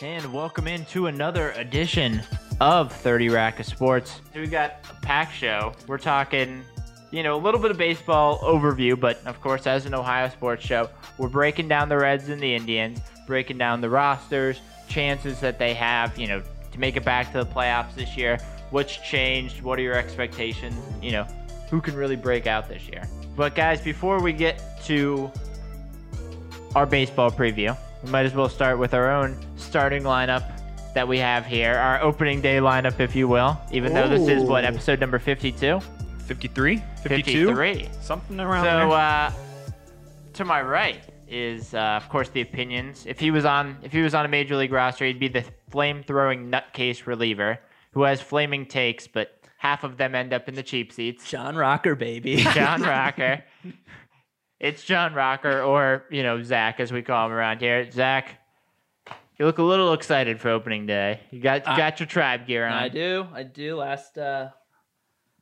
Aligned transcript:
And 0.00 0.32
welcome 0.34 0.66
into 0.66 1.06
another 1.06 1.52
edition 1.52 2.20
of 2.60 2.92
30 2.92 3.28
Rack 3.28 3.60
of 3.60 3.66
Sports. 3.66 4.20
We 4.34 4.48
got 4.48 4.74
a 4.90 4.94
pack 5.06 5.30
show. 5.30 5.72
We're 5.86 5.98
talking, 5.98 6.64
you 7.12 7.22
know, 7.22 7.36
a 7.36 7.38
little 7.38 7.60
bit 7.60 7.70
of 7.70 7.78
baseball 7.78 8.40
overview, 8.40 8.98
but 8.98 9.24
of 9.24 9.40
course, 9.40 9.68
as 9.68 9.86
an 9.86 9.94
Ohio 9.94 10.28
sports 10.30 10.64
show, 10.66 10.90
we're 11.16 11.28
breaking 11.28 11.68
down 11.68 11.88
the 11.88 11.96
Reds 11.96 12.28
and 12.28 12.40
the 12.40 12.54
Indians, 12.56 13.00
breaking 13.28 13.56
down 13.56 13.80
the 13.80 13.88
rosters, 13.88 14.60
chances 14.88 15.38
that 15.38 15.60
they 15.60 15.74
have, 15.74 16.18
you 16.18 16.26
know, 16.26 16.42
to 16.72 16.80
make 16.80 16.96
it 16.96 17.04
back 17.04 17.30
to 17.30 17.44
the 17.44 17.46
playoffs 17.46 17.94
this 17.94 18.16
year. 18.16 18.38
What's 18.70 18.96
changed? 18.96 19.62
What 19.62 19.78
are 19.78 19.82
your 19.82 19.94
expectations? 19.94 20.74
You 21.00 21.12
know, 21.12 21.24
who 21.70 21.80
can 21.80 21.94
really 21.94 22.16
break 22.16 22.48
out 22.48 22.68
this 22.68 22.88
year? 22.88 23.08
But 23.36 23.54
guys, 23.54 23.80
before 23.80 24.20
we 24.20 24.32
get 24.32 24.60
to 24.86 25.30
our 26.74 26.84
baseball 26.84 27.30
preview, 27.30 27.76
we 28.02 28.10
might 28.10 28.26
as 28.26 28.34
well 28.34 28.48
start 28.48 28.78
with 28.78 28.92
our 28.92 29.08
own 29.10 29.38
starting 29.74 30.04
lineup 30.04 30.44
that 30.94 31.08
we 31.08 31.18
have 31.18 31.44
here, 31.44 31.74
our 31.74 32.00
opening 32.00 32.40
day 32.40 32.58
lineup, 32.58 33.00
if 33.00 33.16
you 33.16 33.26
will. 33.26 33.60
Even 33.72 33.92
though 33.92 34.08
this 34.08 34.28
is 34.28 34.44
what 34.44 34.64
episode 34.64 35.00
number 35.00 35.18
52, 35.18 35.80
53? 36.28 36.76
52? 37.02 37.46
53. 37.48 37.88
Something 38.00 38.38
around 38.38 38.62
So 38.62 38.70
there. 38.70 38.88
uh, 38.92 39.32
to 40.34 40.44
my 40.44 40.62
right 40.62 41.02
is, 41.26 41.74
uh, 41.74 41.98
of 42.00 42.08
course, 42.08 42.28
the 42.28 42.40
opinions. 42.40 43.04
If 43.04 43.18
he 43.18 43.32
was 43.32 43.44
on, 43.44 43.76
if 43.82 43.90
he 43.90 44.00
was 44.00 44.14
on 44.14 44.24
a 44.24 44.28
major 44.28 44.54
league 44.54 44.70
roster, 44.70 45.06
he'd 45.06 45.18
be 45.18 45.26
the 45.26 45.44
flame 45.70 46.04
throwing 46.06 46.52
nutcase 46.52 47.04
reliever 47.08 47.58
who 47.94 48.04
has 48.04 48.20
flaming 48.20 48.66
takes, 48.66 49.08
but 49.08 49.40
half 49.58 49.82
of 49.82 49.96
them 49.96 50.14
end 50.14 50.32
up 50.32 50.48
in 50.48 50.54
the 50.54 50.62
cheap 50.62 50.92
seats. 50.92 51.28
John 51.28 51.56
Rocker, 51.56 51.96
baby. 51.96 52.36
John 52.54 52.80
Rocker. 52.84 53.42
It's 54.60 54.84
John 54.84 55.14
Rocker, 55.14 55.62
or 55.62 56.04
you 56.12 56.22
know 56.22 56.44
Zach, 56.44 56.78
as 56.78 56.92
we 56.92 57.02
call 57.02 57.26
him 57.26 57.32
around 57.32 57.58
here. 57.58 57.90
Zach, 57.90 58.38
you 59.38 59.46
look 59.46 59.58
a 59.58 59.62
little 59.62 59.92
excited 59.92 60.40
for 60.40 60.50
opening 60.50 60.86
day. 60.86 61.20
You 61.30 61.40
got 61.40 61.66
you 61.66 61.72
I- 61.72 61.76
got 61.76 62.00
your 62.00 62.06
tribe 62.06 62.46
gear 62.46 62.66
on. 62.66 62.72
I 62.72 62.88
do. 62.88 63.26
I 63.32 63.42
do. 63.42 63.76
Last, 63.76 64.16
uh, 64.18 64.50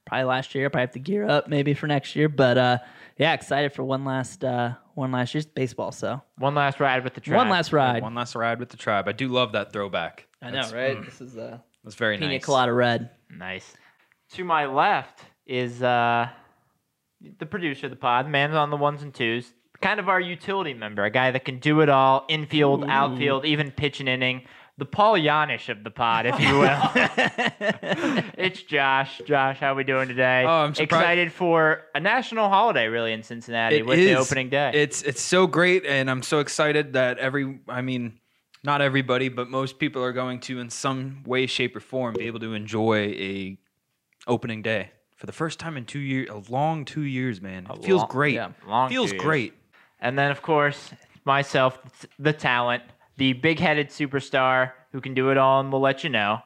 probably 0.07 0.25
last 0.25 0.55
year. 0.55 0.67
I 0.67 0.69
probably 0.69 0.83
have 0.83 0.91
to 0.93 0.98
gear 0.98 1.29
up 1.29 1.48
maybe 1.48 1.75
for 1.75 1.87
next 1.87 2.17
year. 2.17 2.29
But 2.29 2.59
uh, 2.59 2.79
yeah, 3.19 3.33
excited 3.35 3.73
for 3.73 3.85
one 3.85 4.05
last, 4.05 4.45
uh, 4.45 4.75
one 4.95 5.13
last 5.13 5.35
year's 5.35 5.47
baseball. 5.47 5.93
So 5.93 6.20
One 6.39 6.55
last 6.55 6.81
ride 6.81 7.05
with 7.05 7.15
the 7.15 7.20
tribe. 7.20 7.37
one 7.39 7.48
last 7.48 7.73
ride. 7.73 8.03
One 8.03 8.15
last 8.15 8.35
ride 8.35 8.59
with 8.59 8.70
the 8.70 8.77
tribe. 8.77 9.09
I 9.09 9.13
do 9.13 9.29
love 9.29 9.53
that 9.53 9.73
throwback. 9.73 10.27
I 10.41 10.47
know, 10.51 10.63
That's- 10.63 10.73
right? 10.73 10.97
mm, 10.97 11.05
This 11.05 11.20
is 11.20 11.35
the 11.35 11.61
That's 11.85 11.95
very 11.97 12.17
pina 12.19 12.33
nice. 12.33 12.45
colada 12.45 12.73
red. 12.73 13.11
Nice. 13.31 13.77
To 14.33 14.45
my 14.45 14.67
left 14.67 15.20
is 15.47 15.83
uh, 15.83 16.29
the 17.39 17.47
producer 17.47 17.87
of 17.87 17.91
the 17.91 17.97
pod, 17.97 18.29
man 18.29 18.53
on 18.55 18.70
the 18.70 18.77
ones 18.77 19.03
and 19.03 19.13
twos, 19.15 19.53
kind 19.83 20.01
of 20.01 20.09
our 20.09 20.21
utility 20.21 20.73
member, 20.75 21.05
a 21.05 21.11
guy 21.11 21.31
that 21.33 21.45
can 21.45 21.59
do 21.59 21.81
it 21.81 21.89
all, 21.89 22.25
infield, 22.29 22.85
outfield, 22.89 23.45
even 23.45 23.71
pitch 23.71 24.01
an 24.01 24.09
inning. 24.09 24.43
The 24.79 24.87
Paul 24.87 25.15
Janish 25.17 25.69
of 25.69 25.85
the 25.85 25.91
pod, 25.91 26.25
if 26.27 26.41
you 26.41 26.59
will. 26.59 26.81
it's 28.39 28.63
Josh. 28.63 29.21
Josh, 29.27 29.59
how 29.59 29.73
are 29.73 29.75
we 29.75 29.85
doing 29.85 30.09
today? 30.09 30.45
Oh, 30.47 30.51
I'm 30.51 30.75
surprised- 30.75 31.03
excited 31.03 31.33
for 31.33 31.83
a 31.95 32.01
national 32.01 32.49
holiday, 32.49 32.87
really, 32.87 33.13
in 33.13 33.23
Cincinnati 33.23 33.77
It 33.77 33.87
with 33.87 33.99
the 33.99 34.15
opening 34.15 34.49
day. 34.49 34.71
It's 34.75 35.03
it's 35.03 35.21
so 35.21 35.47
great, 35.47 35.85
and 35.85 36.11
I'm 36.11 36.23
so 36.23 36.39
excited 36.41 36.95
that 36.95 37.19
every. 37.19 37.61
I 37.69 37.83
mean, 37.83 38.19
not 38.65 38.81
everybody, 38.81 39.29
but 39.29 39.51
most 39.51 39.79
people 39.79 40.03
are 40.03 40.13
going 40.13 40.41
to, 40.41 40.59
in 40.59 40.71
some 40.71 41.23
way, 41.27 41.47
shape, 41.47 41.77
or 41.77 41.81
form, 41.81 42.15
be 42.15 42.27
able 42.27 42.41
to 42.41 42.55
enjoy 42.55 42.97
a 43.13 43.59
opening 44.27 44.63
day 44.63 44.91
for 45.17 45.27
the 45.27 45.33
first 45.33 45.59
time 45.61 45.77
in 45.77 45.85
two 45.85 45.99
years. 46.01 46.29
A 46.31 46.51
long 46.51 46.87
two 46.87 47.03
years, 47.03 47.41
man. 47.43 47.67
A 47.69 47.75
It 47.75 47.85
feels 47.85 48.01
long- 48.01 48.09
great. 48.11 48.35
yeah, 48.37 48.53
long 48.67 48.89
feels 48.89 49.11
two 49.11 49.17
years. 49.17 49.23
great. 49.25 49.55
And 50.03 50.19
then, 50.19 50.31
of 50.31 50.42
course, 50.42 50.92
myself, 51.25 51.78
the 52.19 52.33
talent, 52.34 52.83
the 53.17 53.33
big 53.33 53.58
headed 53.58 53.89
superstar 53.89 54.72
who 54.92 55.00
can 55.00 55.14
do 55.14 55.31
it 55.31 55.39
all 55.39 55.61
and 55.61 55.72
will 55.72 55.81
let 55.81 56.03
you 56.05 56.11
know, 56.11 56.41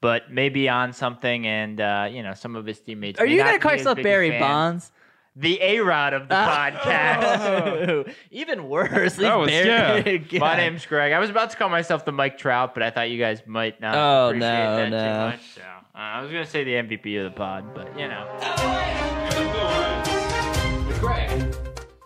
but 0.00 0.30
maybe 0.32 0.68
on 0.68 0.92
something 0.92 1.46
and, 1.46 1.80
uh, 1.80 2.08
you 2.10 2.22
know, 2.22 2.32
some 2.32 2.56
of 2.56 2.64
his 2.64 2.78
teammates. 2.80 3.20
Are 3.20 3.26
may 3.26 3.32
you 3.32 3.38
gonna 3.38 3.52
be 3.54 3.58
call 3.58 3.72
yourself 3.72 4.00
Barry 4.02 4.30
fan. 4.30 4.40
Bonds? 4.40 4.92
The 5.34 5.58
A 5.62 5.80
Rod 5.80 6.12
of 6.14 6.28
the 6.28 6.34
podcast. 6.36 7.24
Oh, 7.24 8.04
Even 8.30 8.68
worse. 8.68 9.16
That 9.16 9.34
was- 9.34 9.48
Barry. 9.50 10.24
yeah. 10.30 10.38
My 10.38 10.56
name's 10.56 10.86
Greg. 10.86 11.12
I 11.12 11.18
was 11.18 11.28
about 11.30 11.50
to 11.50 11.56
call 11.56 11.70
myself 11.70 12.04
the 12.04 12.12
Mike 12.12 12.38
Trout, 12.38 12.74
but 12.74 12.82
I 12.84 12.90
thought 12.90 13.10
you 13.10 13.18
guys 13.18 13.42
might 13.46 13.80
not 13.80 13.94
Oh, 13.96 14.28
appreciate 14.28 14.48
no, 14.48 14.76
that 14.76 14.90
no. 14.90 14.98
too 14.98 15.36
much. 15.36 15.54
So 15.54 15.62
uh, 15.62 15.98
I 15.98 16.20
was 16.22 16.30
gonna 16.30 16.46
say 16.46 16.62
the 16.64 16.72
MVP 16.74 17.18
of 17.18 17.24
the 17.32 17.36
pod, 17.36 17.74
but 17.74 17.98
you 17.98 18.06
know. 18.08 19.81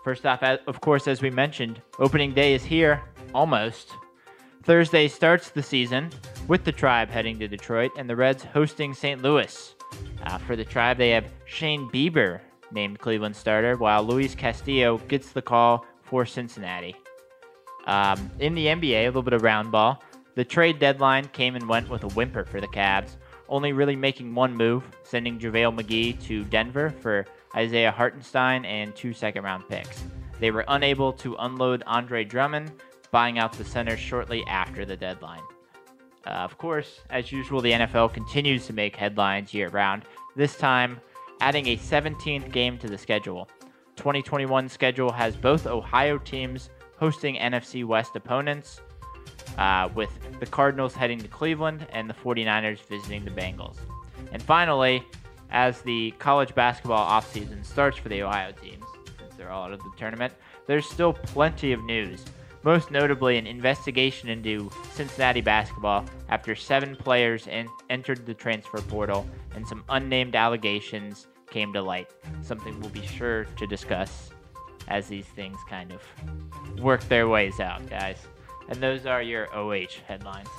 First 0.07 0.25
off, 0.25 0.41
of 0.41 0.79
course, 0.79 1.05
as 1.05 1.21
we 1.21 1.29
mentioned, 1.29 1.81
opening 1.99 2.33
day 2.33 2.53
is 2.53 2.63
here 2.63 3.03
almost. 3.35 3.91
Thursday 4.63 5.09
starts 5.09 5.49
the 5.49 5.61
season 5.61 6.11
with 6.47 6.63
the 6.63 6.71
Tribe 6.71 7.09
heading 7.09 7.37
to 7.39 7.47
Detroit 7.49 7.91
and 7.97 8.09
the 8.09 8.15
Reds 8.15 8.45
hosting 8.45 8.93
St. 8.93 9.21
Louis. 9.21 9.75
Uh, 10.23 10.37
for 10.37 10.55
the 10.55 10.63
Tribe, 10.63 10.97
they 10.97 11.09
have 11.09 11.29
Shane 11.43 11.89
Bieber 11.89 12.39
named 12.71 12.99
Cleveland 12.99 13.35
starter, 13.35 13.75
while 13.75 14.01
Luis 14.01 14.33
Castillo 14.33 14.97
gets 15.09 15.33
the 15.33 15.41
call 15.41 15.85
for 16.03 16.25
Cincinnati. 16.25 16.95
Um, 17.85 18.31
in 18.39 18.55
the 18.55 18.67
NBA, 18.67 19.03
a 19.03 19.05
little 19.07 19.23
bit 19.23 19.33
of 19.33 19.43
round 19.43 19.73
ball. 19.73 20.01
The 20.35 20.45
trade 20.45 20.79
deadline 20.79 21.27
came 21.33 21.57
and 21.57 21.67
went 21.67 21.89
with 21.89 22.05
a 22.05 22.09
whimper 22.13 22.45
for 22.45 22.61
the 22.61 22.67
Cavs, 22.67 23.17
only 23.49 23.73
really 23.73 23.95
making 23.95 24.33
one 24.33 24.55
move, 24.55 24.83
sending 25.03 25.39
JaVale 25.39 25.79
McGee 25.79 26.21
to 26.23 26.43
Denver 26.45 26.93
for 27.01 27.25
Isaiah 27.55 27.91
Hartenstein 27.91 28.65
and 28.65 28.95
two 28.95 29.13
second 29.13 29.43
round 29.43 29.67
picks. 29.67 30.03
They 30.39 30.51
were 30.51 30.65
unable 30.67 31.13
to 31.13 31.35
unload 31.39 31.83
Andre 31.87 32.23
Drummond, 32.23 32.71
buying 33.11 33.39
out 33.39 33.53
the 33.53 33.65
center 33.65 33.97
shortly 33.97 34.43
after 34.47 34.85
the 34.85 34.97
deadline. 34.97 35.41
Uh, 36.25 36.31
of 36.31 36.57
course, 36.57 36.99
as 37.09 37.31
usual, 37.31 37.61
the 37.61 37.71
NFL 37.71 38.13
continues 38.13 38.67
to 38.67 38.73
make 38.73 38.95
headlines 38.95 39.53
year 39.53 39.69
round, 39.69 40.03
this 40.35 40.57
time 40.57 40.99
adding 41.39 41.67
a 41.67 41.77
17th 41.77 42.51
game 42.51 42.77
to 42.79 42.87
the 42.87 42.97
schedule. 42.97 43.47
2021 43.95 44.67
schedule 44.69 45.11
has 45.11 45.35
both 45.35 45.65
Ohio 45.65 46.17
teams 46.17 46.69
hosting 46.97 47.35
NFC 47.37 47.85
West 47.85 48.15
opponents, 48.15 48.81
uh, 49.57 49.89
with 49.95 50.09
the 50.39 50.45
Cardinals 50.45 50.93
heading 50.93 51.19
to 51.19 51.27
Cleveland 51.27 51.87
and 51.91 52.09
the 52.09 52.13
49ers 52.13 52.79
visiting 52.87 53.25
the 53.25 53.31
Bengals. 53.31 53.77
And 54.31 54.41
finally, 54.41 55.03
as 55.51 55.81
the 55.81 56.11
college 56.19 56.53
basketball 56.53 57.09
offseason 57.09 57.63
starts 57.65 57.97
for 57.97 58.09
the 58.09 58.21
Ohio 58.21 58.51
teams, 58.51 58.83
since 59.19 59.35
they're 59.35 59.51
all 59.51 59.65
out 59.65 59.73
of 59.73 59.79
the 59.79 59.91
tournament, 59.97 60.33
there's 60.65 60.87
still 60.87 61.13
plenty 61.13 61.71
of 61.71 61.83
news. 61.83 62.25
Most 62.63 62.91
notably, 62.91 63.37
an 63.37 63.47
investigation 63.47 64.27
into 64.27 64.69
Cincinnati 64.91 65.41
basketball 65.41 66.03
after 66.27 66.53
seven 66.55 66.95
players 66.95 67.47
en- 67.47 67.69
entered 67.89 68.25
the 68.25 68.33
transfer 68.33 68.81
portal 68.81 69.25
and 69.55 69.65
some 69.65 69.83
unnamed 69.89 70.35
allegations 70.35 71.27
came 71.49 71.71
to 71.73 71.81
light. 71.81 72.09
Something 72.41 72.77
we'll 72.81 72.89
be 72.89 73.05
sure 73.05 73.45
to 73.45 73.67
discuss 73.67 74.31
as 74.89 75.07
these 75.07 75.25
things 75.27 75.57
kind 75.69 75.93
of 75.93 76.01
work 76.81 77.03
their 77.05 77.27
ways 77.29 77.59
out, 77.59 77.87
guys. 77.89 78.17
And 78.69 78.81
those 78.81 79.05
are 79.05 79.21
your 79.21 79.47
OH 79.55 80.01
headlines. 80.07 80.49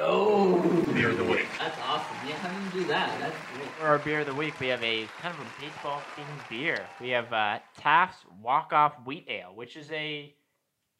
Oh, 0.00 0.60
beer 0.94 1.10
of 1.10 1.18
the 1.18 1.24
week. 1.24 1.46
That's 1.58 1.78
awesome. 1.80 2.16
Yeah, 2.26 2.34
how 2.36 2.48
do 2.48 2.78
you 2.78 2.82
do 2.82 2.88
that? 2.88 3.32
For 3.78 3.86
our 3.86 3.98
beer 3.98 4.20
of 4.20 4.26
the 4.26 4.34
week, 4.34 4.60
we 4.60 4.66
have 4.68 4.82
a 4.82 5.06
kind 5.20 5.34
of 5.34 5.40
a 5.40 5.60
baseball 5.60 6.02
themed 6.14 6.48
beer. 6.50 6.84
We 7.00 7.08
have 7.10 7.32
uh, 7.32 7.60
Taft's 7.78 8.24
Walk 8.42 8.72
Off 8.72 8.94
Wheat 9.06 9.26
Ale, 9.28 9.52
which 9.54 9.76
is 9.76 9.90
a, 9.92 10.34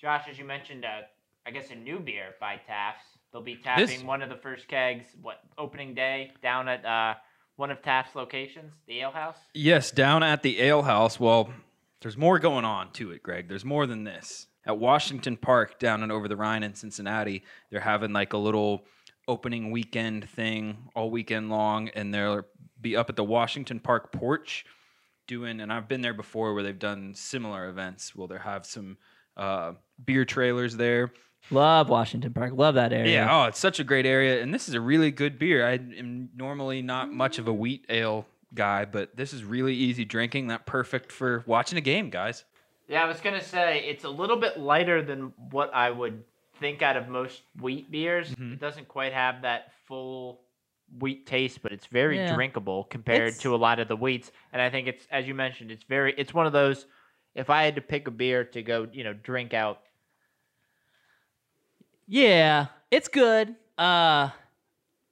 Josh, 0.01 0.25
as 0.31 0.39
you 0.39 0.45
mentioned, 0.45 0.85
uh, 0.87 1.03
I 1.47 1.51
guess 1.51 1.71
a 1.71 1.75
new 1.75 1.99
beer 2.01 2.35
by 2.41 2.61
Taft's. 2.67 3.18
They'll 3.33 3.43
be 3.43 3.57
tapping 3.57 3.87
This- 3.87 4.03
one 4.03 4.23
of 4.23 4.29
the 4.29 4.37
first 4.37 4.69
kegs, 4.69 5.07
what, 5.21 5.41
opening 5.57 5.95
day 5.95 6.33
down 6.43 6.69
at 6.69 6.85
uh, 6.85 7.15
one 7.57 7.71
of 7.71 7.83
Taft's 7.83 8.15
locations, 8.15 8.73
the 8.87 9.01
Ale 9.01 9.11
House. 9.11 9.37
Yes, 9.55 9.91
down 9.91 10.23
at 10.23 10.43
the 10.43 10.61
Ale 10.61 10.83
House. 10.83 11.19
Well, 11.21 11.53
there's 12.01 12.17
more 12.17 12.39
going 12.39 12.65
on 12.65 12.93
to 12.93 13.11
it, 13.11 13.23
Greg. 13.23 13.49
There's 13.49 13.65
more 13.65 13.87
than 13.87 14.05
this. 14.05 14.47
At 14.65 14.79
Washington 14.79 15.37
Park, 15.37 15.79
down 15.79 16.03
and 16.03 16.13
over 16.13 16.29
the 16.29 16.37
Rhine 16.37 16.63
in 16.63 16.75
Cincinnati, 16.75 17.43
they're 17.71 17.81
having 17.81 18.13
like 18.13 18.33
a 18.33 18.39
little 18.39 18.85
opening 19.27 19.71
weekend 19.71 20.29
thing 20.29 20.89
all 20.95 21.11
weekend 21.11 21.51
long, 21.51 21.89
and 21.91 22.13
they'll 22.15 22.43
be 22.81 22.97
up 22.97 23.11
at 23.11 23.17
the 23.17 23.25
Washington 23.25 23.81
Park 23.81 24.13
porch 24.13 24.65
doing. 25.27 25.61
And 25.61 25.73
I've 25.73 25.89
been 25.89 26.01
there 26.01 26.15
before, 26.15 26.55
where 26.55 26.63
they've 26.63 26.79
done 26.79 27.15
similar 27.15 27.69
events. 27.69 28.15
Well, 28.15 28.27
they 28.29 28.39
have 28.39 28.65
some 28.65 28.97
uh, 29.37 29.73
beer 30.05 30.25
trailers 30.25 30.77
there. 30.77 31.13
Love 31.51 31.89
Washington 31.89 32.33
Park. 32.33 32.53
Love 32.55 32.75
that 32.75 32.93
area. 32.93 33.13
Yeah, 33.13 33.29
oh, 33.43 33.45
it's 33.47 33.59
such 33.59 33.81
a 33.81 33.85
great 33.85 34.07
area, 34.07 34.43
and 34.43 34.53
this 34.53 34.69
is 34.69 34.75
a 34.75 34.81
really 34.81 35.11
good 35.11 35.39
beer. 35.39 35.67
I 35.67 35.73
am 35.75 36.29
normally 36.37 36.83
not 36.83 37.11
much 37.13 37.39
of 37.39 37.49
a 37.49 37.53
wheat 37.53 37.85
ale 37.89 38.27
guy, 38.55 38.85
but 38.85 39.17
this 39.17 39.33
is 39.33 39.45
really 39.45 39.75
easy 39.75 40.05
drinking. 40.05 40.49
That 40.49 40.67
perfect 40.67 41.11
for 41.13 41.43
watching 41.47 41.79
a 41.79 41.83
game, 41.83 42.11
guys. 42.11 42.45
Yeah, 42.89 43.03
I 43.05 43.07
was 43.09 43.21
gonna 43.21 43.43
say 43.43 43.85
it's 43.87 44.05
a 44.05 44.09
little 44.09 44.37
bit 44.37 44.59
lighter 44.59 45.03
than 45.03 45.33
what 45.51 45.73
I 45.75 45.91
would 45.91 46.23
think 46.59 46.83
out 46.83 46.97
of 46.97 47.09
most 47.09 47.43
wheat 47.61 47.91
beers. 47.91 48.35
Mhm. 48.35 48.55
It 48.55 48.61
doesn't 48.61 48.89
quite 48.89 49.13
have 49.13 49.43
that 49.43 49.73
full 49.87 50.41
wheat 50.99 51.27
taste, 51.27 51.63
but 51.63 51.71
it's 51.73 51.87
very 51.87 52.17
Yeah. 52.17 52.35
drinkable 52.35 52.85
compared 52.85 53.29
It's- 53.29 53.39
to 53.43 53.55
a 53.55 53.57
lot 53.57 53.79
of 53.79 53.89
the 53.89 53.97
wheats. 53.97 54.33
And 54.53 54.61
I 54.63 54.71
think 54.71 54.89
it's 54.89 55.07
as 55.11 55.29
you 55.29 55.35
mentioned, 55.35 55.71
it's 55.71 55.85
very 55.85 56.15
it's 56.17 56.33
one 56.33 56.47
of 56.47 56.53
those. 56.53 56.87
If 57.35 57.51
I 57.51 57.63
had 57.65 57.75
to 57.77 57.81
pick 57.83 58.09
a 58.09 58.11
beer 58.11 58.43
to 58.45 58.63
go, 58.63 58.89
you 58.91 59.05
know, 59.05 59.13
drink 59.13 59.53
out, 59.55 59.83
Yeah, 62.09 62.67
it's 62.91 63.09
good. 63.09 63.55
Uh, 63.77 64.31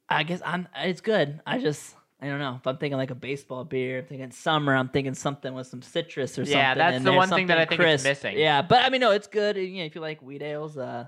I 0.08 0.22
guess 0.24 0.40
I'm. 0.44 0.66
It's 0.76 1.00
good. 1.00 1.40
I 1.46 1.58
just. 1.58 1.94
I 2.18 2.28
don't 2.28 2.38
know. 2.38 2.56
If 2.58 2.66
I'm 2.66 2.78
thinking 2.78 2.96
like 2.96 3.10
a 3.10 3.14
baseball 3.14 3.62
beer, 3.64 3.98
I'm 3.98 4.06
thinking 4.06 4.30
summer. 4.30 4.74
I'm 4.74 4.88
thinking 4.88 5.12
something 5.12 5.52
with 5.52 5.66
some 5.66 5.82
citrus 5.82 6.32
or 6.32 6.46
something. 6.46 6.56
Yeah, 6.56 6.74
that's 6.74 6.96
in 6.96 7.04
the 7.04 7.10
there, 7.10 7.18
one 7.18 7.28
thing 7.28 7.48
that 7.48 7.58
I 7.58 7.66
think 7.66 7.82
it's 7.82 8.02
crisp. 8.02 8.06
missing. 8.06 8.38
Yeah, 8.38 8.62
but 8.62 8.82
I 8.82 8.88
mean, 8.88 9.02
no, 9.02 9.10
it's 9.10 9.26
good. 9.26 9.56
You 9.58 9.80
know, 9.80 9.84
if 9.84 9.94
you 9.94 10.00
like 10.00 10.22
wheat 10.22 10.40
ales, 10.40 10.78
uh, 10.78 11.06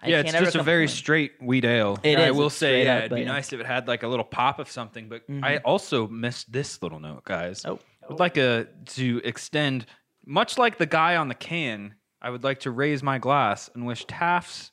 I 0.00 0.08
yeah, 0.08 0.20
it's 0.20 0.32
just 0.32 0.54
a 0.54 0.62
very 0.62 0.86
straight 0.86 1.32
wheat 1.42 1.64
ale. 1.64 1.98
It 2.04 2.18
I 2.18 2.28
is, 2.28 2.36
will 2.36 2.48
say, 2.48 2.84
yeah, 2.84 2.94
out, 2.94 2.98
it'd 3.00 3.14
be 3.16 3.22
yeah. 3.22 3.26
nice 3.26 3.52
if 3.52 3.58
it 3.58 3.66
had 3.66 3.88
like 3.88 4.04
a 4.04 4.08
little 4.08 4.24
pop 4.24 4.60
of 4.60 4.70
something. 4.70 5.08
But 5.08 5.24
I 5.42 5.56
also 5.58 6.06
missed 6.06 6.52
this 6.52 6.80
little 6.80 7.00
note, 7.00 7.24
guys. 7.24 7.64
Oh. 7.66 7.80
I 8.02 8.06
would 8.08 8.20
like 8.20 8.36
a, 8.36 8.68
to 8.86 9.20
extend, 9.24 9.86
much 10.24 10.56
like 10.56 10.78
the 10.78 10.86
guy 10.86 11.16
on 11.16 11.26
the 11.26 11.34
can, 11.34 11.96
I 12.22 12.30
would 12.30 12.44
like 12.44 12.60
to 12.60 12.70
raise 12.70 13.02
my 13.02 13.18
glass 13.18 13.68
and 13.74 13.84
wish 13.84 14.04
Taft's. 14.06 14.70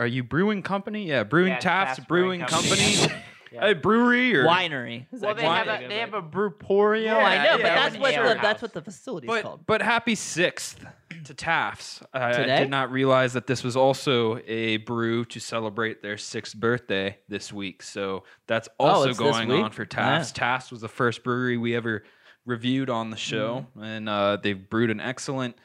Are 0.00 0.06
you 0.06 0.24
brewing 0.24 0.62
company? 0.62 1.06
Yeah, 1.06 1.22
brewing 1.24 1.48
Yeah, 1.52 1.58
Taft's, 1.58 1.96
Taft's 1.96 2.08
Brewing, 2.08 2.40
Brewing 2.40 2.48
Company. 2.48 2.96
Company. 2.96 3.22
A 3.60 3.74
brewery 3.74 4.36
or 4.36 4.44
winery. 4.46 5.06
Is 5.12 5.20
well, 5.22 5.34
that 5.34 5.40
they 5.40 5.44
wine- 5.46 5.66
have 5.66 5.82
a 5.82 5.88
they 5.88 5.98
have 5.98 6.14
a 6.14 6.22
brewporium. 6.22 7.06
No, 7.06 7.18
I 7.18 7.36
know, 7.36 7.44
yeah, 7.44 7.56
but 7.56 7.62
that's 7.64 7.94
yeah, 7.96 8.00
what 8.00 8.14
sure. 8.14 8.28
the, 8.28 8.34
that's 8.40 8.62
what 8.62 8.72
the 8.72 8.80
facility's 8.80 9.26
But 9.26 9.42
called. 9.42 9.66
but 9.66 9.82
happy 9.82 10.14
sixth 10.14 10.84
to 11.24 11.34
Taft's. 11.34 12.00
I, 12.14 12.28
I 12.30 12.44
did 12.60 12.70
not 12.70 12.92
realize 12.92 13.32
that 13.32 13.48
this 13.48 13.64
was 13.64 13.76
also 13.76 14.38
a 14.46 14.76
brew 14.76 15.24
to 15.24 15.40
celebrate 15.40 16.00
their 16.00 16.16
sixth 16.16 16.54
birthday 16.54 17.18
this 17.28 17.52
week. 17.52 17.82
So 17.82 18.22
that's 18.46 18.68
also 18.78 19.06
Oh, 19.06 19.08
it's 19.08 19.18
this 19.18 19.26
going 19.32 19.48
week? 19.48 19.64
on 19.64 19.72
for 19.72 19.84
Taft's. 19.84 20.30
Taft's 20.30 20.70
was 20.70 20.80
the 20.80 20.88
first 20.88 21.24
brewery 21.24 21.56
we 21.56 21.74
ever 21.74 22.04
reviewed 22.46 22.88
on 22.88 23.10
the 23.10 23.16
show, 23.16 23.66
Mm-hmm. 23.76 23.82
and 23.82 24.08
uh, 24.08 24.36
they've 24.40 24.70
brewed 24.70 24.90
an 24.90 25.00
excellent 25.00 25.56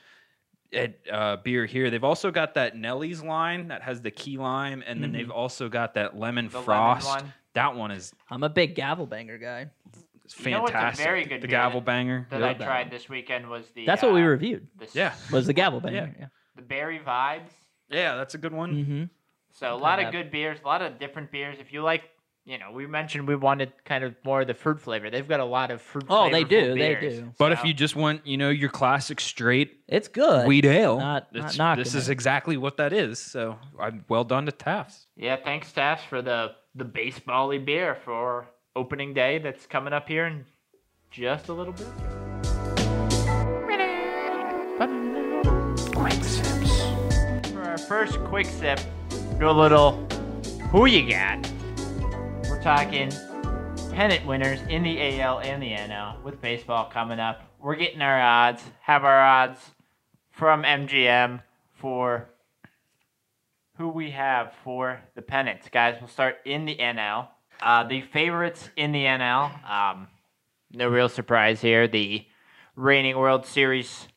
ed- 0.75 0.95
uh, 1.11 1.37
beer 1.37 1.65
here. 1.65 1.89
They've 1.89 2.03
also 2.03 2.29
got 2.31 2.53
that 2.55 2.75
Nelly's 2.75 3.23
line 3.23 3.69
that 3.69 3.81
has 3.81 4.01
the 4.01 4.11
key 4.11 4.37
lime, 4.37 4.83
and 4.85 5.01
then 5.01 5.09
Mm-hmm. 5.11 5.17
they've 5.17 5.31
also 5.31 5.69
got 5.69 5.93
that 5.95 6.17
lemon 6.17 6.47
The 6.49 6.57
lemon 6.57 6.65
frost. 6.65 7.07
one. 7.07 7.33
That 7.53 7.75
one 7.75 7.91
is 7.91 8.13
I'm 8.29 8.43
a 8.43 8.49
big 8.49 8.75
gavel 8.75 9.05
banger 9.07 9.37
guy. 9.37 9.67
You 10.39 10.49
know 10.51 10.61
what's 10.61 10.71
a 10.71 10.73
fantastic. 10.73 11.05
very 11.05 11.23
good 11.25 11.41
the 11.41 11.47
beer 11.47 11.57
gavel 11.57 11.79
that- 11.81 11.85
banger. 11.85 12.27
that 12.31 12.39
Yep. 12.39 12.61
I 12.61 12.65
tried 12.65 12.91
this 12.91 13.07
weekend 13.07 13.47
was 13.47 13.69
the. 13.71 13.85
That's 13.85 14.01
what 14.01 14.13
we 14.13 14.21
uh, 14.23 14.25
reviewed. 14.27 14.67
the 14.77 14.87
Yeah. 14.93 15.13
Was 15.31 15.45
the 15.47 15.53
gavel 15.53 15.79
banger? 15.79 16.13
Yeah. 16.19 16.27
the 16.55 16.61
berry 16.63 16.99
vibes. 16.99 17.51
Yeah, 17.89 18.15
that's 18.15 18.33
a 18.33 18.37
good 18.39 18.53
one. 18.53 18.73
Mm-hmm. 18.73 19.03
So 19.53 19.73
a 19.73 19.77
lot 19.77 20.03
of 20.03 20.11
good 20.11 20.31
beers, 20.31 20.57
a 20.63 20.67
lot 20.67 20.81
of 20.81 20.99
different 20.99 21.31
beers. 21.31 21.57
If 21.59 21.71
you 21.71 21.81
like, 21.81 22.03
you 22.47 22.59
know, 22.59 22.71
we 22.71 22.85
mentioned 22.85 23.27
we 23.27 23.35
wanted 23.35 23.73
kind 23.85 24.03
of 24.03 24.13
more 24.23 24.41
of 24.41 24.47
the 24.47 24.53
fruit 24.53 24.79
flavor. 24.79 25.09
They've 25.09 25.27
got 25.27 25.39
a 25.39 25.45
lot 25.45 25.71
of 25.71 25.81
fruit. 25.81 26.05
Oh, 26.09 26.29
they 26.29 26.43
flavorful 26.43 26.49
do, 26.49 26.69
they 26.75 26.95
beers. 26.95 27.19
do. 27.19 27.33
But 27.39 27.51
if 27.53 27.63
you 27.63 27.73
just 27.73 27.95
want, 27.95 28.25
you 28.27 28.37
know, 28.37 28.49
your 28.49 28.69
classic 28.69 29.19
straight 29.19 29.79
It's 29.87 30.07
good. 30.07 30.45
wheat 30.47 30.65
ale, 30.65 30.97
Not- 30.99 31.33
not 31.33 31.37
it's- 31.39 31.57
knocking 31.57 31.83
this 31.83 31.95
is 31.95 32.09
exactly 32.09 32.55
what 32.57 32.77
that 32.77 32.93
is. 32.93 33.17
So 33.19 33.57
I'm 33.79 34.05
well 34.09 34.23
done 34.23 34.45
to 34.45 34.51
Taft's. 34.51 35.07
yeah, 35.15 35.37
thanks 35.37 35.71
Taft 35.71 36.07
for 36.07 36.21
the 36.21 36.51
the 36.75 36.85
baseball-y 36.85 37.57
beer 37.57 37.95
for 38.03 38.47
opening 38.75 39.13
day 39.13 39.37
that's 39.39 39.65
coming 39.65 39.93
up 39.93 40.07
here 40.09 40.25
in 40.27 40.45
just 41.09 41.47
a 41.47 41.53
little 41.53 41.71
bit. 41.73 41.87
Quick 45.95 46.23
sips. 46.23 46.81
For 47.51 47.61
our 47.63 47.77
first 47.77 48.19
quick 48.25 48.45
sip, 48.45 48.79
do 49.39 49.49
a 49.49 49.51
little 49.51 49.93
who 50.71 50.85
you 50.85 51.09
got. 51.09 51.39
Talking 52.65 53.11
pennant 53.91 54.25
winners 54.25 54.59
in 54.69 54.81
the 54.81 55.21
AL 55.21 55.41
and 55.41 55.61
the 55.61 55.69
NL 55.69 56.19
with 56.23 56.41
baseball 56.41 56.85
coming 56.85 57.19
up. 57.19 57.43
We're 57.59 57.75
getting 57.75 58.01
our 58.01 58.19
odds, 58.19 58.63
have 58.81 59.03
our 59.03 59.21
odds 59.21 59.59
from 60.31 60.63
MGM 60.63 61.43
for 61.75 62.27
who 63.77 63.89
we 63.89 64.09
have 64.09 64.51
for 64.63 64.99
the 65.13 65.21
pennants. 65.21 65.69
Guys, 65.69 65.97
we'll 65.99 66.09
start 66.09 66.37
in 66.43 66.65
the 66.65 66.75
NL. 66.75 67.27
Uh, 67.61 67.83
the 67.83 68.01
favorites 68.01 68.67
in 68.75 68.91
the 68.91 69.03
NL, 69.03 69.69
um, 69.69 70.07
no 70.71 70.89
real 70.89 71.07
surprise 71.07 71.61
here. 71.61 71.87
The 71.87 72.25
reigning 72.75 73.15
World 73.15 73.45
Series 73.45 74.07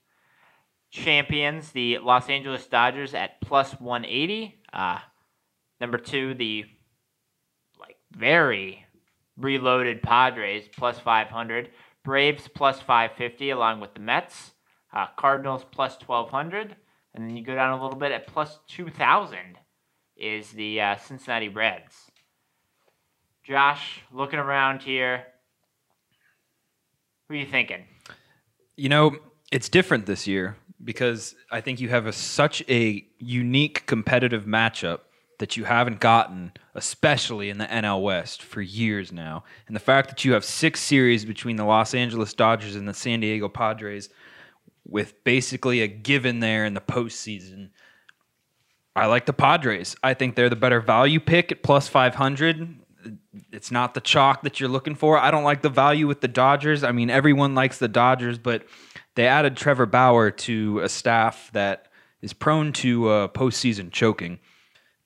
champions, 0.90 1.72
the 1.72 1.98
Los 1.98 2.30
Angeles 2.30 2.66
Dodgers 2.66 3.12
at 3.12 3.42
plus 3.42 3.72
180. 3.72 4.58
Uh, 4.72 5.00
number 5.82 5.98
two, 5.98 6.32
the 6.32 6.64
very 8.18 8.84
reloaded 9.36 10.02
Padres 10.02 10.64
plus 10.76 10.98
500. 10.98 11.70
Braves 12.04 12.48
plus 12.54 12.80
550 12.80 13.50
along 13.50 13.80
with 13.80 13.94
the 13.94 14.00
Mets. 14.00 14.52
Uh, 14.92 15.06
Cardinals 15.16 15.64
plus 15.70 15.96
1200. 16.04 16.76
And 17.14 17.28
then 17.28 17.36
you 17.36 17.44
go 17.44 17.54
down 17.54 17.78
a 17.78 17.82
little 17.82 17.98
bit 17.98 18.12
at 18.12 18.26
plus 18.26 18.58
2000 18.68 19.38
is 20.16 20.50
the 20.50 20.80
uh, 20.80 20.96
Cincinnati 20.96 21.48
Reds. 21.48 22.10
Josh, 23.44 24.00
looking 24.12 24.38
around 24.38 24.82
here, 24.82 25.24
who 27.28 27.34
are 27.34 27.38
you 27.38 27.46
thinking? 27.46 27.84
You 28.76 28.88
know, 28.88 29.16
it's 29.50 29.68
different 29.68 30.06
this 30.06 30.26
year 30.26 30.56
because 30.82 31.34
I 31.50 31.60
think 31.60 31.80
you 31.80 31.88
have 31.88 32.06
a, 32.06 32.12
such 32.12 32.62
a 32.68 33.06
unique 33.18 33.86
competitive 33.86 34.44
matchup 34.44 35.00
that 35.38 35.56
you 35.56 35.64
haven't 35.64 36.00
gotten, 36.00 36.52
especially 36.74 37.48
in 37.48 37.58
the 37.58 37.66
NL 37.66 38.02
West, 38.02 38.42
for 38.42 38.60
years 38.60 39.12
now. 39.12 39.44
And 39.66 39.76
the 39.76 39.80
fact 39.80 40.08
that 40.08 40.24
you 40.24 40.32
have 40.32 40.44
six 40.44 40.80
series 40.80 41.24
between 41.24 41.56
the 41.56 41.64
Los 41.64 41.94
Angeles 41.94 42.34
Dodgers 42.34 42.76
and 42.76 42.88
the 42.88 42.94
San 42.94 43.20
Diego 43.20 43.48
Padres, 43.48 44.08
with 44.88 45.22
basically 45.22 45.82
a 45.82 45.86
given 45.86 46.40
there 46.40 46.64
in 46.64 46.74
the 46.74 46.80
postseason. 46.80 47.70
I 48.96 49.06
like 49.06 49.26
the 49.26 49.32
Padres. 49.32 49.94
I 50.02 50.14
think 50.14 50.34
they're 50.34 50.48
the 50.48 50.56
better 50.56 50.80
value 50.80 51.20
pick 51.20 51.52
at 51.52 51.62
plus 51.62 51.86
500. 51.86 52.80
It's 53.52 53.70
not 53.70 53.94
the 53.94 54.00
chalk 54.00 54.42
that 54.42 54.58
you're 54.58 54.68
looking 54.68 54.96
for. 54.96 55.18
I 55.18 55.30
don't 55.30 55.44
like 55.44 55.62
the 55.62 55.68
value 55.68 56.08
with 56.08 56.20
the 56.20 56.28
Dodgers. 56.28 56.82
I 56.82 56.90
mean, 56.90 57.10
everyone 57.10 57.54
likes 57.54 57.78
the 57.78 57.86
Dodgers, 57.86 58.38
but 58.38 58.64
they 59.14 59.26
added 59.26 59.56
Trevor 59.56 59.86
Bauer 59.86 60.30
to 60.30 60.80
a 60.80 60.88
staff 60.88 61.50
that 61.52 61.88
is 62.22 62.32
prone 62.32 62.72
to 62.72 63.08
uh, 63.08 63.28
postseason 63.28 63.92
choking. 63.92 64.40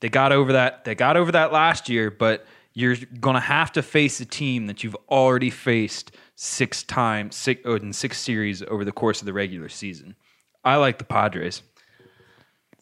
They 0.03 0.09
got 0.09 0.33
over 0.33 0.55
that. 0.55 0.85
They 0.85 0.97
got 0.97 1.17
over 1.17 1.31
that 1.31 1.53
last 1.53 1.89
year, 1.89 2.11
but 2.11 2.45
you're 2.75 2.97
going 3.21 3.35
to 3.35 3.41
have 3.41 3.71
to 3.73 3.83
face 3.83 4.21
a 4.21 4.25
team 4.25 4.67
that 4.67 4.83
you've 4.83 4.97
already 5.09 5.49
faced 5.49 6.11
six 6.35 6.83
times 6.83 7.37
six, 7.37 7.61
oh, 7.65 7.77
in 7.77 7.93
six 7.93 8.19
series 8.19 8.65
over 8.65 8.85
the 8.85 8.91
course 8.91 9.23
of 9.23 9.27
the 9.27 9.33
regular 9.33 9.69
season. 9.69 10.17
I 10.65 10.77
like 10.77 10.99
the 10.99 11.05
Padres. 11.05 11.63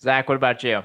Zach, 0.00 0.30
what 0.30 0.36
about 0.36 0.64
you? 0.64 0.82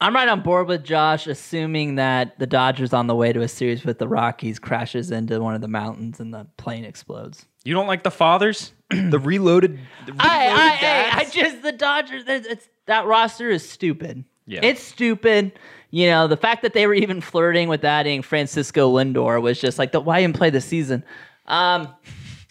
I'm 0.00 0.14
right 0.14 0.28
on 0.28 0.42
board 0.42 0.68
with 0.68 0.84
Josh, 0.84 1.26
assuming 1.26 1.96
that 1.96 2.38
the 2.38 2.46
Dodgers 2.46 2.92
on 2.92 3.08
the 3.08 3.16
way 3.16 3.32
to 3.32 3.40
a 3.40 3.48
series 3.48 3.84
with 3.84 3.98
the 3.98 4.06
Rockies 4.06 4.60
crashes 4.60 5.10
into 5.10 5.40
one 5.40 5.56
of 5.56 5.60
the 5.60 5.68
mountains 5.68 6.20
and 6.20 6.32
the 6.32 6.46
plane 6.56 6.84
explodes. 6.84 7.46
You 7.64 7.74
don't 7.74 7.88
like 7.88 8.04
the 8.04 8.12
fathers, 8.12 8.72
the 8.90 9.18
reloaded. 9.18 9.80
The 10.06 10.12
reloaded 10.12 10.20
I, 10.20 10.46
I, 10.46 10.68
hey, 10.68 11.10
I 11.10 11.18
dads? 11.18 11.34
just 11.34 11.62
the 11.62 11.72
Dodgers. 11.72 12.24
It's, 12.28 12.46
it's 12.46 12.68
that 12.86 13.06
roster 13.06 13.50
is 13.50 13.68
stupid. 13.68 14.24
Yeah. 14.50 14.60
it's 14.62 14.82
stupid. 14.82 15.52
You 15.90 16.06
know 16.06 16.26
the 16.26 16.36
fact 16.36 16.62
that 16.62 16.72
they 16.72 16.86
were 16.86 16.94
even 16.94 17.20
flirting 17.20 17.68
with 17.68 17.84
adding 17.84 18.22
Francisco 18.22 18.92
Lindor 18.92 19.40
was 19.40 19.60
just 19.60 19.78
like 19.78 19.92
the 19.92 20.00
why 20.00 20.20
didn't 20.20 20.36
play 20.36 20.50
the 20.50 20.60
season. 20.60 21.04
Um, 21.46 21.88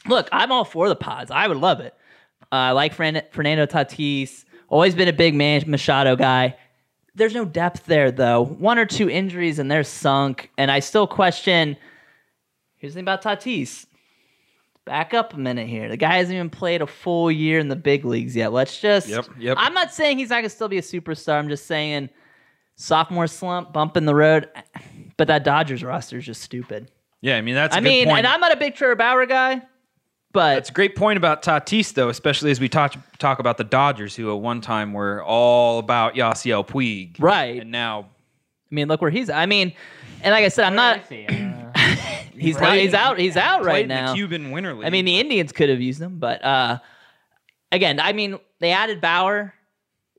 look, 0.08 0.28
I'm 0.32 0.52
all 0.52 0.66
for 0.66 0.90
the 0.90 0.96
Pods. 0.96 1.30
I 1.32 1.48
would 1.48 1.58
love 1.58 1.80
it. 1.80 1.94
Uh, 2.52 2.56
I 2.56 2.72
like 2.72 2.94
Fran- 2.94 3.24
Fernando 3.32 3.66
Tatis. 3.66 4.46
Always 4.70 4.96
been 4.96 5.08
a 5.08 5.14
big 5.14 5.36
man 5.36 5.64
Machado 5.68 6.16
guy. 6.16 6.56
There's 7.16 7.34
no 7.34 7.46
depth 7.46 7.86
there 7.86 8.12
though. 8.12 8.44
One 8.46 8.80
or 8.80 8.86
two 8.86 9.10
injuries 9.10 9.60
and 9.60 9.70
they're 9.70 9.84
sunk. 9.84 10.52
And 10.58 10.72
I 10.72 10.80
still 10.80 11.08
question. 11.08 11.76
Here's 12.78 12.94
the 12.94 12.98
thing 12.98 13.04
about 13.04 13.22
Tatis 13.22 13.86
back 14.90 15.14
up 15.14 15.36
a 15.36 15.38
minute 15.38 15.68
here. 15.68 15.88
The 15.88 15.98
guy 15.98 16.18
hasn't 16.18 16.34
even 16.34 16.50
played 16.50 16.82
a 16.82 16.88
full 16.88 17.32
year 17.32 17.60
in 17.60 17.68
the 17.68 17.76
big 17.76 18.06
leagues 18.06 18.36
yet. 18.36 18.52
Let's 18.52 18.82
just. 18.82 19.08
Yep, 19.08 19.28
yep. 19.38 19.58
I'm 19.60 19.76
not 19.76 19.94
saying 19.94 20.18
he's 20.18 20.32
not 20.32 20.38
gonna 20.38 20.50
still 20.50 20.68
be 20.68 20.80
a 20.80 20.82
superstar. 20.82 21.38
I'm 21.38 21.48
just 21.48 21.68
saying 21.68 22.10
sophomore 22.76 23.28
slump, 23.28 23.72
bump 23.72 23.96
in 23.98 24.06
the 24.06 24.16
road. 24.16 24.50
But 25.16 25.28
that 25.28 25.44
Dodgers 25.44 25.84
roster 25.84 26.18
is 26.18 26.26
just 26.26 26.42
stupid. 26.42 26.90
Yeah, 27.22 27.38
I 27.38 27.42
mean 27.42 27.54
that's. 27.54 27.76
I 27.76 27.78
I 27.78 27.82
mean, 27.82 28.08
point. 28.08 28.20
and 28.20 28.28
I'm 28.28 28.40
not 28.40 28.52
a 28.52 28.58
big 28.58 28.74
Trevor 28.74 28.96
Bauer 28.96 29.28
guy, 29.28 29.62
but 30.34 30.56
That's 30.56 30.72
a 30.72 30.74
great 30.74 30.96
point 30.96 31.18
about 31.18 31.44
Tatis, 31.44 31.94
though, 31.94 32.10
especially 32.10 32.50
as 32.50 32.60
we 32.60 32.68
talk 32.68 32.96
talk 33.20 33.38
about 33.38 33.58
the 33.58 33.64
Dodgers, 33.64 34.16
who 34.16 34.34
at 34.34 34.42
one 34.42 34.60
time 34.60 34.94
were 34.94 35.24
all 35.24 35.78
about 35.78 36.16
Yasiel 36.16 36.68
Puig, 36.68 37.18
Right. 37.20 37.62
And 37.62 37.72
now, 37.72 38.08
I 38.72 38.76
mean, 38.76 38.88
look 38.88 39.02
where 39.02 39.12
he's. 39.12 39.30
I 39.30 39.46
mean, 39.46 39.74
and 40.24 40.32
like 40.32 40.46
I 40.46 40.50
said, 40.50 40.66
I'm 40.66 40.76
not. 40.76 41.04
He's 42.40 42.60
not. 42.60 42.78
He's 42.78 42.94
out. 42.94 43.20
He's 43.20 43.38
out 43.38 43.64
right 43.66 43.88
the 43.88 43.94
now. 43.94 44.14
Cuban 44.14 44.52
Winter 44.52 44.74
League. 44.74 44.86
I 44.86 44.90
mean, 44.90 45.06
the 45.06 45.20
Indians 45.20 45.52
could 45.52 45.70
have 45.70 45.82
used 45.82 46.02
him, 46.02 46.20
but 46.20 46.44
uh, 46.44 46.80
again, 47.72 48.00
I 48.00 48.14
mean, 48.14 48.40
they 48.60 48.72
added 48.72 49.02
Bauer. 49.02 49.54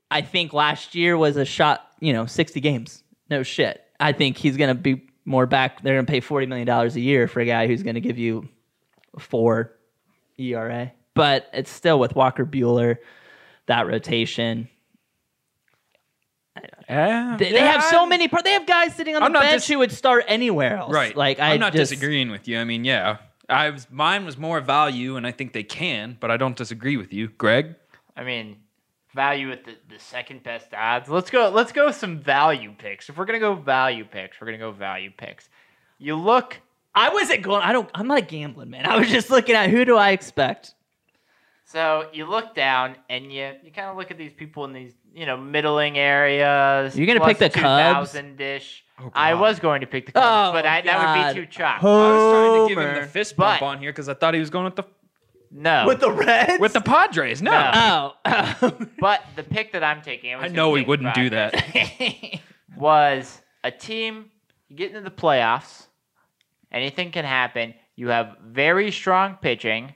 I 0.09 0.21
think 0.21 0.53
last 0.53 0.93
year 0.93 1.17
was 1.17 1.37
a 1.37 1.45
shot, 1.45 1.87
you 1.99 2.11
know, 2.11 2.25
60 2.25 2.59
games. 2.59 3.03
No 3.29 3.43
shit. 3.43 3.81
I 3.99 4.11
think 4.11 4.37
he's 4.37 4.57
going 4.57 4.75
to 4.75 4.75
be 4.75 5.07
more 5.25 5.45
back. 5.45 5.81
They're 5.81 5.95
going 5.95 6.05
to 6.05 6.11
pay 6.11 6.19
forty 6.19 6.45
million 6.47 6.67
dollars 6.67 6.95
a 6.95 6.99
year 6.99 7.27
for 7.27 7.39
a 7.39 7.45
guy 7.45 7.67
who's 7.67 7.83
going 7.83 7.95
to 7.95 8.01
give 8.01 8.17
you 8.17 8.49
four 9.19 9.73
ERA. 10.37 10.91
But 11.13 11.47
it's 11.53 11.69
still 11.69 11.99
with 11.99 12.15
Walker 12.15 12.45
Buehler, 12.45 12.97
that 13.67 13.87
rotation. 13.87 14.69
Yeah, 16.91 17.37
They, 17.37 17.51
they 17.53 17.59
have 17.59 17.83
so 17.85 18.05
many. 18.05 18.27
Par- 18.27 18.43
they 18.43 18.51
have 18.51 18.67
guys 18.67 18.93
sitting 18.95 19.15
on 19.15 19.21
the 19.21 19.25
I'm 19.25 19.31
not 19.31 19.43
bench 19.43 19.61
dis- 19.61 19.69
who 19.69 19.79
would 19.79 19.93
start 19.93 20.25
anywhere 20.27 20.75
else. 20.77 20.93
Right. 20.93 21.15
Like 21.15 21.39
I 21.39 21.53
I'm 21.53 21.59
not 21.59 21.71
just, 21.71 21.89
disagreeing 21.91 22.29
with 22.29 22.49
you. 22.49 22.59
I 22.59 22.65
mean, 22.65 22.83
yeah, 22.83 23.17
I 23.47 23.69
was 23.69 23.87
mine 23.89 24.25
was 24.25 24.37
more 24.37 24.59
value, 24.59 25.15
and 25.15 25.25
I 25.25 25.31
think 25.31 25.53
they 25.53 25.63
can, 25.63 26.17
but 26.19 26.29
I 26.31 26.37
don't 26.37 26.55
disagree 26.55 26.97
with 26.97 27.13
you, 27.13 27.29
Greg. 27.29 27.75
I 28.17 28.25
mean, 28.25 28.57
value 29.15 29.51
at 29.51 29.63
the, 29.63 29.75
the 29.89 29.99
second 29.99 30.43
best 30.43 30.73
odds. 30.73 31.07
Let's 31.07 31.29
go. 31.29 31.49
Let's 31.49 31.71
go 31.71 31.91
some 31.91 32.19
value 32.19 32.73
picks. 32.77 33.07
If 33.07 33.17
we're 33.17 33.25
gonna 33.25 33.39
go 33.39 33.55
value 33.55 34.03
picks, 34.03 34.41
we're 34.41 34.47
gonna 34.47 34.57
go 34.57 34.71
value 34.71 35.11
picks. 35.15 35.49
You 35.97 36.15
look. 36.15 36.59
I 36.93 37.07
wasn't 37.13 37.41
going. 37.41 37.61
I 37.61 37.71
don't. 37.71 37.89
I'm 37.95 38.07
not 38.07 38.17
a 38.17 38.21
gambling 38.21 38.69
man. 38.69 38.85
I 38.85 38.97
was 38.97 39.09
just 39.09 39.29
looking 39.29 39.55
at 39.55 39.69
who 39.69 39.85
do 39.85 39.95
I 39.95 40.11
expect. 40.11 40.75
So 41.63 42.09
you 42.11 42.25
look 42.25 42.53
down 42.53 42.97
and 43.09 43.31
you 43.31 43.53
you 43.63 43.71
kind 43.71 43.87
of 43.87 43.95
look 43.95 44.11
at 44.11 44.17
these 44.17 44.33
people 44.33 44.65
in 44.65 44.73
these 44.73 44.93
you 45.13 45.25
know 45.25 45.37
middling 45.37 45.97
areas. 45.97 46.97
You're 46.97 47.07
gonna 47.07 47.25
pick 47.25 47.37
the 47.37 47.49
Cubs? 47.49 48.13
dish. 48.37 48.83
Oh, 48.99 49.09
I 49.15 49.33
was 49.33 49.59
going 49.59 49.81
to 49.81 49.87
pick 49.87 50.05
the 50.05 50.11
Cubs, 50.11 50.25
Oh, 50.27 50.51
but 50.53 50.63
I, 50.65 50.81
that 50.81 50.97
would 50.99 51.03
oh, 51.03 51.23
God. 51.23 51.35
be 51.35 51.41
too 51.41 51.47
chalk. 51.47 51.83
I 51.83 51.85
was 51.87 52.33
trying 52.33 52.53
to 52.63 52.69
give 52.69 52.77
him 52.77 52.87
Homer. 52.93 53.01
the 53.01 53.07
fist 53.11 53.35
bump 53.35 53.59
But- 53.61 53.65
on 53.65 53.79
here 53.79 53.91
because 53.91 54.07
I 54.07 54.13
thought 54.13 54.35
he 54.35 54.39
was 54.39 54.51
going 54.51 54.65
with 54.65 54.75
the 54.75 54.83
No, 55.49 55.85
With 55.87 56.01
the 56.01 56.11
Reds. 56.11 56.59
with 56.59 56.73
the 56.73 56.81
Padres. 56.81 57.41
No, 57.41 57.51
No. 57.51 58.13
oh. 58.25 58.77
but 58.99 59.23
the 59.35 59.41
pick 59.43 59.71
that 59.71 59.83
I'm 59.83 60.03
taking, 60.03 60.33
I, 60.33 60.35
was 60.37 60.43
I 60.43 60.47
gonna 60.49 60.55
know 60.57 60.75
he 60.75 60.81
take 60.81 60.87
wouldn't 60.87 61.15
do 61.15 61.29
that. 61.31 62.39
Was 62.77 63.41
a 63.63 63.71
team. 63.71 64.25
You 64.69 64.75
get 64.75 64.89
into 64.89 65.01
the 65.01 65.11
playoffs. 65.15 65.87
Anything 66.71 67.11
can 67.11 67.25
happen. 67.25 67.73
You 67.95 68.07
have 68.09 68.37
very 68.45 68.91
strong 68.91 69.37
pitching. 69.41 69.93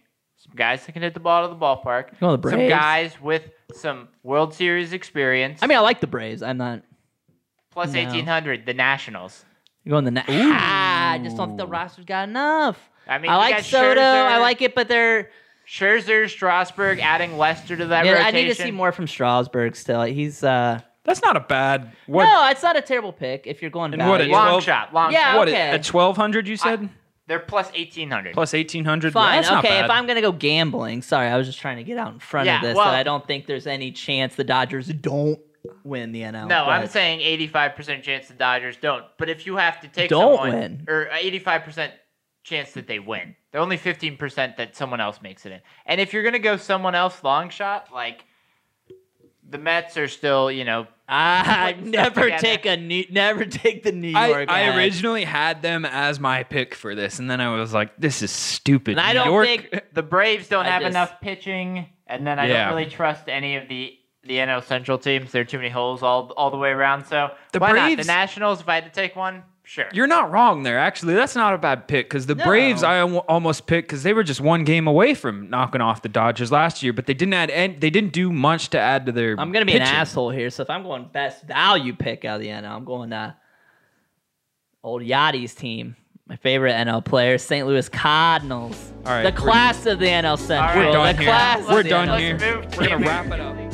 Some 0.56 0.66
guys 0.68 0.86
that 0.86 0.92
can 0.94 1.02
hit 1.02 1.14
the 1.14 1.20
ball 1.20 1.44
to 1.48 1.54
the 1.54 1.60
ballpark. 1.60 2.18
Go 2.22 2.38
the 2.38 2.50
some 2.50 2.68
guys 2.70 3.20
with 3.20 3.44
some 3.74 4.08
World 4.24 4.54
Series 4.54 4.94
experience. 4.94 5.60
I 5.62 5.68
mean, 5.68 5.78
I 5.78 5.82
like 5.82 6.00
the 6.00 6.08
Braves. 6.08 6.42
I'm 6.42 6.58
not. 6.58 6.82
plus 7.72 7.92
no. 7.92 8.00
1800, 8.02 8.66
the 8.66 8.74
Nationals. 8.74 9.44
You're 9.84 9.92
going 9.92 10.06
the. 10.06 10.12
Na- 10.12 10.24
ah, 10.30 11.12
I 11.12 11.18
just 11.20 11.36
don't 11.36 11.50
think 11.50 11.58
the 11.58 11.68
roster's 11.68 12.06
got 12.06 12.30
enough. 12.30 12.80
I 13.06 13.18
mean, 13.18 13.30
I 13.32 13.36
like 13.36 13.56
got 13.58 13.66
Soto. 13.66 14.00
Scherzer, 14.00 14.28
I 14.28 14.38
like 14.40 14.62
it, 14.62 14.76
but 14.76 14.88
they're. 14.88 15.30
Scherzer, 15.68 16.30
Strasburg, 16.30 17.00
adding 17.00 17.38
Lester 17.38 17.76
to 17.76 17.88
that 17.88 18.06
Yeah, 18.06 18.12
rotation. 18.14 18.28
I 18.28 18.32
need 18.40 18.48
to 18.50 18.56
see 18.56 18.72
more 18.72 18.92
from 18.92 19.08
Strasburg. 19.08 19.76
Still, 19.76 20.04
he's. 20.04 20.44
uh 20.44 20.80
that's 21.04 21.22
not 21.22 21.36
a 21.38 21.40
bad. 21.42 21.92
What? 22.08 22.24
No, 22.26 22.48
it's 22.50 22.64
not 22.64 22.78
a 22.78 22.82
terrible 22.82 23.14
pick 23.14 23.46
if 23.46 23.62
you're 23.62 23.70
going 23.70 23.94
And 23.94 24.08
what, 24.10 24.22
a 24.22 24.26
Long 24.26 24.48
12 24.48 24.64
shot, 24.64 24.92
long 24.94 25.12
Yeah, 25.12 25.34
shot. 25.34 25.38
what 25.38 25.48
okay. 25.50 25.70
at 25.70 25.84
twelve 25.84 26.16
hundred? 26.18 26.48
You 26.48 26.58
said 26.58 26.90
They're 27.28 27.40
plus 27.40 27.68
1800. 27.72 28.34
plus 28.34 28.54
eighteen 28.54 28.86
hundred. 28.86 29.14
Fine. 29.14 29.38
That's 29.38 29.50
not 29.50 29.66
okay, 29.66 29.82
bad. 29.82 29.86
if 29.86 29.92
I'm 29.92 30.06
gonna 30.06 30.22
go 30.22 30.32
gambling, 30.32 31.02
sorry, 31.02 31.28
I 31.28 31.38
was 31.38 31.48
just 31.48 31.60
trying 31.60 31.78
to 31.78 31.84
get 31.84 31.98
out 31.98 32.14
in 32.14 32.20
front 32.20 32.46
Yeah, 32.46 32.58
of 32.58 32.62
this. 32.62 32.76
well- 32.76 32.86
that 32.86 32.96
I 32.96 33.04
don't 33.04 33.26
think 33.26 33.48
there's 33.48 33.66
any 33.68 33.92
chance 33.92 34.36
the 34.36 34.44
Dodgers 34.44 34.88
don't 34.88 35.40
win 35.84 36.12
the 36.12 36.22
NL. 36.22 36.48
No, 36.48 36.66
I'm 36.66 36.88
saying 36.88 37.22
85% 37.22 38.04
chance 38.04 38.28
the 38.28 38.36
Dodgers 38.36 38.78
don't. 38.78 39.04
But 39.18 39.30
if 39.30 39.48
you 39.48 39.58
have 39.58 39.80
to 39.82 39.88
take 39.88 40.10
Don't 40.12 40.36
someone, 40.38 40.52
win. 40.60 40.86
or 40.88 41.10
uh, 41.12 41.16
85% 41.18 41.92
chance 42.44 42.74
that 42.74 42.86
they 42.86 43.00
win, 43.00 43.36
they're 43.52 43.62
only 43.62 43.78
15% 43.80 44.58
that 44.58 44.76
someone 44.76 45.02
else 45.02 45.20
makes 45.24 45.48
it 45.48 45.52
in. 45.52 45.62
And 45.88 46.00
if 46.00 46.14
you're 46.14 46.22
gonna 46.22 46.38
go 46.38 46.58
someone 46.58 46.94
else 46.94 47.24
long 47.24 47.50
shot, 47.50 47.88
like 47.92 48.24
the 49.50 49.58
Mets 49.58 49.98
are 49.98 50.08
still, 50.08 50.52
you 50.52 50.64
know, 50.64 50.86
Ah, 51.08 51.66
I 51.66 51.74
never 51.74 52.24
together. 52.24 52.42
take 52.42 52.66
a 52.66 52.78
new, 52.78 53.06
never 53.12 53.46
take 53.46 53.84
the 53.84 53.92
New 53.92 54.14
I, 54.16 54.28
York. 54.28 54.50
I 54.50 54.64
guy. 54.70 54.76
originally 54.78 55.24
had 55.24 55.62
them 55.62 55.86
as 55.86 56.20
my 56.20 56.44
pick 56.44 56.74
for 56.74 56.96
this, 56.96 57.20
and 57.20 57.30
then 57.30 57.40
I 57.42 57.56
was 57.56 57.74
like, 57.74 57.96
"This 57.98 58.22
is 58.24 58.32
stupid." 58.32 58.92
And 58.94 59.02
I 59.02 59.14
don't 59.14 59.28
York, 59.28 59.46
think- 59.46 59.84
the 59.94 60.02
Braves 60.04 60.48
don't 60.50 60.66
I 60.66 60.70
have 60.70 60.82
just- 60.82 60.90
enough 60.92 61.22
pitching, 61.22 61.88
and 62.08 62.26
then 62.26 62.40
I 62.40 62.48
Yeah. 62.48 62.66
don't 62.70 62.76
really 62.78 62.90
trust 62.90 63.30
any 63.30 63.56
of 63.58 63.68
the 63.68 63.98
the 64.24 64.38
NL 64.38 64.64
Central 64.64 64.98
teams. 64.98 65.32
There 65.32 65.44
are 65.44 65.46
too 65.46 65.58
many 65.58 65.70
holes 65.70 66.02
all 66.02 66.32
all 66.38 66.50
the 66.50 66.58
way 66.58 66.70
around. 66.72 67.06
So 67.06 67.30
The 67.52 67.60
why 67.60 67.74
not? 67.74 67.86
Braves- 67.86 68.08
The 68.08 68.12
Nationals, 68.12 68.62
if 68.62 68.68
I 68.70 68.74
had 68.76 68.86
to 68.86 68.90
take 68.90 69.16
one, 69.16 69.44
sure. 69.66 69.86
You're 69.94 70.08
not 70.08 70.32
wrong 70.32 70.64
there. 70.64 70.78
Actually, 70.80 71.16
that's 71.16 71.36
not 71.36 71.54
a 71.54 71.58
bad 71.58 71.88
pick 71.88 72.08
because 72.08 72.26
the 72.26 72.36
No. 72.36 72.46
Braves 72.46 72.84
I 72.84 73.02
almost 73.02 73.68
picked 73.68 73.90
because 73.90 74.04
they 74.04 74.14
were 74.14 74.24
just 74.24 74.40
one 74.42 74.64
game 74.64 74.88
away 74.88 75.14
from 75.14 75.50
knocking 75.50 75.82
off 75.82 76.02
the 76.02 76.10
Dodgers 76.10 76.52
last 76.52 76.82
year, 76.84 76.94
but 76.94 77.06
they 77.06 77.14
didn't 77.14 77.34
add. 77.34 77.50
Any, 77.50 77.76
they 77.76 77.90
didn't 77.90 78.14
do 78.14 78.32
much 78.32 78.70
to 78.70 78.80
add 78.80 79.06
to 79.08 79.12
their. 79.12 79.36
I'm 79.40 79.52
gonna 79.52 79.66
be 79.66 79.76
an 79.76 79.82
asshole 79.82 80.30
here. 80.30 80.50
So 80.50 80.64
if 80.64 80.70
I'm 80.70 80.84
going 80.84 81.10
best 81.12 81.44
value 81.44 81.94
pick 81.94 82.26
out 82.26 82.36
of 82.36 82.42
the 82.42 82.48
NL, 82.48 82.70
I'm 82.72 82.86
going 82.86 83.10
to 83.10 83.36
old 84.84 85.02
Yadi's 85.02 85.54
team. 85.54 85.96
My 86.28 86.38
favorite 86.38 86.74
NL 86.74 87.06
player, 87.06 87.38
St. 87.38 87.68
Louis 87.68 87.88
Cardinals. 87.88 88.92
All 89.06 89.12
right, 89.12 89.24
the 89.24 89.32
class 89.32 89.86
of 89.86 90.00
the 90.00 90.08
NL 90.08 90.40
Central. 90.40 90.86
We're 90.86 90.92
done 90.92 91.16
the 91.16 91.22
here. 91.22 91.32
class 91.32 91.68
We're 91.70 91.84
done 91.84 92.08
NL 92.08 92.20
here. 92.20 92.38
Let's 92.38 92.56
move 92.56 92.72
to 92.72 92.80
We're 92.80 92.90
gonna 92.90 93.06
wrap 93.06 93.26
it 93.28 93.40
up. 93.40 93.65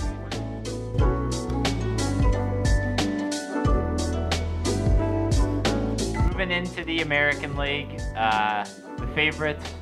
Moving 6.42 6.58
into 6.58 6.84
the 6.86 7.02
American 7.02 7.56
League, 7.56 8.02
uh, 8.18 8.66
the 8.98 9.06
favorites 9.14 9.76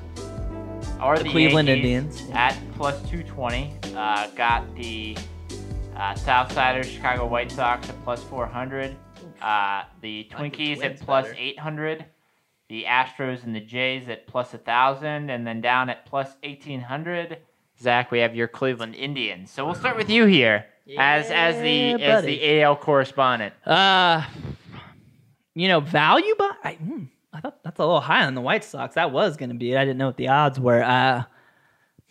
are 0.99 1.17
the, 1.17 1.29
Cleveland 1.29 1.69
Yankees 1.69 2.19
Indians. 2.19 2.31
at 2.33 2.53
plus 2.75 2.99
220. 3.09 3.73
Uh, 3.95 4.27
got 4.31 4.75
the 4.75 5.15
uh, 5.95 6.13
Southsiders, 6.15 6.83
Chicago 6.93 7.27
White 7.27 7.49
Sox 7.49 7.87
at 7.87 8.03
plus 8.03 8.21
400. 8.23 8.93
Uh, 9.41 9.83
the 10.01 10.27
Like 10.33 10.51
the 10.51 10.57
Twinkies 10.65 10.83
at 10.83 10.99
plus 10.99 11.27
better. 11.27 11.37
800. 11.39 12.05
The 12.67 12.83
Astros 12.83 13.45
and 13.45 13.55
the 13.55 13.61
Jays 13.61 14.09
at 14.09 14.27
plus 14.27 14.51
1,000. 14.51 15.29
And 15.29 15.47
then 15.47 15.61
down 15.61 15.89
at 15.89 16.05
plus 16.05 16.35
1,800. 16.43 17.37
Zach, 17.79 18.11
we 18.11 18.19
have 18.19 18.35
your 18.35 18.49
Cleveland 18.49 18.95
Indians. 18.95 19.49
So 19.49 19.65
we'll 19.65 19.75
start 19.75 19.95
with 19.95 20.09
you 20.09 20.25
here 20.25 20.65
as 20.97 21.31
as 21.31 21.55
the 21.61 21.95
Yeah, 22.01 22.17
as 22.17 22.25
the 22.25 22.61
AL 22.61 22.75
correspondent. 22.75 23.53
Uh, 23.65 24.25
you 25.59 25.67
know, 25.67 25.81
value, 25.81 26.33
buy. 26.37 26.51
I, 26.63 26.73
hmm, 26.75 27.03
I 27.33 27.41
thought 27.41 27.61
that's 27.63 27.79
a 27.79 27.85
little 27.85 27.99
high 27.99 28.25
on 28.25 28.33
the 28.33 28.41
White 28.41 28.63
Sox. 28.63 28.95
That 28.95 29.11
was 29.11 29.35
going 29.35 29.49
to 29.49 29.55
be 29.55 29.73
it. 29.73 29.77
I 29.77 29.83
didn't 29.83 29.97
know 29.97 30.07
what 30.07 30.15
the 30.15 30.29
odds 30.29 30.57
were. 30.57 30.81
Uh, 30.81 31.23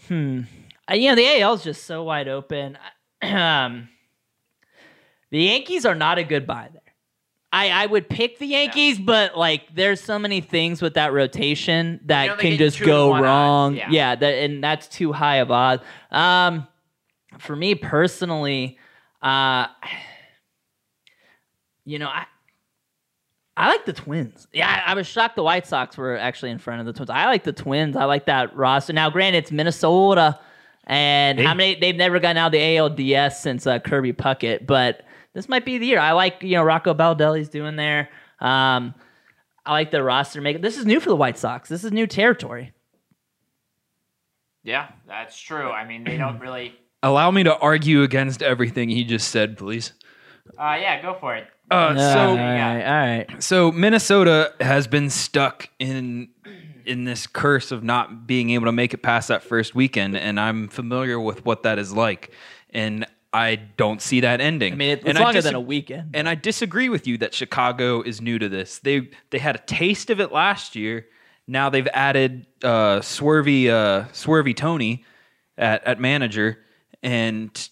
hmm. 0.06 0.42
Uh, 0.90 0.94
you 0.94 1.08
know, 1.08 1.14
the 1.14 1.40
AL 1.40 1.54
is 1.54 1.64
just 1.64 1.84
so 1.84 2.04
wide 2.04 2.28
open. 2.28 2.76
um, 3.22 3.88
the 5.30 5.40
Yankees 5.40 5.86
are 5.86 5.94
not 5.94 6.18
a 6.18 6.24
good 6.24 6.46
buy 6.46 6.68
there. 6.70 6.82
I, 7.50 7.70
I 7.70 7.86
would 7.86 8.10
pick 8.10 8.38
the 8.38 8.46
Yankees, 8.46 8.98
but 8.98 9.36
like 9.36 9.74
there's 9.74 10.02
so 10.02 10.18
many 10.18 10.42
things 10.42 10.82
with 10.82 10.94
that 10.94 11.14
rotation 11.14 12.00
that 12.04 12.24
You 12.24 12.30
only 12.32 12.42
can 12.42 12.58
just 12.58 12.78
go 12.78 13.18
wrong. 13.18 13.76
yeah. 13.76 13.88
yeah, 13.90 14.14
that 14.14 14.34
and 14.34 14.62
that's 14.62 14.88
too 14.88 15.14
high 15.14 15.36
of 15.36 15.50
odds. 15.50 15.82
Um, 16.10 16.68
for 17.38 17.56
me 17.56 17.74
personally, 17.74 18.76
uh, 19.22 19.68
you 21.86 21.98
know, 21.98 22.08
I 22.08 22.26
I 23.58 23.68
like 23.68 23.84
the 23.86 23.92
Twins. 23.92 24.46
Yeah, 24.52 24.68
I, 24.86 24.92
I 24.92 24.94
was 24.94 25.06
shocked 25.08 25.34
the 25.34 25.42
White 25.42 25.66
Sox 25.66 25.96
were 25.96 26.16
actually 26.16 26.52
in 26.52 26.58
front 26.58 26.78
of 26.80 26.86
the 26.86 26.92
Twins. 26.92 27.10
I 27.10 27.26
like 27.26 27.42
the 27.42 27.52
Twins. 27.52 27.96
I 27.96 28.04
like 28.04 28.26
that 28.26 28.54
roster. 28.56 28.92
Now, 28.92 29.10
granted, 29.10 29.38
it's 29.38 29.50
Minnesota, 29.50 30.38
and 30.84 31.40
how 31.40 31.54
many 31.54 31.74
they've 31.74 31.96
never 31.96 32.20
gotten 32.20 32.36
out 32.36 32.46
of 32.46 32.52
the 32.52 32.58
ALDS 32.60 33.32
since 33.32 33.66
uh, 33.66 33.80
Kirby 33.80 34.12
Puckett, 34.12 34.64
but 34.64 35.02
this 35.34 35.48
might 35.48 35.64
be 35.64 35.76
the 35.78 35.86
year. 35.86 35.98
I 35.98 36.12
like 36.12 36.40
you 36.42 36.52
know 36.52 36.62
Rocco 36.62 36.94
Baldelli's 36.94 37.48
doing 37.48 37.74
there. 37.74 38.10
Um, 38.38 38.94
I 39.66 39.72
like 39.72 39.90
the 39.90 40.04
roster 40.04 40.40
make. 40.40 40.62
This 40.62 40.78
is 40.78 40.86
new 40.86 41.00
for 41.00 41.08
the 41.08 41.16
White 41.16 41.36
Sox. 41.36 41.68
This 41.68 41.82
is 41.82 41.90
new 41.90 42.06
territory. 42.06 42.72
Yeah, 44.62 44.88
that's 45.08 45.36
true. 45.36 45.68
I 45.68 45.84
mean, 45.84 46.04
they 46.04 46.16
don't 46.16 46.38
really. 46.38 46.74
Allow 47.02 47.32
me 47.32 47.42
to 47.42 47.56
argue 47.58 48.02
against 48.02 48.40
everything 48.40 48.88
he 48.88 49.02
just 49.02 49.30
said, 49.30 49.58
please. 49.58 49.92
Uh, 50.58 50.76
yeah, 50.80 51.02
go 51.02 51.16
for 51.18 51.34
it. 51.34 51.48
Uh, 51.70 51.74
all 51.74 51.96
so 51.96 52.36
right, 52.36 52.82
all 52.82 52.92
right. 52.92 53.42
So 53.42 53.72
Minnesota 53.72 54.54
has 54.60 54.86
been 54.86 55.10
stuck 55.10 55.68
in 55.78 56.28
in 56.86 57.04
this 57.04 57.26
curse 57.26 57.70
of 57.70 57.84
not 57.84 58.26
being 58.26 58.50
able 58.50 58.64
to 58.64 58.72
make 58.72 58.94
it 58.94 59.02
past 59.02 59.28
that 59.28 59.42
first 59.42 59.74
weekend, 59.74 60.16
and 60.16 60.40
I'm 60.40 60.68
familiar 60.68 61.20
with 61.20 61.44
what 61.44 61.64
that 61.64 61.78
is 61.78 61.92
like, 61.92 62.32
and 62.70 63.06
I 63.32 63.56
don't 63.56 64.00
see 64.00 64.20
that 64.20 64.40
ending. 64.40 64.72
I 64.72 64.76
mean, 64.76 64.90
it's 64.90 65.04
and 65.04 65.18
longer 65.18 65.34
dis- 65.34 65.44
than 65.44 65.54
a 65.54 65.60
weekend. 65.60 66.10
And 66.14 66.28
I 66.28 66.34
disagree 66.34 66.88
with 66.88 67.06
you 67.06 67.18
that 67.18 67.34
Chicago 67.34 68.00
is 68.02 68.20
new 68.20 68.38
to 68.38 68.48
this. 68.48 68.78
They 68.78 69.10
they 69.30 69.38
had 69.38 69.56
a 69.56 69.60
taste 69.60 70.10
of 70.10 70.20
it 70.20 70.32
last 70.32 70.74
year. 70.74 71.06
Now 71.46 71.68
they've 71.70 71.88
added 71.92 72.46
uh, 72.62 73.00
Swervy 73.00 73.68
uh, 73.68 74.08
Swervy 74.08 74.56
Tony 74.56 75.04
at, 75.58 75.84
at 75.84 76.00
manager, 76.00 76.58
and 77.02 77.68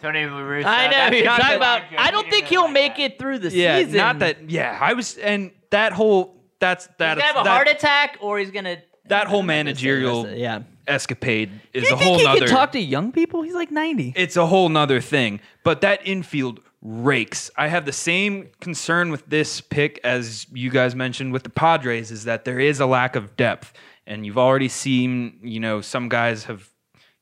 Tony 0.00 0.26
La 0.26 0.38
Russa. 0.38 0.64
I 0.64 0.86
know 0.86 0.90
that's 0.90 1.10
who 1.10 1.16
you're 1.16 1.24
not 1.26 1.40
talking 1.40 1.56
about. 1.56 1.82
I 1.98 2.10
don't 2.10 2.28
think 2.30 2.46
he'll 2.46 2.62
like 2.64 2.72
make 2.72 2.96
that. 2.96 3.02
it 3.02 3.18
through 3.18 3.38
the 3.40 3.50
yeah, 3.50 3.78
season. 3.78 3.96
not 3.96 4.18
that. 4.20 4.50
Yeah, 4.50 4.76
I 4.80 4.92
was, 4.92 5.16
and 5.16 5.50
that 5.70 5.92
whole 5.92 6.36
that's 6.58 6.88
that 6.98 7.16
He's 7.16 7.22
gonna 7.22 7.32
have 7.34 7.40
a 7.40 7.44
that, 7.44 7.50
heart 7.50 7.68
attack, 7.68 8.18
or 8.20 8.38
he's 8.38 8.50
gonna 8.50 8.78
that 9.08 9.26
whole 9.26 9.40
I'm 9.40 9.46
not 9.46 9.52
gonna 9.52 9.74
say 9.76 9.86
managerial 9.86 10.28
yeah. 10.28 10.62
escapade 10.86 11.50
is 11.72 11.84
Do 11.84 11.88
you 11.88 11.94
a 11.94 11.98
think 11.98 12.08
whole 12.08 12.18
he 12.18 12.24
nother. 12.24 12.38
can 12.40 12.48
talk 12.48 12.72
to 12.72 12.80
young 12.80 13.12
people? 13.12 13.42
He's 13.42 13.54
like 13.54 13.70
ninety. 13.70 14.12
it's 14.16 14.36
a 14.36 14.46
whole 14.46 14.68
nother 14.68 15.00
thing. 15.00 15.40
But 15.64 15.80
that 15.80 16.00
infield 16.06 16.60
rakes. 16.82 17.50
I 17.56 17.68
have 17.68 17.84
the 17.84 17.92
same 17.92 18.50
concern 18.60 19.10
with 19.10 19.26
this 19.26 19.60
pick 19.60 19.98
as 20.04 20.46
you 20.52 20.70
guys 20.70 20.94
mentioned 20.94 21.32
with 21.32 21.42
the 21.42 21.50
Padres 21.50 22.10
is 22.10 22.24
that 22.24 22.44
there 22.44 22.60
is 22.60 22.80
a 22.80 22.86
lack 22.86 23.16
of 23.16 23.36
depth. 23.36 23.72
And 24.06 24.24
you've 24.24 24.38
already 24.38 24.68
seen, 24.68 25.40
you 25.42 25.58
know, 25.58 25.80
some 25.80 26.08
guys 26.08 26.44
have 26.44 26.70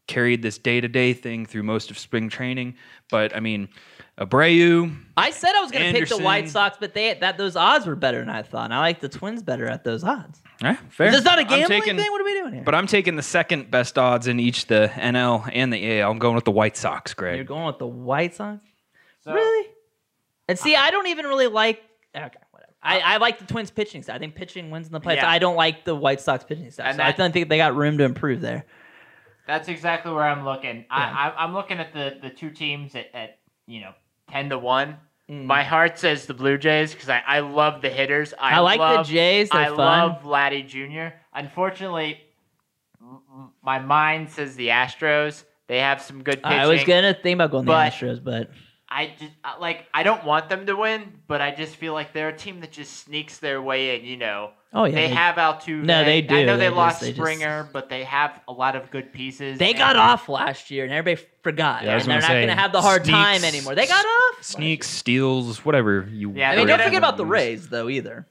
carried 0.06 0.42
this 0.42 0.58
day 0.58 0.80
to 0.80 0.88
day 0.88 1.12
thing 1.12 1.46
through 1.46 1.62
most 1.62 1.90
of 1.90 1.98
spring 1.98 2.28
training. 2.28 2.74
But 3.10 3.34
I 3.36 3.40
mean, 3.40 3.68
Abreu, 4.18 4.94
I 5.16 5.30
said 5.30 5.54
I 5.56 5.60
was 5.60 5.70
going 5.70 5.92
to 5.92 5.98
pick 5.98 6.08
the 6.08 6.18
White 6.18 6.48
Sox, 6.48 6.76
but 6.78 6.94
they 6.94 7.14
that 7.14 7.36
those 7.38 7.56
odds 7.56 7.86
were 7.86 7.96
better 7.96 8.20
than 8.20 8.28
I 8.30 8.42
thought. 8.42 8.64
And 8.66 8.74
I 8.74 8.78
like 8.80 9.00
the 9.00 9.08
Twins 9.08 9.42
better 9.42 9.66
at 9.66 9.82
those 9.84 10.04
odds. 10.04 10.40
eh, 10.62 10.76
fair. 10.88 11.08
Is 11.08 11.14
this 11.16 11.24
not 11.24 11.38
a 11.38 11.42
I'm 11.42 11.48
gambling 11.48 11.80
taking- 11.82 11.96
thing? 11.96 12.10
What 12.12 12.20
are 12.20 12.24
we 12.24 12.32
doing 12.34 12.54
here? 12.54 12.62
But 12.64 12.74
I'm 12.74 12.86
taking 12.86 13.16
the 13.16 13.22
second 13.22 13.70
best 13.70 13.98
odds 13.98 14.26
in 14.26 14.38
each 14.40 14.66
the 14.66 14.90
NL 14.94 15.48
and 15.52 15.72
the 15.72 16.00
AL. 16.00 16.10
I'm 16.12 16.18
going 16.18 16.34
with 16.34 16.44
the 16.44 16.50
White 16.52 16.76
Sox, 16.76 17.12
Greg. 17.14 17.36
You're 17.36 17.44
going 17.44 17.66
with 17.66 17.78
the 17.78 17.86
White 17.86 18.34
Sox? 18.34 18.64
really? 19.26 19.68
And 20.48 20.58
see, 20.58 20.76
I 20.76 20.90
don't 20.90 21.06
even 21.08 21.26
really 21.26 21.46
like. 21.46 21.82
Okay, 22.14 22.28
whatever. 22.50 22.72
I, 22.82 22.98
I 23.00 23.16
like 23.16 23.38
the 23.38 23.46
Twins 23.46 23.70
pitching 23.70 24.02
side. 24.02 24.14
I 24.16 24.18
think 24.18 24.34
pitching 24.34 24.70
wins 24.70 24.86
in 24.86 24.92
the 24.92 25.00
playoffs. 25.00 25.16
Yeah. 25.16 25.30
I 25.30 25.38
don't 25.38 25.56
like 25.56 25.84
the 25.86 25.94
White 25.94 26.20
Sox 26.20 26.44
pitching 26.44 26.70
side. 26.70 26.88
And 26.88 26.96
So 26.98 27.02
I 27.02 27.12
don't 27.12 27.32
think 27.32 27.48
they 27.48 27.56
got 27.56 27.74
room 27.74 27.96
to 27.98 28.04
improve 28.04 28.42
there. 28.42 28.66
That's 29.46 29.68
exactly 29.68 30.12
where 30.12 30.24
I'm 30.24 30.44
looking. 30.44 30.84
I, 30.90 31.02
I, 31.02 31.44
I'm 31.44 31.52
looking 31.52 31.78
at 31.78 31.92
the, 31.92 32.16
the 32.22 32.30
two 32.30 32.50
teams 32.50 32.94
at, 32.94 33.06
at 33.14 33.38
you 33.66 33.80
know 33.80 33.92
ten 34.30 34.48
to 34.50 34.58
one. 34.58 34.96
Mm. 35.30 35.44
My 35.44 35.62
heart 35.62 35.98
says 35.98 36.26
the 36.26 36.34
Blue 36.34 36.58
Jays 36.58 36.92
because 36.92 37.08
I, 37.08 37.22
I 37.26 37.40
love 37.40 37.80
the 37.82 37.88
hitters. 37.88 38.34
I, 38.38 38.56
I 38.56 38.58
like 38.60 38.78
the 38.78 39.02
Jays. 39.02 39.48
They're 39.50 39.60
I 39.60 39.66
fun. 39.68 39.76
love 39.76 40.22
Vladdy 40.22 40.66
Jr. 40.66 41.16
Unfortunately, 41.32 42.20
my 43.62 43.78
mind 43.78 44.30
says 44.30 44.56
the 44.56 44.68
Astros. 44.68 45.44
They 45.66 45.78
have 45.78 46.02
some 46.02 46.22
good 46.22 46.42
pitching. 46.42 46.58
I 46.58 46.66
was 46.66 46.84
gonna 46.84 47.14
think 47.14 47.36
about 47.36 47.50
going 47.50 47.64
the 47.64 47.72
Astros, 47.72 48.22
but 48.22 48.50
I 48.94 49.12
just 49.18 49.32
like 49.60 49.86
I 49.92 50.04
don't 50.04 50.24
want 50.24 50.48
them 50.48 50.66
to 50.66 50.76
win, 50.76 51.20
but 51.26 51.40
I 51.40 51.50
just 51.50 51.74
feel 51.74 51.92
like 51.94 52.12
they're 52.12 52.28
a 52.28 52.36
team 52.36 52.60
that 52.60 52.70
just 52.70 53.04
sneaks 53.04 53.38
their 53.38 53.60
way 53.60 53.98
in. 53.98 54.04
You 54.04 54.16
know, 54.16 54.50
oh 54.72 54.84
yeah, 54.84 54.94
they, 54.94 55.08
have 55.08 55.34
Altuve. 55.34 55.82
No, 55.82 56.04
they 56.04 56.22
do. 56.22 56.36
I 56.36 56.44
know 56.44 56.56
they, 56.56 56.64
They 56.64 56.66
just- 56.66 56.76
lost 56.76 57.00
they 57.00 57.06
just- 57.08 57.18
Springer, 57.18 57.68
but 57.72 57.88
they 57.88 58.04
have 58.04 58.40
a 58.46 58.52
lot 58.52 58.76
of 58.76 58.92
good 58.92 59.12
pieces. 59.12 59.58
They 59.58 59.70
and- 59.70 59.78
got 59.78 59.96
off 59.96 60.28
last 60.28 60.70
year, 60.70 60.84
and 60.84 60.92
everybody 60.92 61.26
forgot. 61.42 61.82
Yeah, 61.82 61.90
I 61.90 61.94
was 61.96 62.04
and 62.04 62.12
they're 62.12 62.20
gonna 62.20 62.32
not 62.34 62.38
going 62.38 62.56
to 62.56 62.62
have 62.62 62.72
the 62.72 62.82
hard 62.82 63.04
time 63.04 63.42
anymore. 63.42 63.74
They 63.74 63.88
got 63.88 64.04
off. 64.06 64.42
Sneaks, 64.44 64.88
steals, 64.88 65.64
whatever 65.64 66.06
you. 66.12 66.32
Yeah, 66.32 66.52
I 66.52 66.56
mean, 66.56 66.68
don't 66.68 66.80
forget 66.80 66.98
about 66.98 67.16
the 67.16 67.26
Rays 67.26 67.68
though 67.68 67.88
either. 67.88 68.26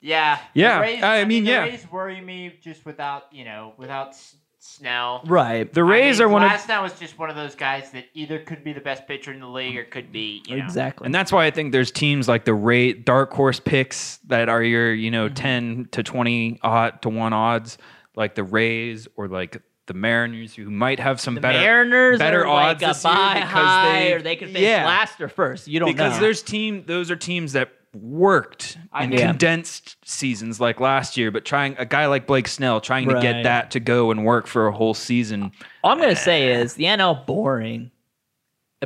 Yeah. 0.00 0.38
Yeah, 0.52 0.80
Rays, 0.80 1.02
I 1.02 1.24
mean, 1.24 1.44
the 1.44 1.50
yeah. 1.50 1.62
Rays 1.62 1.86
worry 1.90 2.20
me 2.20 2.54
just 2.62 2.84
without, 2.84 3.32
you 3.32 3.44
know, 3.44 3.72
without 3.78 4.08
S- 4.08 4.36
Snell. 4.66 5.20
Right. 5.26 5.70
The 5.72 5.82
I 5.82 5.84
Rays 5.84 6.18
mean, 6.18 6.26
are 6.26 6.30
one 6.30 6.42
of, 6.42 6.50
Glasnow 6.50 6.82
was 6.82 6.98
just 6.98 7.18
one 7.18 7.28
of 7.28 7.36
those 7.36 7.54
guys 7.54 7.90
that 7.92 8.06
either 8.14 8.38
could 8.38 8.64
be 8.64 8.72
the 8.72 8.80
best 8.80 9.06
pitcher 9.06 9.30
in 9.30 9.40
the 9.40 9.46
league 9.46 9.76
or 9.76 9.84
could 9.84 10.10
be, 10.10 10.42
you 10.48 10.56
know. 10.56 10.64
Exactly. 10.64 11.04
and 11.04 11.14
that's 11.14 11.30
why 11.30 11.44
I 11.44 11.50
think 11.50 11.72
there's 11.72 11.90
teams 11.90 12.28
like 12.28 12.46
the 12.46 12.54
Ray 12.54 12.94
dark 12.94 13.32
horse 13.34 13.60
picks 13.60 14.16
that 14.28 14.48
are 14.48 14.62
your 14.62 14.92
you 14.92 15.10
know 15.10 15.26
Mm-hmm. 15.26 15.34
ten 15.34 15.88
to 15.92 16.02
twenty 16.02 16.58
odd 16.62 17.02
to 17.02 17.08
one 17.10 17.32
odds, 17.34 17.76
like 18.16 18.34
the 18.36 18.42
Rays 18.44 19.06
or 19.16 19.28
like 19.28 19.60
the 19.86 19.94
Mariners 19.94 20.54
who 20.54 20.70
might 20.70 20.98
have 20.98 21.20
some 21.20 21.34
the 21.34 21.42
better 21.42 21.58
Mariners 21.58 22.18
better 22.18 22.46
are 22.46 22.70
odds 22.70 22.82
like 22.82 22.90
a 22.90 22.94
this 22.94 23.04
year 23.04 23.12
buy 23.14 23.34
because 23.34 23.50
high, 23.50 23.98
they- 24.00 24.12
or 24.14 24.22
they 24.22 24.36
could 24.36 24.48
face 24.50 24.62
yeah. 24.62 24.86
last 24.86 25.20
or 25.20 25.28
first. 25.28 25.68
You 25.68 25.78
don't 25.78 25.90
because 25.92 26.14
know. 26.14 26.20
there's 26.20 26.42
team 26.42 26.84
those 26.86 27.10
are 27.10 27.16
teams 27.16 27.52
that 27.52 27.70
worked 27.94 28.78
I 28.92 29.04
in 29.04 29.10
think- 29.10 29.22
condensed 29.22 29.96
seasons 30.04 30.60
like 30.60 30.80
last 30.80 31.16
year, 31.16 31.30
but 31.30 31.44
trying 31.44 31.76
a 31.78 31.86
guy 31.86 32.06
like 32.06 32.26
Blake 32.26 32.48
Snell 32.48 32.80
trying 32.80 33.08
to 33.08 33.20
get 33.20 33.42
that 33.44 33.70
to 33.72 33.80
go 33.80 34.10
and 34.10 34.24
work 34.24 34.46
for 34.46 34.66
a 34.66 34.72
whole 34.72 34.94
season. 34.94 35.52
All 35.82 35.92
I'm 35.92 35.98
gonna 35.98 36.12
eh. 36.12 36.14
say 36.14 36.52
is 36.52 36.74
the 36.74 36.84
NL 36.84 37.24
boring. 37.26 37.90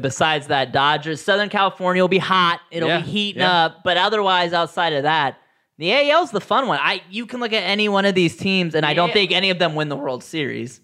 Besides 0.00 0.46
that, 0.46 0.70
Dodgers, 0.72 1.20
Southern 1.20 1.48
California 1.48 2.00
will 2.02 2.08
be 2.08 2.18
hot. 2.18 2.60
It'll 2.70 2.88
Yeah, 2.88 3.00
be 3.00 3.06
heating 3.06 3.42
yeah. 3.42 3.64
up. 3.64 3.82
But 3.82 3.96
otherwise, 3.96 4.52
outside 4.52 4.92
of 4.92 5.02
that, 5.02 5.38
the 5.78 5.92
AL's 5.92 6.30
the 6.30 6.40
fun 6.40 6.68
one. 6.68 6.78
I 6.80 7.02
you 7.10 7.26
can 7.26 7.40
look 7.40 7.52
at 7.52 7.62
any 7.64 7.88
one 7.88 8.04
of 8.04 8.14
these 8.14 8.36
teams, 8.36 8.74
and 8.76 8.86
I 8.86 8.94
don't 8.94 9.12
think 9.12 9.32
any 9.32 9.50
of 9.50 9.58
them 9.58 9.74
win 9.74 9.88
the 9.88 9.96
World 9.96 10.22
Series. 10.22 10.80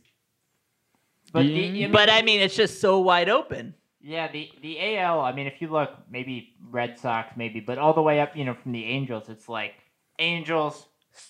But 1.32 1.42
the, 1.46 1.87
But 1.87 2.10
I 2.10 2.22
mean, 2.22 2.40
it's 2.40 2.56
just 2.56 2.80
so 2.80 2.98
wide 3.00 3.28
open. 3.28 3.74
Yeah, 4.04 4.30
the 4.30 4.50
the 4.60 4.96
AL. 4.98 5.20
I 5.20 5.32
mean, 5.32 5.46
if 5.46 5.62
you 5.62 5.68
look, 5.68 5.90
maybe 6.10 6.54
Red 6.70 6.98
Sox, 6.98 7.32
maybe, 7.36 7.60
but 7.60 7.78
all 7.78 7.94
the 7.94 8.02
way 8.02 8.20
up, 8.20 8.36
you 8.36 8.44
know, 8.44 8.54
from 8.54 8.72
the 8.72 8.84
Angels, 8.84 9.30
it's 9.30 9.48
like 9.48 9.72
Angels, 10.18 10.86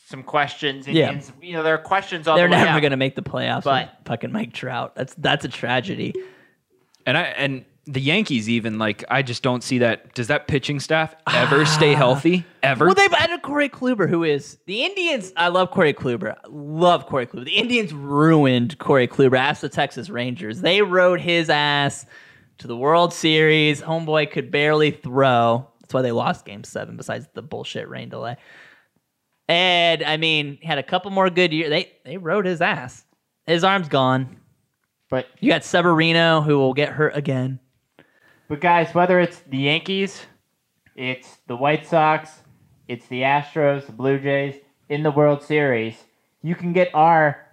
some 0.06 0.24
questions, 0.24 0.88
Yeah. 0.88 1.06
Indians. 1.06 1.32
You 1.40 1.52
know, 1.52 1.62
there 1.62 1.74
are 1.74 1.78
questions 1.78 2.26
all 2.26 2.34
the 2.36 2.42
time. 2.42 2.50
They're 2.50 2.58
the 2.58 2.64
way 2.64 2.68
never 2.70 2.80
gonna 2.80 2.96
make 2.96 3.14
the 3.14 3.22
playoffs. 3.22 3.62
But- 3.62 3.90
with 3.98 4.06
fucking 4.06 4.32
Mike 4.32 4.52
Trout. 4.52 4.96
That's 4.96 5.14
that's 5.14 5.44
a 5.44 5.48
tragedy. 5.48 6.14
And 7.06 7.16
I 7.16 7.22
and 7.22 7.64
the 7.86 8.00
Yankees 8.00 8.48
even 8.48 8.78
like 8.78 9.04
I 9.08 9.22
just 9.22 9.44
don't 9.44 9.62
see 9.62 9.78
that. 9.78 10.12
Does 10.14 10.26
that 10.26 10.48
pitching 10.48 10.80
staff 10.80 11.14
ah. 11.28 11.42
ever 11.42 11.64
stay 11.66 11.92
healthy? 11.94 12.44
Ever? 12.64 12.86
Well, 12.86 12.94
they've 12.94 13.12
added 13.12 13.42
Corey 13.42 13.68
Kluber, 13.68 14.08
who 14.08 14.24
is 14.24 14.58
the 14.66 14.84
Indians. 14.84 15.32
I 15.36 15.48
love 15.48 15.70
Corey 15.70 15.94
Kluber. 15.94 16.34
Love 16.48 17.06
Corey 17.06 17.26
Kluber. 17.26 17.44
The 17.44 17.56
Indians 17.56 17.92
ruined 17.92 18.78
Corey 18.78 19.06
Kluber. 19.06 19.38
Ask 19.38 19.60
the 19.60 19.68
Texas 19.68 20.10
Rangers. 20.10 20.60
They 20.60 20.82
rode 20.82 21.20
his 21.20 21.50
ass 21.50 22.06
to 22.58 22.66
the 22.66 22.76
World 22.76 23.12
Series. 23.12 23.82
Homeboy 23.82 24.30
could 24.30 24.50
barely 24.50 24.90
throw. 24.90 25.68
That's 25.80 25.94
why 25.94 26.02
they 26.02 26.12
lost 26.12 26.44
Game 26.44 26.64
Seven. 26.64 26.96
Besides 26.96 27.28
the 27.34 27.42
bullshit 27.42 27.88
rain 27.88 28.08
delay. 28.08 28.36
And 29.48 30.02
I 30.02 30.16
mean, 30.16 30.58
had 30.62 30.78
a 30.78 30.82
couple 30.82 31.10
more 31.10 31.30
good 31.30 31.52
years. 31.52 31.70
They 31.70 31.92
they 32.04 32.16
rode 32.16 32.46
his 32.46 32.60
ass. 32.60 33.04
His 33.46 33.64
arm's 33.64 33.88
gone. 33.88 34.38
But 35.10 35.26
You 35.38 35.50
got 35.50 35.64
Severino, 35.64 36.40
who 36.40 36.58
will 36.58 36.72
get 36.72 36.88
hurt 36.88 37.16
again. 37.16 37.60
But 38.48 38.60
guys, 38.60 38.94
whether 38.94 39.20
it's 39.20 39.40
the 39.48 39.58
Yankees, 39.58 40.24
it's 40.96 41.38
the 41.46 41.56
White 41.56 41.86
Sox, 41.86 42.30
it's 42.88 43.06
the 43.08 43.22
Astros, 43.22 43.86
the 43.86 43.92
Blue 43.92 44.18
Jays 44.18 44.56
in 44.88 45.02
the 45.02 45.10
World 45.10 45.42
Series, 45.42 45.96
you 46.42 46.54
can 46.54 46.72
get 46.72 46.90
our 46.94 47.46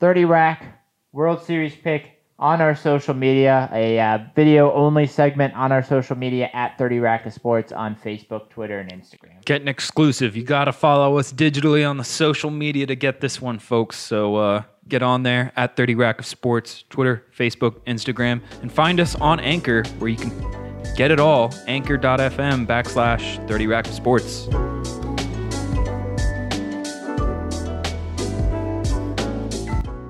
30 0.00 0.24
rack 0.24 0.82
World 1.12 1.42
Series 1.42 1.74
pick 1.76 2.13
on 2.38 2.60
our 2.60 2.74
social 2.74 3.14
media, 3.14 3.68
a 3.72 3.98
uh, 4.00 4.18
video 4.34 4.72
only 4.72 5.06
segment 5.06 5.54
on 5.54 5.70
our 5.70 5.82
social 5.82 6.16
media 6.16 6.50
at 6.52 6.76
30 6.76 6.98
rack 6.98 7.26
of 7.26 7.32
sports 7.32 7.70
on 7.70 7.94
Facebook, 7.94 8.50
Twitter, 8.50 8.80
and 8.80 8.90
Instagram. 8.92 9.44
Getting 9.44 9.68
exclusive. 9.68 10.36
You 10.36 10.42
got 10.42 10.64
to 10.64 10.72
follow 10.72 11.18
us 11.18 11.32
digitally 11.32 11.88
on 11.88 11.96
the 11.96 12.04
social 12.04 12.50
media 12.50 12.86
to 12.86 12.96
get 12.96 13.20
this 13.20 13.40
one, 13.40 13.60
folks. 13.60 13.96
So 13.96 14.36
uh, 14.36 14.62
get 14.88 15.02
on 15.02 15.22
there 15.22 15.52
at 15.54 15.76
30 15.76 15.94
Rack 15.94 16.18
of 16.18 16.26
Sports, 16.26 16.84
Twitter, 16.90 17.24
Facebook, 17.36 17.78
Instagram, 17.86 18.42
and 18.62 18.72
find 18.72 18.98
us 18.98 19.14
on 19.14 19.38
Anchor 19.38 19.84
where 19.98 20.08
you 20.08 20.16
can 20.16 20.94
get 20.96 21.12
it 21.12 21.20
all. 21.20 21.54
Anchor.fm 21.68 22.66
backslash 22.66 23.46
30 23.46 23.66
Rack 23.68 23.86
of 23.86 23.94
Sports. 23.94 24.48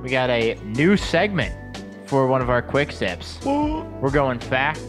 We 0.02 0.10
got 0.10 0.30
a 0.30 0.54
new 0.64 0.96
segment 0.96 1.54
for 2.06 2.26
one 2.26 2.40
of 2.42 2.50
our 2.50 2.62
quick 2.62 2.92
sips. 2.92 3.38
We're 3.44 4.10
going 4.10 4.38
fact 4.38 4.80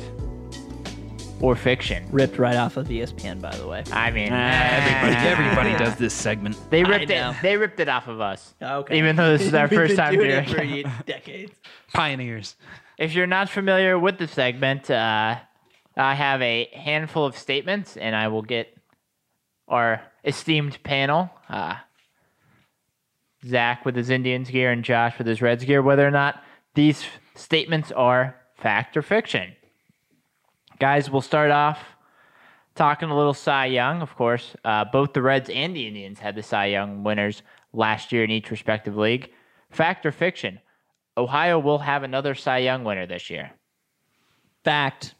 or 1.41 1.55
fiction. 1.55 2.05
Ripped 2.11 2.37
right 2.37 2.55
off 2.55 2.77
of 2.77 2.87
ESPN, 2.87 3.41
by 3.41 3.55
the 3.55 3.67
way. 3.67 3.83
I 3.91 4.09
mean, 4.11 4.31
everybody, 4.31 5.15
everybody 5.27 5.83
does 5.83 5.95
this 5.97 6.13
segment. 6.13 6.57
They 6.69 6.83
I 6.83 6.87
ripped 6.87 7.09
know. 7.09 7.31
it. 7.31 7.35
They 7.41 7.57
ripped 7.57 7.79
it 7.79 7.89
off 7.89 8.07
of 8.07 8.21
us. 8.21 8.53
Okay. 8.61 8.97
Even 8.97 9.15
though 9.15 9.37
this 9.37 9.41
is 9.47 9.53
our 9.53 9.67
We've 9.69 9.79
first 9.79 9.91
been 9.91 9.97
time 9.97 10.13
doing 10.13 10.29
doing 10.29 10.43
it 10.43 10.49
for 10.49 10.61
it. 10.61 10.67
ye- 10.67 10.85
decades. 11.05 11.53
Pioneers. 11.93 12.55
If 12.97 13.13
you're 13.13 13.27
not 13.27 13.49
familiar 13.49 13.99
with 13.99 14.17
the 14.17 14.27
segment, 14.27 14.89
uh, 14.89 15.35
I 15.97 16.13
have 16.15 16.41
a 16.41 16.69
handful 16.73 17.25
of 17.25 17.37
statements, 17.37 17.97
and 17.97 18.15
I 18.15 18.29
will 18.29 18.41
get 18.41 18.75
our 19.67 20.01
esteemed 20.23 20.81
panel, 20.83 21.29
uh, 21.49 21.75
Zach 23.45 23.85
with 23.85 23.95
his 23.95 24.09
Indians 24.09 24.49
gear 24.49 24.71
and 24.71 24.83
Josh 24.83 25.17
with 25.17 25.27
his 25.27 25.41
Reds 25.41 25.63
gear, 25.65 25.81
whether 25.81 26.07
or 26.07 26.11
not 26.11 26.41
these 26.75 27.05
statements 27.33 27.91
are 27.91 28.35
fact 28.55 28.95
or 28.95 29.01
fiction. 29.01 29.53
Guys, 30.79 31.09
we'll 31.09 31.21
start 31.21 31.51
off 31.51 31.79
talking 32.75 33.09
a 33.09 33.17
little 33.17 33.33
Cy 33.33 33.67
Young. 33.67 34.01
Of 34.01 34.15
course, 34.15 34.55
uh, 34.63 34.85
both 34.85 35.13
the 35.13 35.21
Reds 35.21 35.49
and 35.49 35.75
the 35.75 35.87
Indians 35.87 36.19
had 36.19 36.35
the 36.35 36.43
Cy 36.43 36.67
Young 36.67 37.03
winners 37.03 37.41
last 37.73 38.11
year 38.11 38.23
in 38.23 38.31
each 38.31 38.51
respective 38.51 38.95
league. 38.95 39.31
Fact 39.71 40.05
or 40.05 40.11
fiction? 40.11 40.59
Ohio 41.17 41.59
will 41.59 41.79
have 41.79 42.03
another 42.03 42.35
Cy 42.35 42.59
Young 42.59 42.83
winner 42.83 43.07
this 43.07 43.29
year. 43.29 43.51
Fact. 44.63 45.15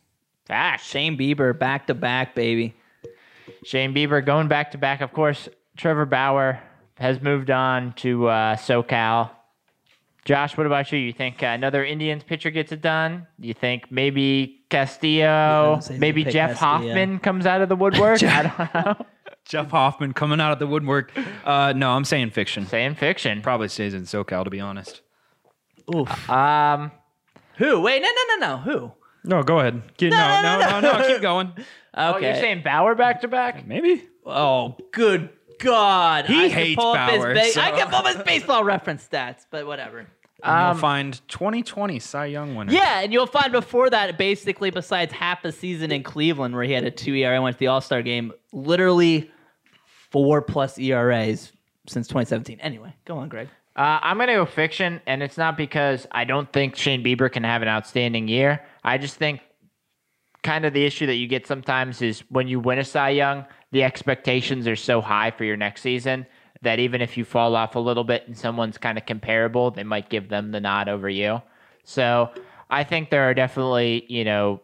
Fact. 0.46 0.84
Shane 0.84 1.18
Bieber 1.18 1.58
back 1.58 1.88
to 1.88 1.94
back, 1.94 2.36
baby. 2.36 2.76
Shane 3.64 3.94
Bieber 3.94 4.24
going 4.26 4.48
back 4.48 4.72
to 4.72 4.78
back. 4.78 5.02
Of 5.02 5.14
course, 5.14 5.48
Trevor 5.78 6.06
Bauer 6.06 6.62
has 6.98 7.22
moved 7.22 7.50
on 7.50 7.94
to 7.94 8.28
uh, 8.28 8.56
SoCal. 8.56 9.30
Josh, 10.26 10.58
what 10.58 10.66
about 10.66 10.92
you? 10.92 10.98
You 10.98 11.14
think 11.14 11.44
uh, 11.44 11.48
another 11.48 11.86
Indians 11.86 12.24
pitcher 12.24 12.50
gets 12.50 12.72
it 12.72 12.82
done? 12.82 13.28
You 13.40 13.54
think 13.54 13.92
maybe 13.92 14.66
Castillo, 14.70 15.76
was 15.76 15.86
saying 15.86 16.00
maybe 16.00 16.24
Jeff 16.24 16.58
Castillo. 16.58 16.58
Hoffman 16.88 17.20
comes 17.20 17.46
out 17.46 17.62
of 17.62 17.70
the 17.70 17.76
woodwork? 17.76 18.24
I 18.24 18.44
don't 18.44 18.74
know. 19.00 19.06
Jeff 19.46 19.70
Hoffman 19.70 20.14
coming 20.14 20.42
out 20.42 20.52
of 20.52 20.58
the 20.58 20.66
woodwork. 20.66 21.12
Uh, 21.46 21.74
no, 21.76 21.92
I'm 21.92 22.06
saying 22.06 22.32
fiction. 22.32 22.66
Saying 22.66 22.96
fiction. 22.96 23.44
Probably 23.44 23.68
stays 23.68 23.94
in 23.94 24.02
SoCal, 24.04 24.44
to 24.44 24.50
be 24.50 24.60
honest. 24.60 25.02
Oof. 25.94 26.28
Um, 26.28 26.92
Who? 27.58 27.82
Wait, 27.82 28.02
no, 28.02 28.08
no, 28.10 28.36
no, 28.36 28.48
no. 28.48 28.58
Who? 28.64 28.92
No, 29.24 29.44
go 29.44 29.60
ahead. 29.60 29.84
Keep- 29.98 30.12
no, 30.12 30.42
no, 30.42 30.60
no, 30.60 30.80
no, 30.80 31.08
Keep 31.08 31.22
going. 31.22 31.54
Oh, 31.98 32.18
you're 32.18 32.36
saying 32.36 32.62
Bauer 32.62 32.94
back 32.94 33.22
to 33.22 33.30
back? 33.30 33.66
Maybe. 33.66 34.04
Oh, 34.26 34.76
good 34.92 35.30
God! 35.60 36.26
He 36.26 36.36
I 36.46 36.50
can 36.50 36.58
hates 36.58 36.76
pull 36.76 36.92
up 36.92 37.10
his 37.10 37.20
Bauer, 37.24 37.34
ba- 37.34 37.46
so- 37.46 37.62
I 37.62 37.72
can 37.72 37.88
pull 37.88 38.00
up 38.00 38.08
his 38.08 38.24
baseball 38.24 38.66
reference 38.66 39.08
stats, 39.08 39.46
but 39.50 39.66
whatever. 39.66 40.06
And 40.46 40.76
you'll 40.76 40.82
find 40.82 41.22
2020 41.28 42.00
Cy 42.00 42.26
Young 42.26 42.56
winner. 42.56 42.72
Yeah, 42.72 43.02
and 43.02 43.12
you'll 43.12 43.28
find 43.28 43.52
before 43.52 43.90
that, 43.90 44.18
basically, 44.18 44.70
besides 44.70 45.12
half 45.14 45.44
a 45.44 45.52
season 45.52 45.92
in 45.92 46.04
Cleveland 46.04 46.54
where 46.54 46.64
he 46.64 46.72
had 46.72 46.84
a 46.84 46.92
two 46.92 47.14
ERA, 47.16 47.42
went 47.42 47.56
to 47.56 47.60
the 47.60 47.68
All 47.68 47.82
Star 47.82 48.02
game, 48.02 48.32
literally 48.52 49.32
four 50.12 50.42
plus 50.42 50.78
ERAs 50.78 51.52
since 51.88 52.08
2017. 52.08 52.60
Anyway, 52.60 52.94
go 53.06 53.18
on, 53.18 53.30
Greg. 53.30 53.50
Uh, 53.76 54.00
I'm 54.02 54.18
going 54.18 54.28
to 54.28 54.36
go 54.36 54.46
fiction, 54.46 55.02
and 55.06 55.22
it's 55.22 55.38
not 55.38 55.58
because 55.58 56.08
I 56.12 56.24
don't 56.24 56.52
think 56.54 56.76
Shane 56.78 57.04
Bieber 57.04 57.30
can 57.30 57.44
have 57.44 57.62
an 57.62 57.68
outstanding 57.68 58.28
year. 58.28 58.64
I 58.84 58.98
just 58.98 59.16
think 59.16 59.42
kind 60.44 60.64
of 60.64 60.74
the 60.74 60.86
issue 60.86 61.08
that 61.08 61.16
you 61.16 61.28
get 61.28 61.46
sometimes 61.46 62.02
is 62.02 62.22
when 62.30 62.48
you 62.48 62.60
win 62.60 62.80
a 62.80 62.86
Cy 62.86 63.10
Young, 63.10 63.46
the 63.72 63.84
expectations 63.84 64.68
are 64.68 64.76
so 64.76 65.02
high 65.02 65.32
for 65.32 65.44
your 65.44 65.58
next 65.58 65.82
season 65.82 66.26
that 66.66 66.80
even 66.80 67.02
if 67.02 67.18
you 67.18 67.24
fall 67.26 67.56
off 67.56 67.76
a 67.76 67.80
little 67.80 68.04
bit 68.04 68.28
and 68.28 68.38
someone's 68.38 68.78
kind 68.78 68.98
of 68.98 69.06
comparable, 69.06 69.72
they 69.72 69.84
might 69.84 70.10
give 70.10 70.30
them 70.30 70.52
the 70.52 70.60
nod 70.60 70.90
over 70.90 71.10
you. 71.10 71.42
So 71.84 72.30
I 72.70 72.84
think 72.84 73.10
there 73.10 73.24
are 73.30 73.34
definitely, 73.34 74.06
you 74.10 74.24
know, 74.26 74.62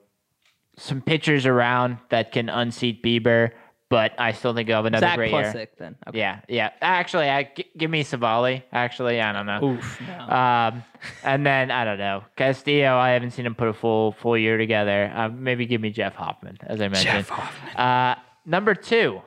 some 0.78 1.02
pitchers 1.02 1.46
around 1.46 1.98
that 2.10 2.32
can 2.32 2.50
unseat 2.50 3.04
Bieber, 3.04 3.52
but 3.90 4.14
I 4.18 4.32
still 4.32 4.54
think 4.54 4.70
have 4.70 4.86
another 4.86 5.06
Zach 5.06 5.18
great 5.18 5.32
year. 5.32 5.44
Plesac, 5.44 5.68
then. 5.78 5.96
Okay. 6.08 6.18
Yeah, 6.18 6.40
yeah. 6.48 6.70
Actually, 6.82 7.30
I 7.30 7.44
g- 7.56 7.66
give 7.78 7.92
me 7.92 8.04
Civale. 8.04 8.64
Actually, 8.72 9.20
I 9.22 9.34
don't 9.34 9.46
know. 9.46 9.72
Oof. 9.76 10.02
No. 10.08 10.36
Um, 10.36 10.84
and 11.24 11.46
then 11.46 11.72
I 11.72 11.84
don't 11.84 11.98
know 12.00 12.24
Castillo. 12.38 12.96
I 12.98 13.10
haven't 13.10 13.32
seen 13.32 13.46
him 13.46 13.54
put 13.54 13.68
a 13.68 13.74
full 13.74 14.14
full 14.14 14.38
year 14.38 14.58
together. 14.58 15.12
Uh, 15.14 15.28
maybe 15.30 15.66
give 15.66 15.82
me 15.82 15.90
Jeff 15.92 16.16
Hoffman, 16.16 16.58
as 16.66 16.80
I 16.80 16.88
mentioned. 16.88 17.04
Jeff 17.28 17.30
Hoffman. 17.30 17.76
Uh, 17.76 18.16
number 18.46 18.74
two, 18.76 19.22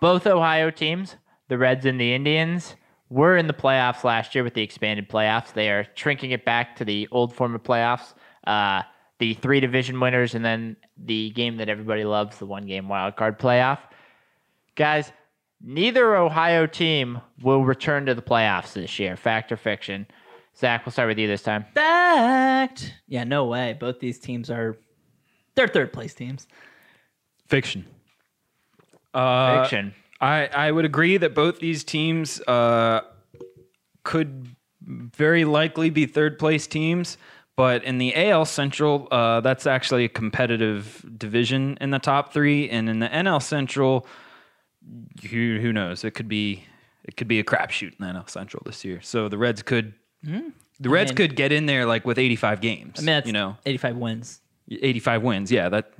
both 0.00 0.26
Ohio 0.26 0.70
teams, 0.70 1.14
the 1.50 1.58
Reds 1.58 1.84
and 1.84 2.00
the 2.00 2.14
Indians, 2.14 2.76
were 3.10 3.36
in 3.36 3.48
the 3.48 3.52
playoffs 3.52 4.04
last 4.04 4.34
year 4.34 4.44
with 4.44 4.54
the 4.54 4.62
expanded 4.62 5.08
playoffs. 5.08 5.52
They 5.52 5.68
are 5.68 5.86
shrinking 5.94 6.30
it 6.30 6.44
back 6.44 6.76
to 6.76 6.84
the 6.84 7.08
old 7.10 7.34
form 7.34 7.54
of 7.54 7.62
playoffs. 7.62 8.14
Uh, 8.46 8.82
the 9.18 9.34
three 9.34 9.60
division 9.60 9.98
winners, 10.00 10.34
and 10.34 10.44
then 10.44 10.76
the 10.96 11.30
game 11.30 11.58
that 11.58 11.68
everybody 11.68 12.04
loves, 12.04 12.38
the 12.38 12.46
one 12.46 12.66
game 12.66 12.88
wild 12.88 13.16
card 13.16 13.38
playoff. 13.38 13.80
Guys, 14.76 15.12
neither 15.60 16.16
Ohio 16.16 16.66
team 16.66 17.20
will 17.42 17.64
return 17.64 18.06
to 18.06 18.14
the 18.14 18.22
playoffs 18.22 18.72
this 18.72 18.98
year. 18.98 19.16
Fact 19.16 19.50
or 19.50 19.56
fiction? 19.56 20.06
Zach, 20.56 20.86
we'll 20.86 20.92
start 20.92 21.08
with 21.08 21.18
you 21.18 21.26
this 21.26 21.42
time. 21.42 21.64
Fact. 21.74 22.94
Yeah, 23.08 23.24
no 23.24 23.44
way. 23.46 23.76
Both 23.78 23.98
these 23.98 24.18
teams 24.20 24.50
are 24.50 24.78
they're 25.56 25.68
third 25.68 25.92
place 25.92 26.14
teams. 26.14 26.46
Fiction. 27.48 27.84
Uh, 29.12 29.62
Fiction. 29.62 29.94
I, 30.20 30.46
I 30.46 30.70
would 30.70 30.84
agree 30.84 31.16
that 31.16 31.34
both 31.34 31.60
these 31.60 31.82
teams 31.84 32.40
uh, 32.42 33.00
could 34.04 34.48
very 34.82 35.44
likely 35.44 35.90
be 35.90 36.06
third 36.06 36.38
place 36.38 36.66
teams. 36.66 37.16
But 37.56 37.84
in 37.84 37.98
the 37.98 38.14
AL 38.30 38.46
Central, 38.46 39.06
uh, 39.10 39.40
that's 39.40 39.66
actually 39.66 40.04
a 40.04 40.08
competitive 40.08 41.04
division 41.18 41.76
in 41.80 41.90
the 41.90 41.98
top 41.98 42.32
three, 42.32 42.70
and 42.70 42.88
in 42.88 43.00
the 43.00 43.08
NL 43.08 43.42
Central, 43.42 44.06
who 45.30 45.58
who 45.60 45.70
knows? 45.72 46.02
It 46.04 46.12
could 46.12 46.28
be 46.28 46.64
it 47.04 47.16
could 47.16 47.28
be 47.28 47.38
a 47.38 47.44
crapshoot 47.44 47.92
in 47.98 48.06
the 48.06 48.06
NL 48.06 48.30
Central 48.30 48.62
this 48.64 48.82
year. 48.84 49.00
So 49.02 49.28
the 49.28 49.36
Reds 49.36 49.62
could 49.62 49.92
the 50.22 50.88
Reds 50.88 51.10
mean- 51.10 51.16
could 51.16 51.36
get 51.36 51.52
in 51.52 51.66
there 51.66 51.84
like 51.84 52.06
with 52.06 52.18
85 52.18 52.62
games. 52.62 52.94
I 52.98 53.00
mean, 53.00 53.06
that's 53.06 53.26
you 53.26 53.34
know, 53.34 53.58
85 53.66 53.96
wins. 53.96 54.40
85 54.70 55.22
wins. 55.22 55.52
Yeah, 55.52 55.68
that 55.68 55.92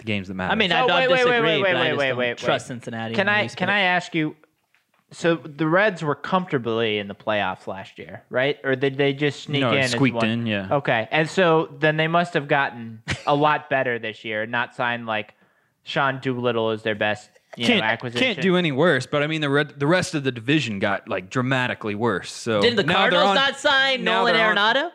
the 0.00 0.04
games 0.06 0.28
that 0.28 0.34
matter. 0.34 0.52
I 0.52 0.54
mean, 0.56 0.70
So 0.70 0.76
I 0.76 0.78
don't 0.80 0.88
wait, 0.90 1.08
wait, 1.10 1.16
disagree, 1.16 1.40
wait, 1.40 1.62
wait, 1.62 1.72
but 1.72 1.76
I 1.76 1.80
wait, 1.80 1.88
just 1.90 1.98
wait, 1.98 2.08
don't 2.08 2.18
wait, 2.18 2.36
trust 2.38 2.64
wait. 2.68 2.74
Cincinnati. 2.74 3.14
Can 3.14 3.28
I 3.28 3.48
can. 3.48 3.70
I 3.70 3.80
ask 3.80 4.14
you? 4.14 4.36
So 5.12 5.34
the 5.36 5.66
Reds 5.66 6.04
were 6.04 6.14
comfortably 6.14 6.98
in 6.98 7.08
the 7.08 7.16
playoffs 7.16 7.66
last 7.66 7.98
year, 7.98 8.22
right? 8.30 8.58
Or 8.62 8.76
did 8.76 8.96
they 8.96 9.12
just 9.12 9.42
sneak 9.42 9.60
No, 9.62 9.72
in? 9.72 9.78
it 9.78 9.80
as 9.82 9.90
squeaked 9.90 10.14
one- 10.16 10.28
in, 10.28 10.46
yeah. 10.46 10.68
Okay, 10.70 11.08
and 11.10 11.28
so 11.28 11.68
then 11.80 11.96
they 11.96 12.06
must 12.06 12.34
have 12.34 12.46
gotten 12.46 13.02
a 13.26 13.34
lot 13.34 13.68
better 13.68 13.98
this 13.98 14.24
year, 14.24 14.46
not 14.46 14.74
signed 14.76 15.06
like 15.06 15.34
Sean 15.82 16.20
Doolittle 16.20 16.70
as 16.70 16.82
their 16.84 16.94
best 16.94 17.28
you 17.56 17.66
can't, 17.66 17.82
acquisition. 17.84 18.24
can't 18.34 18.40
do 18.40 18.54
any 18.56 18.70
worse. 18.70 19.06
But 19.06 19.24
I 19.24 19.26
mean, 19.26 19.40
the 19.40 19.50
red, 19.50 19.80
the 19.80 19.86
rest 19.88 20.14
of 20.14 20.22
the 20.22 20.30
division 20.30 20.78
got 20.78 21.08
like 21.08 21.28
dramatically 21.28 21.96
worse. 21.96 22.30
So 22.32 22.60
Did 22.62 22.76
the 22.76 22.84
Cardinals 22.84 23.30
on- 23.30 23.34
not 23.34 23.58
sign 23.58 24.04
now 24.04 24.20
Nolan 24.20 24.34
they're 24.34 24.50
on- 24.50 24.56
Arenado? 24.56 24.90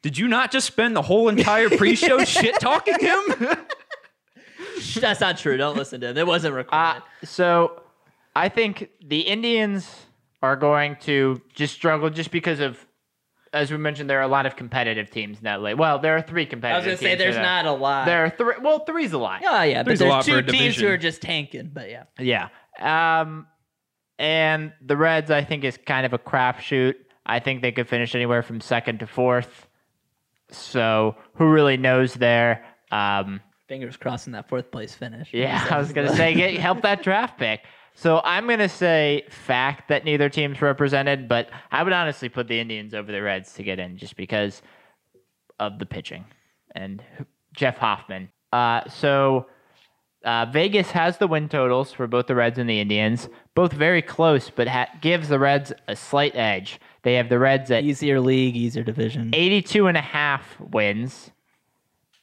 Did 0.00 0.16
you 0.16 0.26
not 0.28 0.50
just 0.50 0.66
spend 0.66 0.96
the 0.96 1.02
whole 1.02 1.28
entire 1.28 1.68
pre-show 1.68 2.24
shit 2.24 2.58
talking 2.60 2.98
him? 2.98 3.18
That's 5.00 5.20
not 5.20 5.38
true. 5.38 5.56
Don't 5.56 5.76
listen 5.76 6.00
to 6.02 6.08
him. 6.08 6.16
It 6.18 6.26
wasn't 6.26 6.54
Uh, 6.54 6.58
recorded. 6.58 7.02
so 7.24 7.82
I 8.36 8.48
think 8.48 8.90
the 9.04 9.20
Indians 9.20 10.06
are 10.42 10.56
going 10.56 10.96
to 11.02 11.40
just 11.54 11.74
struggle 11.74 12.08
just 12.10 12.30
because 12.30 12.60
of, 12.60 12.84
as 13.52 13.70
we 13.70 13.76
mentioned, 13.76 14.08
there 14.08 14.18
are 14.18 14.22
a 14.22 14.28
lot 14.28 14.46
of 14.46 14.56
competitive 14.56 15.10
teams 15.10 15.38
in 15.38 15.44
that 15.44 15.60
league. 15.60 15.76
Well, 15.78 15.98
there 15.98 16.16
are 16.16 16.22
three 16.22 16.46
competitive. 16.46 16.82
I 16.84 16.86
competitive. 16.86 16.92
was 16.92 17.00
gonna 17.00 17.10
say 17.10 17.16
teams 17.16 17.18
there's 17.24 17.36
in 17.36 17.42
not 17.42 17.66
a 17.66 17.72
lot. 17.72 18.06
There 18.06 18.24
are 18.24 18.30
three. 18.30 18.54
Well, 18.62 18.78
three's 18.84 19.12
a 19.12 19.18
lot. 19.18 19.40
Yeah, 19.42 19.64
yeah, 19.64 19.82
but 19.82 19.86
There's 19.88 20.00
a 20.00 20.04
there's 20.04 20.10
lot 20.12 20.24
for 20.24 20.30
two 20.30 20.36
a 20.38 20.42
teams 20.42 20.76
who 20.76 20.86
are 20.88 20.96
just 20.96 21.20
tanking. 21.20 21.70
But 21.72 21.90
yeah, 21.90 22.04
Yeah. 22.18 22.48
Um, 23.20 23.46
and 24.18 24.72
the 24.80 24.96
Reds, 24.96 25.30
I 25.30 25.42
think, 25.44 25.64
is 25.64 25.78
kind 25.78 26.06
of 26.06 26.12
a 26.12 26.18
crapshoot. 26.18 26.94
I 27.26 27.40
think 27.40 27.62
they 27.62 27.72
could 27.72 27.88
finish 27.88 28.14
anywhere 28.14 28.42
from 28.42 28.60
second 28.60 29.00
to 29.00 29.06
fourth. 29.06 29.66
So 30.50 31.16
who 31.34 31.50
really 31.50 31.76
knows 31.76 32.14
there? 32.14 32.64
Um, 32.90 33.40
fingers 33.70 33.96
crossed 33.96 34.26
in 34.26 34.32
that 34.32 34.48
fourth 34.48 34.68
place 34.72 34.94
finish. 34.94 35.32
yeah, 35.32 35.64
I 35.70 35.78
was 35.78 35.92
gonna 35.92 36.14
say 36.16 36.34
get 36.34 36.54
help 36.58 36.82
that 36.82 37.04
draft 37.04 37.38
pick. 37.38 37.62
So 37.94 38.20
I'm 38.24 38.48
gonna 38.48 38.68
say 38.68 39.24
fact 39.30 39.88
that 39.90 40.04
neither 40.04 40.28
team's 40.28 40.60
represented, 40.60 41.28
but 41.28 41.50
I 41.70 41.84
would 41.84 41.92
honestly 41.92 42.28
put 42.28 42.48
the 42.48 42.58
Indians 42.58 42.94
over 42.94 43.12
the 43.12 43.22
Reds 43.22 43.52
to 43.54 43.62
get 43.62 43.78
in 43.78 43.96
just 43.96 44.16
because 44.16 44.60
of 45.60 45.78
the 45.78 45.86
pitching 45.86 46.24
and 46.74 47.00
Jeff 47.54 47.76
Hoffman. 47.78 48.30
Uh, 48.52 48.88
so 48.88 49.46
uh, 50.24 50.46
Vegas 50.46 50.90
has 50.90 51.18
the 51.18 51.28
win 51.28 51.48
totals 51.48 51.92
for 51.92 52.08
both 52.08 52.26
the 52.26 52.34
Reds 52.34 52.58
and 52.58 52.68
the 52.68 52.80
Indians, 52.80 53.28
both 53.54 53.72
very 53.72 54.02
close, 54.02 54.50
but 54.50 54.66
ha- 54.66 54.88
gives 55.00 55.28
the 55.28 55.38
Reds 55.38 55.72
a 55.86 55.94
slight 55.94 56.34
edge. 56.34 56.80
They 57.02 57.14
have 57.14 57.28
the 57.28 57.38
Reds 57.38 57.70
at 57.70 57.84
easier 57.84 58.20
league, 58.20 58.56
easier 58.56 58.82
division. 58.82 59.30
82 59.32 59.86
and 59.86 59.96
a 59.96 60.00
half 60.02 60.58
wins. 60.58 61.30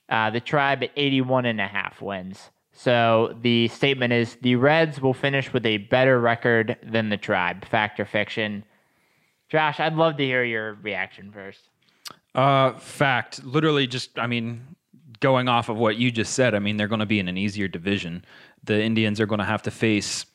Uh, 0.09 0.29
the 0.29 0.39
tribe 0.39 0.83
at 0.83 0.91
81 0.95 1.45
and 1.45 1.59
a 1.59 1.67
half 1.67 2.01
wins. 2.01 2.49
So 2.71 3.35
the 3.41 3.67
statement 3.69 4.13
is 4.13 4.37
the 4.41 4.55
Reds 4.55 5.01
will 5.01 5.13
finish 5.13 5.51
with 5.51 5.65
a 5.65 5.77
better 5.77 6.19
record 6.19 6.77
than 6.83 7.09
the 7.09 7.17
tribe. 7.17 7.65
Fact 7.65 7.99
or 7.99 8.05
fiction? 8.05 8.63
Josh, 9.49 9.79
I'd 9.79 9.95
love 9.95 10.17
to 10.17 10.23
hear 10.23 10.43
your 10.43 10.75
reaction 10.75 11.31
first. 11.31 11.59
Uh, 12.35 12.77
fact. 12.77 13.43
Literally, 13.43 13.87
just 13.87 14.19
I 14.19 14.27
mean, 14.27 14.75
going 15.19 15.47
off 15.47 15.69
of 15.69 15.77
what 15.77 15.97
you 15.97 16.11
just 16.11 16.33
said, 16.33 16.53
I 16.53 16.59
mean, 16.59 16.77
they're 16.77 16.87
going 16.87 16.99
to 16.99 17.05
be 17.05 17.19
in 17.19 17.27
an 17.27 17.37
easier 17.37 17.67
division. 17.67 18.23
The 18.63 18.81
Indians 18.81 19.19
are 19.19 19.25
going 19.25 19.39
to 19.39 19.45
have 19.45 19.63
to 19.63 19.71
face, 19.71 20.25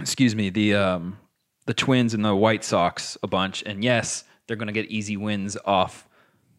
excuse 0.00 0.34
me, 0.34 0.50
the 0.50 0.74
um, 0.74 1.18
the 1.66 1.74
Twins 1.74 2.12
and 2.12 2.24
the 2.24 2.34
White 2.34 2.64
Sox 2.64 3.16
a 3.22 3.26
bunch, 3.26 3.62
and 3.64 3.84
yes, 3.84 4.24
they're 4.46 4.56
going 4.56 4.66
to 4.66 4.72
get 4.72 4.86
easy 4.86 5.16
wins 5.16 5.56
off 5.64 6.05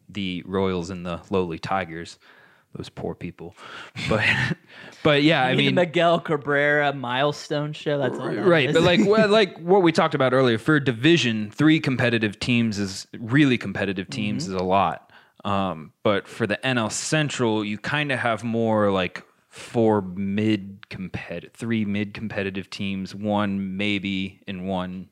the 0.10 0.44
Royals 0.46 0.90
and 0.90 1.06
the 1.06 1.22
lowly 1.30 1.60
Tigers. 1.60 2.18
Those 2.76 2.90
poor 2.90 3.16
people, 3.16 3.56
but 4.10 4.24
but 5.04 5.24
yeah, 5.24 5.42
I 5.44 5.50
mean, 5.56 5.68
mean, 5.68 5.76
Miguel 5.76 6.20
Cabrera 6.20 6.94
milestone 6.94 7.74
show. 7.74 7.98
That's 7.98 8.20
all 8.20 8.28
that 8.30 8.44
right 8.46 8.70
is. 8.70 8.74
but 8.76 8.84
like 8.84 9.00
well, 9.04 9.28
like 9.30 9.58
what 9.60 9.82
we 9.82 9.92
talked 9.92 10.14
about 10.14 10.34
earlier 10.34 10.58
for 10.60 10.80
division 10.80 11.50
three 11.50 11.80
competitive 11.80 12.40
teams 12.40 12.78
is 12.78 13.08
really 13.18 13.58
competitive 13.58 14.10
teams 14.10 14.44
Mm-hmm. 14.44 14.56
is 14.56 14.62
a 14.62 14.66
lot 14.66 15.12
um, 15.46 15.94
but 16.04 16.28
for 16.28 16.46
the 16.46 16.58
nl 16.64 16.92
central 16.92 17.64
you 17.66 17.78
kind 17.80 18.12
of 18.12 18.20
have 18.20 18.44
more 18.44 18.92
like 18.92 19.24
four 19.50 20.02
mid 20.02 20.88
competitive 20.90 21.54
three 21.54 21.86
mid 21.86 22.14
competitive 22.14 22.70
teams 22.70 23.16
one 23.16 23.78
maybe 23.78 24.42
and 24.46 24.68
one 24.68 25.08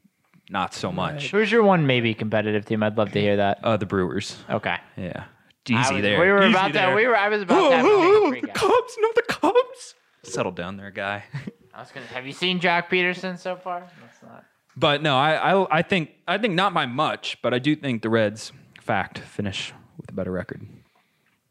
not 0.49 0.73
so 0.73 0.91
much 0.91 1.31
Who's 1.31 1.51
your 1.51 1.63
one 1.63 1.87
maybe 1.87 2.13
competitive 2.13 2.65
team? 2.65 2.83
I'd 2.83 2.97
love 2.97 3.11
to 3.13 3.19
hear 3.21 3.37
that. 3.37 3.59
uh, 3.63 3.77
the 3.77 3.85
brewers 3.85 4.37
Okay. 4.49 4.77
yeah 4.97 5.23
I 5.69 5.81
easy 5.81 5.93
was- 5.95 6.01
there 6.03 6.19
We 6.19 6.27
were 6.31 6.43
Easy 6.43 6.51
about 6.51 6.67
to. 6.67 6.73
there. 6.73 6.95
We 6.95 7.07
were. 7.07 7.15
I 7.17 7.29
was 7.29 7.41
about 7.41 7.69
to 7.69 7.75
have 7.77 7.85
a 7.85 7.89
Oh, 7.89 8.31
the 8.41 8.47
cubs 8.47 8.97
no 9.01 9.09
the 9.15 9.23
cubs 9.27 9.95
settle 10.23 10.51
down 10.51 10.77
there 10.77 10.91
guy 10.91 11.23
I 11.73 11.79
was 11.81 11.91
gonna. 11.91 12.05
Have 12.07 12.25
you 12.25 12.31
seen 12.33 12.59
Joc 12.61 12.87
Pederson 12.87 13.37
so 13.37 13.55
far? 13.57 13.83
That's 14.01 14.21
not. 14.23 14.45
But 14.77 15.01
no, 15.01 15.17
I, 15.17 15.53
I 15.63 15.79
I 15.79 15.81
think 15.81 16.11
I 16.27 16.37
think 16.37 16.53
not 16.53 16.73
by 16.73 16.85
much, 16.85 17.37
but 17.41 17.53
I 17.53 17.59
do 17.59 17.75
think 17.75 18.01
the 18.01 18.09
Reds, 18.09 18.53
fact, 18.81 19.19
finish 19.19 19.73
with 19.97 20.09
a 20.09 20.13
better 20.13 20.31
record. 20.31 20.61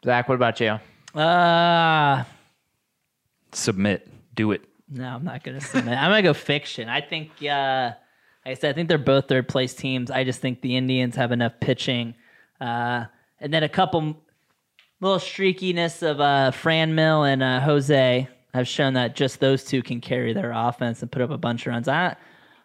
Zach, 0.04 0.26
what 0.28 0.36
about 0.36 0.60
you? 0.60 0.78
uh, 1.20 2.24
Submit, 3.52 4.08
do 4.34 4.52
it. 4.52 4.62
no, 4.88 5.04
I'm 5.08 5.24
not 5.24 5.44
gonna 5.44 5.60
submit. 5.60 5.96
I'm 5.96 6.10
gonna 6.10 6.22
go 6.22 6.34
fiction. 6.34 6.88
I 6.88 7.00
think, 7.00 7.30
uh, 7.42 7.92
like 8.44 8.58
I 8.58 8.60
said, 8.60 8.70
I 8.70 8.72
think 8.74 8.88
they're 8.88 8.98
both 8.98 9.28
third 9.28 9.48
place 9.48 9.74
teams. 9.74 10.10
I 10.10 10.24
just 10.24 10.40
think 10.40 10.60
the 10.60 10.76
Indians 10.76 11.16
have 11.16 11.32
enough 11.32 11.54
pitching, 11.60 12.14
uh, 12.60 13.04
and 13.40 13.52
then 13.52 13.62
a 13.62 13.68
couple. 13.68 14.22
little 15.00 15.18
streakiness 15.18 16.02
of 16.02 16.20
uh, 16.20 16.50
Franmil 16.54 17.30
and 17.30 17.42
uh, 17.42 17.60
Jose 17.60 18.28
have 18.54 18.68
shown 18.68 18.94
that 18.94 19.16
just 19.16 19.40
those 19.40 19.64
two 19.64 19.82
can 19.82 20.00
carry 20.00 20.32
their 20.32 20.52
offense 20.52 21.02
and 21.02 21.10
put 21.10 21.20
up 21.20 21.30
a 21.30 21.36
bunch 21.36 21.66
of 21.66 21.72
runs. 21.72 21.88
I, 21.88 22.16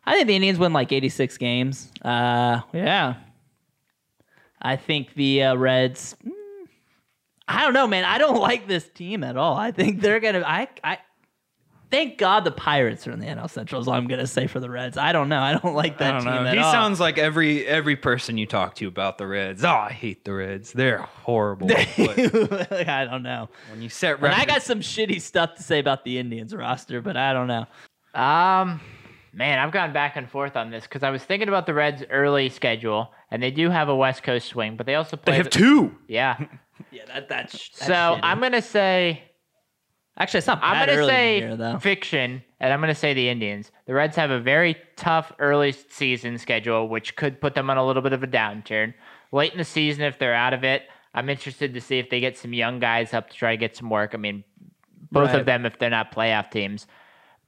I 0.06 0.16
think 0.16 0.28
the 0.28 0.36
Indians 0.36 0.60
win 0.60 0.72
like 0.72 0.92
86 0.92 1.38
games. 1.38 1.92
Uh, 2.02 2.62
yeah. 2.74 3.16
I 4.62 4.76
think 4.76 5.14
the 5.16 5.44
uh, 5.44 5.56
Reds. 5.56 6.16
mm, 6.26 6.32
I 7.48 7.64
don't 7.64 7.74
know, 7.74 7.88
man. 7.88 8.06
I 8.06 8.18
don't 8.20 8.40
like 8.50 8.68
this 8.68 8.88
team 8.90 9.24
at 9.24 9.36
all. 9.36 9.56
I 9.58 9.72
think 9.72 10.00
they're 10.02 10.20
gonna. 10.20 10.44
I. 10.46 10.68
I. 10.84 11.00
Thank 11.92 12.18
God 12.20 12.44
the 12.44 12.52
Pirates 12.52 13.08
are 13.08 13.12
in 13.12 13.20
the 13.20 13.26
NL 13.26 13.50
Central. 13.50 13.82
Is 13.82 13.88
all 13.88 13.96
I'm 13.96 14.08
gonna 14.08 14.28
say 14.28 14.46
for 14.48 14.60
the 14.60 14.70
Reds. 14.70 14.98
I 14.98 15.12
don't 15.12 15.28
know. 15.28 15.42
I 15.42 15.54
don't 15.58 15.74
like 15.74 15.98
that 15.98 16.10
I 16.14 16.18
don't 16.18 16.24
team 16.26 16.44
know. 16.44 16.50
at 16.50 16.54
He 16.56 16.60
all. 16.60 16.72
sounds 16.72 17.00
like 17.00 17.18
every 17.18 17.66
every 17.66 17.96
person 17.96 18.38
you 18.38 18.46
talk 18.46 18.76
to 18.76 18.88
about 18.88 19.18
the 19.18 19.26
Reds. 19.26 19.64
Oh, 19.64 19.70
I 19.70 19.92
hate 19.92 20.24
the 20.24 20.34
Reds. 20.34 20.72
They're 20.72 21.00
horrible. 21.00 21.68
But 21.98 22.72
I 22.90 23.06
don't 23.06 23.24
know. 23.24 23.50
when 23.72 23.82
you 23.82 23.90
set 23.90 24.14
And 24.16 24.24
records, 24.24 24.42
I 24.42 24.46
got 24.46 24.62
some 24.64 24.82
shitty 24.82 25.20
stuff 25.22 25.56
to 25.56 25.64
say 25.64 25.80
about 25.80 26.04
the 26.06 26.18
Indians 26.20 26.54
roster, 26.56 27.02
but 27.02 27.18
I 27.18 27.34
don't 27.34 27.48
know. 27.48 27.66
Um, 28.14 28.82
man, 29.34 29.60
I've 29.60 29.72
gone 29.72 29.94
back 29.94 30.16
and 30.16 30.30
forth 30.30 30.56
on 30.56 30.70
this 30.72 30.84
because 30.84 31.04
I 31.04 31.10
was 31.10 31.24
thinking 31.24 31.48
about 31.48 31.66
the 31.66 31.74
Reds' 31.74 32.04
early 32.10 32.50
schedule, 32.50 33.12
and 33.32 33.42
they 33.42 33.52
do 33.52 33.70
have 33.70 33.90
a 33.90 33.96
West 33.96 34.24
Coast 34.24 34.48
swing, 34.48 34.76
but 34.78 34.86
they 34.86 34.96
also 34.96 35.18
play. 35.18 35.32
they 35.34 35.38
have 35.38 35.46
the- 35.46 35.52
two. 35.52 35.96
Yeah. 36.08 36.38
Yeah, 36.92 37.04
that 37.08 37.28
that's, 37.28 37.70
so 37.78 38.18
I'm 38.24 38.40
gonna 38.40 38.62
say 38.62 39.22
actually 40.20 40.40
it's 40.40 40.48
not 40.48 40.60
I'm 40.62 40.86
gonna 40.86 40.98
early 41.00 41.10
say 41.10 41.38
year, 41.40 41.80
fiction, 41.80 42.44
and 42.60 42.74
I'm 42.74 42.80
gonna 42.80 42.96
say 42.96 43.14
the 43.14 43.30
Indians. 43.30 43.72
The 43.86 43.94
Reds 43.94 44.16
have 44.16 44.32
a 44.32 44.40
very 44.40 44.76
tough 44.96 45.32
early 45.40 45.72
season 45.72 46.38
schedule, 46.38 46.88
which 46.88 47.16
could 47.16 47.40
put 47.42 47.56
them 47.56 47.70
on 47.70 47.78
a 47.78 47.86
little 47.86 48.02
bit 48.02 48.14
of 48.14 48.24
a 48.24 48.28
downturn. 48.28 48.94
Late 49.32 49.52
in 49.52 49.58
the 49.58 49.64
season, 49.64 50.04
if 50.04 50.18
they're 50.20 50.34
out 50.34 50.54
of 50.54 50.64
it, 50.64 50.84
I'm 51.14 51.30
interested 51.30 51.74
to 51.74 51.82
see 51.82 52.00
if 52.00 52.10
they 52.10 52.20
get 52.20 52.38
some 52.38 52.54
young 52.54 52.80
guys 52.80 53.14
up 53.14 53.30
to 53.30 53.36
try 53.36 53.52
to 53.52 53.58
get 53.58 53.76
some 53.76 53.90
work. 53.90 54.12
I 54.14 54.18
mean, 54.18 54.44
both 55.12 55.30
Right. 55.30 55.40
of 55.40 55.46
them 55.46 55.66
if 55.66 55.78
they're 55.80 55.90
not 55.90 56.12
playoff 56.14 56.52
teams. 56.52 56.88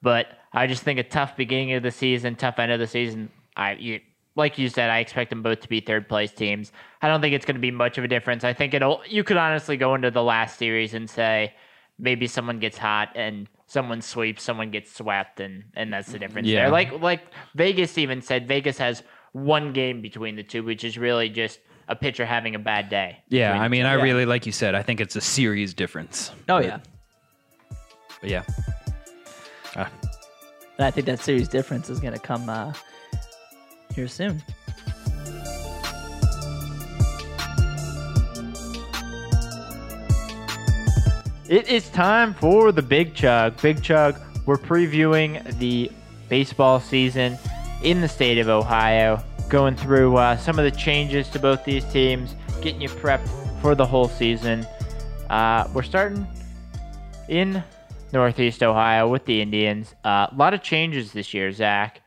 But 0.02 0.28
I 0.54 0.68
just 0.68 0.84
think 0.84 1.00
a 1.00 1.04
tough 1.04 1.36
beginning 1.36 1.74
of 1.74 1.84
the 1.84 1.92
season, 1.92 2.36
tough 2.36 2.58
end 2.60 2.72
of 2.72 2.80
the 2.80 2.88
season. 2.88 3.30
I 3.56 3.74
you, 3.74 4.00
like 4.36 4.58
you 4.58 4.70
said, 4.70 4.90
I 4.90 5.00
expect 5.00 5.30
them 5.30 5.44
both 5.44 5.60
to 5.62 5.70
be 5.70 5.80
third 5.80 6.08
place 6.10 6.32
teams. 6.32 6.72
I 7.02 7.08
don't 7.08 7.22
think 7.22 7.36
it's 7.36 7.46
going 7.46 7.56
to 7.56 7.62
be 7.62 7.70
much 7.72 7.98
of 7.98 8.04
a 8.04 8.08
difference. 8.08 8.44
I 8.44 8.54
think 8.54 8.74
it'll. 8.74 9.02
You 9.08 9.24
could 9.24 9.38
honestly 9.38 9.78
go 9.78 9.94
into 9.94 10.10
the 10.10 10.24
last 10.24 10.58
series 10.58 10.94
and 10.94 11.10
say 11.10 11.54
maybe 12.02 12.28
someone 12.28 12.60
gets 12.60 12.78
hot 12.78 13.10
and 13.16 13.48
someone 13.68 14.02
sweeps, 14.02 14.44
someone 14.44 14.72
gets 14.72 14.92
swept, 14.94 15.40
and 15.40 15.64
and 15.76 15.94
that's 15.94 16.12
the 16.12 16.20
difference 16.20 16.48
Yeah. 16.48 16.64
there. 16.64 16.70
Like 16.72 17.00
like 17.00 17.22
Vegas 17.56 17.98
even 17.98 18.22
said, 18.22 18.48
Vegas 18.48 18.78
has 18.80 19.04
one 19.34 19.72
game 19.72 20.02
between 20.02 20.36
the 20.36 20.44
two, 20.44 20.64
which 20.64 20.84
is 20.84 20.98
really 20.98 21.30
just 21.30 21.60
a 21.88 21.96
pitcher 21.96 22.26
having 22.26 22.56
a 22.56 22.60
bad 22.60 22.90
day. 22.90 23.20
Yeah, 23.30 23.54
I 23.60 23.68
mean. 23.68 23.86
I 23.86 23.96
Yeah. 23.96 24.04
really 24.04 24.26
like 24.26 24.46
you 24.46 24.52
said. 24.52 24.76
I 24.76 24.82
think 24.82 25.00
it's 25.00 25.16
a 25.16 25.22
series 25.22 25.74
difference. 25.74 26.32
Oh 26.50 26.60
But- 26.60 26.66
yeah, 26.66 26.80
but 28.22 28.30
yeah. 28.30 28.44
Ah, 29.76 29.90
I 30.80 30.92
think 30.92 31.06
that 31.08 31.20
series 31.20 31.48
difference 31.48 31.90
is 31.90 32.00
going 32.00 32.14
to 32.14 32.20
come 32.20 32.50
uh, 32.50 32.74
here 33.96 34.08
soon. 34.08 34.42
It 41.52 41.68
is 41.68 41.90
time 41.90 42.34
for 42.34 42.72
the 42.72 42.82
Big 42.82 43.14
Chug. 43.14 43.62
Big 43.62 43.84
Chug, 43.84 44.16
we're 44.46 44.56
previewing 44.56 45.60
the 45.60 45.92
baseball 46.30 46.80
season 46.80 47.38
in 47.84 48.00
the 48.00 48.08
state 48.08 48.38
of 48.38 48.48
Ohio, 48.48 49.22
going 49.50 49.76
through 49.76 50.16
uh, 50.16 50.38
some 50.38 50.58
of 50.58 50.64
the 50.64 50.72
changes 50.72 51.28
to 51.32 51.40
both 51.40 51.66
these 51.66 51.84
teams, 51.92 52.36
getting 52.62 52.80
you 52.80 52.88
prepped 52.88 53.28
for 53.62 53.76
the 53.76 53.86
whole 53.86 54.08
season. 54.08 54.66
Uh, 55.30 55.68
we're 55.74 55.84
starting 55.84 56.26
in 57.28 57.62
Northeast 58.14 58.64
Ohio 58.64 59.10
with 59.10 59.26
the 59.26 59.42
Indians. 59.42 59.94
Uh, 60.06 60.28
a 60.32 60.36
lot 60.38 60.54
of 60.54 60.64
changes 60.64 61.12
this 61.12 61.34
year, 61.34 61.52
Zach. 61.52 62.00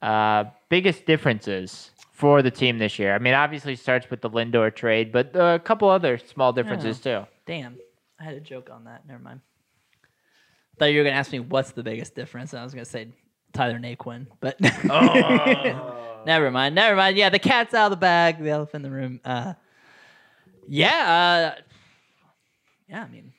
Uh, 0.00 0.44
biggest 0.68 1.06
differences 1.06 1.90
for 2.12 2.40
the 2.40 2.52
team 2.52 2.78
this 2.78 3.00
year. 3.00 3.16
I 3.16 3.18
mean, 3.18 3.34
obviously 3.34 3.74
starts 3.74 4.08
with 4.10 4.20
the 4.20 4.30
Lindor 4.30 4.72
trade, 4.72 5.10
but 5.10 5.34
uh, 5.34 5.56
a 5.56 5.58
couple 5.58 5.88
other 5.88 6.18
small 6.18 6.52
differences 6.52 7.00
too. 7.00 7.26
Damn, 7.46 7.78
I 8.22 8.24
had 8.24 8.34
a 8.34 8.40
joke 8.40 8.70
on 8.72 8.84
that. 8.84 9.06
Never 9.06 9.20
mind. 9.20 9.40
Thought 10.78 10.86
you 10.86 10.98
were 10.98 11.04
going 11.04 11.14
to 11.14 11.18
ask 11.18 11.32
me 11.32 11.40
what's 11.40 11.72
the 11.72 11.82
biggest 11.82 12.14
difference. 12.14 12.52
and 12.52 12.60
I 12.60 12.64
was 12.64 12.72
going 12.72 12.84
to 12.84 12.90
say 12.90 13.08
Tyler 13.52 13.80
Naquin, 13.80 14.28
but 14.40 14.60
never 16.24 16.50
mind. 16.50 16.74
Never 16.74 16.96
mind. 16.96 17.16
Yeah, 17.16 17.30
the 17.30 17.40
cat's 17.40 17.74
out 17.74 17.86
of 17.86 17.90
the 17.90 17.96
bag. 17.96 18.38
The 18.38 18.50
elephant 18.50 18.86
in 18.86 18.90
the 18.90 18.96
room. 18.96 19.20
Uh, 19.24 19.54
yeah, 20.68 21.56
uh, 21.56 21.62
yeah. 22.88 23.02
I 23.02 23.08
mean, 23.08 23.32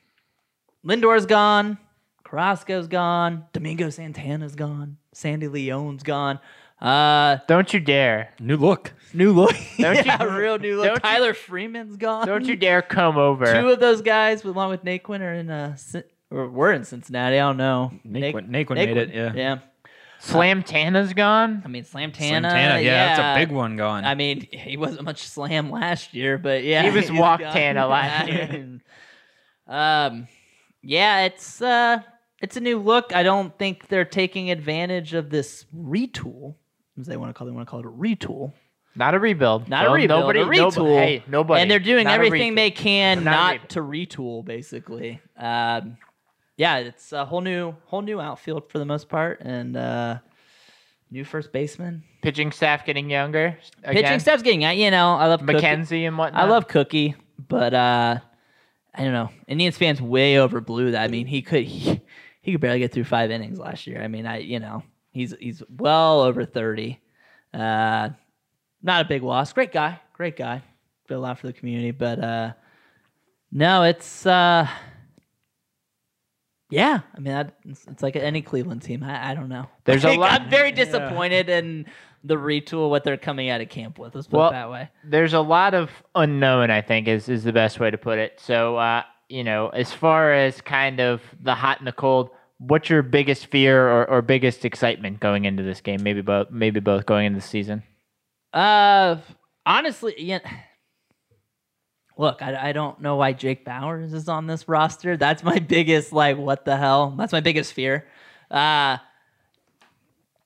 Lindor's 0.82 1.24
gone. 1.24 1.78
Carrasco's 2.24 2.86
gone. 2.86 3.46
Domingo 3.54 3.88
Santana's 3.88 4.54
gone. 4.54 4.98
Sandy 5.12 5.48
León's 5.48 6.02
gone. 6.02 6.40
Uh, 6.80 7.38
Don't 7.48 7.72
you 7.72 7.80
dare. 7.80 8.34
new 8.40 8.56
look. 8.56 8.92
new 9.14 9.32
look. 9.32 9.54
Don't 9.78 9.94
yeah, 10.06 10.22
you- 10.22 10.30
real 10.38 10.58
new 10.58 10.76
look. 10.76 10.86
don't 10.86 10.94
you- 10.96 11.00
Tyler 11.00 11.32
Freeman's 11.34 11.96
gone. 11.96 12.26
Don't 12.26 12.44
you 12.44 12.56
dare 12.56 12.82
come 12.82 13.16
over. 13.16 13.46
Two 13.46 13.68
of 13.70 13.80
those 13.80 14.02
guys, 14.02 14.44
along 14.44 14.70
with 14.70 14.84
Naquin, 14.84 15.20
are 15.20 15.32
in 15.34 15.50
uh, 15.50 15.76
Cin- 15.76 16.04
or 16.30 16.48
were 16.48 16.72
in 16.72 16.84
Cincinnati. 16.84 17.36
I 17.36 17.40
don't 17.40 17.56
know. 17.56 17.92
Naquin- 18.06 18.50
Naquin 18.50 18.74
made 18.74 18.96
it, 18.96 19.14
yeah. 19.14 19.32
yeah. 19.34 19.58
Slam 20.18 20.62
Tana's 20.62 21.12
gone. 21.12 21.62
I 21.64 21.68
mean, 21.68 21.84
Slam 21.84 22.10
Tana. 22.10 22.48
Santana, 22.48 22.80
yeah, 22.80 23.16
that's 23.16 23.38
a 23.38 23.40
big 23.46 23.50
one. 23.54 23.72
one 23.72 23.76
gone. 23.76 24.04
I 24.04 24.14
mean, 24.14 24.46
he 24.52 24.76
wasn't 24.76 25.02
much 25.04 25.22
slam 25.22 25.70
last 25.70 26.14
year, 26.14 26.38
but 26.38 26.64
yeah, 26.64 26.82
He 26.82 26.90
was 26.90 27.08
he's 27.08 27.18
walk 27.18 27.40
gone. 27.40 27.52
Tana 27.52 27.86
last 27.86 28.28
year. 28.28 28.80
um, 29.68 30.26
yeah, 30.82 31.24
it's 31.26 31.60
uh, 31.62 31.98
it's 32.40 32.56
a 32.56 32.60
new 32.60 32.78
look. 32.78 33.14
I 33.14 33.22
don't 33.22 33.56
think 33.58 33.88
they're 33.88 34.04
taking 34.04 34.50
advantage 34.50 35.12
of 35.14 35.28
this 35.30 35.66
retool, 35.76 36.54
as 36.98 37.06
they 37.06 37.16
want 37.16 37.30
to 37.30 37.34
call. 37.34 37.46
They 37.46 37.52
want 37.52 37.66
to 37.66 37.70
call 37.70 37.80
it 37.80 37.86
a 37.86 37.90
retool, 37.90 38.52
Not 38.94 39.14
a 39.14 39.18
rebuild. 39.18 39.68
not 39.68 39.86
a 39.86 39.90
rebuild, 39.90 40.20
Nobody, 40.20 40.40
a 40.40 40.44
nobo- 40.44 40.70
retool. 40.70 40.96
hey, 40.98 41.22
nobody. 41.26 41.62
and 41.62 41.70
they're 41.70 41.78
doing 41.78 42.04
Not 42.04 42.14
everything 42.14 42.54
they 42.54 42.70
can 42.70 43.24
Not 43.24 43.60
not 43.60 43.68
to 43.70 43.80
retool, 43.80 44.44
basically. 44.44 45.20
Um, 45.36 45.96
yeah, 46.56 46.78
it's 46.78 47.12
a 47.12 47.24
whole 47.24 47.40
new 47.40 47.74
whole 47.86 48.02
new 48.02 48.20
outfield 48.20 48.70
for 48.70 48.78
the 48.78 48.84
most 48.84 49.08
part, 49.08 49.40
and 49.40 49.76
uh, 49.76 50.18
new 51.10 51.24
first 51.24 51.52
baseman. 51.52 52.04
Pitching 52.22 52.52
staff 52.52 52.86
getting 52.86 53.10
younger. 53.10 53.58
Again. 53.82 54.02
Pitching 54.04 54.20
staff's 54.20 54.42
getting. 54.42 54.62
You 54.62 54.90
know, 54.90 55.14
I 55.14 55.26
love 55.26 55.40
Cookie. 55.40 55.54
McKenzie 55.58 56.06
and 56.06 56.16
whatnot. 56.16 56.40
I 56.40 56.46
love 56.48 56.68
Cookie, 56.68 57.16
but 57.48 57.74
uh, 57.74 58.18
I 58.94 59.02
don't 59.02 59.12
know. 59.12 59.30
Indians 59.48 59.76
fans 59.76 60.00
way 60.00 60.34
overblew 60.34 60.92
that. 60.92 61.02
I 61.02 61.08
mean, 61.08 61.26
he 61.26 61.42
could 61.42 61.64
he, 61.64 62.00
he 62.40 62.52
could 62.52 62.60
barely 62.60 62.78
get 62.78 62.92
through 62.92 63.04
five 63.04 63.32
innings 63.32 63.58
last 63.58 63.88
year. 63.88 64.00
I 64.00 64.06
mean, 64.06 64.24
I 64.24 64.38
you 64.38 64.60
know 64.60 64.84
he's 65.14 65.34
he's 65.40 65.62
well 65.78 66.20
over 66.20 66.44
thirty. 66.44 67.00
Uh, 67.54 68.10
not 68.82 69.06
a 69.06 69.08
big 69.08 69.22
loss. 69.22 69.52
Great 69.52 69.72
guy. 69.72 70.00
Great 70.12 70.36
guy. 70.36 70.62
Did 71.08 71.14
a 71.14 71.18
lot 71.18 71.38
for 71.38 71.46
the 71.46 71.52
community, 71.52 71.90
but 71.92 72.18
uh, 72.22 72.52
no, 73.50 73.84
it's 73.84 74.26
uh, 74.26 74.68
yeah. 76.70 77.00
I 77.14 77.20
mean, 77.20 77.32
that, 77.34 77.54
it's, 77.64 77.86
it's 77.86 78.02
like 78.02 78.16
any 78.16 78.42
Cleveland 78.42 78.82
team. 78.82 79.02
I, 79.02 79.30
I 79.30 79.34
don't 79.34 79.48
know. 79.48 79.68
There's 79.84 80.04
a 80.04 80.16
lot- 80.16 80.40
I'm 80.40 80.50
very 80.50 80.72
disappointed 80.72 81.48
in 81.48 81.86
the 82.24 82.36
retool 82.36 82.90
what 82.90 83.04
they're 83.04 83.16
coming 83.16 83.50
out 83.50 83.60
of 83.60 83.68
camp 83.68 83.98
with. 83.98 84.14
Let's 84.14 84.26
put 84.26 84.38
Well, 84.38 84.48
it 84.48 84.52
that 84.52 84.70
way. 84.70 84.90
There's 85.04 85.34
a 85.34 85.40
lot 85.40 85.74
of 85.74 85.90
unknown. 86.14 86.70
I 86.70 86.80
think 86.80 87.06
is 87.06 87.28
is 87.28 87.44
the 87.44 87.52
best 87.52 87.78
way 87.80 87.90
to 87.90 87.98
put 87.98 88.18
it. 88.18 88.40
So 88.40 88.76
uh, 88.76 89.02
you 89.28 89.44
know, 89.44 89.68
as 89.68 89.92
far 89.92 90.32
as 90.32 90.60
kind 90.60 91.00
of 91.00 91.22
the 91.40 91.54
hot 91.54 91.78
and 91.78 91.86
the 91.86 91.92
cold, 91.92 92.30
what's 92.58 92.88
your 92.88 93.02
biggest 93.02 93.46
fear 93.46 93.88
or, 93.88 94.08
or 94.08 94.22
biggest 94.22 94.64
excitement 94.64 95.20
going 95.20 95.44
into 95.44 95.62
this 95.62 95.80
game? 95.80 96.02
Maybe 96.02 96.20
both. 96.20 96.50
Maybe 96.50 96.80
both 96.80 97.06
going 97.06 97.26
into 97.26 97.40
the 97.40 97.46
season. 97.46 97.82
Uh, 98.52 99.16
honestly, 99.66 100.14
yeah. 100.18 100.40
Look, 102.16 102.42
I, 102.42 102.68
I 102.68 102.72
don't 102.72 103.00
know 103.00 103.16
why 103.16 103.32
Jake 103.32 103.64
Bauers 103.64 104.14
is 104.14 104.28
on 104.28 104.46
this 104.46 104.68
roster. 104.68 105.16
That's 105.16 105.42
my 105.42 105.58
biggest 105.68 106.12
like, 106.12 106.38
what 106.38 106.64
the 106.64 106.76
hell? 106.76 107.14
That's 107.18 107.32
my 107.32 107.40
biggest 107.40 107.72
fear. 107.72 108.06
Uh, 108.50 108.98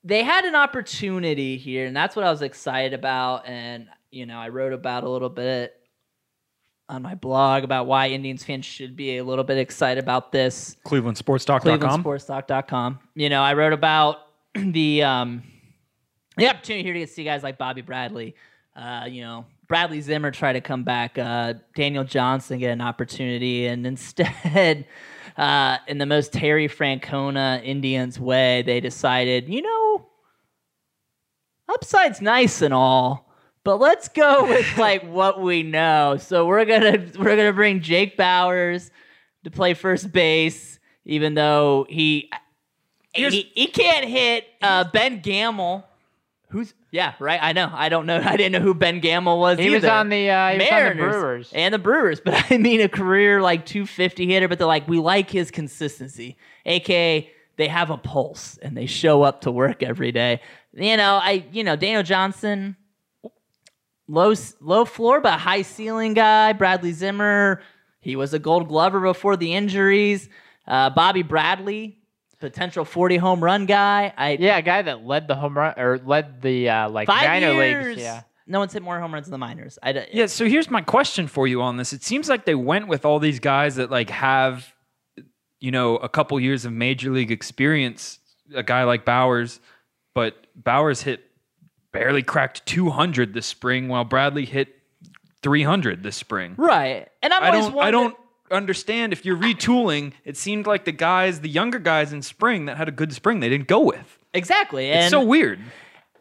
they 0.03 0.23
had 0.23 0.45
an 0.45 0.55
opportunity 0.55 1.57
here, 1.57 1.85
and 1.85 1.95
that's 1.95 2.15
what 2.15 2.25
I 2.25 2.31
was 2.31 2.41
excited 2.41 2.93
about. 2.93 3.45
And 3.47 3.87
you 4.11 4.25
know, 4.25 4.39
I 4.39 4.49
wrote 4.49 4.73
about 4.73 5.03
a 5.03 5.09
little 5.09 5.29
bit 5.29 5.78
on 6.89 7.03
my 7.03 7.15
blog 7.15 7.63
about 7.63 7.85
why 7.85 8.09
Indians 8.09 8.43
fans 8.43 8.65
should 8.65 8.95
be 8.95 9.17
a 9.17 9.23
little 9.23 9.43
bit 9.43 9.57
excited 9.57 10.03
about 10.03 10.31
this. 10.31 10.75
ClevelandSportsTalk.com. 10.85 12.03
ClevelandSportsTalk.com. 12.03 12.99
You 13.15 13.29
know, 13.29 13.41
I 13.41 13.53
wrote 13.53 13.73
about 13.73 14.17
the 14.55 15.03
um, 15.03 15.43
the 16.35 16.47
opportunity 16.47 16.83
here 16.83 16.93
to 16.93 16.99
get 16.99 17.07
to 17.07 17.13
see 17.13 17.23
guys 17.23 17.43
like 17.43 17.57
Bobby 17.57 17.81
Bradley. 17.81 18.35
Uh, 18.75 19.05
you 19.07 19.21
know, 19.21 19.45
Bradley 19.67 20.01
Zimmer 20.01 20.31
try 20.31 20.51
to 20.51 20.61
come 20.61 20.83
back. 20.83 21.17
Uh, 21.17 21.53
Daniel 21.75 22.03
Johnson 22.03 22.59
get 22.59 22.71
an 22.71 22.81
opportunity, 22.81 23.67
and 23.67 23.85
instead, 23.87 24.85
uh, 25.37 25.77
in 25.87 25.99
the 25.99 26.05
most 26.05 26.33
Terry 26.33 26.67
Francona 26.67 27.63
Indians 27.63 28.19
way, 28.19 28.63
they 28.63 28.79
decided, 28.79 29.47
you 29.47 29.61
know, 29.61 30.07
upside's 31.69 32.19
nice 32.19 32.61
and 32.63 32.73
all, 32.73 33.28
But 33.69 33.79
let's 33.79 34.07
go 34.07 34.47
with 34.47 34.79
like 34.79 35.03
what 35.03 35.39
we 35.39 35.61
know. 35.61 36.17
So 36.19 36.47
we're 36.47 36.65
gonna 36.65 37.05
we're 37.19 37.35
gonna 37.35 37.53
bring 37.53 37.81
Jake 37.81 38.17
Bauers 38.17 38.89
to 39.43 39.51
play 39.51 39.75
first 39.75 40.11
base, 40.11 40.79
even 41.05 41.35
though 41.35 41.85
he 41.87 42.31
Here's- 43.13 43.31
he, 43.31 43.51
he 43.53 43.67
can't 43.67 44.05
hit 44.05 44.47
uh, 44.63 44.85
Ben 44.85 45.19
Gamel. 45.19 45.85
Who's 46.47 46.73
yeah 46.89 47.13
right? 47.19 47.37
I 47.39 47.53
know. 47.53 47.69
I 47.71 47.89
don't 47.89 48.07
know. 48.07 48.19
I 48.25 48.37
didn't 48.37 48.53
know 48.53 48.59
who 48.59 48.73
Ben 48.73 49.01
Gamel 49.01 49.39
was. 49.39 49.59
He 49.59 49.69
was 49.69 49.83
either. 49.83 49.93
on 49.93 50.09
the 50.09 50.31
uh, 50.31 50.49
he 50.53 50.57
was 50.57 50.63
on 50.63 50.67
the 50.67 50.71
Mariners 50.71 51.13
Brewers. 51.13 51.51
and 51.53 51.71
the 51.71 51.77
Brewers, 51.77 52.19
but 52.25 52.51
I 52.51 52.57
mean 52.57 52.81
a 52.81 52.89
career 52.89 53.39
like 53.39 53.67
250 53.67 54.25
hitter. 54.25 54.47
But 54.47 54.57
they're 54.57 54.65
like, 54.65 54.87
we 54.87 54.97
like 54.97 55.29
his 55.29 55.51
consistency, 55.51 56.37
aka 56.65 57.29
they 57.57 57.67
have 57.67 57.91
a 57.91 57.97
pulse 57.97 58.57
and 58.63 58.75
they 58.75 58.87
show 58.87 59.21
up 59.21 59.41
to 59.41 59.51
work 59.51 59.83
every 59.83 60.11
day. 60.11 60.41
You 60.73 60.97
know, 60.97 61.19
I 61.21 61.45
you 61.51 61.63
know 61.63 61.75
Daniel 61.75 62.01
Johnson, 62.01 62.75
low 64.09 64.33
low 64.59 64.83
floor 64.83 65.21
but 65.21 65.39
high 65.39 65.61
ceiling 65.61 66.13
guy. 66.13 66.51
Bradley 66.53 66.91
Zimmer, 66.91 67.61
he 68.01 68.15
was 68.15 68.33
a 68.33 68.39
Gold 68.39 68.67
Glover 68.67 68.99
before 68.99 69.37
the 69.37 69.53
injuries. 69.53 70.27
Uh, 70.67 70.89
Bobby 70.89 71.21
Bradley, 71.23 71.97
potential 72.39 72.83
40 72.85 73.17
home 73.17 73.43
run 73.43 73.65
guy. 73.65 74.13
I 74.17 74.31
Yeah, 74.39 74.57
a 74.57 74.61
guy 74.61 74.81
that 74.81 75.05
led 75.05 75.27
the 75.27 75.35
home 75.35 75.57
run 75.57 75.73
or 75.77 75.99
led 75.99 76.41
the 76.41 76.69
uh, 76.69 76.89
like 76.89 77.07
five 77.07 77.23
minor 77.23 77.53
years. 77.53 77.85
leagues. 77.87 78.01
Yeah. 78.01 78.23
No 78.47 78.57
one's 78.59 78.73
hit 78.73 78.81
more 78.81 78.99
home 78.99 79.13
runs 79.13 79.27
in 79.27 79.31
the 79.31 79.37
minors. 79.37 79.77
I, 79.83 79.93
d- 79.93 80.05
Yeah, 80.11 80.25
so 80.25 80.47
here's 80.47 80.71
my 80.71 80.81
question 80.81 81.27
for 81.27 81.47
you 81.47 81.61
on 81.61 81.77
this. 81.77 81.93
It 81.93 82.03
seems 82.03 82.27
like 82.27 82.45
they 82.45 82.55
went 82.55 82.87
with 82.87 83.05
all 83.05 83.19
these 83.19 83.39
guys 83.39 83.75
that 83.75 83.91
like 83.91 84.09
have 84.09 84.73
you 85.59 85.71
know, 85.71 85.97
a 85.97 86.07
couple 86.07 86.39
years 86.39 86.63
of 86.65 86.71
major 86.71 87.11
league 87.11 87.31
experience, 87.31 88.19
a 88.55 88.63
guy 88.63 88.85
like 88.85 89.05
Bauers, 89.05 89.59
but 90.15 90.47
Bauers 90.61 91.03
hit 91.03 91.21
barely 91.91 92.23
cracked 92.23 92.65
200 92.65 93.33
this 93.33 93.45
spring 93.45 93.87
while 93.87 94.03
Bradley 94.03 94.45
hit 94.45 94.75
300 95.41 96.03
this 96.03 96.15
spring. 96.15 96.55
Right. 96.57 97.07
And 97.23 97.33
I'm 97.33 97.43
I 97.43 97.49
always 97.49 97.65
don't 97.67 97.79
I 97.79 97.91
don't 97.91 98.15
understand 98.51 99.13
if 99.13 99.25
you're 99.25 99.37
retooling, 99.37 100.13
it 100.25 100.35
seemed 100.37 100.65
like 100.67 100.85
the 100.85 100.91
guys, 100.91 101.41
the 101.41 101.49
younger 101.49 101.79
guys 101.79 102.11
in 102.13 102.21
spring 102.21 102.65
that 102.65 102.77
had 102.77 102.87
a 102.87 102.91
good 102.91 103.13
spring, 103.13 103.39
they 103.39 103.49
didn't 103.49 103.67
go 103.67 103.79
with. 103.79 104.17
exactly. 104.33 104.91
And 104.91 105.01
It's 105.03 105.11
so 105.11 105.23
weird. 105.23 105.59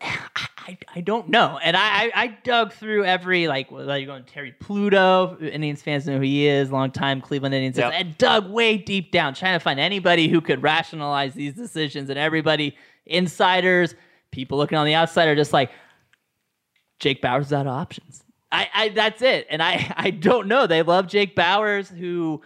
I, 0.00 0.76
I 0.94 1.00
don't 1.00 1.30
know. 1.30 1.58
And 1.62 1.74
I, 1.76 1.80
I, 2.04 2.10
I 2.14 2.26
dug 2.44 2.74
through 2.74 3.04
every 3.04 3.48
like 3.48 3.70
was 3.70 3.88
I 3.88 4.04
going 4.04 4.24
Terry 4.24 4.52
Pluto, 4.52 5.38
Indians 5.40 5.80
fans 5.80 6.06
know 6.06 6.16
who 6.16 6.20
he 6.20 6.46
is, 6.46 6.70
long 6.70 6.90
time 6.90 7.22
Cleveland 7.22 7.54
Indians 7.54 7.78
Yep. 7.78 7.92
and 7.94 8.18
dug 8.18 8.50
way 8.50 8.76
deep 8.76 9.10
down, 9.10 9.32
trying 9.32 9.58
to 9.58 9.62
find 9.62 9.80
anybody 9.80 10.28
who 10.28 10.42
could 10.42 10.62
rationalize 10.62 11.32
these 11.32 11.54
decisions. 11.54 12.10
And 12.10 12.18
everybody, 12.18 12.76
insiders, 13.06 13.94
people 14.30 14.58
looking 14.58 14.78
on 14.78 14.86
the 14.86 14.94
outside 14.94 15.28
are 15.28 15.36
just 15.36 15.52
like, 15.52 15.70
Jake 16.98 17.22
Bauers 17.22 17.46
is 17.46 17.52
out 17.52 17.66
of 17.66 17.72
options. 17.72 18.24
I, 18.50 18.68
I 18.74 18.88
that's 18.90 19.22
it. 19.22 19.46
And 19.50 19.62
I, 19.62 19.92
I 19.96 20.10
don't 20.10 20.48
know. 20.48 20.66
They 20.66 20.82
love 20.82 21.06
Jake 21.06 21.36
Bauers, 21.36 21.88
who, 21.88 22.42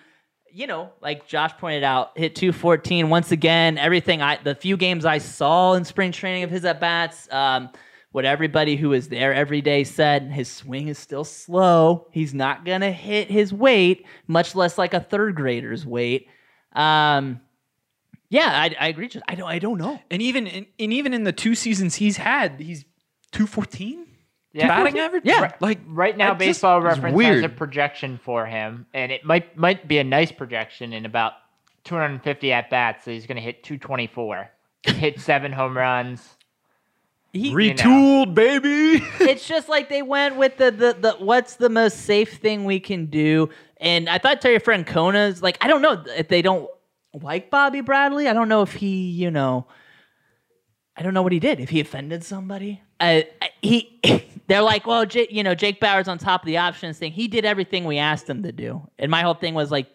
you 0.51 0.67
know, 0.67 0.93
like 1.01 1.27
Josh 1.27 1.53
pointed 1.59 1.85
out, 1.85 2.17
hit 2.17 2.35
214 2.35 3.09
once 3.09 3.33
again. 3.33 3.79
Everything 3.79 4.21
I 4.21 4.39
the 4.43 4.55
few 4.55 4.77
games 4.77 5.05
I 5.05 5.19
saw 5.19 5.75
in 5.75 5.85
spring 5.85 6.13
training 6.13 6.43
of 6.43 6.51
his 6.51 6.65
at 6.65 6.81
bats, 6.81 7.33
um, 7.33 7.71
what 8.11 8.27
everybody 8.27 8.77
who 8.77 8.91
was 8.91 9.09
there 9.09 9.33
every 9.33 9.63
day 9.63 9.85
said, 9.85 10.31
his 10.31 10.51
swing 10.51 10.89
is 10.89 10.99
still 10.99 11.25
slow. 11.25 12.07
He's 12.11 12.35
not 12.35 12.67
gonna 12.67 12.93
hit 12.93 13.31
his 13.31 13.55
weight, 13.55 14.05
much 14.27 14.55
less 14.55 14.77
like 14.77 14.93
a 14.93 15.01
third 15.01 15.35
grader's 15.35 15.87
weight. 15.87 16.29
Um, 16.75 17.41
yeah, 18.33 18.49
I, 18.51 18.75
I 18.81 18.89
agree. 18.89 19.09
Just- 19.09 19.25
I 19.29 19.35
don't 19.35 19.49
I 19.49 19.59
don't 19.59 19.77
know. 19.79 20.01
And 20.11 20.23
even 20.23 20.47
in, 20.47 20.67
and 20.81 20.93
even 20.93 21.13
in 21.13 21.25
the 21.25 21.33
two 21.33 21.55
seasons 21.55 21.95
he's 21.97 22.17
had, 22.17 22.59
he's 22.59 22.85
214 23.33 24.07
Yeah. 24.55 24.69
batting 24.69 24.99
average. 24.99 25.25
Yeah. 25.27 25.53
like 25.61 25.81
Right 25.87 26.17
now, 26.17 26.29
I 26.29 26.31
just- 26.31 26.39
Baseball 26.39 26.81
Reference 26.81 27.15
weird. 27.15 27.43
has 27.43 27.45
a 27.45 27.55
projection 27.55 28.19
for 28.25 28.47
him, 28.47 28.87
and 28.95 29.13
it 29.13 29.25
might 29.25 29.57
might 29.57 29.87
be 29.87 29.99
a 29.99 30.05
nice 30.05 30.33
projection 30.33 30.93
in 30.95 31.05
about 31.07 31.35
250 31.85 32.53
at 32.53 32.71
bats. 32.71 33.05
So 33.05 33.11
he's 33.11 33.27
going 33.27 33.37
to 33.37 33.43
hit 33.43 33.63
224, 33.65 34.51
hit 34.85 35.21
seven 35.21 35.53
home 35.53 35.77
runs. 35.77 36.37
He, 37.33 37.53
Retooled, 37.55 38.35
baby. 38.35 39.03
it's 39.21 39.47
just 39.49 39.69
like 39.69 39.89
they 39.89 40.03
went 40.03 40.37
with 40.37 40.59
the, 40.59 40.71
the 40.71 40.97
the 41.01 41.13
what's 41.19 41.57
the 41.57 41.71
most 41.71 42.01
safe 42.03 42.35
thing 42.39 42.65
we 42.65 42.79
can 42.79 43.07
do. 43.07 43.49
And 43.79 44.09
I 44.09 44.19
thought 44.19 44.41
Terry 44.43 44.59
Francona's 44.59 45.43
like 45.43 45.57
I 45.63 45.67
don't 45.69 45.81
know 45.83 46.05
if 46.09 46.29
they 46.29 46.43
don't 46.43 46.69
like 47.21 47.51
Bobby 47.51 47.81
Bradley. 47.81 48.29
I 48.29 48.33
don't 48.33 48.49
know 48.49 48.63
if 48.63 48.73
he 48.73 49.11
you 49.11 49.31
know 49.31 49.67
I 50.97 51.03
don't 51.03 51.15
know 51.15 51.23
what 51.23 51.33
he 51.33 51.41
did. 51.41 51.61
If 51.61 51.71
he 51.71 51.81
offended 51.81 52.23
somebody, 52.23 52.83
uh, 53.01 53.23
he 53.63 54.01
they're 54.47 54.63
like, 54.63 54.87
well, 54.87 55.07
J- 55.07 55.29
you 55.31 55.43
know, 55.43 55.55
Jake 55.55 55.81
Bauer's 55.81 56.09
on 56.09 56.19
top 56.19 56.43
of 56.43 56.47
the 56.47 56.59
options 56.59 56.99
thing. 56.99 57.13
He 57.13 57.29
did 57.29 57.45
everything 57.45 57.85
we 57.85 57.99
asked 57.99 58.29
him 58.29 58.43
to 58.43 58.53
do. 58.53 58.87
And 58.99 59.11
my 59.11 59.23
whole 59.23 59.35
thing 59.35 59.55
was 59.55 59.71
like, 59.71 59.87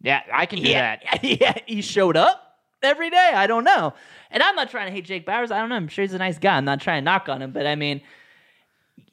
Yeah, 0.00 0.22
I 0.32 0.46
can 0.46 0.62
do 0.62 0.70
yeah, 0.70 0.96
that. 0.96 1.24
yeah, 1.40 1.54
he 1.66 1.82
showed 1.82 2.16
up 2.16 2.58
every 2.82 3.10
day. 3.10 3.32
I 3.34 3.46
don't 3.46 3.64
know. 3.64 3.92
And 4.30 4.42
I'm 4.42 4.54
not 4.54 4.70
trying 4.70 4.86
to 4.86 4.92
hate 4.92 5.04
Jake 5.04 5.26
Bauers. 5.26 5.50
I 5.50 5.58
don't 5.58 5.68
know. 5.68 5.76
I'm 5.76 5.88
sure 5.88 6.02
he's 6.02 6.14
a 6.14 6.18
nice 6.18 6.38
guy. 6.38 6.56
I'm 6.56 6.64
not 6.64 6.80
trying 6.80 7.02
to 7.02 7.04
knock 7.04 7.28
on 7.28 7.42
him, 7.42 7.52
but 7.52 7.66
I 7.66 7.74
mean, 7.74 8.00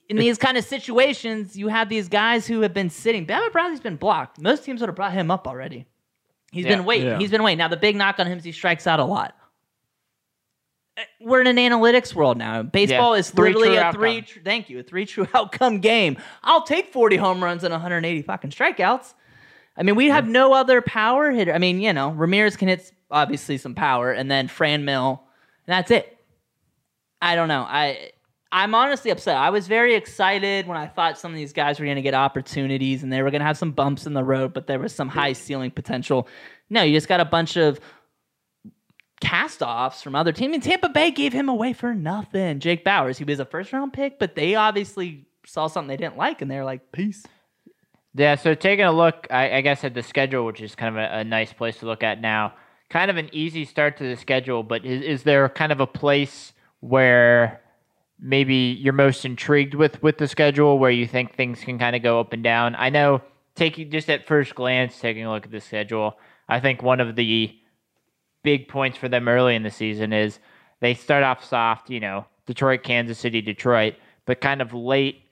in 0.08 0.16
these 0.16 0.38
kind 0.38 0.58
of 0.58 0.64
situations, 0.64 1.58
you 1.58 1.68
have 1.68 1.90
these 1.90 2.08
guys 2.08 2.48
who 2.48 2.62
have 2.62 2.74
been 2.74 2.90
sitting. 2.90 3.28
Bama 3.28 3.52
Bradley's 3.52 3.82
been 3.82 3.98
blocked. 3.98 4.40
Most 4.40 4.64
teams 4.64 4.80
would 4.80 4.88
have 4.88 4.96
brought 4.96 5.12
him 5.12 5.30
up 5.30 5.48
already. 5.48 5.86
He's 6.52 6.66
Yeah. 6.66 6.76
been 6.78 6.86
waiting. 6.86 7.08
Yeah. 7.08 7.20
He's 7.20 7.32
been 7.32 7.44
waiting. 7.44 7.58
Now 7.58 7.68
the 7.68 7.78
big 7.78 7.96
knock 7.96 8.20
on 8.20 8.28
him 8.28 8.38
is 8.38 8.44
he 8.44 8.52
strikes 8.52 8.88
out 8.88 9.00
a 9.00 9.04
lot. 9.04 9.36
Uh, 10.98 11.02
We're 11.20 11.42
in 11.42 11.48
an 11.48 11.58
analytics 11.58 12.14
world 12.16 12.38
now. 12.38 12.64
Baseball 12.64 13.14
Yeah. 13.16 13.20
is 13.20 13.30
Three 13.30 13.54
literally 13.54 13.78
true 13.78 13.88
a 13.88 13.94
three. 13.94 14.18
outcome. 14.18 14.26
Tr- 14.26 14.40
thank 14.44 14.70
you, 14.70 14.80
a 14.80 14.84
three 14.84 15.06
true 15.06 15.28
outcome 15.34 15.80
game. 15.80 16.18
I'll 16.44 16.64
take 16.64 16.92
40 16.92 17.18
home 17.18 17.44
runs 17.44 17.64
and 17.64 17.72
180 17.74 18.22
fucking 18.24 18.52
strikeouts. 18.52 19.14
I 19.76 19.84
mean, 19.84 19.96
we 19.96 20.08
have 20.08 20.28
no 20.28 20.54
other 20.54 20.82
power 20.82 21.30
hitter. 21.32 21.54
I 21.54 21.60
mean, 21.60 21.80
you 21.82 21.94
know, 21.94 22.10
Ramirez 22.10 22.58
can 22.58 22.68
hit 22.68 22.92
obviously 23.12 23.58
some 23.60 23.76
power, 23.76 24.12
and 24.12 24.30
then 24.32 24.48
Franmil, 24.48 25.20
and 25.20 25.68
that's 25.68 25.92
it. 25.92 26.18
I 27.22 27.36
don't 27.36 27.48
know. 27.48 27.62
I 27.62 28.12
I'm 28.52 28.74
honestly 28.74 29.12
upset. 29.12 29.36
I 29.36 29.50
was 29.50 29.68
very 29.68 29.96
excited 29.96 30.68
when 30.68 30.78
I 30.78 30.88
thought 30.88 31.18
some 31.18 31.32
of 31.32 31.38
these 31.38 31.54
guys 31.54 31.80
were 31.80 31.86
going 31.86 31.98
to 31.98 32.02
get 32.02 32.14
opportunities 32.14 33.04
and 33.04 33.12
they 33.12 33.22
were 33.22 33.30
going 33.30 33.42
to 33.42 33.46
have 33.46 33.58
some 33.58 33.72
bumps 33.72 34.06
in 34.06 34.14
the 34.14 34.24
road, 34.24 34.54
but 34.54 34.68
there 34.68 34.80
was 34.80 34.96
some 34.96 35.10
high 35.10 35.34
ceiling 35.34 35.72
potential. 35.72 36.28
No, 36.70 36.82
you 36.84 36.94
just 36.94 37.10
got 37.10 37.20
a 37.20 37.26
bunch 37.26 37.58
of 37.58 37.80
cast 39.20 39.62
offs 39.62 40.02
from 40.02 40.16
other 40.16 40.32
teams. 40.32 40.54
And 40.54 40.64
Tampa 40.64 40.90
Bay 40.90 41.12
gave 41.12 41.34
him 41.34 41.50
away 41.50 41.74
for 41.74 41.94
nothing. 41.94 42.60
Jake 42.60 42.86
Bauers, 42.86 43.18
he 43.18 43.26
was 43.26 43.40
a 43.40 43.46
first 43.46 43.74
round 43.74 43.92
pick, 43.92 44.18
but 44.18 44.36
they 44.36 44.56
obviously 44.56 45.28
saw 45.46 45.68
something 45.68 45.90
they 45.90 45.98
didn't 45.98 46.18
like 46.18 46.42
and 46.42 46.50
they 46.50 46.58
were 46.58 46.66
like, 46.66 46.92
peace. 46.92 47.26
Yeah, 48.14 48.36
so 48.36 48.56
taking 48.56 48.86
a 48.86 48.92
look, 48.92 49.28
I, 49.30 49.58
I 49.58 49.62
guess, 49.62 49.84
at 49.84 49.94
the 49.94 50.02
schedule, 50.02 50.46
which 50.46 50.62
is 50.62 50.74
kind 50.74 50.98
of 50.98 51.04
a, 51.04 51.20
a 51.20 51.24
nice 51.24 51.54
place 51.54 51.78
to 51.80 51.86
look 51.86 52.02
at 52.02 52.22
now. 52.22 52.54
Kind 52.90 53.12
of 53.12 53.18
an 53.18 53.30
easy 53.34 53.66
start 53.66 53.98
to 53.98 54.06
the 54.06 54.16
schedule, 54.16 54.64
but 54.64 54.86
is, 54.86 55.02
is 55.02 55.24
there 55.24 55.48
kind 55.50 55.72
of 55.72 55.82
a 55.82 55.88
place 55.88 56.54
where 56.80 57.62
maybe 58.20 58.56
you're 58.56 58.94
most 58.94 59.26
intrigued 59.26 59.74
with 59.74 60.02
with 60.02 60.18
the 60.18 60.28
schedule, 60.28 60.80
where 60.80 60.92
you 60.92 61.08
think 61.08 61.36
things 61.36 61.60
can 61.62 61.78
kind 61.80 61.96
of 61.96 62.02
go 62.04 62.20
up 62.20 62.34
and 62.34 62.44
down? 62.44 62.76
I 62.76 62.90
know, 62.90 63.22
taking 63.56 63.92
just 63.92 64.10
at 64.10 64.28
first 64.28 64.56
glance, 64.56 65.00
taking 65.00 65.26
a 65.26 65.32
look 65.32 65.46
at 65.46 65.52
the 65.52 65.62
schedule, 65.62 66.18
I 66.50 66.60
think 66.60 66.82
one 66.82 67.00
of 67.00 67.16
the 67.16 67.58
big 68.44 68.68
points 68.68 68.98
for 68.98 69.10
them 69.10 69.28
early 69.28 69.56
in 69.56 69.64
the 69.64 69.72
season 69.72 70.14
is 70.14 70.40
they 70.80 70.94
start 70.94 71.24
off 71.24 71.44
soft, 71.44 71.90
you 71.90 72.00
know, 72.00 72.26
Detroit, 72.46 72.84
Kansas 72.84 73.20
City, 73.20 73.42
Detroit, 73.42 73.96
but 74.26 74.42
kind 74.42 74.62
of 74.62 74.74
late 74.74 75.24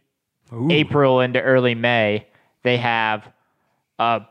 April 0.69 1.21
into 1.21 1.41
early 1.41 1.75
May, 1.75 2.27
they 2.63 2.77
have 2.77 3.31
a 3.99 4.21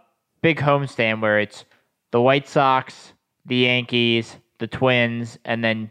big 0.43 0.59
homestand 0.59 1.21
where 1.21 1.41
it's 1.41 1.65
the 2.11 2.21
White 2.21 2.47
Sox, 2.47 3.13
the 3.47 3.57
Yankees, 3.57 4.37
the 4.59 4.67
Twins, 4.67 5.39
and 5.45 5.65
then 5.65 5.91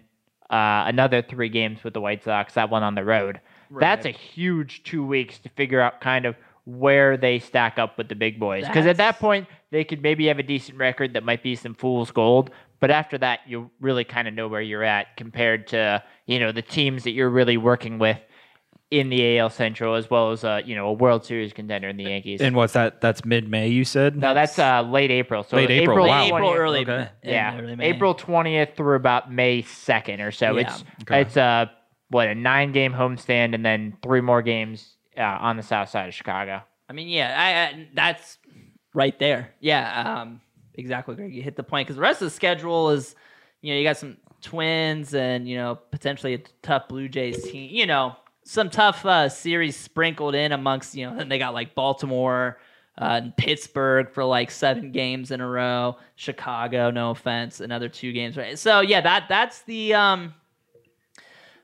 uh, 0.53 0.83
another 0.85 1.23
three 1.23 1.49
games 1.49 1.83
with 1.83 1.95
the 1.95 2.01
White 2.01 2.23
Sox, 2.23 2.53
that 2.53 2.69
one 2.69 2.83
on 2.83 2.93
the 2.93 3.03
road. 3.03 3.41
That's 3.79 4.05
a 4.05 4.11
huge 4.11 4.83
two 4.83 5.03
weeks 5.03 5.39
to 5.39 5.49
figure 5.49 5.81
out 5.81 5.99
kind 5.99 6.27
of 6.27 6.35
where 6.65 7.17
they 7.17 7.39
stack 7.39 7.79
up 7.79 7.97
with 7.97 8.07
the 8.07 8.15
big 8.15 8.39
boys. 8.39 8.67
Because 8.67 8.85
at 8.85 8.97
that 8.97 9.17
point, 9.17 9.47
they 9.71 9.83
could 9.83 10.03
maybe 10.03 10.27
have 10.27 10.37
a 10.37 10.43
decent 10.43 10.77
record 10.77 11.13
that 11.13 11.23
might 11.23 11.41
be 11.41 11.55
some 11.55 11.73
fool's 11.73 12.11
gold. 12.11 12.51
But 12.79 12.91
after 12.91 13.17
that, 13.17 13.39
you 13.47 13.71
really 13.81 14.03
kind 14.03 14.27
of 14.27 14.35
know 14.35 14.47
where 14.47 14.61
you're 14.61 14.83
at 14.83 15.17
compared 15.17 15.65
to, 15.67 16.03
you 16.27 16.39
know, 16.39 16.51
the 16.51 16.61
teams 16.61 17.03
that 17.05 17.11
you're 17.11 17.31
really 17.31 17.57
working 17.57 17.97
with 17.97 18.19
in 18.93 19.09
the 19.09 19.39
AL 19.39 19.49
Central, 19.49 19.95
as 19.95 20.09
well 20.09 20.31
as 20.31 20.43
uh, 20.43 20.61
you 20.63 20.75
know 20.75 20.87
a 20.87 20.93
World 20.93 21.25
Series 21.25 21.51
contender 21.51 21.89
in 21.89 21.97
the 21.97 22.03
Yankees. 22.03 22.41
And 22.41 22.55
what's 22.55 22.73
that? 22.73 23.01
That's 23.01 23.25
mid 23.25 23.49
May, 23.49 23.69
you 23.69 23.83
said? 23.85 24.15
no, 24.15 24.35
that's 24.35 24.59
uh, 24.59 24.83
late 24.83 25.09
April. 25.09 25.43
So 25.43 25.57
Late 25.57 25.71
April, 25.71 26.07
wow. 26.07 26.23
April, 26.23 26.51
20th 26.51 26.57
early, 26.57 26.81
okay. 26.81 27.09
in 27.23 27.31
yeah, 27.31 27.59
early 27.59 27.75
May. 27.75 27.87
April 27.87 28.13
twentieth 28.13 28.75
through 28.77 28.95
about 28.95 29.31
May 29.33 29.63
second 29.63 30.21
or 30.21 30.31
so. 30.31 30.55
Yeah. 30.55 30.61
It's 30.61 30.83
Okay. 31.01 31.21
it's 31.21 31.37
uh 31.37 31.65
what 32.09 32.27
a 32.27 32.35
nine 32.35 32.71
game 32.71 32.93
homestand 32.93 33.55
and 33.55 33.65
then 33.65 33.97
three 34.03 34.21
more 34.21 34.43
games 34.43 34.95
uh, 35.17 35.21
on 35.23 35.57
the 35.57 35.63
south 35.63 35.89
side 35.89 36.07
of 36.07 36.13
Chicago. 36.13 36.61
I 36.87 36.93
mean, 36.93 37.07
yeah, 37.07 37.35
I, 37.35 37.79
I, 37.79 37.87
that's 37.95 38.37
right 38.93 39.17
there. 39.17 39.55
Yeah, 39.59 40.21
um, 40.21 40.41
exactly, 40.75 41.15
Greg. 41.15 41.33
You 41.33 41.41
hit 41.41 41.55
the 41.55 41.63
point 41.63 41.87
because 41.87 41.95
the 41.95 42.03
rest 42.03 42.21
of 42.21 42.27
the 42.27 42.35
schedule 42.35 42.91
is, 42.91 43.15
you 43.61 43.73
know, 43.73 43.79
you 43.79 43.83
got 43.83 43.97
some 43.97 44.17
Twins 44.43 45.15
and 45.15 45.47
you 45.47 45.55
know 45.55 45.79
potentially 45.91 46.35
a 46.35 46.39
tough 46.61 46.87
Blue 46.89 47.07
Jays 47.07 47.43
team. 47.43 47.69
You 47.73 47.87
know, 47.87 48.15
some 48.43 48.69
tough 48.69 49.05
uh, 49.05 49.29
series 49.29 49.75
sprinkled 49.77 50.35
in 50.35 50.51
amongst 50.51 50.95
you 50.95 51.09
know. 51.09 51.17
And 51.17 51.29
they 51.31 51.37
got 51.39 51.53
like 51.53 51.75
Baltimore, 51.75 52.59
uh, 52.99 53.19
and 53.23 53.35
Pittsburgh 53.37 54.09
for 54.09 54.23
like 54.23 54.51
seven 54.51 54.91
games 54.91 55.31
in 55.31 55.41
a 55.41 55.47
row. 55.47 55.97
Chicago, 56.15 56.91
no 56.91 57.11
offense, 57.11 57.59
another 57.61 57.89
two 57.89 58.11
games. 58.11 58.37
Right. 58.37 58.57
So 58.59 58.81
yeah, 58.81 59.01
that 59.01 59.25
that's 59.29 59.61
the 59.63 59.93
um. 59.93 60.33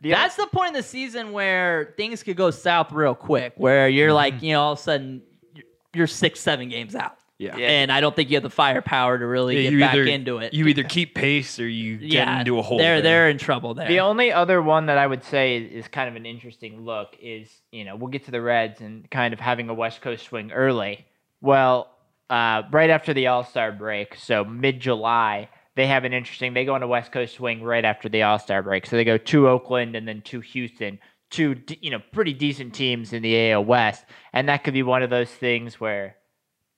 The- 0.02 0.12
That's 0.12 0.38
the 0.38 0.48
point 0.48 0.70
in 0.70 0.74
the 0.76 0.84
season 0.84 1.34
where 1.34 1.94
things 1.98 2.24
could 2.24 2.38
go 2.38 2.52
south 2.52 2.94
real 2.94 3.14
quick, 3.14 3.52
where 3.58 3.90
you're 3.90 4.14
like, 4.14 4.42
you 4.42 4.54
know, 4.54 4.62
all 4.62 4.72
of 4.72 4.80
a 4.80 4.82
sudden 4.82 5.22
you're- 5.54 5.68
you're 5.94 6.08
six, 6.08 6.40
seven 6.40 6.70
games 6.70 6.96
out. 6.96 7.18
Yeah. 7.40 7.56
Yeah. 7.56 7.68
And 7.68 7.92
I 7.92 8.02
don't 8.02 8.14
think 8.14 8.30
you 8.30 8.36
have 8.36 8.44
the 8.44 8.50
firepower 8.50 9.18
to 9.18 9.26
really 9.26 9.64
Yeah, 9.64 9.70
get 9.72 9.80
back 9.80 9.94
either, 9.94 10.04
into 10.04 10.38
it. 10.40 10.54
You 10.54 10.68
either 10.68 10.84
keep 10.84 11.16
pace 11.16 11.58
or 11.60 11.68
you 11.68 11.98
get 11.98 12.28
into 12.28 12.60
a 12.60 12.62
hole. 12.62 12.78
They're 12.78 13.02
there. 13.02 13.24
they're 13.24 13.30
in 13.30 13.38
trouble 13.38 13.74
there. 13.74 13.88
The 13.88 14.02
only 14.02 14.32
other 14.32 14.62
one 14.62 14.88
that 14.88 14.98
I 14.98 15.08
would 15.08 15.24
say 15.24 15.58
is 15.58 15.88
kind 15.88 16.10
of 16.10 16.18
an 16.18 16.26
interesting 16.26 16.82
look 16.86 17.16
is, 17.22 17.50
you 17.72 17.86
know, 17.86 17.96
we'll 17.96 18.12
get 18.12 18.26
to 18.26 18.32
the 18.32 18.42
Reds 18.42 18.82
and 18.82 19.10
kind 19.10 19.34
of 19.34 19.40
having 19.40 19.70
a 19.70 19.74
West 19.74 20.02
Coast 20.02 20.26
swing 20.26 20.52
early. 20.52 21.06
Well, 21.40 21.90
uh, 22.30 22.64
right 22.72 22.90
after 22.90 23.14
the 23.14 23.28
All 23.28 23.46
Star 23.46 23.72
break, 23.72 24.16
so 24.16 24.44
mid 24.44 24.82
July, 24.82 25.48
they 25.76 25.88
have 25.88 26.04
an 26.04 26.12
interesting. 26.12 26.54
They 26.54 26.66
go 26.66 26.76
on 26.76 26.84
a 26.84 26.88
West 26.88 27.14
Coast 27.14 27.36
swing 27.36 27.64
right 27.64 27.86
after 27.86 28.10
the 28.10 28.24
All 28.24 28.38
Star 28.38 28.62
break, 28.62 28.86
so 28.86 28.98
they 28.98 29.06
go 29.06 29.18
to 29.18 29.48
Oakland 29.48 29.96
and 29.96 30.06
then 30.06 30.22
to 30.24 30.42
Houston, 30.42 31.00
two 31.30 31.56
you 31.80 31.90
know 31.90 32.00
pretty 32.12 32.34
decent 32.34 32.74
teams 32.76 33.14
in 33.14 33.24
the 33.24 33.52
AL 33.52 33.64
West, 33.64 34.04
and 34.34 34.50
that 34.50 34.66
could 34.66 34.74
be 34.74 34.84
one 34.84 35.04
of 35.04 35.10
those 35.10 35.30
things 35.32 35.80
where. 35.80 36.18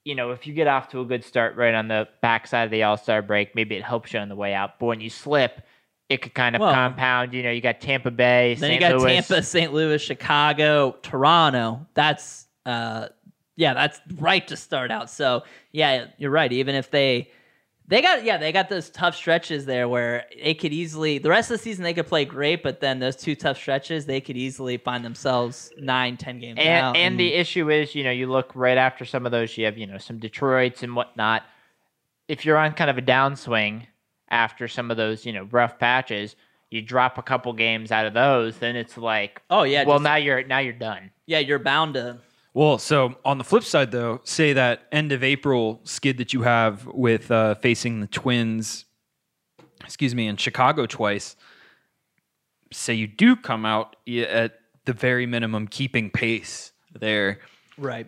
You 0.03 0.15
know, 0.15 0.31
if 0.31 0.47
you 0.47 0.53
get 0.53 0.67
off 0.67 0.89
to 0.89 1.01
a 1.01 1.05
good 1.05 1.23
start 1.23 1.55
right 1.55 1.73
on 1.73 1.87
the 1.87 2.07
backside 2.21 2.65
of 2.65 2.71
the 2.71 2.83
All 2.83 2.97
Star 2.97 3.21
break, 3.21 3.55
maybe 3.55 3.75
it 3.75 3.83
helps 3.83 4.13
you 4.13 4.19
on 4.19 4.29
the 4.29 4.35
way 4.35 4.53
out. 4.53 4.79
But 4.79 4.87
when 4.87 4.99
you 5.01 5.09
slip, 5.11 5.61
it 6.09 6.21
could 6.21 6.33
kind 6.33 6.55
of 6.55 6.61
Well- 6.61 6.73
compound. 6.73 7.33
You 7.33 7.43
know, 7.43 7.51
you 7.51 7.61
got 7.61 7.79
Tampa 7.81 8.09
Bay, 8.11 8.55
then 8.55 8.69
St. 8.69 8.73
you 8.73 8.79
got 8.79 8.97
Louis. 8.99 9.13
Tampa, 9.13 9.43
St. 9.43 9.71
Louis, 9.73 10.01
Chicago, 10.01 10.95
Toronto. 11.03 11.85
That's 11.93 12.47
uh 12.65 13.07
yeah, 13.57 13.73
that's 13.75 13.99
right 14.15 14.47
to 14.47 14.57
start 14.57 14.89
out. 14.91 15.09
So 15.09 15.43
yeah, 15.71 16.07
you're 16.17 16.31
right. 16.31 16.51
Even 16.51 16.73
if 16.73 16.89
they 16.89 17.29
they 17.91 18.01
got 18.01 18.23
yeah, 18.23 18.37
they 18.37 18.51
got 18.51 18.69
those 18.69 18.89
tough 18.89 19.15
stretches 19.15 19.65
there 19.65 19.87
where 19.87 20.25
it 20.35 20.55
could 20.59 20.73
easily 20.73 21.17
the 21.19 21.29
rest 21.29 21.51
of 21.51 21.57
the 21.57 21.63
season 21.63 21.83
they 21.83 21.93
could 21.93 22.07
play 22.07 22.25
great, 22.25 22.63
but 22.63 22.79
then 22.79 22.99
those 22.99 23.15
two 23.15 23.35
tough 23.35 23.57
stretches 23.57 24.05
they 24.05 24.21
could 24.21 24.37
easily 24.37 24.77
find 24.77 25.05
themselves 25.05 25.71
nine, 25.77 26.17
ten 26.17 26.39
games 26.39 26.57
And, 26.59 26.85
out. 26.85 26.95
and 26.97 27.19
the 27.19 27.33
issue 27.33 27.69
is, 27.69 27.93
you 27.93 28.03
know, 28.03 28.11
you 28.11 28.27
look 28.27 28.51
right 28.55 28.77
after 28.77 29.05
some 29.05 29.25
of 29.25 29.31
those, 29.31 29.57
you 29.57 29.65
have, 29.65 29.77
you 29.77 29.85
know, 29.85 29.97
some 29.97 30.17
Detroits 30.19 30.81
and 30.83 30.95
whatnot. 30.95 31.43
If 32.27 32.45
you're 32.45 32.57
on 32.57 32.73
kind 32.73 32.89
of 32.89 32.97
a 32.97 33.01
downswing 33.01 33.87
after 34.29 34.67
some 34.69 34.89
of 34.89 34.95
those, 34.97 35.25
you 35.25 35.33
know, 35.33 35.43
rough 35.51 35.77
patches, 35.77 36.35
you 36.69 36.81
drop 36.81 37.17
a 37.17 37.21
couple 37.21 37.51
games 37.51 37.91
out 37.91 38.05
of 38.05 38.13
those, 38.13 38.57
then 38.57 38.77
it's 38.77 38.97
like, 38.97 39.41
oh 39.49 39.63
yeah, 39.63 39.83
well, 39.83 39.97
just- 39.97 40.03
now 40.05 40.15
you're 40.15 40.43
now 40.43 40.59
you're 40.59 40.71
done. 40.71 41.11
yeah, 41.27 41.39
you're 41.39 41.59
bound 41.59 41.95
to 41.95 42.19
Well, 42.53 42.77
so 42.77 43.15
on 43.23 43.37
the 43.37 43.43
flip 43.45 43.63
side, 43.63 43.91
though, 43.91 44.19
say 44.23 44.53
that 44.53 44.87
end 44.91 45.11
of 45.13 45.23
April 45.23 45.79
skid 45.83 46.17
that 46.17 46.33
you 46.33 46.41
have 46.41 46.85
with 46.85 47.31
uh, 47.31 47.55
facing 47.55 48.01
the 48.01 48.07
Twins, 48.07 48.85
excuse 49.83 50.13
me, 50.13 50.27
in 50.27 50.35
Chicago 50.35 50.85
twice. 50.85 51.37
Say 52.73 52.93
you 52.93 53.07
do 53.07 53.35
come 53.35 53.65
out 53.65 53.95
at 54.07 54.59
the 54.85 54.93
very 54.93 55.25
minimum 55.25 55.67
keeping 55.67 56.09
pace 56.09 56.71
there. 56.99 57.39
right. 57.77 58.07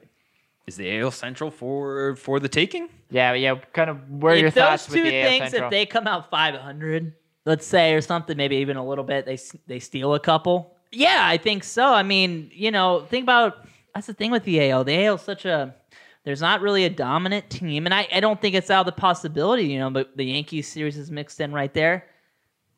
Is 0.66 0.78
the 0.78 0.98
AL 1.00 1.12
Central 1.12 1.52
for 1.52 2.16
for 2.16 2.40
the 2.40 2.48
taking? 2.48 2.88
Yeah, 3.10 3.34
yeah. 3.34 3.56
Kind 3.74 3.90
of 3.90 4.10
where 4.10 4.34
are 4.34 4.38
your 4.38 4.48
if 4.48 4.54
those 4.54 4.64
thoughts 4.64 4.86
two 4.88 5.04
with 5.04 5.12
the 5.12 5.22
AL 5.22 5.30
things, 5.30 5.52
Central? 5.52 5.64
if 5.66 5.72
they 5.72 5.86
come 5.86 6.08
out 6.08 6.30
500, 6.30 7.14
let's 7.46 7.68
say, 7.68 7.94
or 7.94 8.00
something, 8.00 8.38
maybe 8.38 8.56
even 8.56 8.78
a 8.78 8.86
little 8.86 9.04
bit, 9.04 9.26
they 9.26 9.38
they 9.68 9.80
steal 9.80 10.14
a 10.14 10.22
couple. 10.22 10.74
Yeah, 10.94 11.20
I 11.22 11.36
think 11.36 11.66
so. 11.66 11.86
I 11.94 12.04
mean, 12.04 12.50
you 12.54 12.72
know, 12.72 13.02
think 13.10 13.24
about 13.24 13.68
that's 13.94 14.08
the 14.08 14.14
thing 14.14 14.32
with 14.32 14.44
the 14.44 14.70
AL. 14.72 14.84
The 14.84 15.06
AL 15.06 15.16
is 15.16 15.22
such 15.22 15.46
a 15.46 15.76
there's 16.24 16.42
not 16.42 16.62
really 16.62 16.86
a 16.86 16.90
dominant 16.90 17.50
team, 17.50 17.86
and 17.86 17.94
I, 17.94 18.08
I 18.12 18.20
don't 18.22 18.42
think 18.42 18.56
it's 18.56 18.70
out 18.70 18.88
of 18.88 18.96
the 18.96 19.00
possibility. 19.00 19.66
You 19.66 19.80
know, 19.80 19.90
but 19.90 20.16
the 20.16 20.26
Yankees 20.26 20.68
series 20.68 20.98
is 20.98 21.12
mixed 21.12 21.42
in 21.42 21.52
right 21.52 21.74
there. 21.74 22.08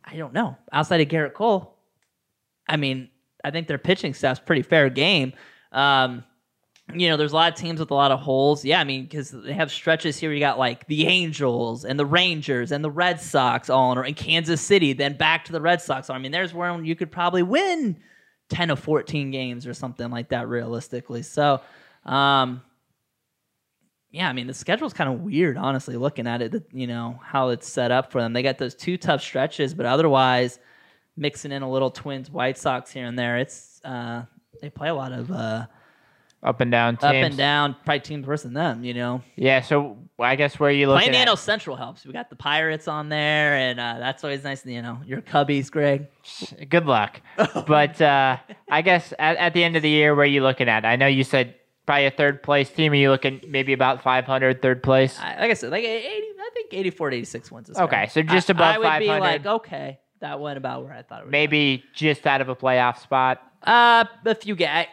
I 0.03 0.15
don't 0.15 0.33
know. 0.33 0.57
Outside 0.71 1.01
of 1.01 1.07
Gerrit 1.07 1.33
Cole, 1.33 1.75
I 2.67 2.77
mean, 2.77 3.09
I 3.43 3.51
think 3.51 3.67
their 3.67 3.77
pitching 3.77 4.13
staff's 4.13 4.39
pretty 4.39 4.61
fair 4.61 4.89
game. 4.89 5.33
Um, 5.71 6.23
you 6.93 7.09
know, 7.09 7.17
there's 7.17 7.31
a 7.31 7.35
lot 7.35 7.51
of 7.51 7.57
teams 7.57 7.79
with 7.79 7.89
a 7.89 7.95
lot 7.95 8.11
of 8.11 8.19
holes. 8.19 8.63
Yeah, 8.63 8.79
I 8.79 8.83
mean, 8.83 9.03
because 9.03 9.31
they 9.31 9.53
have 9.53 9.71
stretches 9.71 10.17
here. 10.17 10.31
You 10.31 10.39
got 10.39 10.59
like 10.59 10.85
the 10.87 11.07
Angels 11.07 11.85
and 11.85 11.99
the 11.99 12.05
Rangers 12.05 12.71
and 12.71 12.83
the 12.83 12.91
Red 12.91 13.19
Sox 13.19 13.69
all 13.69 13.91
in, 13.91 13.97
and 14.05 14.15
Kansas 14.15 14.61
City, 14.61 14.93
then 14.93 15.17
back 15.17 15.45
to 15.45 15.51
the 15.51 15.61
Red 15.61 15.81
Sox. 15.81 16.09
I 16.09 16.17
mean, 16.19 16.31
there's 16.31 16.53
where 16.53 16.83
you 16.83 16.95
could 16.95 17.11
probably 17.11 17.43
win 17.43 17.97
10 18.49 18.69
of 18.69 18.79
14 18.79 19.31
games 19.31 19.65
or 19.67 19.73
something 19.73 20.09
like 20.09 20.29
that, 20.29 20.47
realistically. 20.47 21.23
So, 21.23 21.61
um, 22.05 22.61
yeah, 24.11 24.29
I 24.29 24.33
mean, 24.33 24.47
the 24.47 24.53
schedule's 24.53 24.93
kind 24.93 25.13
of 25.13 25.21
weird, 25.21 25.57
honestly, 25.57 25.97
looking 25.97 26.27
at 26.27 26.41
it, 26.41 26.53
you 26.71 26.87
know, 26.87 27.19
how 27.23 27.49
it's 27.49 27.67
set 27.67 27.91
up 27.91 28.11
for 28.11 28.21
them. 28.21 28.33
They 28.33 28.43
got 28.43 28.57
those 28.57 28.75
two 28.75 28.97
tough 28.97 29.21
stretches, 29.21 29.73
but 29.73 29.85
otherwise, 29.85 30.59
mixing 31.17 31.51
in 31.51 31.63
a 31.63 31.69
little 31.69 31.91
Twins, 31.91 32.31
White 32.31 32.57
Sox 32.57 32.91
here 32.91 33.05
and 33.05 33.17
there, 33.17 33.37
it's, 33.37 33.81
uh, 33.83 34.23
they 34.61 34.69
play 34.69 34.89
a 34.89 34.95
lot 34.95 35.11
of, 35.11 35.31
uh, 35.31 35.65
up 36.43 36.61
and 36.61 36.71
down 36.71 36.95
teams. 36.95 37.03
up 37.03 37.15
and 37.15 37.35
down, 37.35 37.75
probably 37.83 37.99
teams 38.01 38.27
worse 38.27 38.43
than 38.43 38.53
them, 38.53 38.83
you 38.83 38.93
know. 38.93 39.21
Yeah, 39.35 39.61
so 39.61 39.97
I 40.23 40.35
guess 40.35 40.59
where 40.59 40.71
you 40.71 40.87
looking 40.87 41.09
Playing 41.09 41.27
at? 41.27 41.27
NL 41.27 41.37
Central 41.37 41.75
helps. 41.75 42.05
We 42.05 42.13
got 42.13 42.29
the 42.29 42.37
Pirates 42.37 42.87
on 42.87 43.09
there, 43.09 43.55
and 43.55 43.79
uh, 43.79 43.97
that's 43.99 44.23
always 44.23 44.43
nice. 44.43 44.65
You 44.65 44.81
know, 44.81 44.99
your 45.05 45.21
Cubbies, 45.21 45.69
Greg. 45.69 46.07
Good 46.69 46.85
luck. 46.85 47.19
but 47.67 48.01
uh, 48.01 48.37
I 48.69 48.81
guess 48.81 49.13
at, 49.19 49.35
at 49.37 49.53
the 49.53 49.63
end 49.63 49.75
of 49.75 49.81
the 49.81 49.89
year, 49.89 50.15
where 50.15 50.23
are 50.23 50.27
you 50.27 50.41
looking 50.41 50.69
at? 50.69 50.85
I 50.85 50.95
know 50.95 51.07
you 51.07 51.23
said 51.25 51.55
probably 51.85 52.05
a 52.05 52.11
third 52.11 52.43
place 52.43 52.69
team. 52.69 52.93
Are 52.93 52.95
you 52.95 53.09
looking 53.09 53.41
maybe 53.47 53.73
about 53.73 54.01
500, 54.01 54.61
third 54.61 54.81
place? 54.83 55.19
I, 55.19 55.39
like 55.41 55.51
I 55.51 55.53
said, 55.53 55.71
like 55.71 55.83
eighty. 55.83 56.27
I 56.39 56.49
think 56.53 56.73
eighty-four 56.73 57.09
to 57.09 57.15
eighty-six 57.17 57.51
wins. 57.51 57.69
Is 57.69 57.77
Okay, 57.77 58.07
so 58.07 58.21
just 58.21 58.49
I- 58.49 58.53
above 58.53 58.75
I 58.75 58.77
would 58.77 58.99
be 58.99 59.07
like, 59.07 59.45
okay, 59.45 59.99
that 60.25 60.39
went 60.39 60.57
about 60.57 60.83
where 60.83 60.93
I 60.93 61.03
thought 61.03 61.21
it 61.21 61.25
would. 61.25 61.31
go. 61.31 61.37
maybe 61.37 61.83
just 61.93 62.25
out 62.25 62.41
of 62.41 62.49
a 62.49 62.55
playoff 62.55 62.99
spot. 62.99 63.41
Uh, 63.61 64.05
if 64.25 64.45
you 64.45 64.55
get, 64.55 64.89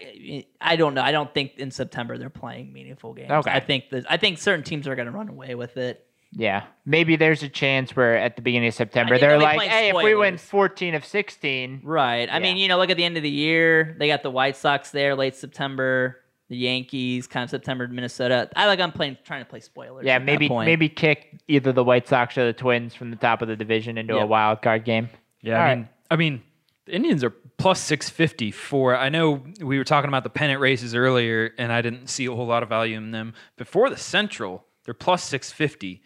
I, 0.60 0.76
don't 0.76 0.94
know. 0.94 1.02
I 1.02 1.12
don't 1.12 1.32
think 1.32 1.58
in 1.58 1.70
September 1.70 2.16
they're 2.16 2.30
playing 2.30 2.72
meaningful 2.72 3.12
games. 3.12 3.30
Okay. 3.30 3.50
I 3.50 3.60
think 3.60 3.90
that 3.90 4.10
I 4.10 4.16
think 4.16 4.38
certain 4.38 4.64
teams 4.64 4.86
are 4.88 4.94
going 4.94 5.06
to 5.06 5.12
run 5.12 5.28
away 5.28 5.54
with 5.54 5.76
it. 5.76 6.06
Yeah, 6.34 6.64
maybe 6.86 7.16
there's 7.16 7.42
a 7.42 7.48
chance 7.48 7.94
where 7.94 8.16
at 8.16 8.36
the 8.36 8.42
beginning 8.42 8.68
of 8.68 8.74
September 8.74 9.16
I 9.16 9.18
they're 9.18 9.38
like, 9.38 9.60
"Hey, 9.68 9.90
if 9.90 9.96
we 9.96 10.14
win 10.14 10.38
14 10.38 10.94
of 10.94 11.04
16, 11.04 11.82
Right. 11.84 12.26
I 12.32 12.38
mean, 12.38 12.56
you 12.56 12.68
know, 12.68 12.78
look 12.78 12.88
at 12.88 12.96
the 12.96 13.04
end 13.04 13.18
of 13.18 13.22
the 13.22 13.28
year. 13.30 13.94
They 13.98 14.06
got 14.08 14.22
the 14.22 14.30
White 14.30 14.56
Sox 14.56 14.90
there 14.90 15.14
late 15.14 15.36
September. 15.36 16.18
The 16.48 16.56
Yankees, 16.56 17.26
kind 17.26 17.44
of 17.44 17.50
September, 17.50 17.88
Minnesota. 17.88 18.50
I 18.56 18.66
like. 18.66 18.80
I'm 18.80 18.92
playing, 18.92 19.18
trying 19.24 19.42
to 19.42 19.48
play 19.48 19.60
spoilers. 19.60 20.04
yeah, 20.06 20.18
maybe 20.18 20.48
maybe 20.48 20.88
kick 20.88 21.40
either 21.48 21.72
the 21.72 21.84
White 21.84 22.08
Sox 22.08 22.36
or 22.38 22.44
the 22.46 22.52
Twins 22.52 22.94
from 22.94 23.10
the 23.10 23.16
top 23.16 23.42
of 23.42 23.48
the 23.48 23.56
division 23.56 23.98
into 23.98 24.16
a 24.16 24.24
wild 24.26 24.62
card 24.62 24.84
game." 24.84 25.10
Yeah, 25.42 25.56
All 25.56 25.60
I 25.60 25.64
right. 25.68 25.74
mean, 25.78 25.88
I 26.10 26.16
mean, 26.16 26.42
the 26.86 26.94
Indians 26.94 27.22
are 27.24 27.30
plus 27.58 27.80
six 27.80 28.08
fifty 28.08 28.50
for. 28.50 28.96
I 28.96 29.08
know 29.08 29.42
we 29.60 29.78
were 29.78 29.84
talking 29.84 30.08
about 30.08 30.24
the 30.24 30.30
pennant 30.30 30.60
races 30.60 30.94
earlier, 30.94 31.52
and 31.58 31.72
I 31.72 31.82
didn't 31.82 32.08
see 32.08 32.26
a 32.26 32.32
whole 32.34 32.46
lot 32.46 32.62
of 32.62 32.68
value 32.68 32.96
in 32.96 33.10
them. 33.10 33.34
Before 33.56 33.90
the 33.90 33.96
Central, 33.96 34.64
they're 34.84 34.94
plus 34.94 35.22
six 35.24 35.52
fifty, 35.52 36.02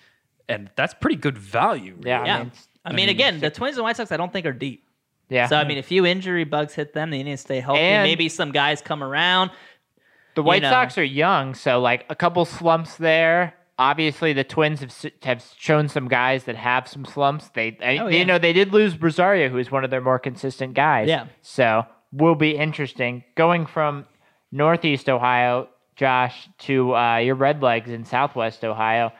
and 0.49 0.70
that's 0.76 0.95
pretty 0.95 1.16
good 1.16 1.39
value. 1.39 1.97
Yeah, 2.03 2.24
Yeah. 2.24 2.37
I 2.37 2.39
mean, 2.43 2.53
I 2.84 2.89
I 2.89 2.93
mean, 2.93 2.97
mean, 2.97 3.09
again, 3.11 3.41
the 3.41 3.51
Twins 3.51 3.76
and 3.76 3.84
White 3.84 3.97
Sox, 3.97 4.12
I 4.12 4.16
don't 4.16 4.32
think 4.32 4.47
are 4.47 4.53
deep. 4.53 4.87
yeah. 5.28 5.47
So 5.49 5.57
I 5.57 5.64
mean, 5.64 5.78
a 5.78 5.82
few 5.82 6.07
injury 6.07 6.45
bugs 6.45 6.74
hit 6.74 6.93
them. 6.93 7.11
They 7.11 7.22
need 7.22 7.32
to 7.32 7.37
stay 7.37 7.61
healthy. 7.61 7.80
And- 7.80 8.05
Maybe 8.05 8.28
some 8.28 8.53
guys 8.53 8.80
come 8.80 9.03
around. 9.03 9.51
The 10.34 10.43
White 10.43 10.62
know. 10.62 10.70
Sox 10.70 10.99
are 10.99 11.05
young, 11.05 11.55
so 11.55 11.80
like 11.80 12.05
a 12.11 12.14
couple 12.14 12.45
slumps 12.45 12.97
there. 12.97 13.55
Obviously, 13.79 14.33
the 14.33 14.45
Twins 14.45 14.81
have 14.81 14.95
have 15.22 15.45
shown 15.59 15.89
some 15.89 16.09
guys 16.09 16.45
that 16.45 16.57
have 16.57 16.89
some 16.89 17.05
slumps. 17.05 17.49
They, 17.51 17.77
Oh, 18.01 18.09
you 18.09 18.24
know, 18.24 18.39
they 18.39 18.53
did 18.55 18.72
lose 18.72 19.01
Rosario, 19.01 19.49
who 19.51 19.59
is 19.59 19.70
one 19.70 19.85
of 19.85 19.91
their 19.91 20.01
more 20.01 20.18
consistent 20.18 20.72
guys. 20.74 21.09
Yeah. 21.09 21.27
So 21.43 21.85
will 22.12 22.35
be 22.37 22.57
interesting 22.57 23.22
going 23.35 23.66
from 23.66 24.07
Northeast 24.51 25.09
Ohio, 25.11 25.68
Josh, 25.95 26.49
to 26.61 26.95
uh, 26.97 27.16
your 27.18 27.35
Red 27.35 27.62
Legs 27.62 27.91
in 27.91 28.05
Southwest 28.05 28.64
Ohio. 28.64 29.12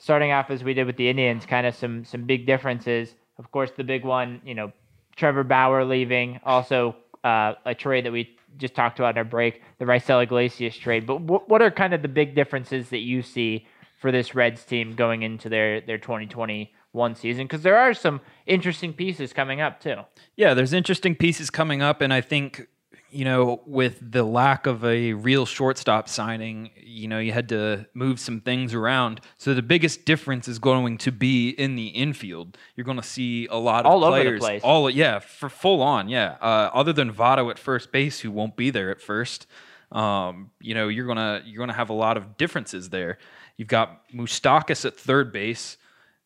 Starting 0.00 0.30
off 0.30 0.48
as 0.50 0.62
we 0.62 0.74
did 0.74 0.86
with 0.86 0.96
the 0.96 1.08
Indians, 1.08 1.44
kind 1.44 1.66
of 1.66 1.74
some 1.74 2.04
some 2.04 2.22
big 2.24 2.46
differences. 2.46 3.16
Of 3.36 3.50
course, 3.50 3.72
the 3.76 3.82
big 3.84 4.04
one, 4.04 4.40
you 4.44 4.54
know, 4.54 4.72
Trevor 5.16 5.42
Bauer 5.42 5.84
leaving. 5.84 6.38
Also, 6.44 6.94
uh, 7.24 7.54
a 7.64 7.74
trade 7.74 8.04
that 8.06 8.12
we 8.12 8.36
just 8.58 8.74
talked 8.74 9.00
about 9.00 9.14
in 9.14 9.18
our 9.18 9.24
break, 9.24 9.60
the 9.80 9.84
Raisel 9.86 10.22
Iglesias 10.22 10.76
trade. 10.76 11.04
But 11.04 11.18
wh- 11.18 11.48
what 11.48 11.62
are 11.62 11.70
kind 11.72 11.94
of 11.94 12.02
the 12.02 12.08
big 12.08 12.36
differences 12.36 12.90
that 12.90 12.98
you 13.00 13.22
see 13.22 13.66
for 13.98 14.10
this 14.10 14.34
Reds 14.34 14.64
team 14.64 14.94
going 14.94 15.22
into 15.22 15.48
their 15.48 15.80
their 15.80 15.98
2021 15.98 17.14
season? 17.14 17.44
Because 17.44 17.62
there 17.62 17.76
are 17.76 17.94
some 17.94 18.20
interesting 18.46 18.92
pieces 18.92 19.32
coming 19.32 19.60
up 19.60 19.80
too. 19.80 19.96
Yeah, 20.36 20.54
there's 20.54 20.72
interesting 20.72 21.14
pieces 21.14 21.50
coming 21.50 21.82
up, 21.82 22.00
and 22.00 22.12
I 22.12 22.20
think 22.20 22.66
you 23.10 23.24
know, 23.24 23.62
with 23.64 23.98
the 24.12 24.22
lack 24.22 24.66
of 24.66 24.84
a 24.84 25.14
real 25.14 25.46
shortstop 25.46 26.08
signing, 26.08 26.70
you 26.76 27.08
know, 27.08 27.18
you 27.18 27.32
had 27.32 27.48
to 27.48 27.86
move 27.94 28.20
some 28.20 28.40
things 28.40 28.74
around. 28.74 29.20
So 29.38 29.54
the 29.54 29.62
biggest 29.62 30.04
difference 30.04 30.46
is 30.46 30.58
going 30.58 30.98
to 30.98 31.12
be 31.12 31.50
in 31.50 31.74
the 31.74 31.86
infield. 31.86 32.58
You're 32.76 32.84
going 32.84 32.98
to 33.00 33.02
see 33.06 33.46
a 33.46 33.56
lot 33.56 33.86
of 33.86 33.92
All 33.92 34.04
over 34.04 34.18
the 34.18 34.22
players, 34.24 34.40
place. 34.40 34.62
all 34.62 34.90
yeah, 34.90 35.20
for 35.20 35.48
full 35.48 35.80
on, 35.82 36.08
yeah. 36.08 36.36
Uh, 36.40 36.70
other 36.74 36.92
than 36.92 37.12
Votto 37.12 37.50
at 37.50 37.58
first 37.58 37.92
base, 37.92 38.20
who 38.20 38.30
won't 38.30 38.56
be 38.56 38.68
there 38.68 38.90
at 38.90 39.00
first, 39.00 39.46
um, 39.90 40.50
you 40.60 40.74
know, 40.74 40.88
you're 40.88 41.06
gonna 41.06 41.42
you're 41.46 41.60
gonna 41.60 41.72
have 41.72 41.88
a 41.88 41.94
lot 41.94 42.18
of 42.18 42.36
differences 42.36 42.90
there. 42.90 43.16
You've 43.58 43.68
got 43.68 44.08
Moustakas 44.10 44.86
at 44.86 44.96
third 44.96 45.32
base. 45.32 45.76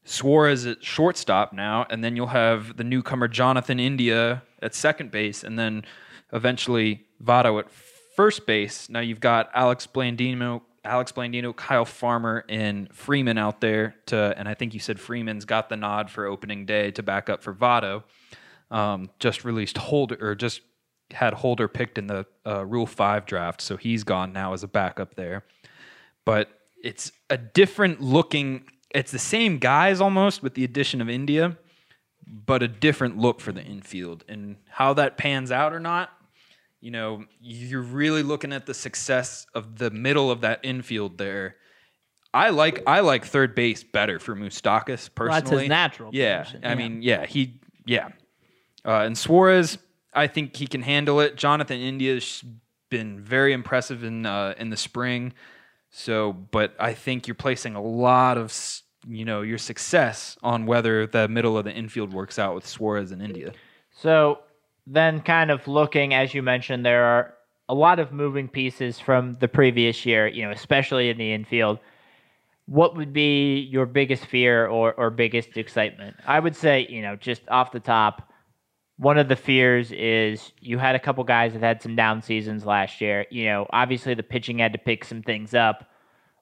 Suarez 0.05 0.67
at 0.67 0.85
shortstop 0.85 1.53
now, 1.53 1.87
and 1.89 2.03
then 2.03 2.15
you'll 2.17 2.27
have 2.29 2.77
the 2.77 2.85
newcomer 2.85 3.29
Jonathan 3.29 3.81
India 3.81 4.43
at 4.61 4.75
second 4.75 5.11
base, 5.11 5.43
and 5.45 5.59
then 5.59 5.85
eventually 6.33 7.07
Votto 7.23 7.61
at 7.61 7.71
first 8.17 8.47
base. 8.47 8.89
Now 8.89 9.01
you've 9.01 9.21
got 9.21 9.51
Alex 9.55 9.87
Blandino, 9.87 10.63
Alex 10.85 11.13
Blandino, 11.13 11.55
Kyle 11.55 11.85
Farmer, 11.85 12.45
and 12.49 12.93
Freeman 12.93 13.39
out 13.39 13.61
there 13.61 13.95
to, 14.07 14.35
and 14.37 14.49
I 14.49 14.55
think 14.55 14.75
you 14.75 14.81
said 14.81 14.99
Freeman's 14.99 15.45
got 15.45 15.69
the 15.69 15.77
nod 15.77 16.11
for 16.11 16.27
opening 16.27 16.67
day 16.67 16.91
to 16.93 17.03
back 17.03 17.31
up 17.31 17.43
for 17.43 17.55
Votto. 17.55 18.03
Um, 18.73 19.09
just 19.21 19.45
released 19.45 19.79
Holder 19.79 20.19
or 20.21 20.35
just 20.35 20.63
had 21.13 21.33
Holder 21.33 21.69
picked 21.69 21.97
in 21.97 22.09
the 22.09 22.27
uh, 22.45 22.67
Rule 22.67 22.87
Five 22.87 23.25
draft, 23.25 23.61
so 23.61 23.77
he's 23.77 24.03
gone 24.03 24.33
now 24.33 24.53
as 24.53 24.65
a 24.65 24.69
backup 24.69 25.15
there 25.15 25.45
but 26.25 26.49
it's 26.83 27.13
a 27.31 27.39
different 27.39 28.01
looking 28.03 28.65
it's 28.95 29.11
the 29.11 29.19
same 29.19 29.59
guys 29.59 30.01
almost 30.01 30.43
with 30.43 30.55
the 30.55 30.65
addition 30.65 31.01
of 31.01 31.09
India, 31.09 31.57
but 32.27 32.63
a 32.63 32.69
different 32.69 33.19
look 33.19 33.41
for 33.41 33.53
the 33.53 33.63
infield. 33.63 34.25
And 34.29 34.57
how 34.69 34.95
that 34.95 35.17
pans 35.17 35.51
out 35.51 35.73
or 35.73 35.81
not, 35.81 36.11
you 36.81 36.91
know, 36.91 37.25
you're 37.41 37.81
really 37.83 38.23
looking 38.23 38.53
at 38.53 38.67
the 38.67 38.75
success 38.75 39.47
of 39.55 39.79
the 39.79 39.91
middle 39.91 40.31
of 40.31 40.43
that 40.43 40.61
infield 40.63 41.19
there. 41.19 41.57
I 42.35 42.51
like 42.51 42.83
I 42.87 43.01
like 43.01 43.25
third 43.25 43.55
base 43.55 43.83
better 43.83 44.19
for 44.19 44.35
Moustakas 44.35 45.09
personally. 45.15 45.29
Well, 45.29 45.33
that's 45.41 45.51
his 45.51 45.69
natural 45.69 46.11
Yeah, 46.15 46.43
position, 46.43 46.65
I 46.65 46.69
yeah. 46.71 46.75
mean, 46.75 47.03
yeah, 47.03 47.27
he 47.27 47.61
yeah. 47.87 48.09
Uh, 48.85 49.03
and 49.03 49.17
Suarez, 49.17 49.79
I 50.15 50.27
think 50.27 50.57
he 50.57 50.67
can 50.67 50.83
handle 50.83 51.21
it. 51.21 51.37
Jonathan 51.37 51.79
India's 51.79 52.43
been 52.91 53.21
very 53.21 53.53
impressive 53.53 54.03
in 54.03 54.25
uh, 54.27 54.55
in 54.59 54.71
the 54.71 54.77
spring. 54.77 55.35
So, 55.93 56.33
but 56.33 56.75
I 56.81 56.95
think 56.95 57.29
you're 57.29 57.35
placing 57.35 57.77
a 57.77 57.83
lot 57.83 58.39
of 58.39 58.53
you 59.07 59.25
know 59.25 59.43
your 59.43 59.59
success 59.59 60.37
on 60.43 60.67
whether 60.67 61.07
the 61.07 61.29
middle 61.29 61.57
of 61.57 61.65
the 61.65 61.73
infield 61.73 62.13
works 62.13 62.39
out 62.39 62.55
with 62.55 62.67
Suarez 62.67 63.13
and 63.13 63.23
India. 63.23 63.53
So 63.91 64.41
then, 64.87 65.21
kind 65.21 65.51
of 65.51 65.69
looking, 65.69 66.15
as 66.15 66.35
you 66.35 66.43
mentioned, 66.43 66.85
there 66.85 67.05
are 67.05 67.35
a 67.69 67.75
lot 67.75 67.99
of 67.99 68.13
moving 68.13 68.49
pieces 68.49 68.99
from 68.99 69.35
the 69.35 69.49
previous 69.49 70.05
year, 70.05 70.27
you 70.27 70.45
know, 70.45 70.51
especially 70.51 71.11
in 71.11 71.19
the 71.19 71.33
infield. 71.33 71.79
What 72.67 72.97
would 72.97 73.13
be 73.13 73.61
your 73.61 73.87
biggest 73.87 74.27
fear 74.27 74.67
or, 74.67 74.95
or 74.95 75.11
biggest 75.11 75.57
excitement? 75.57 76.17
I 76.27 76.41
would 76.41 76.57
say, 76.57 76.87
you 76.89 77.03
know, 77.03 77.17
just 77.17 77.43
off 77.49 77.73
the 77.73 77.81
top, 77.81 78.32
one 78.97 79.19
of 79.19 79.29
the 79.29 79.37
fears 79.37 79.91
is 79.93 80.53
you 80.61 80.79
had 80.79 80.95
a 80.95 80.99
couple 80.99 81.25
guys 81.25 81.53
that 81.55 81.63
had 81.63 81.83
some 81.83 81.97
down 81.97 82.23
seasons 82.23 82.65
last 82.65 83.01
year. 83.01 83.27
You 83.31 83.47
know, 83.47 83.67
obviously 83.71 84.15
the 84.15 84.23
pitching 84.23 84.59
had 84.59 84.73
to 84.73 84.79
pick 84.79 85.05
some 85.05 85.23
things 85.23 85.55
up. 85.55 85.89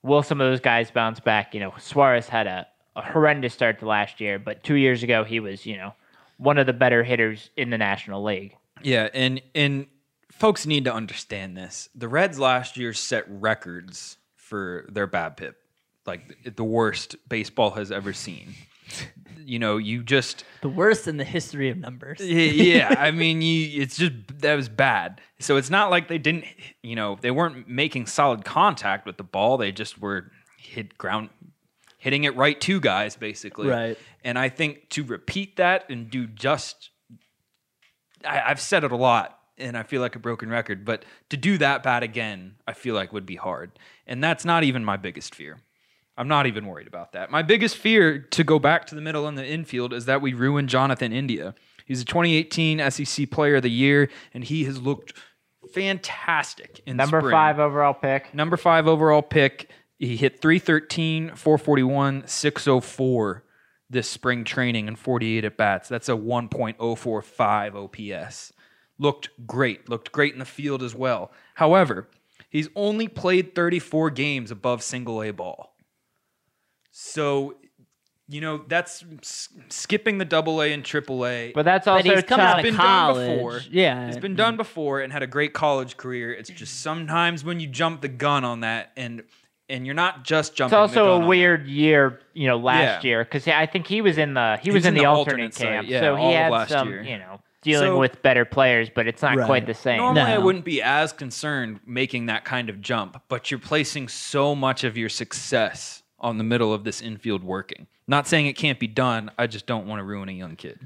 Will 0.03 0.23
some 0.23 0.41
of 0.41 0.51
those 0.51 0.61
guys 0.61 0.91
bounce 0.91 1.21
back? 1.21 1.55
You 1.55 1.61
know, 1.61 1.75
Suarez 1.79 2.29
had 2.29 2.47
a, 2.47 2.67
a 2.97 3.03
horrendous 3.03 3.55
start 3.55 3.79
to 3.81 3.87
last 3.87 4.21
year, 4.21 4.39
but 4.39 4.65
two 4.65 4.75
years 4.75 5.03
ago 5.03 5.25
he 5.25 5.41
was, 5.41 5.67
you 5.67 5.77
know, 5.77 5.95
one 6.39 6.59
of 6.59 6.67
the 6.67 6.73
better 6.73 7.05
hitters 7.05 7.51
in 7.57 7.71
the 7.71 7.79
National 7.79 8.23
League. 8.23 8.57
Yeah, 8.83 9.09
and 9.13 9.43
and 9.55 9.87
folks 10.33 10.67
need 10.67 10.87
to 10.87 10.95
understand 10.95 11.57
this. 11.57 11.91
The 11.95 12.09
Reds 12.09 12.39
last 12.39 12.77
year 12.77 12.95
set 12.95 13.25
records 13.29 14.17
for 14.37 14.87
their 14.91 15.07
BABIP, 15.07 15.55
like 16.07 16.55
the 16.57 16.65
worst 16.65 17.17
baseball 17.29 17.73
has 17.73 17.93
ever 17.93 18.13
seen. 18.15 18.55
You 19.45 19.59
know, 19.59 19.79
you 19.79 20.03
just 20.03 20.45
The 20.61 20.69
worst 20.69 21.09
in 21.09 21.17
the 21.17 21.25
history 21.25 21.71
of 21.71 21.79
numbers. 21.79 22.21
yeah, 22.21 22.95
I 22.99 23.11
mean, 23.23 23.43
you, 23.43 23.83
it's 23.83 23.97
just 23.97 24.13
that 24.39 24.55
was 24.55 24.69
bad. 24.69 25.21
So 25.41 25.57
it's 25.57 25.71
not 25.71 25.91
like 25.91 26.09
they 26.09 26.19
didn't, 26.19 26.45
you 26.83 26.95
know, 26.95 27.19
they 27.21 27.31
weren't 27.31 27.69
making 27.69 28.07
solid 28.07 28.45
contact 28.45 29.07
with 29.07 29.17
the 29.17 29.25
ball. 29.25 29.57
They 29.57 29.73
just 29.73 30.01
were 30.01 30.31
hit 30.59 30.97
ground, 30.99 31.31
hitting 31.99 32.25
it 32.25 32.37
right 32.37 32.61
to 32.61 32.81
guys, 32.81 33.17
basically. 33.17 33.69
Right. 33.69 33.99
And 34.23 34.39
I 34.39 34.51
think 34.51 34.89
to 34.91 35.03
repeat 35.03 35.57
that 35.57 35.89
and 35.91 36.11
do 36.11 36.27
just, 36.27 36.91
I, 38.25 38.43
I've 38.47 38.61
said 38.61 38.85
it 38.85 38.93
a 38.93 38.97
lot, 38.97 39.39
and 39.59 39.77
I 39.77 39.83
feel 39.83 40.01
like 40.01 40.15
a 40.17 40.21
broken 40.21 40.49
record, 40.49 40.85
but 40.85 41.05
to 41.31 41.37
do 41.37 41.59
that 41.59 41.83
bad 41.83 42.03
again, 42.03 42.57
I 42.67 42.73
feel 42.73 42.95
like 42.95 43.13
would 43.13 43.27
be 43.27 43.37
hard. 43.37 43.73
And 44.07 44.23
that's 44.23 44.45
not 44.45 44.65
even 44.65 44.85
my 44.85 44.97
biggest 44.97 45.35
fear. 45.35 45.59
I'm 46.17 46.29
not 46.29 46.47
even 46.47 46.67
worried 46.67 46.87
about 46.87 47.13
that. 47.13 47.31
My 47.31 47.43
biggest 47.43 47.77
fear 47.77 48.19
to 48.19 48.45
go 48.45 48.59
back 48.59 48.87
to 48.89 48.95
the 48.95 49.01
middle 49.01 49.27
in 49.27 49.37
the 49.37 49.47
infield 49.47 49.93
is 49.93 50.05
that 50.05 50.21
we 50.21 50.35
ruin 50.35 50.69
Jonathan 50.69 51.13
India. 51.13 51.55
He's 51.87 52.03
a 52.03 52.05
2018 52.05 52.91
SEC 52.91 53.31
Player 53.31 53.57
of 53.57 53.63
the 53.63 53.71
Year, 53.71 54.11
and 54.35 54.45
he 54.45 54.65
has 54.65 54.81
looked 54.81 55.15
fantastic 55.73 56.81
in 56.87 56.97
Number 56.97 57.21
spring. 57.21 57.33
five 57.33 57.59
overall 57.59 57.95
pick. 57.95 58.35
Number 58.35 58.57
five 58.57 58.87
overall 58.87 59.23
pick. 59.23 59.71
He 59.99 60.17
hit 60.17 60.41
313, 60.41 61.35
441, 61.37 62.27
604 62.27 63.45
this 63.91 64.09
spring 64.09 64.45
training 64.45 64.87
and 64.87 64.99
48 64.99 65.45
at 65.45 65.57
bats. 65.57 65.89
That's 65.89 66.09
a 66.09 66.13
1.045 66.13 67.75
OPS. 67.75 68.53
Looked 68.99 69.31
great. 69.47 69.89
Looked 69.89 70.13
great 70.13 70.33
in 70.33 70.39
the 70.39 70.45
field 70.45 70.83
as 70.83 70.95
well. 70.95 71.33
However, 71.55 72.09
he's 72.49 72.69
only 72.77 73.09
played 73.09 73.55
34 73.55 74.11
games 74.11 74.51
above 74.51 74.83
single 74.83 75.23
A 75.23 75.33
ball. 75.33 75.70
So, 77.03 77.55
you 78.29 78.41
know, 78.43 78.63
that's 78.69 79.05
skipping 79.71 80.19
the 80.19 80.25
double 80.25 80.61
A 80.63 80.73
and 80.73 80.85
triple 80.85 81.27
A. 81.27 81.51
But 81.53 81.65
that's 81.65 81.87
But 81.87 81.93
also 82.07 82.15
he's 82.15 82.23
coming 82.25 82.45
out 82.47 82.59
of 82.59 82.63
been 82.63 82.75
done 82.77 82.87
college. 82.87 83.37
before. 83.37 83.61
Yeah. 83.71 84.07
It's 84.09 84.19
been 84.19 84.37
done 84.37 84.57
before 84.57 85.01
and 85.01 85.13
had 85.13 85.23
a 85.23 85.27
great 85.27 85.53
college 85.55 85.97
career. 85.97 86.33
It's 86.33 86.51
just 86.51 86.81
sometimes 86.81 87.43
when 87.43 87.59
you 87.59 87.67
jump 87.69 88.03
the 88.03 88.09
gun 88.09 88.45
on 88.45 88.61
that 88.61 88.93
and 88.97 89.23
and 89.69 89.87
you're 89.87 89.95
not 89.95 90.25
just 90.25 90.51
It's 90.51 90.59
jumping. 90.59 90.73
the 90.77 90.81
also 90.81 90.95
gun 90.95 91.07
a 91.07 91.23
on 91.23 91.29
weird 91.29 91.67
year, 91.69 92.21
you 92.35 92.49
know, 92.49 92.59
last 92.59 93.05
Yeah. 93.05 93.09
year 93.09 93.25
because 93.25 93.47
I 93.49 93.67
think 93.67 93.87
he 93.87 94.01
was 94.03 94.19
in 94.19 94.35
the 94.35 94.59
he, 94.61 94.65
He 94.65 94.71
was, 94.71 94.81
was 94.81 94.85
in 94.87 94.89
in 94.91 94.95
the, 94.95 95.01
the 95.01 95.07
alternate, 95.07 95.33
alternate 95.33 95.55
site, 95.55 95.67
camp, 95.69 95.89
yeah, 95.89 96.01
so 96.01 96.17
he 96.17 96.33
had 96.33 96.69
some, 96.69 96.89
year. 96.91 97.03
you 97.03 97.19
know, 97.19 97.41
dealing 97.63 97.91
So- 97.93 97.99
with 97.99 98.21
better 98.21 98.45
players, 98.45 98.91
but 98.95 99.07
it's 99.07 99.23
not 99.23 99.37
Right. 99.37 99.47
quite 99.47 99.67
the 99.67 99.75
same. 99.75 99.99
Normally, 99.99 100.23
I 100.23 100.39
wouldn't 100.39 100.65
be 100.65 100.83
as 100.83 101.13
concerned 101.13 101.81
making 101.87 102.27
that 102.27 102.45
kind 102.45 102.69
of 102.69 102.81
jump, 102.81 103.23
but 103.29 103.51
you're 103.51 103.61
placing 103.61 104.09
so 104.09 104.55
much 104.57 104.83
of 104.85 104.97
your 104.99 105.09
success 105.09 106.00
on 106.21 106.39
the 106.39 106.45
middle 106.45 106.73
of 106.73 106.85
this 106.85 107.01
infield 107.01 107.43
working. 107.43 107.87
Not 108.07 108.27
saying 108.27 108.47
it 108.47 108.55
can't 108.55 108.79
be 108.79 108.87
done. 108.87 109.31
I 109.39 109.47
just 109.47 109.67
don't 109.67 109.87
want 109.87 110.01
to 110.01 110.05
ruin 110.05 110.29
a 110.29 110.33
young 110.33 110.57
kid. 110.57 110.79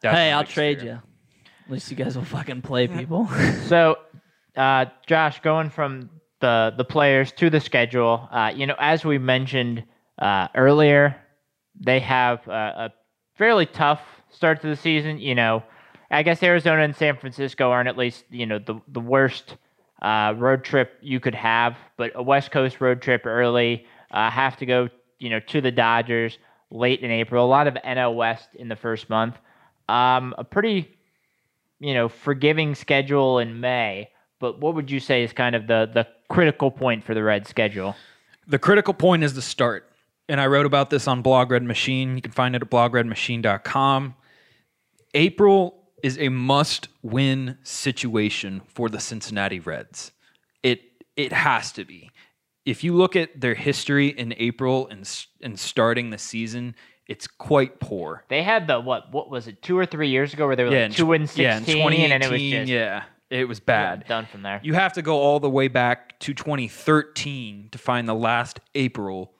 That's 0.00 0.16
hey, 0.16 0.32
I'll 0.32 0.44
trade 0.44 0.80
fear. 0.80 0.86
you. 0.86 1.44
At 1.66 1.72
least 1.72 1.90
you 1.90 1.96
guys 1.96 2.16
will 2.16 2.24
fucking 2.24 2.62
play 2.62 2.88
people. 2.88 3.28
So, 3.66 3.96
uh, 4.56 4.86
Josh, 5.06 5.40
going 5.40 5.70
from 5.70 6.10
the 6.40 6.74
the 6.76 6.84
players 6.84 7.32
to 7.32 7.48
the 7.48 7.60
schedule, 7.60 8.28
uh, 8.30 8.52
you 8.54 8.66
know, 8.66 8.76
as 8.78 9.04
we 9.04 9.18
mentioned 9.18 9.84
uh, 10.18 10.48
earlier, 10.54 11.16
they 11.80 12.00
have 12.00 12.46
uh, 12.46 12.52
a 12.52 12.92
fairly 13.36 13.66
tough 13.66 14.02
start 14.30 14.60
to 14.60 14.68
the 14.68 14.76
season. 14.76 15.18
You 15.18 15.34
know, 15.34 15.62
I 16.10 16.22
guess 16.22 16.42
Arizona 16.42 16.82
and 16.82 16.94
San 16.94 17.16
Francisco 17.16 17.70
aren't 17.70 17.88
at 17.88 17.96
least 17.96 18.24
you 18.30 18.46
know 18.46 18.58
the 18.58 18.80
the 18.88 19.00
worst 19.00 19.56
uh, 20.02 20.34
road 20.36 20.64
trip 20.64 20.98
you 21.00 21.18
could 21.18 21.34
have, 21.34 21.76
but 21.96 22.12
a 22.14 22.22
West 22.22 22.50
Coast 22.50 22.80
road 22.80 23.00
trip 23.00 23.22
early, 23.24 23.86
uh, 24.14 24.30
have 24.30 24.56
to 24.56 24.66
go 24.66 24.88
you 25.18 25.28
know 25.28 25.40
to 25.40 25.60
the 25.60 25.70
Dodgers 25.70 26.38
late 26.70 27.00
in 27.00 27.10
April. 27.10 27.44
A 27.44 27.46
lot 27.46 27.66
of 27.66 27.74
NL 27.74 28.14
West 28.14 28.48
in 28.54 28.68
the 28.68 28.76
first 28.76 29.10
month. 29.10 29.36
Um, 29.88 30.34
a 30.38 30.44
pretty 30.44 30.94
you 31.84 31.92
know, 31.92 32.08
forgiving 32.08 32.74
schedule 32.74 33.38
in 33.38 33.60
May, 33.60 34.10
but 34.38 34.58
what 34.58 34.74
would 34.74 34.90
you 34.90 35.00
say 35.00 35.22
is 35.22 35.32
kind 35.32 35.54
of 35.54 35.66
the 35.66 35.90
the 35.92 36.06
critical 36.28 36.70
point 36.70 37.04
for 37.04 37.12
the 37.12 37.22
Red 37.22 37.46
schedule? 37.46 37.94
The 38.46 38.58
critical 38.58 38.94
point 38.94 39.22
is 39.22 39.34
the 39.34 39.42
start. 39.42 39.90
And 40.26 40.40
I 40.40 40.46
wrote 40.46 40.64
about 40.64 40.88
this 40.88 41.06
on 41.06 41.20
Blog 41.20 41.50
Red 41.50 41.62
Machine. 41.62 42.16
You 42.16 42.22
can 42.22 42.32
find 42.32 42.56
it 42.56 42.62
at 42.62 42.70
blogredmachine.com. 42.70 44.14
April 45.12 45.84
is 46.02 46.18
a 46.18 46.30
must 46.30 46.88
win 47.02 47.58
situation 47.62 48.62
for 48.66 48.88
the 48.88 48.98
Cincinnati 48.98 49.60
Reds. 49.60 50.12
It 50.62 50.80
it 51.16 51.32
has 51.32 51.70
to 51.72 51.84
be. 51.84 52.10
If 52.64 52.82
you 52.82 52.94
look 52.94 53.14
at 53.16 53.40
their 53.40 53.54
history 53.54 54.08
in 54.08 54.34
April 54.38 54.88
and 54.88 55.08
and 55.42 55.58
starting 55.58 56.10
the 56.10 56.18
season, 56.18 56.74
it's 57.06 57.26
quite 57.26 57.80
poor. 57.80 58.24
They 58.28 58.42
had 58.42 58.66
the 58.66 58.80
what 58.80 59.12
what 59.12 59.30
was 59.30 59.46
it, 59.48 59.60
two 59.62 59.78
or 59.78 59.84
three 59.86 60.08
years 60.08 60.32
ago 60.32 60.46
where 60.46 60.56
they 60.56 60.64
were 60.64 60.72
Yeah, 60.74 60.84
like 60.86 60.92
two 60.96 61.06
tw- 61.06 61.20
and 61.20 61.36
yeah, 61.36 61.56
in 61.58 61.64
sixteen 61.64 62.10
and 62.12 62.22
it 62.22 62.30
was 62.30 62.40
just 62.40 62.68
yeah, 62.70 63.04
it 63.30 63.46
was 63.46 63.60
bad. 63.60 64.06
done 64.06 64.26
from 64.26 64.42
there. 64.42 64.60
You 64.62 64.74
have 64.74 64.94
to 64.94 65.02
go 65.02 65.18
all 65.18 65.40
the 65.40 65.50
way 65.50 65.68
back 65.68 66.18
to 66.20 66.32
2013 66.32 67.68
to 67.72 67.78
find 67.78 68.08
the 68.08 68.14
last 68.14 68.60
April 68.74 69.32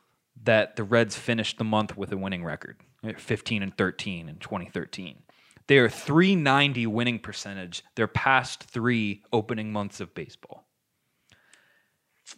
that 0.43 0.77
the 0.77 0.85
Reds 0.85 1.16
finished 1.16 1.59
the 1.59 1.64
month 1.64 1.97
with 1.97 2.12
a 2.12 2.16
winning 2.16 2.45
record, 2.45 2.77
eh, 3.05 3.12
15 3.16 3.62
and 3.62 3.77
13 3.77 4.29
in 4.29 4.37
2013. 4.37 5.22
They 5.66 5.79
are 5.79 5.89
390 5.89 6.87
winning 6.87 7.18
percentage 7.18 7.83
their 7.95 8.07
past 8.07 8.64
three 8.64 9.22
opening 9.33 9.72
months 9.72 10.01
of 10.01 10.14
baseball. 10.14 10.64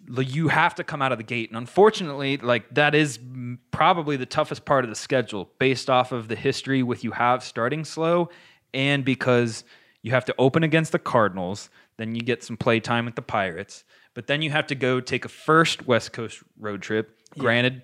You 0.09 0.49
have 0.49 0.75
to 0.77 0.85
come 0.85 1.03
out 1.03 1.13
of 1.13 1.19
the 1.19 1.25
gate. 1.25 1.51
And 1.51 1.57
unfortunately, 1.57 2.37
like 2.39 2.67
that 2.75 2.95
is 2.95 3.19
probably 3.71 4.17
the 4.17 4.27
toughest 4.27 4.65
part 4.65 4.85
of 4.85 4.91
the 4.91 4.97
schedule 4.97 5.51
based 5.59 5.89
off 5.89 6.13
of 6.13 6.29
the 6.29 6.37
history 6.37 6.83
with 6.83 7.05
you 7.05 7.13
have 7.13 7.43
starting 7.43 7.85
slow 7.85 8.31
and 8.75 9.05
because 9.05 9.65
you 10.03 10.11
have 10.13 10.25
to 10.27 10.35
open 10.39 10.63
against 10.63 10.93
the 10.93 10.99
Cardinals, 10.99 11.71
then 11.97 12.15
you 12.15 12.21
get 12.21 12.45
some 12.45 12.57
play 12.57 12.79
time 12.79 13.07
with 13.07 13.15
the 13.15 13.23
Pirates, 13.23 13.85
but 14.15 14.27
then 14.27 14.43
you 14.43 14.51
have 14.51 14.67
to 14.69 14.75
go 14.75 15.01
take 15.01 15.25
a 15.25 15.29
first 15.29 15.87
West 15.87 16.13
Coast 16.13 16.43
road 16.59 16.83
trip. 16.83 17.19
Granted, 17.39 17.83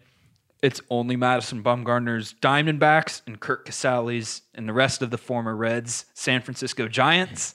it's 0.62 0.80
only 0.90 1.16
Madison 1.16 1.62
Bumgarner's 1.62 2.34
Diamondbacks 2.34 3.22
and 3.26 3.40
Curt 3.40 3.64
Casali's 3.64 4.42
and 4.54 4.68
the 4.68 4.72
rest 4.72 5.02
of 5.02 5.10
the 5.10 5.18
former 5.18 5.56
Reds, 5.56 6.06
San 6.14 6.40
Francisco 6.40 6.86
Giants. 6.86 7.54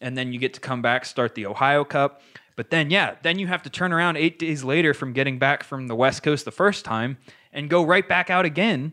And 0.00 0.18
then 0.18 0.32
you 0.32 0.40
get 0.40 0.54
to 0.54 0.60
come 0.60 0.82
back, 0.82 1.04
start 1.04 1.36
the 1.36 1.46
Ohio 1.46 1.84
Cup. 1.84 2.22
But 2.56 2.70
then, 2.70 2.90
yeah, 2.90 3.16
then 3.22 3.38
you 3.38 3.46
have 3.46 3.62
to 3.62 3.70
turn 3.70 3.92
around 3.92 4.16
eight 4.16 4.38
days 4.38 4.62
later 4.62 4.94
from 4.94 5.12
getting 5.12 5.38
back 5.38 5.64
from 5.64 5.88
the 5.88 5.94
West 5.94 6.22
Coast 6.22 6.44
the 6.44 6.50
first 6.50 6.84
time 6.84 7.18
and 7.52 7.70
go 7.70 7.84
right 7.84 8.06
back 8.06 8.30
out 8.30 8.44
again. 8.44 8.92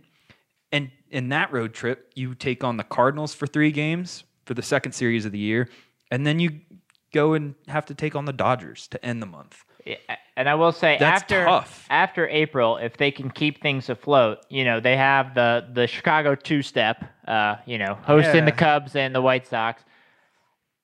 And 0.72 0.92
in 1.10 1.30
that 1.30 1.52
road 1.52 1.74
trip, 1.74 2.12
you 2.16 2.36
take 2.36 2.64
on 2.64 2.78
the 2.78 2.84
Cardinals 2.84 3.34
for 3.34 3.48
three 3.48 3.72
games 3.72 4.24
for 4.46 4.54
the 4.54 4.62
second 4.62 4.94
series 4.94 5.26
of 5.26 5.32
the 5.32 5.40
year. 5.40 5.70
And 6.12 6.26
then 6.26 6.40
you 6.40 6.62
go 7.14 7.34
and 7.34 7.56
have 7.68 7.86
to 7.88 7.96
take 7.96 8.16
on 8.16 8.26
the 8.26 8.34
Dodgers 8.34 8.88
to 8.90 9.04
end 9.06 9.22
the 9.22 9.26
month. 9.26 9.64
Yeah, 9.86 9.96
and 10.36 10.48
I 10.48 10.56
will 10.56 10.72
say 10.72 10.98
That's 11.00 11.24
after 11.24 11.46
tough. 11.46 11.88
after 11.90 12.28
April, 12.28 12.78
if 12.78 12.98
they 12.98 13.12
can 13.12 13.32
keep 13.32 13.62
things 13.62 13.90
afloat, 13.90 14.40
you 14.50 14.64
know 14.66 14.80
they 14.80 14.98
have 14.98 15.34
the 15.34 15.68
the 15.74 15.88
Chicago 15.88 16.36
two 16.36 16.62
step, 16.62 17.04
uh, 17.28 17.56
you 17.66 17.78
know, 17.78 17.98
hosting 18.04 18.46
the 18.46 18.52
Cubs 18.52 18.96
and 18.96 19.16
the 19.16 19.22
White 19.22 19.48
Sox. 19.48 19.84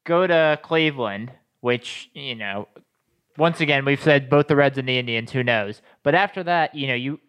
Go 0.05 0.25
to 0.25 0.59
Cleveland, 0.63 1.31
which 1.65 2.11
you 2.13 2.35
know, 2.35 2.67
once 3.39 3.59
again 3.59 3.85
we've 3.85 4.01
said 4.01 4.29
both 4.29 4.47
the 4.47 4.55
Reds 4.55 4.77
and 4.77 4.87
the 4.87 4.99
Indians. 4.99 5.31
Who 5.31 5.43
knows? 5.43 5.81
But 6.03 6.13
after 6.13 6.43
that, 6.43 6.75
you 6.75 6.85
know, 6.85 6.93
you 6.93 7.19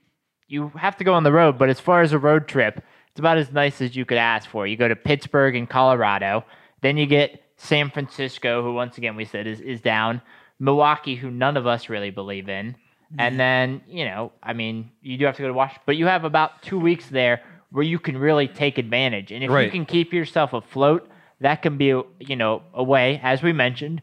you 0.46 0.68
have 0.76 0.98
to 0.98 1.04
go 1.04 1.14
on 1.14 1.24
the 1.24 1.32
road. 1.32 1.56
But 1.56 1.70
as 1.70 1.80
far 1.80 2.02
as 2.02 2.12
a 2.12 2.18
road 2.18 2.46
trip, 2.46 2.84
it's 3.10 3.18
about 3.18 3.38
as 3.38 3.50
nice 3.50 3.80
as 3.80 3.96
you 3.96 4.04
could 4.04 4.18
ask 4.18 4.46
for. 4.50 4.66
You 4.66 4.76
go 4.76 4.88
to 4.88 4.94
Pittsburgh 4.94 5.56
and 5.56 5.66
Colorado, 5.66 6.44
then 6.82 6.98
you 6.98 7.06
get 7.06 7.42
San 7.56 7.90
Francisco, 7.90 8.62
who 8.62 8.74
once 8.74 8.98
again 8.98 9.16
we 9.16 9.24
said 9.24 9.46
is 9.46 9.62
is 9.62 9.80
down. 9.80 10.20
Milwaukee, 10.58 11.16
who 11.16 11.30
none 11.30 11.56
of 11.56 11.66
us 11.66 11.88
really 11.88 12.10
believe 12.10 12.50
in. 12.50 12.76
And 13.18 13.32
mm-hmm. 13.32 13.38
then, 13.38 13.80
you 13.88 14.04
know, 14.04 14.32
I 14.42 14.52
mean, 14.52 14.90
you 15.00 15.16
do 15.16 15.24
have 15.24 15.36
to 15.36 15.42
go 15.42 15.48
to 15.48 15.54
Washington, 15.54 15.82
but 15.86 15.96
you 15.96 16.06
have 16.06 16.24
about 16.24 16.62
two 16.62 16.78
weeks 16.78 17.06
there 17.06 17.42
where 17.70 17.84
you 17.84 17.98
can 17.98 18.18
really 18.18 18.48
take 18.48 18.76
advantage. 18.76 19.32
And 19.32 19.42
if 19.42 19.50
you 19.50 19.70
can 19.70 19.86
keep 19.86 20.12
yourself 20.12 20.52
afloat, 20.52 21.08
that 21.40 21.62
can 21.62 21.76
be, 21.76 21.86
you 22.18 22.36
know, 22.36 22.62
a 22.72 22.82
way, 22.82 23.20
as 23.22 23.42
we 23.42 23.52
mentioned, 23.52 24.02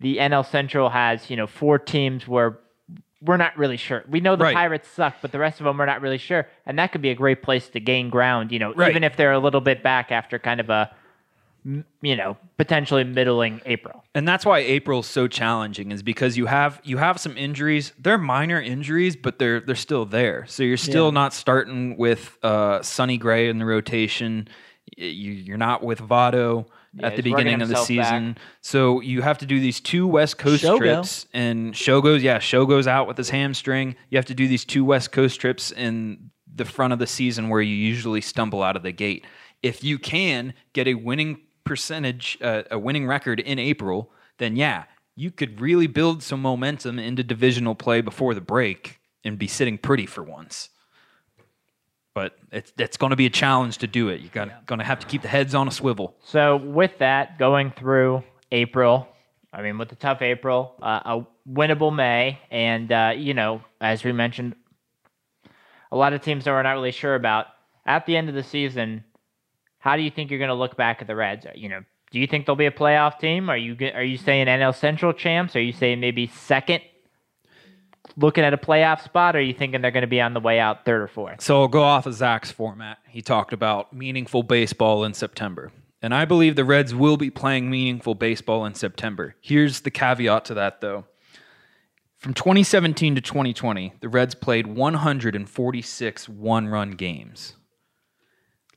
the 0.00 0.18
NL 0.18 0.44
Central 0.46 0.90
has, 0.90 1.28
you 1.30 1.36
know, 1.36 1.46
four 1.46 1.78
teams 1.78 2.26
where 2.28 2.58
we're 3.20 3.36
not 3.36 3.56
really 3.58 3.76
sure. 3.76 4.04
We 4.08 4.20
know 4.20 4.36
the 4.36 4.44
Right. 4.44 4.54
Pirates 4.54 4.88
suck, 4.88 5.16
but 5.20 5.32
the 5.32 5.38
rest 5.40 5.58
of 5.60 5.64
them 5.64 5.76
we're 5.76 5.86
not 5.86 6.00
really 6.00 6.18
sure. 6.18 6.46
And 6.66 6.78
that 6.78 6.92
could 6.92 7.02
be 7.02 7.10
a 7.10 7.16
great 7.16 7.42
place 7.42 7.68
to 7.70 7.80
gain 7.80 8.10
ground, 8.10 8.52
you 8.52 8.58
know, 8.60 8.72
Right. 8.74 8.90
even 8.90 9.02
if 9.02 9.16
they're 9.16 9.32
a 9.32 9.40
little 9.40 9.60
bit 9.60 9.82
back 9.82 10.12
after 10.12 10.38
kind 10.38 10.60
of 10.60 10.70
a, 10.70 10.90
you 12.00 12.16
know, 12.16 12.36
potentially 12.56 13.04
middling 13.04 13.60
April. 13.66 14.04
and 14.14 14.26
that's 14.26 14.46
why 14.46 14.60
April's 14.60 15.06
so 15.06 15.26
challenging 15.28 15.90
is 15.92 16.02
because 16.02 16.36
you 16.36 16.46
have 16.46 16.80
you 16.84 16.96
have 16.96 17.18
some 17.20 17.36
injuries. 17.36 17.92
They're 17.98 18.16
minor 18.18 18.60
injuries, 18.60 19.16
but 19.16 19.38
they're 19.38 19.60
they're 19.60 19.74
still 19.74 20.06
there. 20.06 20.46
So 20.46 20.62
you're 20.62 20.76
still 20.76 21.06
Yeah. 21.06 21.10
not 21.14 21.34
starting 21.34 21.96
with 21.96 22.38
uh, 22.42 22.82
Sonny 22.82 23.18
Gray 23.18 23.48
in 23.48 23.58
the 23.58 23.66
rotation. 23.66 24.48
You, 24.96 25.32
you're 25.32 25.58
not 25.58 25.82
with 25.82 26.00
Votto 26.00 26.66
Yeah, 26.94 27.06
at 27.06 27.16
the 27.16 27.22
beginning 27.22 27.60
of 27.60 27.68
the 27.68 27.76
himself 27.76 27.86
season. 27.86 28.38
So 28.60 29.00
you 29.00 29.22
have 29.22 29.38
to 29.38 29.46
do 29.46 29.60
these 29.60 29.80
two 29.80 30.06
West 30.06 30.38
Coast 30.38 30.64
Shogo. 30.64 30.78
trips, 30.78 31.26
and 31.32 31.74
Shogo's 31.74 32.22
yeah, 32.22 32.38
Shogo's 32.38 32.86
out 32.86 33.06
with 33.06 33.16
his 33.16 33.30
hamstring. 33.30 33.94
You 34.10 34.16
have 34.16 34.24
to 34.26 34.34
do 34.34 34.48
these 34.48 34.64
two 34.64 34.84
West 34.84 35.12
Coast 35.12 35.40
trips 35.40 35.70
in 35.70 36.30
the 36.54 36.64
front 36.64 36.92
of 36.92 36.98
the 36.98 37.06
season 37.06 37.48
where 37.48 37.60
you 37.60 37.74
usually 37.74 38.20
stumble 38.20 38.62
out 38.62 38.76
of 38.76 38.82
the 38.82 38.92
gate. 38.92 39.26
If 39.62 39.84
you 39.84 39.98
can 39.98 40.54
get 40.72 40.88
a 40.88 40.94
winning 40.94 41.42
percentage, 41.64 42.38
uh, 42.40 42.62
a 42.70 42.78
winning 42.78 43.06
record 43.06 43.40
in 43.40 43.58
April, 43.58 44.10
then 44.38 44.56
yeah, 44.56 44.84
you 45.14 45.30
could 45.30 45.60
really 45.60 45.86
build 45.86 46.22
some 46.22 46.40
momentum 46.40 46.98
into 46.98 47.22
divisional 47.22 47.74
play 47.74 48.00
before 48.00 48.34
the 48.34 48.40
break 48.40 49.00
and 49.24 49.38
be 49.38 49.46
sitting 49.46 49.76
pretty 49.76 50.06
for 50.06 50.22
once. 50.22 50.70
But 52.18 52.36
it's 52.50 52.72
it's 52.78 52.96
going 52.96 53.10
to 53.10 53.16
be 53.16 53.26
a 53.26 53.30
challenge 53.30 53.78
to 53.78 53.86
do 53.86 54.08
it. 54.08 54.20
You're 54.20 54.30
gonna, 54.32 54.60
going 54.66 54.80
to 54.80 54.84
have 54.84 54.98
to 54.98 55.06
keep 55.06 55.22
the 55.22 55.28
heads 55.28 55.54
on 55.54 55.68
a 55.68 55.70
swivel. 55.70 56.16
So 56.24 56.56
with 56.56 56.98
that, 56.98 57.38
going 57.38 57.70
through 57.70 58.24
April, 58.50 59.06
I 59.52 59.62
mean, 59.62 59.78
with 59.78 59.88
the 59.88 59.94
tough 59.94 60.20
April, 60.20 60.74
uh, 60.82 61.00
a 61.04 61.26
winnable 61.48 61.94
May, 61.94 62.40
and 62.50 62.90
uh, 62.90 63.12
you 63.16 63.34
know, 63.34 63.62
as 63.80 64.02
we 64.02 64.10
mentioned, 64.10 64.56
a 65.92 65.96
lot 65.96 66.12
of 66.12 66.20
teams 66.20 66.44
that 66.44 66.50
we're 66.50 66.60
not 66.64 66.72
really 66.72 66.90
sure 66.90 67.14
about 67.14 67.46
at 67.86 68.04
the 68.04 68.16
end 68.16 68.28
of 68.28 68.34
the 68.34 68.42
season. 68.42 69.04
How 69.78 69.94
do 69.94 70.02
you 70.02 70.10
think 70.10 70.32
you're 70.32 70.40
going 70.40 70.48
to 70.48 70.54
look 70.54 70.76
back 70.76 71.00
at 71.00 71.06
the 71.06 71.14
Reds? 71.14 71.46
You 71.54 71.68
know, 71.68 71.84
do 72.10 72.18
you 72.18 72.26
think 72.26 72.46
they'll 72.46 72.56
be 72.56 72.66
a 72.66 72.72
playoff 72.72 73.20
team? 73.20 73.48
Are 73.48 73.56
you 73.56 73.76
are 73.94 74.02
you 74.02 74.16
saying 74.16 74.48
NL 74.48 74.74
Central 74.74 75.12
champs? 75.12 75.54
Are 75.54 75.62
you 75.62 75.72
saying 75.72 76.00
maybe 76.00 76.26
second, 76.26 76.82
looking 78.16 78.44
at 78.44 78.54
a 78.54 78.58
playoff 78.58 79.02
spot? 79.02 79.36
Or 79.36 79.38
are 79.38 79.42
you 79.42 79.54
thinking 79.54 79.80
they're 79.80 79.90
going 79.90 80.02
to 80.02 80.06
be 80.06 80.20
on 80.20 80.34
the 80.34 80.40
way 80.40 80.58
out 80.58 80.84
third 80.84 81.02
or 81.02 81.08
fourth? 81.08 81.40
So 81.40 81.60
I'll 81.62 81.68
go 81.68 81.82
off 81.82 82.06
of 82.06 82.14
Zach's 82.14 82.50
format. 82.50 82.98
He 83.08 83.22
talked 83.22 83.52
about 83.52 83.92
meaningful 83.92 84.42
baseball 84.42 85.04
in 85.04 85.14
September. 85.14 85.72
And 86.00 86.14
I 86.14 86.24
believe 86.24 86.54
the 86.54 86.64
Reds 86.64 86.94
will 86.94 87.16
be 87.16 87.30
playing 87.30 87.70
meaningful 87.70 88.14
baseball 88.14 88.64
in 88.64 88.74
September. 88.74 89.34
Here's 89.40 89.80
the 89.80 89.90
caveat 89.90 90.44
to 90.46 90.54
that, 90.54 90.80
though. 90.80 91.06
From 92.18 92.34
2017 92.34 93.14
to 93.14 93.20
2020, 93.20 93.94
the 94.00 94.08
Reds 94.08 94.34
played 94.34 94.66
146 94.66 96.28
one 96.28 96.66
run 96.66 96.92
games, 96.92 97.54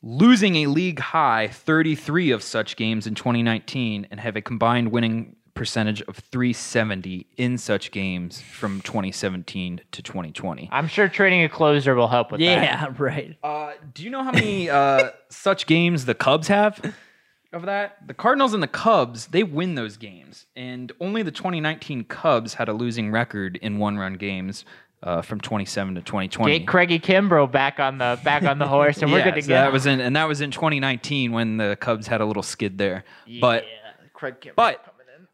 losing 0.03 0.57
a 0.57 0.67
league 0.67 0.99
high 0.99 1.47
33 1.47 2.31
of 2.31 2.43
such 2.43 2.75
games 2.75 3.07
in 3.07 3.15
2019 3.15 4.07
and 4.11 4.19
have 4.19 4.35
a 4.35 4.41
combined 4.41 4.91
winning 4.91 5.35
percentage 5.61 6.01
of 6.07 6.15
370 6.15 7.27
in 7.37 7.55
such 7.55 7.91
games 7.91 8.41
from 8.41 8.81
2017 8.81 9.81
to 9.91 10.01
2020. 10.01 10.67
I'm 10.71 10.87
sure 10.87 11.07
trading 11.07 11.43
a 11.43 11.49
closer 11.49 11.93
will 11.93 12.07
help 12.07 12.31
with 12.31 12.39
that. 12.39 12.45
Yeah, 12.45 12.91
right. 12.97 13.37
Uh, 13.43 13.73
do 13.93 14.01
you 14.01 14.09
know 14.09 14.23
how 14.23 14.31
many 14.31 14.71
uh, 14.71 15.11
such 15.29 15.67
games 15.67 16.05
the 16.05 16.15
Cubs 16.15 16.47
have 16.47 16.95
of 17.53 17.67
that? 17.67 18.07
The 18.07 18.15
Cardinals 18.15 18.55
and 18.55 18.63
the 18.63 18.67
Cubs, 18.67 19.27
they 19.27 19.43
win 19.43 19.75
those 19.75 19.97
games. 19.97 20.47
And 20.55 20.91
only 20.99 21.21
the 21.21 21.29
2019 21.29 22.05
Cubs 22.05 22.55
had 22.55 22.67
a 22.67 22.73
losing 22.73 23.11
record 23.11 23.57
in 23.57 23.77
one 23.77 23.99
run 23.99 24.15
games 24.15 24.65
uh, 25.03 25.21
from 25.21 25.39
27 25.41 25.93
to 25.93 26.01
2020. 26.01 26.57
Get 26.57 26.67
Craigie 26.67 26.99
Kimbrel 26.99 27.51
back 27.51 27.79
on 27.79 27.99
the 27.99 28.19
back 28.23 28.41
on 28.41 28.57
the 28.57 28.67
horse, 28.67 29.03
and 29.03 29.11
we're 29.11 29.23
good 29.23 29.35
to 29.35 29.43
so 29.43 29.49
go. 29.49 29.53
That 29.53 29.71
was 29.71 29.85
in, 29.85 30.01
and 30.01 30.15
that 30.15 30.27
was 30.27 30.41
in 30.41 30.49
2019 30.49 31.31
when 31.31 31.57
the 31.57 31.77
Cubs 31.79 32.07
had 32.07 32.19
a 32.19 32.25
little 32.25 32.41
skid 32.41 32.79
there. 32.79 33.03
But 33.39 33.65
Craig 34.21 34.35
Kimbrel 34.39 34.55
but 34.55 34.75
coming 34.75 34.87
in. 34.89 34.90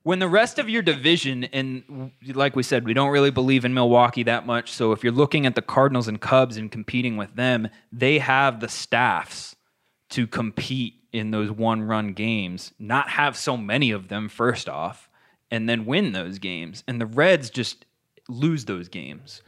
When 0.07 0.19
the 0.19 0.27
rest 0.29 0.57
of 0.57 0.69
your 0.69 0.81
division, 0.81 1.43
and 1.43 2.13
like 2.33 2.55
we 2.55 2.63
said, 2.63 2.85
we 2.85 2.93
don't 2.93 3.09
really 3.09 3.29
believe 3.29 3.65
in 3.65 3.73
Milwaukee 3.73 4.23
that 4.23 4.45
much. 4.45 4.71
So 4.71 4.93
if 4.93 5.03
you're 5.03 5.11
looking 5.11 5.45
at 5.45 5.55
the 5.55 5.61
Cardinals 5.61 6.07
and 6.07 6.21
Cubs 6.21 6.55
and 6.55 6.71
competing 6.71 7.17
with 7.17 7.35
them, 7.35 7.67
they 7.91 8.19
have 8.19 8.61
the 8.61 8.69
staffs 8.69 9.57
to 10.11 10.25
compete 10.25 10.93
in 11.11 11.31
those 11.31 11.51
one 11.51 11.83
run 11.83 12.13
games, 12.13 12.71
not 12.79 13.09
have 13.09 13.35
so 13.35 13.57
many 13.57 13.91
of 13.91 14.07
them, 14.07 14.29
first 14.29 14.69
off, 14.69 15.09
and 15.51 15.67
then 15.67 15.85
win 15.85 16.13
those 16.13 16.39
games. 16.39 16.85
And 16.87 17.01
the 17.01 17.05
Reds 17.05 17.49
just 17.49 17.85
lose 18.29 18.63
those 18.63 18.87
games. 18.87 19.41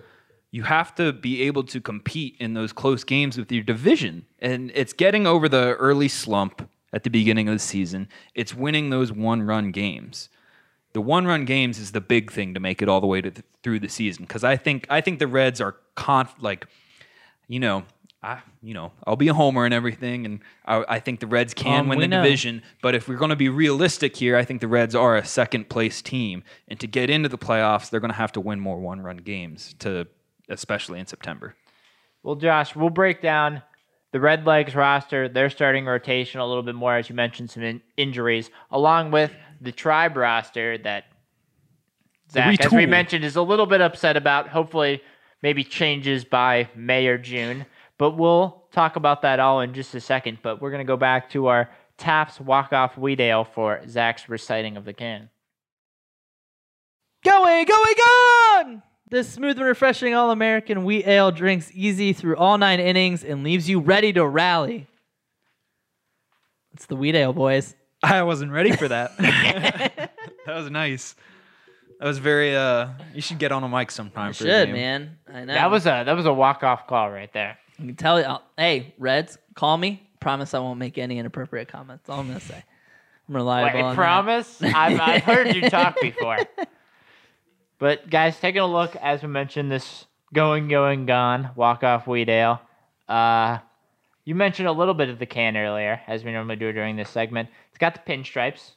You 0.51 0.63
have 0.63 0.93
to 0.95 1.13
be 1.13 1.43
able 1.43 1.63
to 1.63 1.79
compete 1.79 2.35
in 2.37 2.53
those 2.53 2.73
close 2.73 3.05
games 3.05 3.37
with 3.37 3.49
your 3.49 3.63
division. 3.63 4.25
And 4.39 4.73
it's 4.75 4.91
getting 4.91 5.25
over 5.25 5.47
the 5.47 5.75
early 5.75 6.09
slump 6.09 6.69
at 6.91 7.03
the 7.03 7.09
beginning 7.09 7.47
of 7.47 7.55
the 7.55 7.59
season. 7.59 8.09
It's 8.35 8.53
winning 8.53 8.89
those 8.89 9.09
one 9.09 9.43
run 9.43 9.71
games. 9.71 10.27
The 10.93 11.01
one 11.01 11.25
run 11.27 11.45
games 11.45 11.77
is 11.79 11.91
the 11.91 12.01
big 12.01 12.31
thing 12.31 12.53
to 12.55 12.59
make 12.59 12.81
it 12.81 12.89
all 12.89 12.99
the 13.01 13.07
way 13.07 13.21
to 13.21 13.29
th- 13.31 13.45
through 13.63 13.79
the 13.79 13.89
season 13.89 14.23
because 14.25 14.43
I 14.43 14.55
think 14.57 14.87
I 14.89 15.01
think 15.01 15.19
the 15.19 15.27
Reds 15.27 15.61
are 15.61 15.75
conf 15.95 16.33
like 16.39 16.65
you 17.47 17.59
know 17.59 17.83
I 18.23 18.39
you 18.63 18.73
know 18.73 18.91
I'll 19.05 19.15
be 19.15 19.27
a 19.27 19.33
homer 19.33 19.65
and 19.65 19.73
everything 19.73 20.25
and 20.25 20.39
I, 20.65 20.83
I 20.95 20.99
think 20.99 21.19
the 21.19 21.27
Reds 21.27 21.53
can 21.53 21.81
Um, 21.81 21.87
win 21.89 21.99
the 21.99 22.07
know. 22.07 22.23
division 22.23 22.63
but 22.81 22.95
if 22.95 23.07
we're 23.07 23.17
going 23.17 23.29
to 23.29 23.35
be 23.35 23.49
realistic 23.49 24.15
here 24.15 24.35
I 24.35 24.43
think 24.43 24.61
the 24.61 24.67
Reds 24.67 24.95
are 24.95 25.15
a 25.15 25.25
second 25.25 25.69
place 25.69 26.01
team 26.01 26.43
and 26.67 26.79
to 26.79 26.87
get 26.87 27.09
into 27.09 27.29
the 27.29 27.37
playoffs 27.37 27.89
they're 27.89 27.99
going 27.99 28.11
to 28.11 28.17
have 28.17 28.31
to 28.33 28.41
win 28.41 28.59
more 28.59 28.79
one 28.79 29.01
run 29.01 29.17
games 29.17 29.75
to 29.79 30.07
especially 30.49 30.99
in 30.99 31.05
September. 31.05 31.55
Well, 32.23 32.35
Josh, 32.35 32.75
we'll 32.75 32.89
break 32.89 33.21
down 33.21 33.61
the 34.11 34.19
Red 34.19 34.47
Legs 34.47 34.73
roster, 34.73 35.29
their 35.29 35.51
starting 35.51 35.85
rotation 35.85 36.39
a 36.41 36.45
little 36.47 36.63
bit 36.63 36.73
more, 36.73 36.95
as 36.95 37.07
you 37.07 37.15
mentioned, 37.15 37.51
some 37.51 37.61
in- 37.61 37.81
injuries, 37.95 38.49
along 38.71 39.11
with 39.11 39.31
the 39.61 39.71
Tribe 39.71 40.17
roster 40.17 40.77
that 40.79 41.05
Zach, 42.31 42.63
as 42.63 42.71
we 42.71 42.85
mentioned, 42.85 43.25
is 43.25 43.35
a 43.35 43.41
little 43.41 43.65
bit 43.65 43.81
upset 43.81 44.15
about. 44.15 44.49
Hopefully, 44.49 45.01
maybe 45.41 45.63
changes 45.63 46.23
by 46.25 46.69
May 46.75 47.07
or 47.07 47.17
June. 47.17 47.65
But 47.97 48.11
we'll 48.11 48.63
talk 48.71 48.95
about 48.95 49.23
that 49.23 49.39
all 49.39 49.61
in 49.61 49.73
just 49.73 49.93
a 49.93 49.99
second, 49.99 50.39
but 50.41 50.61
we're 50.61 50.71
going 50.71 50.85
to 50.85 50.89
go 50.89 50.97
back 50.97 51.29
to 51.31 51.47
our 51.47 51.69
Taft's 51.97 52.39
walk 52.39 52.71
off 52.71 52.97
wheat 52.97 53.19
ale 53.19 53.43
for 53.43 53.81
Zach's 53.87 54.29
reciting 54.29 54.77
of 54.77 54.85
the 54.85 54.93
can. 54.93 55.29
Going, 57.25 57.65
going, 57.65 57.95
gone! 57.97 58.83
This 59.09 59.27
smooth 59.27 59.57
and 59.57 59.65
refreshing 59.65 60.13
All 60.13 60.31
American 60.31 60.85
wheat 60.85 61.05
ale 61.05 61.31
drinks 61.31 61.71
easy 61.73 62.13
through 62.13 62.37
all 62.37 62.57
nine 62.57 62.79
innings 62.79 63.23
and 63.23 63.43
leaves 63.43 63.67
you 63.67 63.81
ready 63.81 64.13
to 64.13 64.25
rally. 64.25 64.87
It's 66.73 66.85
the 66.85 66.95
wheat 66.95 67.15
ale, 67.15 67.33
boys. 67.33 67.75
I 68.03 68.23
wasn't 68.23 68.51
ready 68.51 68.71
for 68.71 68.87
that. 68.87 69.17
that 69.17 70.11
was 70.47 70.69
nice. 70.69 71.15
That 71.99 72.05
was 72.07 72.17
very. 72.17 72.55
uh 72.55 72.89
You 73.13 73.21
should 73.21 73.39
get 73.39 73.51
on 73.51 73.63
a 73.63 73.69
mic 73.69 73.91
sometime. 73.91 74.29
I 74.29 74.31
for 74.33 74.45
a 74.45 74.47
should, 74.47 74.69
man. 74.71 75.17
I 75.31 75.43
know. 75.45 75.53
That 75.53 75.69
was 75.69 75.85
a 75.85 76.03
that 76.05 76.15
was 76.15 76.25
a 76.25 76.33
walk 76.33 76.63
off 76.63 76.87
call 76.87 77.11
right 77.11 77.31
there. 77.33 77.57
I 77.77 77.81
can 77.85 77.95
tell 77.95 78.19
you. 78.19 78.25
I'll- 78.25 78.43
hey, 78.57 78.93
Reds, 78.97 79.37
call 79.53 79.77
me. 79.77 80.07
Promise 80.19 80.53
I 80.53 80.59
won't 80.59 80.79
make 80.79 80.97
any 80.97 81.17
inappropriate 81.17 81.67
comments. 81.67 82.03
That's 82.05 82.13
all 82.13 82.21
I'm 82.21 82.27
gonna 82.27 82.39
say. 82.39 82.63
I'm 83.27 83.35
reliable. 83.35 83.77
Wait, 83.79 83.83
on 83.83 83.89
that. 83.91 83.95
promise? 83.95 84.61
I've, 84.61 84.99
I've 84.99 85.23
heard 85.23 85.55
you 85.55 85.69
talk 85.69 85.99
before. 86.01 86.39
But 87.77 88.09
guys, 88.09 88.37
taking 88.39 88.61
a 88.61 88.67
look 88.67 88.95
as 88.97 89.21
we 89.21 89.29
mentioned 89.29 89.71
this 89.71 90.05
going 90.33 90.67
going 90.67 91.05
gone 91.05 91.51
walk 91.55 91.83
off 91.83 92.07
wheat 92.07 92.27
ale. 92.27 92.59
Uh, 93.07 93.59
you 94.29 94.35
mentioned 94.35 94.67
a 94.67 94.71
little 94.71 94.93
bit 94.93 95.09
of 95.09 95.17
the 95.17 95.25
can 95.25 95.57
earlier, 95.57 96.01
as 96.05 96.23
we 96.23 96.31
normally 96.31 96.55
do 96.55 96.71
during 96.71 96.95
this 96.95 97.09
segment. 97.09 97.49
It's 97.69 97.79
got 97.79 97.95
the 97.95 98.13
pinstripes. 98.13 98.73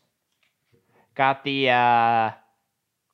Got 1.15 1.45
the 1.45 1.69
uh, 1.69 2.31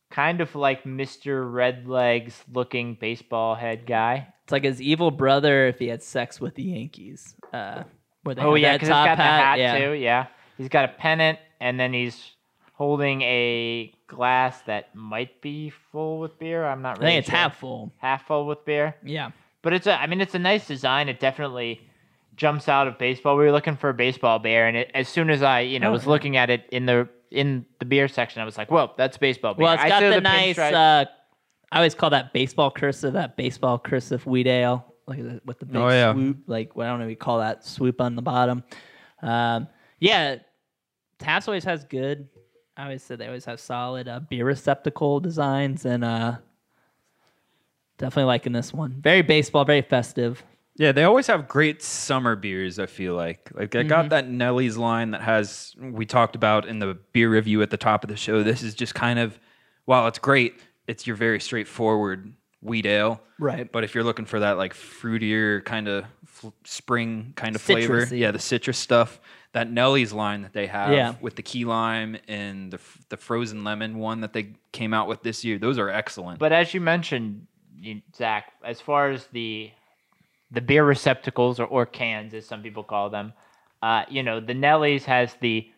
kind 0.09 0.41
of 0.41 0.55
like 0.55 0.85
Mr. 0.85 1.43
Redlegs 1.53 2.35
looking 2.53 2.95
baseball 2.95 3.57
head 3.57 3.87
guy. 3.87 4.33
It's 4.45 4.53
like 4.53 4.63
his 4.63 4.81
evil 4.81 5.11
brother 5.11 5.67
if 5.67 5.81
he 5.81 5.89
had 5.89 6.01
sex 6.01 6.41
with 6.41 6.55
the 6.55 6.63
Yankees. 6.63 7.35
Uh, 7.53 7.83
where 8.23 8.37
they 8.37 8.43
Oh 8.43 8.55
yeah, 8.55 8.75
because 8.75 8.87
he's 8.87 8.95
got 8.95 9.17
the 9.17 9.23
hat 9.25 9.59
yeah. 9.59 9.77
too. 9.77 9.95
Yeah, 9.95 10.27
he's 10.57 10.69
got 10.69 10.85
a 10.85 10.93
pennant, 10.93 11.41
and 11.59 11.81
then 11.81 11.93
he's 11.93 12.37
holding 12.75 13.21
a 13.23 13.93
glass 14.07 14.63
that 14.63 14.95
might 14.95 15.43
be 15.43 15.71
full 15.71 16.21
with 16.21 16.39
beer. 16.39 16.65
I'm 16.65 16.83
not 16.83 17.01
Really 17.01 17.15
I 17.15 17.15
think 17.15 17.19
it's 17.19 17.31
sure. 17.31 17.37
half 17.37 17.57
full. 17.59 17.93
half 17.97 18.29
full 18.29 18.47
with 18.47 18.65
beer. 18.65 18.95
Yeah. 19.05 19.33
But 19.61 19.73
it's 19.73 19.89
a, 19.89 20.01
I 20.01 20.07
mean, 20.07 20.21
it's 20.21 20.37
a 20.37 20.39
nice 20.39 20.69
design. 20.69 21.09
It 21.09 21.19
definitely 21.19 21.81
jumps 22.39 22.69
out 22.69 22.89
of 22.89 22.97
baseball. 22.99 23.37
We 23.37 23.45
were 23.45 23.53
looking 23.53 23.77
for 23.77 23.91
a 23.91 23.95
baseball 23.95 24.39
beer, 24.39 24.67
and 24.67 24.77
it, 24.79 24.91
as 24.95 25.09
soon 25.09 25.29
as 25.29 25.43
I, 25.43 25.61
you 25.61 25.79
know, 25.79 25.89
Oh, 25.89 25.93
was 25.93 26.05
yeah. 26.05 26.09
looking 26.11 26.37
at 26.39 26.49
it 26.49 26.65
in 26.73 26.87
the 26.87 27.07
in 27.31 27.67
the 27.79 27.85
beer 27.85 28.09
section, 28.09 28.41
I 28.41 28.47
was 28.47 28.57
like, 28.57 28.71
"Whoa, 28.71 28.93
that's 28.97 29.19
baseball 29.19 29.53
beer." 29.55 29.65
Well, 29.65 29.75
it's 29.75 29.83
I 29.83 29.89
got 29.91 30.01
saw 30.01 30.11
the, 30.11 30.21
nice. 30.23 30.59
Uh, 30.59 31.05
I 31.71 31.77
always 31.77 31.95
call 31.95 32.09
that 32.11 32.33
baseball 32.33 32.71
cursive. 32.71 33.13
That 33.13 33.37
baseball 33.37 33.79
cursive 33.79 34.25
wheat 34.25 34.47
ale, 34.47 34.95
like 35.07 35.19
the, 35.19 35.43
with 35.45 35.59
the 35.59 35.67
big 35.67 35.77
Oh, 35.77 35.89
yeah. 35.91 36.13
swoop. 36.15 36.39
Like 36.47 36.75
well, 36.75 36.87
I 36.87 36.91
don't 36.91 37.01
know, 37.01 37.05
what 37.05 37.11
you 37.11 37.17
call 37.17 37.41
that 37.41 37.67
swoop 37.67 38.01
on 38.01 38.17
the 38.17 38.23
bottom. 38.23 38.65
Um, 39.21 39.69
yeah, 39.99 40.37
Taft's 41.19 41.49
always 41.49 41.65
has 41.65 41.85
good. 41.85 42.29
I 42.77 42.85
always 42.85 43.03
said 43.03 43.19
they 43.19 43.27
always 43.27 43.45
have 43.45 43.59
solid 43.61 44.07
uh, 44.09 44.21
beer 44.21 44.47
receptacle 44.47 45.19
designs, 45.21 45.85
and 45.85 46.05
uh, 46.05 46.37
definitely 47.99 48.25
liking 48.29 48.53
this 48.53 48.73
one. 48.73 48.93
Very 49.01 49.23
baseball, 49.23 49.65
very 49.65 49.83
festive. 49.83 50.43
Yeah, 50.79 50.93
they 50.93 51.03
always 51.05 51.27
have 51.27 51.49
great 51.49 51.83
summer 51.83 52.37
beers. 52.37 52.79
I 52.79 52.87
feel 52.87 53.15
like, 53.15 53.51
like 53.55 53.75
I 53.75 53.81
Mm-hmm. 53.81 53.89
got 53.89 54.09
that 54.11 54.29
Nelly's 54.29 54.77
line 54.77 55.11
that 55.11 55.21
has 55.23 55.75
we 55.79 56.07
talked 56.07 56.37
about 56.37 56.67
in 56.67 56.79
the 56.79 56.95
beer 57.13 57.29
review 57.31 57.61
at 57.63 57.71
the 57.71 57.77
top 57.77 58.05
of 58.05 58.09
the 58.09 58.17
show. 58.17 58.43
This 58.43 58.63
is 58.63 58.75
just 58.75 58.95
kind 58.95 59.19
of, 59.19 59.39
while 59.85 60.07
it's 60.07 60.19
great, 60.21 60.61
it's 60.87 61.07
your 61.07 61.17
very 61.17 61.41
straightforward 61.41 62.33
wheat 62.63 62.87
ale. 62.87 63.21
Right. 63.41 63.71
But 63.71 63.85
if 63.85 63.95
you're 63.95 64.05
looking 64.05 64.25
for 64.25 64.41
that 64.41 64.57
like 64.57 64.73
fruitier 64.75 65.65
kind 65.65 65.89
of 65.89 66.05
f- 66.25 66.53
spring 66.65 67.33
kind 67.37 67.55
of 67.57 67.61
flavor, 67.63 68.07
yeah, 68.15 68.31
the 68.31 68.39
citrus 68.39 68.79
stuff, 68.79 69.21
that 69.53 69.71
Nelly's 69.71 70.13
line 70.13 70.43
that 70.43 70.53
they 70.53 70.67
have 70.69 70.93
Yeah. 70.93 71.15
with 71.21 71.35
the 71.37 71.43
key 71.43 71.65
lime 71.65 72.17
and 72.29 72.71
the 72.73 72.77
f- 72.79 72.99
the 73.09 73.17
frozen 73.17 73.65
lemon 73.65 73.99
one 73.99 74.21
that 74.21 74.33
they 74.33 74.55
came 74.73 74.93
out 74.95 75.09
with 75.09 75.23
this 75.23 75.45
year, 75.45 75.59
those 75.59 75.79
are 75.79 75.89
excellent. 75.89 76.39
But 76.39 76.53
as 76.53 76.75
you 76.75 76.81
mentioned, 76.81 77.47
you, 77.77 78.03
Zach, 78.15 78.53
as 78.65 78.81
far 78.81 79.11
as 79.11 79.27
the 79.29 79.71
the 80.51 80.61
beer 80.61 80.85
receptacles 80.85 81.61
or, 81.61 81.67
or 81.67 81.87
cans, 81.87 82.33
as 82.35 82.47
some 82.47 82.63
people 82.63 82.83
call 82.83 83.11
them, 83.11 83.33
uh, 83.83 84.05
you 84.09 84.23
know, 84.23 84.41
the 84.41 84.55
Nelly's 84.55 85.05
has 85.05 85.35
the 85.41 85.71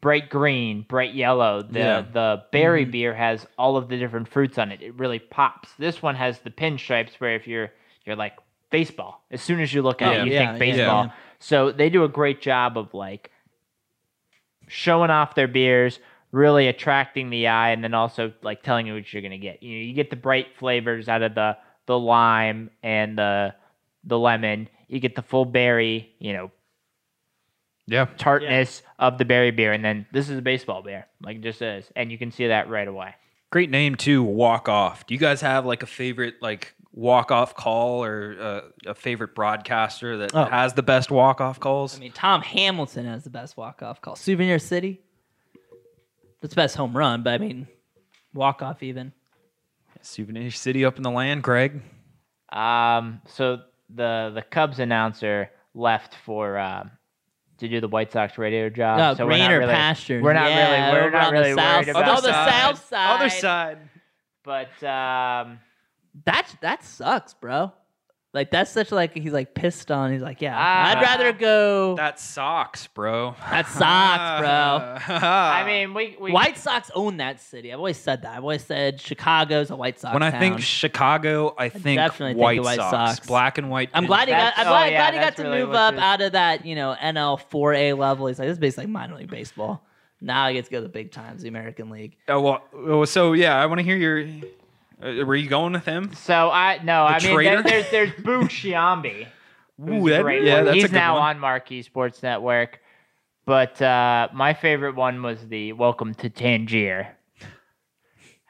bright 0.00 0.28
green, 0.28 0.82
bright 0.88 1.14
yellow. 1.14 1.62
The 1.62 1.78
Yeah. 1.78 2.04
the 2.12 2.42
berry 2.50 2.84
beer 2.84 3.14
has 3.14 3.46
all 3.56 3.76
of 3.76 3.88
the 3.88 3.96
different 3.96 4.28
fruits 4.28 4.58
on 4.58 4.72
it. 4.72 4.82
It 4.82 4.94
really 4.94 5.18
pops. 5.20 5.72
This 5.78 6.02
one 6.02 6.16
has 6.16 6.40
the 6.40 6.50
pinstripes, 6.50 7.14
where 7.20 7.34
if 7.36 7.46
you're 7.46 7.70
you're 8.04 8.16
like 8.16 8.34
baseball, 8.70 9.22
as 9.30 9.40
soon 9.40 9.60
as 9.60 9.72
you 9.72 9.82
look 9.82 10.02
at 10.02 10.12
Yeah. 10.12 10.22
it, 10.22 10.26
you 10.26 10.32
Yeah, 10.32 10.46
think 10.50 10.58
baseball. 10.58 11.04
yeah. 11.04 11.12
So 11.38 11.70
they 11.72 11.88
do 11.88 12.02
a 12.04 12.08
great 12.08 12.40
job 12.40 12.76
of 12.76 12.92
like 12.94 13.30
showing 14.68 15.10
off 15.10 15.34
their 15.34 15.48
beers, 15.48 15.98
really 16.32 16.68
attracting 16.68 17.30
the 17.30 17.46
eye, 17.48 17.70
and 17.70 17.82
then 17.84 17.94
also 17.94 18.32
like 18.42 18.62
telling 18.62 18.86
you 18.86 18.94
what 18.94 19.12
you're 19.12 19.22
gonna 19.22 19.38
get. 19.38 19.62
You 19.62 19.78
know, 19.78 19.84
you 19.84 19.92
get 19.94 20.10
the 20.10 20.16
bright 20.16 20.56
flavors 20.56 21.08
out 21.08 21.22
of 21.22 21.34
the 21.34 21.56
the 21.86 21.98
lime 21.98 22.70
and 22.82 23.16
the 23.18 23.54
the 24.04 24.18
lemon. 24.18 24.68
You 24.88 25.00
get 25.00 25.14
the 25.14 25.22
full 25.22 25.44
berry, 25.44 26.14
you 26.18 26.32
know, 26.32 26.50
yeah, 27.86 28.06
tartness 28.16 28.82
of 28.98 29.18
the 29.18 29.24
berry 29.24 29.50
beer, 29.50 29.72
and 29.72 29.84
then 29.84 30.06
this 30.12 30.28
is 30.28 30.38
a 30.38 30.42
baseball 30.42 30.82
beer, 30.82 31.06
like 31.22 31.36
it 31.38 31.42
just 31.42 31.60
is, 31.62 31.90
and 31.96 32.12
you 32.12 32.18
can 32.18 32.30
see 32.30 32.46
that 32.48 32.68
right 32.68 32.86
away. 32.86 33.14
Great 33.50 33.70
name 33.70 33.96
too, 33.96 34.22
walk 34.22 34.68
off. 34.68 35.06
Do 35.06 35.14
you 35.14 35.20
guys 35.20 35.40
have 35.40 35.66
like 35.66 35.82
a 35.82 35.86
favorite 35.86 36.36
like 36.40 36.74
walk 36.94 37.30
off 37.32 37.54
call 37.56 38.04
or 38.04 38.36
uh, 38.40 38.60
a 38.90 38.94
favorite 38.94 39.34
broadcaster 39.34 40.18
that 40.18 40.30
Oh. 40.34 40.44
has 40.44 40.74
the 40.74 40.82
best 40.82 41.10
walk 41.10 41.40
off 41.40 41.58
calls? 41.58 41.96
I 41.96 42.00
mean, 42.00 42.12
Tom 42.12 42.40
Hamilton 42.42 43.06
has 43.06 43.24
the 43.24 43.30
best 43.30 43.56
walk 43.56 43.82
off 43.82 44.00
call. 44.00 44.14
Souvenir 44.16 44.58
City. 44.58 45.00
That's 46.40 46.54
best 46.54 46.76
home 46.76 46.96
run, 46.96 47.22
but 47.22 47.34
I 47.34 47.38
mean, 47.38 47.66
walk 48.34 48.62
off 48.62 48.82
even. 48.82 49.12
Souvenir 50.02 50.50
City 50.50 50.84
up 50.84 50.96
in 50.96 51.02
the 51.02 51.10
land, 51.10 51.42
Greg. 51.42 51.80
Um, 52.50 53.20
so 53.26 53.60
the 53.94 54.32
the 54.34 54.42
Cubs 54.42 54.78
announcer 54.78 55.50
left 55.74 56.14
for 56.24 56.58
um, 56.58 56.90
to 57.58 57.68
do 57.68 57.80
the 57.80 57.88
White 57.88 58.12
Sox 58.12 58.38
radio 58.38 58.68
job. 58.68 58.98
No, 58.98 59.14
so 59.14 59.24
we're 59.26 59.32
not 59.32 59.36
greener 59.46 59.58
really, 59.60 59.72
pastures. 59.72 60.22
We're 60.22 60.32
not 60.32 60.50
Yeah, 60.50 60.90
really 60.90 60.92
we're 60.92 61.06
over 61.06 61.10
not 61.10 61.26
on 61.28 61.34
the 61.34 61.40
really 61.40 61.54
south 61.54 61.86
worried 61.86 61.88
about 61.90 62.18
Oh, 62.18 62.20
the 62.20 62.50
south 62.50 62.88
side. 62.88 63.16
Other 63.16 63.30
side. 63.30 63.78
But 64.44 64.82
um, 64.84 65.60
That 66.24 66.48
that 66.60 66.84
sucks, 66.84 67.34
bro. 67.34 67.72
Like 68.34 68.50
that's 68.50 68.70
such 68.70 68.90
like 68.90 69.14
he's 69.14 69.32
like 69.34 69.52
pissed 69.54 69.90
on. 69.90 70.10
He's 70.10 70.22
like, 70.22 70.40
yeah, 70.40 70.56
Ah. 70.56 70.96
I'd 70.96 71.02
rather 71.02 71.32
go. 71.34 71.96
That 71.96 72.18
socks, 72.18 72.86
bro. 72.86 73.34
That 73.50 73.66
sucks, 73.66 74.40
bro. 74.40 75.16
I 75.18 75.64
mean, 75.66 75.92
we, 75.92 76.16
we 76.18 76.32
White 76.32 76.56
Sox 76.56 76.90
own 76.94 77.18
that 77.18 77.42
city. 77.42 77.70
I've 77.70 77.78
always 77.78 77.98
said 77.98 78.22
that. 78.22 78.34
I've 78.34 78.42
always 78.42 78.64
said 78.64 78.98
Chicago's 79.02 79.70
a 79.70 79.76
White 79.76 80.00
Sox. 80.00 80.14
when 80.14 80.22
I 80.22 80.30
town. 80.30 80.40
think 80.40 80.60
Chicago, 80.60 81.54
I 81.58 81.68
think 81.68 81.98
definitely 81.98 82.32
think 82.32 82.42
White, 82.42 82.56
the 82.56 82.62
White 82.62 82.76
Sox. 82.76 83.16
Sox. 83.16 83.26
black 83.26 83.58
and 83.58 83.68
white. 83.68 83.90
I'm 83.92 84.06
glad 84.06 84.28
he 84.28 84.32
got. 84.32 84.38
That's- 84.38 84.58
I'm 84.60 84.66
oh, 84.66 84.70
glad, 84.70 84.92
yeah, 84.92 84.98
glad 84.98 85.12
he 85.14 85.18
got 85.20 85.24
that's 85.24 85.36
to 85.36 85.42
really 85.42 85.58
move 85.58 85.68
what 85.68 85.76
up 85.76 85.94
this- 85.94 86.02
out 86.02 86.20
of 86.22 86.32
that, 86.32 86.64
you 86.64 86.74
know, 86.74 86.96
NL 87.02 87.38
4A 87.50 87.98
level. 87.98 88.28
He's 88.28 88.38
like, 88.38 88.48
this 88.48 88.54
is 88.54 88.58
basically 88.58 88.86
minor 88.86 89.16
league 89.16 89.30
baseball. 89.30 89.84
Now 90.22 90.48
he 90.48 90.54
gets 90.54 90.68
to 90.68 90.72
go 90.72 90.78
to 90.78 90.84
the 90.84 90.88
big 90.88 91.10
times, 91.12 91.42
the 91.42 91.48
American 91.48 91.90
League. 91.90 92.16
Oh, 92.28 92.40
well, 92.40 92.62
oh, 92.72 93.04
so 93.04 93.34
yeah, 93.34 93.60
I 93.60 93.66
want 93.66 93.80
to 93.80 93.84
hear 93.84 93.96
your. 93.96 94.26
Uh, 95.02 95.24
were 95.24 95.34
you 95.36 95.48
going 95.48 95.72
with 95.72 95.84
him? 95.84 96.12
So 96.14 96.50
I 96.50 96.80
no, 96.82 97.04
I 97.04 97.18
mean 97.18 97.34
traitor? 97.34 97.62
there, 97.62 97.82
there's 97.82 97.90
there's 97.90 98.10
Boog 98.24 98.44
Sciambi. 98.48 99.26
Ooh, 99.80 99.84
who's 100.00 100.06
a 100.12 100.14
that- 100.16 100.22
great 100.22 100.44
yeah, 100.44 100.56
one. 100.56 100.64
that's 100.66 100.74
a 100.74 100.74
He's 100.74 100.84
good 100.84 100.92
now 100.92 101.14
one. 101.18 101.36
on 101.36 101.40
Marquee 101.40 101.82
Sports 101.82 102.22
Network. 102.22 102.78
But 103.44 103.82
uh, 103.82 104.28
my 104.32 104.54
favorite 104.54 104.94
one 104.94 105.20
was 105.22 105.48
the 105.48 105.72
Welcome 105.72 106.14
to 106.14 106.30
Tangier 106.30 107.08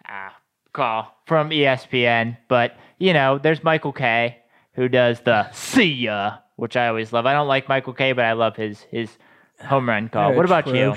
uh, 0.09 0.29
call 0.73 1.17
from 1.27 1.51
ESPN. 1.51 2.37
But 2.49 2.77
you 2.99 3.13
know, 3.15 3.39
there's 3.39 3.63
Michael 3.65 3.93
Kay 3.93 4.37
who 4.75 4.89
does 4.89 5.21
the 5.21 5.51
"See 5.53 5.93
ya," 5.93 6.39
which 6.57 6.77
I 6.77 6.89
always 6.89 7.13
love. 7.13 7.25
I 7.27 7.33
don't 7.33 7.49
like 7.49 7.69
Michael 7.69 7.95
Kay, 7.95 8.13
but 8.13 8.25
I 8.25 8.33
love 8.33 8.57
his 8.57 8.81
his 8.91 9.17
home 9.65 9.89
run 9.89 10.09
call. 10.11 10.29
They're 10.29 10.37
What 10.37 10.45
about 10.47 10.67
you? 10.69 10.95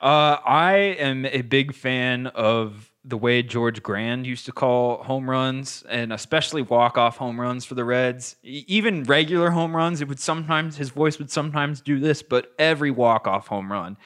Uh, 0.00 0.38
I 0.44 0.74
am 0.98 1.24
a 1.26 1.42
big 1.42 1.72
fan 1.74 2.26
of 2.26 2.90
the 3.06 3.16
way 3.16 3.40
George 3.40 3.82
Grand 3.82 4.26
used 4.26 4.46
to 4.46 4.52
call 4.52 5.02
home 5.04 5.30
runs, 5.30 5.84
and 5.88 6.12
especially 6.12 6.62
walk-off 6.62 7.16
home 7.16 7.40
runs 7.40 7.64
for 7.64 7.76
the 7.76 7.84
Reds. 7.84 8.34
Even 8.42 9.04
regular 9.04 9.50
home 9.50 9.76
runs, 9.76 10.00
it 10.00 10.08
would 10.08 10.18
sometimes 10.18 10.76
his 10.76 10.90
voice 10.90 11.18
would 11.18 11.30
sometimes 11.30 11.80
do 11.80 12.00
this, 12.00 12.22
but 12.22 12.52
every 12.58 12.90
walk-off 12.90 13.46
home 13.46 13.70
run, 13.70 13.96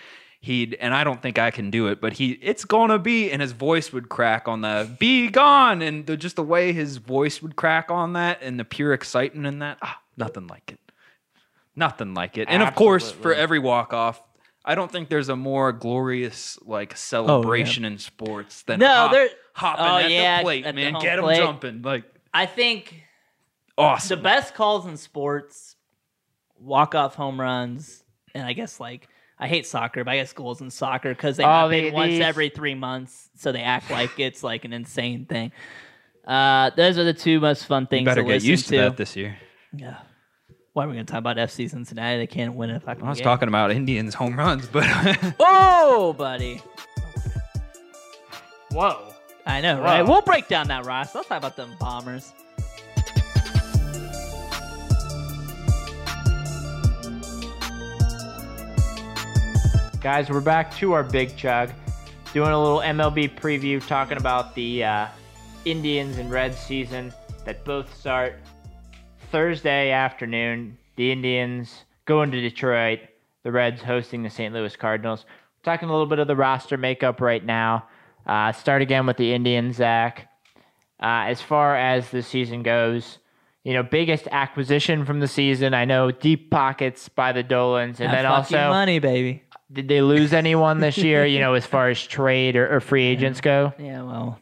he'd 0.40 0.74
and 0.74 0.92
I 0.92 1.02
don't 1.02 1.22
think 1.22 1.38
I 1.38 1.50
can 1.50 1.70
do 1.70 1.86
it, 1.88 2.00
but 2.00 2.14
he 2.14 2.32
it's 2.42 2.64
gonna 2.66 2.98
be, 2.98 3.30
and 3.30 3.40
his 3.40 3.52
voice 3.52 3.92
would 3.92 4.10
crack 4.10 4.46
on 4.46 4.60
the 4.60 4.94
"be 4.98 5.28
gone," 5.28 5.80
and 5.80 6.06
the, 6.06 6.16
just 6.16 6.36
the 6.36 6.42
way 6.42 6.72
his 6.72 6.98
voice 6.98 7.40
would 7.40 7.56
crack 7.56 7.90
on 7.90 8.12
that, 8.12 8.42
and 8.42 8.60
the 8.60 8.64
pure 8.64 8.92
excitement 8.92 9.46
in 9.46 9.60
that, 9.60 9.78
ah, 9.80 9.98
nothing 10.16 10.46
like 10.46 10.70
it. 10.70 10.78
Nothing 11.74 12.12
like 12.12 12.36
it. 12.36 12.48
And 12.50 12.62
of 12.62 12.74
course, 12.74 13.10
for 13.10 13.32
every 13.32 13.58
walk 13.58 13.94
off, 13.94 14.20
I 14.70 14.74
don't 14.76 14.90
think 14.90 15.08
there's 15.08 15.28
a 15.28 15.36
more 15.36 15.72
glorious 15.72 16.58
like 16.64 16.96
celebration 16.96 17.84
in 17.84 17.98
sports 17.98 18.62
than 18.62 18.78
No, 18.78 18.86
hop, 18.86 19.12
there- 19.12 19.28
hopping 19.54 19.84
oh, 19.84 19.96
at 19.98 20.10
yeah, 20.10 20.38
the 20.38 20.42
plate, 20.44 20.64
at 20.64 20.74
man. 20.76 20.92
home 20.94 21.02
Get 21.02 21.16
them 21.16 21.24
plate. 21.24 21.36
jumping, 21.38 21.82
like 21.82 22.04
I 22.32 22.46
think 22.46 23.02
awesome. 23.76 24.18
the 24.18 24.22
best 24.22 24.54
calls 24.54 24.86
in 24.86 24.96
sports 24.96 25.74
walk 26.58 26.94
off 26.94 27.14
home 27.16 27.40
runs, 27.40 28.04
and 28.34 28.46
I 28.46 28.52
guess 28.52 28.78
like 28.78 29.08
I 29.38 29.48
hate 29.48 29.66
soccer, 29.66 30.04
but 30.04 30.12
I 30.12 30.16
guess 30.18 30.32
goals 30.32 30.60
in 30.60 30.70
soccer 30.70 31.08
because 31.14 31.36
they 31.36 31.44
Oh, 31.44 31.48
happen 31.68 31.92
once 31.92 32.10
these- 32.10 32.20
every 32.20 32.48
three 32.50 32.74
months, 32.74 33.28
so 33.36 33.50
they 33.52 33.62
act 33.62 33.90
like 33.90 34.20
it's 34.20 34.42
like 34.44 34.64
an 34.64 34.72
insane 34.72 35.24
thing. 35.26 35.50
Uh, 36.26 36.70
those 36.76 36.96
are 36.98 37.04
the 37.04 37.14
two 37.14 37.40
most 37.40 37.64
fun 37.66 37.86
things. 37.88 38.04
Better 38.04 38.20
to 38.22 38.26
get 38.28 38.34
listen 38.34 38.50
used 38.50 38.68
to 38.68 38.76
that 38.76 38.96
this 38.96 39.16
year. 39.16 39.36
Yeah. 39.74 39.96
Why 40.72 40.84
are 40.84 40.88
we 40.88 40.94
gonna 40.94 41.04
talk 41.04 41.18
about 41.18 41.36
FC 41.36 41.68
Cincinnati? 41.68 42.18
They 42.18 42.28
can't 42.28 42.54
win 42.54 42.70
a 42.70 42.78
fucking 42.78 43.02
I 43.04 43.08
was 43.08 43.18
game. 43.18 43.24
talking 43.24 43.48
about 43.48 43.72
Indians 43.72 44.14
home 44.14 44.38
runs, 44.38 44.68
but 44.68 44.84
Whoa, 45.38 46.12
buddy. 46.12 46.62
Whoa. 48.70 49.12
I 49.46 49.60
know, 49.60 49.80
right? 49.80 50.02
We'll 50.02 50.22
break 50.22 50.46
down 50.46 50.68
that 50.68 50.86
roster. 50.86 51.18
Let's 51.18 51.28
talk 51.28 51.38
about 51.38 51.56
them 51.56 51.74
bombers. 51.80 52.32
Guys, 60.00 60.30
we're 60.30 60.40
back 60.40 60.74
to 60.76 60.92
our 60.92 61.02
big 61.02 61.36
chug. 61.36 61.70
Doing 62.32 62.50
a 62.50 62.62
little 62.62 62.78
MLB 62.78 63.34
preview, 63.38 63.84
talking 63.84 64.18
about 64.18 64.54
the 64.54 64.84
uh, 64.84 65.06
Indians 65.64 66.18
and 66.18 66.30
Reds 66.30 66.56
season 66.56 67.12
that 67.44 67.64
both 67.64 67.92
start 67.98 68.36
Thursday 69.30 69.90
afternoon. 69.92 70.76
The 70.96 71.12
Indians 71.12 71.84
going 72.04 72.30
to 72.32 72.40
Detroit, 72.40 73.00
the 73.44 73.52
Reds 73.52 73.80
hosting 73.82 74.22
the 74.22 74.30
St. 74.30 74.52
Louis 74.52 74.74
Cardinals. 74.76 75.24
We're 75.58 75.72
talking 75.72 75.88
a 75.88 75.92
little 75.92 76.06
bit 76.06 76.18
of 76.18 76.26
the 76.26 76.36
roster 76.36 76.76
makeup 76.76 77.20
right 77.20 77.44
now. 77.44 77.86
Uh, 78.26 78.52
start 78.52 78.82
again 78.82 79.06
with 79.06 79.16
the 79.16 79.32
Indians, 79.32 79.76
Zach. 79.76 80.28
Uh, 81.02 81.24
as 81.28 81.40
far 81.40 81.76
as 81.76 82.10
the 82.10 82.22
season 82.22 82.62
goes, 82.62 83.18
you 83.64 83.72
know, 83.72 83.82
biggest 83.82 84.26
acquisition 84.30 85.04
from 85.04 85.20
the 85.20 85.28
season. 85.28 85.74
I 85.74 85.84
know 85.84 86.10
deep 86.10 86.50
pockets 86.50 87.08
by 87.08 87.32
the 87.32 87.42
Dolans, 87.42 88.00
and 88.00 88.10
That 88.10 88.16
then 88.22 88.26
also 88.26 88.68
money, 88.68 88.98
baby. 88.98 89.42
did 89.72 89.88
they 89.88 90.02
lose 90.02 90.32
anyone 90.32 90.80
this 90.80 90.98
year? 90.98 91.24
You 91.24 91.38
know, 91.38 91.54
as 91.54 91.64
far 91.64 91.88
as 91.88 92.02
trade 92.04 92.56
or, 92.56 92.74
or 92.76 92.80
free 92.80 93.04
agents 93.06 93.40
go. 93.40 93.72
Yeah, 93.78 94.02
well, 94.02 94.38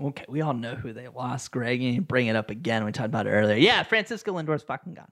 okay, 0.00 0.24
we 0.28 0.40
all 0.40 0.54
know 0.54 0.74
who 0.74 0.92
they 0.92 1.08
lost, 1.08 1.50
Greg. 1.50 1.82
You 1.82 1.92
didn't 1.92 2.08
bring 2.08 2.26
it 2.26 2.36
up 2.36 2.50
again. 2.50 2.84
We 2.84 2.92
talked 2.92 3.06
about 3.06 3.26
it 3.26 3.30
earlier. 3.30 3.56
Yeah, 3.56 3.82
Francisco 3.82 4.32
Lindor's 4.32 4.62
fucking 4.62 4.94
gone. 4.94 5.10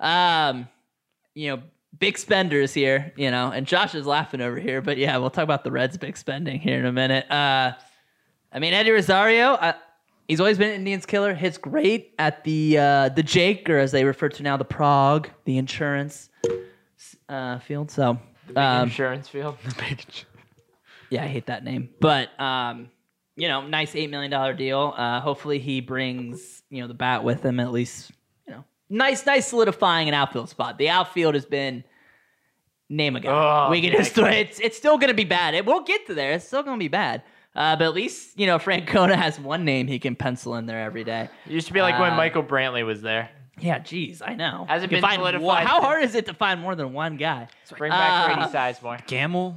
Um, 0.00 0.68
you 1.34 1.50
know, 1.56 1.62
big 1.98 2.18
spenders 2.18 2.74
here. 2.74 3.12
You 3.16 3.30
know, 3.30 3.50
and 3.50 3.66
Josh 3.66 3.94
is 3.94 4.06
laughing 4.06 4.40
over 4.40 4.58
here, 4.58 4.80
but 4.80 4.96
yeah, 4.98 5.16
we'll 5.18 5.30
talk 5.30 5.44
about 5.44 5.64
the 5.64 5.70
Reds' 5.70 5.96
big 5.96 6.16
spending 6.16 6.60
here 6.60 6.78
in 6.78 6.86
a 6.86 6.92
minute. 6.92 7.30
Uh, 7.30 7.72
I 8.52 8.58
mean, 8.58 8.72
Eddie 8.74 8.90
Rosario. 8.90 9.52
Uh, 9.54 9.72
He's 10.28 10.40
always 10.40 10.56
been 10.56 10.70
an 10.70 10.76
Indians 10.76 11.04
killer. 11.04 11.34
Hits 11.34 11.58
great 11.58 12.14
at 12.18 12.44
the 12.44 12.78
uh, 12.78 13.08
the 13.10 13.22
Jake, 13.22 13.68
or 13.68 13.78
as 13.78 13.92
they 13.92 14.04
refer 14.04 14.30
to 14.30 14.42
now, 14.42 14.56
the 14.56 14.64
Prog, 14.64 15.28
the 15.44 15.58
insurance 15.58 16.30
uh, 17.28 17.58
field. 17.58 17.90
So, 17.90 18.18
um, 18.56 18.84
Insurance 18.84 19.28
field. 19.28 19.58
yeah, 21.10 21.24
I 21.24 21.26
hate 21.26 21.46
that 21.46 21.62
name. 21.62 21.90
But 22.00 22.38
um, 22.40 22.90
you 23.36 23.48
know, 23.48 23.66
nice 23.66 23.94
eight 23.94 24.10
million 24.10 24.30
dollar 24.30 24.52
deal. 24.54 24.94
Uh, 24.96 25.20
hopefully 25.20 25.58
he 25.58 25.80
brings, 25.80 26.62
you 26.70 26.80
know, 26.82 26.88
the 26.88 26.94
bat 26.94 27.24
with 27.24 27.44
him 27.44 27.60
at 27.60 27.72
least, 27.72 28.12
you 28.46 28.52
know. 28.54 28.64
Nice, 28.88 29.26
nice 29.26 29.48
solidifying 29.48 30.08
an 30.08 30.14
outfield 30.14 30.48
spot. 30.48 30.78
The 30.78 30.88
outfield 30.90 31.34
has 31.34 31.44
been 31.46 31.84
name 32.88 33.16
a 33.16 33.20
guy. 33.20 33.66
Oh, 33.66 33.70
we 33.70 33.80
can 33.80 33.92
yeah, 33.92 33.98
just 33.98 34.16
it's 34.18 34.60
it's 34.60 34.76
still 34.76 34.98
gonna 34.98 35.14
be 35.14 35.24
bad. 35.24 35.54
It 35.54 35.66
we'll 35.66 35.82
get 35.82 36.06
to 36.06 36.14
there. 36.14 36.32
It's 36.32 36.46
still 36.46 36.62
gonna 36.62 36.78
be 36.78 36.88
bad. 36.88 37.22
Uh, 37.56 37.76
but 37.76 37.84
at 37.84 37.94
least, 37.94 38.38
you 38.38 38.46
know, 38.46 38.58
Francona 38.58 39.14
has 39.14 39.38
one 39.38 39.64
name 39.64 39.86
he 39.86 40.00
can 40.00 40.16
pencil 40.16 40.56
in 40.56 40.66
there 40.66 40.80
every 40.80 41.04
day. 41.04 41.28
It 41.46 41.52
used 41.52 41.68
to 41.68 41.72
be 41.72 41.82
like 41.82 41.98
when 42.00 42.12
Uh, 42.12 42.16
Michael 42.16 42.42
Brantley 42.42 42.84
was 42.84 43.00
there. 43.00 43.30
Yeah, 43.60 43.78
geez, 43.78 44.20
I 44.20 44.34
know. 44.34 44.66
Has 44.68 44.82
it 44.82 44.90
been 44.90 45.00
solidified 45.00 45.40
one- 45.40 45.64
how 45.64 45.80
hard 45.80 46.02
is 46.02 46.16
it 46.16 46.26
to 46.26 46.34
find 46.34 46.60
more 46.60 46.74
than 46.74 46.92
one 46.92 47.16
guy? 47.16 47.46
Bring 47.78 47.90
back 47.92 48.28
uh, 48.28 48.34
Grady 48.34 48.50
Sizemore. 48.52 49.06
Gamble. 49.06 49.56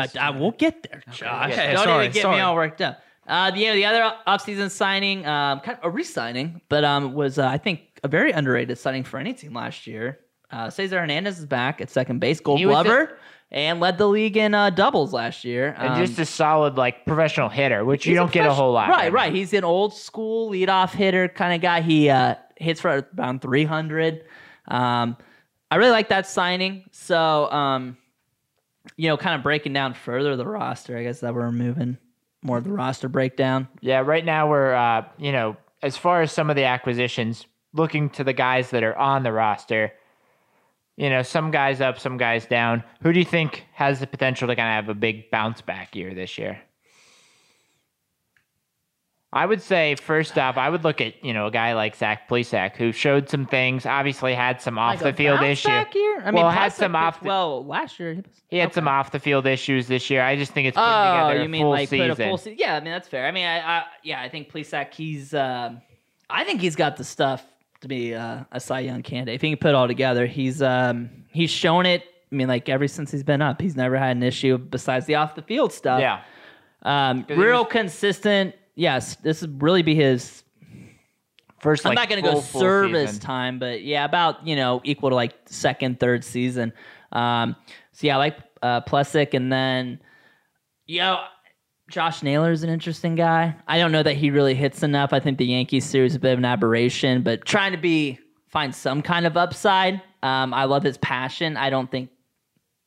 Uh, 0.00 0.20
I 0.20 0.30
will 0.30 0.52
get 0.52 0.82
there, 0.90 1.02
Josh. 1.12 1.52
Okay, 1.52 1.72
Don't 1.74 1.84
sorry, 1.84 2.04
even 2.06 2.14
get 2.14 2.22
sorry. 2.22 2.36
me 2.36 2.40
all 2.42 2.54
worked 2.54 2.80
up. 2.80 3.00
Uh, 3.26 3.50
the, 3.50 3.70
the 3.70 3.84
other 3.84 4.12
offseason 4.26 4.70
signing, 4.70 5.24
um, 5.26 5.60
kind 5.60 5.78
of 5.78 5.84
a 5.84 5.90
re-signing, 5.90 6.60
but 6.68 6.84
um, 6.84 7.12
was 7.12 7.38
uh, 7.38 7.46
I 7.46 7.58
think 7.58 7.80
a 8.02 8.08
very 8.08 8.32
underrated 8.32 8.76
signing 8.78 9.04
for 9.04 9.18
any 9.18 9.32
team 9.34 9.54
last 9.54 9.86
year. 9.86 10.18
Uh, 10.50 10.68
Cesar 10.68 10.98
Hernandez 10.98 11.38
is 11.38 11.46
back 11.46 11.80
at 11.80 11.90
second 11.90 12.18
base, 12.18 12.40
Gold 12.40 12.58
He 12.58 12.66
was 12.66 12.72
Glover, 12.84 13.18
and 13.52 13.78
led 13.78 13.98
the 13.98 14.08
league 14.08 14.36
in 14.36 14.52
uh, 14.52 14.70
doubles 14.70 15.12
last 15.12 15.44
year. 15.44 15.76
And 15.78 15.90
Um, 15.94 16.04
just 16.04 16.18
a 16.18 16.24
solid 16.26 16.76
like 16.76 17.06
professional 17.06 17.48
hitter, 17.48 17.84
which 17.84 18.04
you 18.04 18.12
he's 18.12 18.16
don't 18.18 18.32
get 18.32 18.46
a 18.46 18.52
whole 18.52 18.72
lot. 18.72 18.88
Right, 18.88 19.12
right. 19.12 19.32
He's 19.32 19.52
an 19.52 19.62
old 19.62 19.94
school 19.94 20.50
leadoff 20.50 20.92
hitter 20.92 21.28
kind 21.28 21.54
of 21.54 21.60
guy. 21.60 21.82
He 21.82 22.10
uh, 22.10 22.34
hits 22.56 22.80
for 22.80 23.06
around 23.16 23.42
300. 23.42 24.24
Um, 24.66 25.16
I 25.70 25.76
really 25.76 25.92
like 25.92 26.08
that 26.08 26.26
signing. 26.26 26.84
So, 26.90 27.48
um, 27.52 27.96
you 28.96 29.08
know, 29.08 29.16
kind 29.16 29.34
of 29.34 29.42
breaking 29.42 29.72
down 29.72 29.94
further 29.94 30.36
the 30.36 30.46
roster. 30.46 30.96
I 30.96 31.02
guess 31.02 31.20
that 31.20 31.34
we're 31.34 31.50
moving 31.52 31.98
more 32.42 32.58
of 32.58 32.64
the 32.64 32.72
roster 32.72 33.08
breakdown. 33.08 33.68
Yeah, 33.80 34.00
right 34.00 34.24
now 34.24 34.48
we're 34.48 34.74
uh, 34.74 35.06
you 35.18 35.32
know, 35.32 35.56
as 35.82 35.96
far 35.96 36.22
as 36.22 36.32
some 36.32 36.50
of 36.50 36.56
the 36.56 36.64
acquisitions, 36.64 37.46
looking 37.72 38.10
to 38.10 38.24
the 38.24 38.32
guys 38.32 38.70
that 38.70 38.82
are 38.82 38.96
on 38.96 39.22
the 39.22 39.32
roster. 39.32 39.92
You 40.96 41.08
know, 41.08 41.22
some 41.22 41.50
guys 41.50 41.80
up, 41.80 41.98
some 41.98 42.18
guys 42.18 42.44
down. 42.44 42.84
Who 43.02 43.12
do 43.12 43.18
you 43.18 43.24
think 43.24 43.64
has 43.72 44.00
the 44.00 44.06
potential 44.06 44.48
to 44.48 44.56
kind 44.56 44.68
of 44.68 44.84
have 44.84 44.94
a 44.94 44.98
big 44.98 45.30
bounce 45.30 45.62
back 45.62 45.96
year 45.96 46.12
this 46.12 46.36
year? 46.36 46.60
I 49.32 49.46
would 49.46 49.62
say 49.62 49.94
first 49.94 50.36
off, 50.38 50.56
I 50.56 50.68
would 50.68 50.82
look 50.82 51.00
at 51.00 51.24
you 51.24 51.32
know 51.32 51.46
a 51.46 51.50
guy 51.52 51.74
like 51.74 51.94
Zach 51.94 52.28
Plesac 52.28 52.74
who 52.76 52.90
showed 52.90 53.28
some 53.28 53.46
things. 53.46 53.86
Obviously, 53.86 54.34
had 54.34 54.60
some 54.60 54.76
off 54.78 55.00
Like 55.00 55.16
the 55.16 55.22
field 55.22 55.40
issue. 55.42 55.68
back 55.68 55.94
year? 55.94 56.20
I 56.24 56.32
mean, 56.32 56.42
well, 56.42 56.50
had 56.50 56.72
some 56.72 56.96
off. 56.96 57.20
The, 57.20 57.28
well 57.28 57.64
last 57.64 58.00
year. 58.00 58.14
He, 58.14 58.20
was, 58.22 58.26
he 58.48 58.56
had 58.58 58.66
okay. 58.66 58.74
some 58.74 58.88
off 58.88 59.12
the 59.12 59.20
field 59.20 59.46
issues 59.46 59.86
this 59.86 60.10
year. 60.10 60.22
I 60.22 60.34
just 60.34 60.50
think 60.52 60.66
it's 60.66 60.76
putting 60.76 60.92
Oh, 60.92 61.28
together 61.28 61.42
you 61.44 61.48
mean 61.48 61.66
like 61.68 61.88
season. 61.88 62.08
put 62.08 62.20
a 62.20 62.26
full 62.28 62.38
season? 62.38 62.56
Yeah, 62.58 62.74
I 62.74 62.80
mean 62.80 62.92
that's 62.92 63.06
fair. 63.06 63.26
I 63.26 63.30
mean, 63.30 63.46
I, 63.46 63.60
I 63.60 63.84
yeah, 64.02 64.20
I 64.20 64.28
think 64.28 64.50
Plesac, 64.52 64.92
he's, 64.94 65.32
um 65.32 65.80
I 66.28 66.42
think 66.44 66.60
he's 66.60 66.74
got 66.76 66.96
the 66.96 67.04
stuff 67.04 67.44
to 67.82 67.88
be 67.88 68.14
uh, 68.14 68.44
a 68.52 68.58
Cy 68.60 68.80
Young 68.80 69.02
candidate. 69.02 69.34
If 69.36 69.42
he 69.42 69.48
can 69.50 69.58
put 69.58 69.68
it 69.70 69.74
all 69.76 69.86
together, 69.88 70.26
he's 70.26 70.60
um 70.60 71.08
he's 71.28 71.50
shown 71.50 71.86
it. 71.86 72.02
I 72.32 72.34
mean, 72.34 72.48
like 72.48 72.68
ever 72.68 72.88
since 72.88 73.12
he's 73.12 73.22
been 73.22 73.42
up, 73.42 73.60
he's 73.60 73.76
never 73.76 73.96
had 73.96 74.16
an 74.16 74.22
issue 74.24 74.58
besides 74.58 75.06
the 75.06 75.14
off 75.14 75.36
the 75.36 75.42
field 75.42 75.72
stuff. 75.72 76.00
yeah, 76.00 76.22
um, 76.82 77.24
real 77.28 77.62
was- 77.64 77.72
consistent. 77.72 78.54
Yes, 78.74 79.16
this 79.16 79.42
would 79.42 79.62
really 79.62 79.82
be 79.82 79.94
his 79.94 80.42
first. 81.60 81.84
I'm 81.84 81.90
like, 81.90 81.96
not 81.96 82.08
going 82.08 82.22
to 82.22 82.30
go 82.30 82.40
full, 82.40 82.60
service 82.60 83.10
season. 83.10 83.22
time, 83.22 83.58
but 83.58 83.82
yeah, 83.82 84.04
about 84.04 84.46
you 84.46 84.56
know 84.56 84.80
equal 84.84 85.10
to 85.10 85.14
like 85.14 85.34
second, 85.46 86.00
third 86.00 86.24
season. 86.24 86.72
Um, 87.12 87.56
so 87.92 88.06
yeah, 88.06 88.14
I 88.14 88.18
like 88.18 88.38
uh, 88.62 88.80
Plesac, 88.82 89.34
and 89.34 89.52
then 89.52 90.00
you 90.86 91.00
know 91.00 91.24
Josh 91.90 92.22
Naylor 92.22 92.52
is 92.52 92.62
an 92.62 92.70
interesting 92.70 93.16
guy. 93.16 93.54
I 93.66 93.78
don't 93.78 93.92
know 93.92 94.02
that 94.02 94.16
he 94.16 94.30
really 94.30 94.54
hits 94.54 94.82
enough. 94.82 95.12
I 95.12 95.20
think 95.20 95.38
the 95.38 95.46
Yankees 95.46 95.84
series 95.84 96.12
is 96.12 96.16
a 96.16 96.20
bit 96.20 96.32
of 96.32 96.38
an 96.38 96.44
aberration, 96.44 97.22
but 97.22 97.44
trying 97.44 97.72
to 97.72 97.78
be 97.78 98.18
find 98.48 98.74
some 98.74 99.02
kind 99.02 99.26
of 99.26 99.36
upside. 99.36 100.00
Um, 100.22 100.54
I 100.54 100.64
love 100.64 100.82
his 100.82 100.98
passion. 100.98 101.56
I 101.56 101.70
don't 101.70 101.90
think 101.90 102.10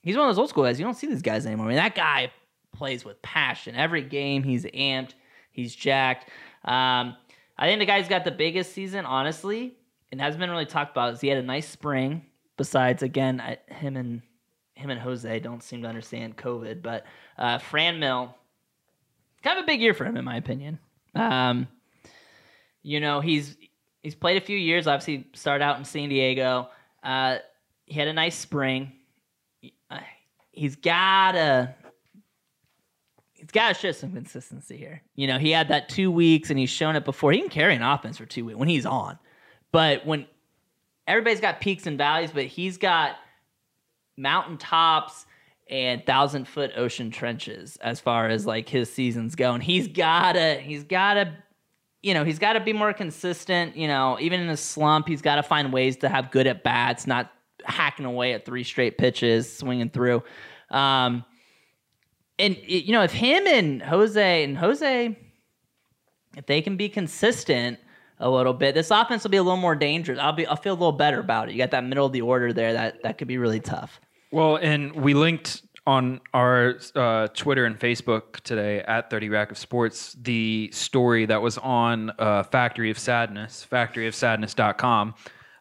he's 0.01 0.15
one 0.15 0.27
of 0.27 0.29
those 0.29 0.39
old 0.39 0.49
school 0.49 0.63
guys. 0.63 0.79
You 0.79 0.86
don't 0.86 0.95
see 0.95 1.07
these 1.07 1.21
guys 1.21 1.45
anymore. 1.45 1.67
I 1.67 1.69
mean, 1.69 1.77
that 1.77 1.95
guy 1.95 2.31
plays 2.73 3.05
with 3.05 3.21
passion. 3.21 3.75
Every 3.75 4.01
game, 4.01 4.43
he's 4.43 4.65
amped. 4.65 5.13
He's 5.53 5.73
jacked. 5.73 6.29
Um, 6.65 7.15
I 7.57 7.67
think 7.67 7.79
the 7.79 7.85
guy's 7.85 8.09
got 8.09 8.25
the 8.25 8.31
biggest 8.31 8.73
season, 8.73 9.05
honestly, 9.05 9.77
and 10.11 10.19
hasn't 10.19 10.41
been 10.41 10.49
really 10.49 10.65
talked 10.65 10.91
about. 10.91 11.13
Is 11.13 11.21
he 11.21 11.29
had 11.29 11.37
a 11.37 11.43
nice 11.43 11.67
spring. 11.67 12.25
Besides, 12.57 13.01
again, 13.01 13.39
I, 13.39 13.57
him 13.73 13.95
and 13.95 14.21
him 14.75 14.89
and 14.89 14.99
Jose 14.99 15.39
don't 15.39 15.63
seem 15.63 15.81
to 15.83 15.87
understand 15.87 16.35
COVID, 16.35 16.81
but 16.81 17.05
uh, 17.37 17.59
Franmil, 17.59 18.33
kind 19.41 19.57
of 19.57 19.63
a 19.63 19.67
big 19.67 19.79
year 19.79 19.93
for 19.93 20.05
him, 20.05 20.17
in 20.17 20.25
my 20.25 20.35
opinion. 20.35 20.77
Um, 21.15 21.67
you 22.81 22.99
know, 22.99 23.21
he's 23.21 23.55
he's 24.01 24.15
played 24.15 24.37
a 24.37 24.45
few 24.45 24.57
years. 24.57 24.87
Obviously, 24.87 25.27
started 25.33 25.63
out 25.63 25.77
in 25.77 25.85
San 25.85 26.09
Diego. 26.09 26.69
Uh, 27.01 27.37
he 27.85 27.99
had 27.99 28.07
a 28.07 28.13
nice 28.13 28.35
spring. 28.35 28.91
Uh, 29.89 29.99
He's 30.53 30.75
got 30.75 31.31
to 31.31 31.73
he's 31.77 31.82
got 33.53 33.69
to 33.69 33.73
show 33.73 33.91
some 33.91 34.11
consistency 34.11 34.77
here. 34.77 35.01
You 35.15 35.27
know, 35.27 35.37
he 35.37 35.51
had 35.51 35.69
that 35.69 35.89
two 35.89 36.11
weeks, 36.11 36.49
and 36.49 36.59
he's 36.59 36.69
shown 36.69 36.95
it 36.95 37.05
before. 37.05 37.31
He 37.31 37.39
can 37.39 37.49
carry 37.49 37.75
an 37.75 37.81
offense 37.81 38.17
for 38.17 38.25
two 38.25 38.45
weeks 38.45 38.57
when 38.57 38.67
he's 38.67 38.85
on, 38.85 39.17
but 39.71 40.05
when 40.05 40.25
everybody's 41.07 41.41
got 41.41 41.61
peaks 41.61 41.87
and 41.87 41.97
valleys, 41.97 42.31
but 42.31 42.45
he's 42.45 42.77
got 42.77 43.15
mountaintops 44.17 45.25
and 45.69 46.05
thousand 46.05 46.47
foot 46.47 46.71
ocean 46.75 47.09
trenches 47.09 47.77
as 47.77 47.99
far 47.99 48.27
as 48.27 48.45
like 48.45 48.67
his 48.67 48.91
seasons 48.91 49.35
go, 49.35 49.53
and 49.53 49.63
he's 49.63 49.87
gotta 49.87 50.55
he's 50.55 50.83
gotta 50.83 51.33
you 52.03 52.13
know, 52.13 52.25
he's 52.25 52.37
got 52.37 52.53
to 52.53 52.59
be 52.59 52.73
more 52.73 52.93
consistent. 52.93 53.77
You 53.77 53.87
know, 53.87 54.17
even 54.19 54.41
in 54.41 54.49
a 54.49 54.57
slump, 54.57 55.07
he's 55.07 55.21
got 55.21 55.35
to 55.35 55.43
find 55.43 55.71
ways 55.71 55.95
to 55.97 56.09
have 56.09 56.29
good 56.31 56.45
at 56.45 56.61
bats, 56.61 57.07
not 57.07 57.31
hacking 57.63 58.05
away 58.05 58.33
at 58.33 58.45
three 58.45 58.63
straight 58.63 58.97
pitches, 58.97 59.51
swinging 59.51 59.89
through. 59.89 60.21
Um, 60.69 61.23
and 62.39 62.57
you 62.65 62.91
know, 62.93 63.03
if 63.03 63.11
him 63.11 63.47
and 63.47 63.81
Jose 63.81 64.43
and 64.43 64.57
Jose, 64.57 65.17
if 66.36 66.45
they 66.45 66.61
can 66.61 66.77
be 66.77 66.89
consistent, 66.89 67.79
a 68.19 68.29
little 68.29 68.53
bit. 68.53 68.73
This 68.73 68.91
offense 68.91 69.23
will 69.23 69.31
be 69.31 69.38
a 69.38 69.43
little 69.43 69.57
more 69.57 69.75
dangerous. 69.75 70.19
I'll 70.19 70.34
be 70.34 70.45
I'll 70.45 70.55
feel 70.55 70.73
a 70.73 70.75
little 70.75 70.91
better 70.91 71.19
about 71.19 71.49
it. 71.49 71.53
You 71.53 71.57
got 71.57 71.71
that 71.71 71.84
middle 71.84 72.05
of 72.05 72.13
the 72.13 72.21
order 72.21 72.53
there 72.53 72.73
that 72.73 73.03
that 73.03 73.17
could 73.17 73.27
be 73.27 73.38
really 73.38 73.59
tough. 73.59 73.99
Well, 74.31 74.55
and 74.55 74.95
we 74.95 75.13
linked 75.13 75.61
on 75.86 76.21
our 76.34 76.79
uh, 76.95 77.27
Twitter 77.27 77.65
and 77.65 77.77
Facebook 77.77 78.39
today 78.39 78.79
at 78.79 79.09
30 79.09 79.29
Rack 79.29 79.51
of 79.51 79.57
Sports 79.57 80.15
the 80.21 80.69
story 80.71 81.25
that 81.25 81.41
was 81.41 81.57
on 81.57 82.11
uh, 82.17 82.43
Factory 82.43 82.89
of 82.89 82.97
Sadness, 82.97 83.67
factoryofsadness.com 83.69 85.13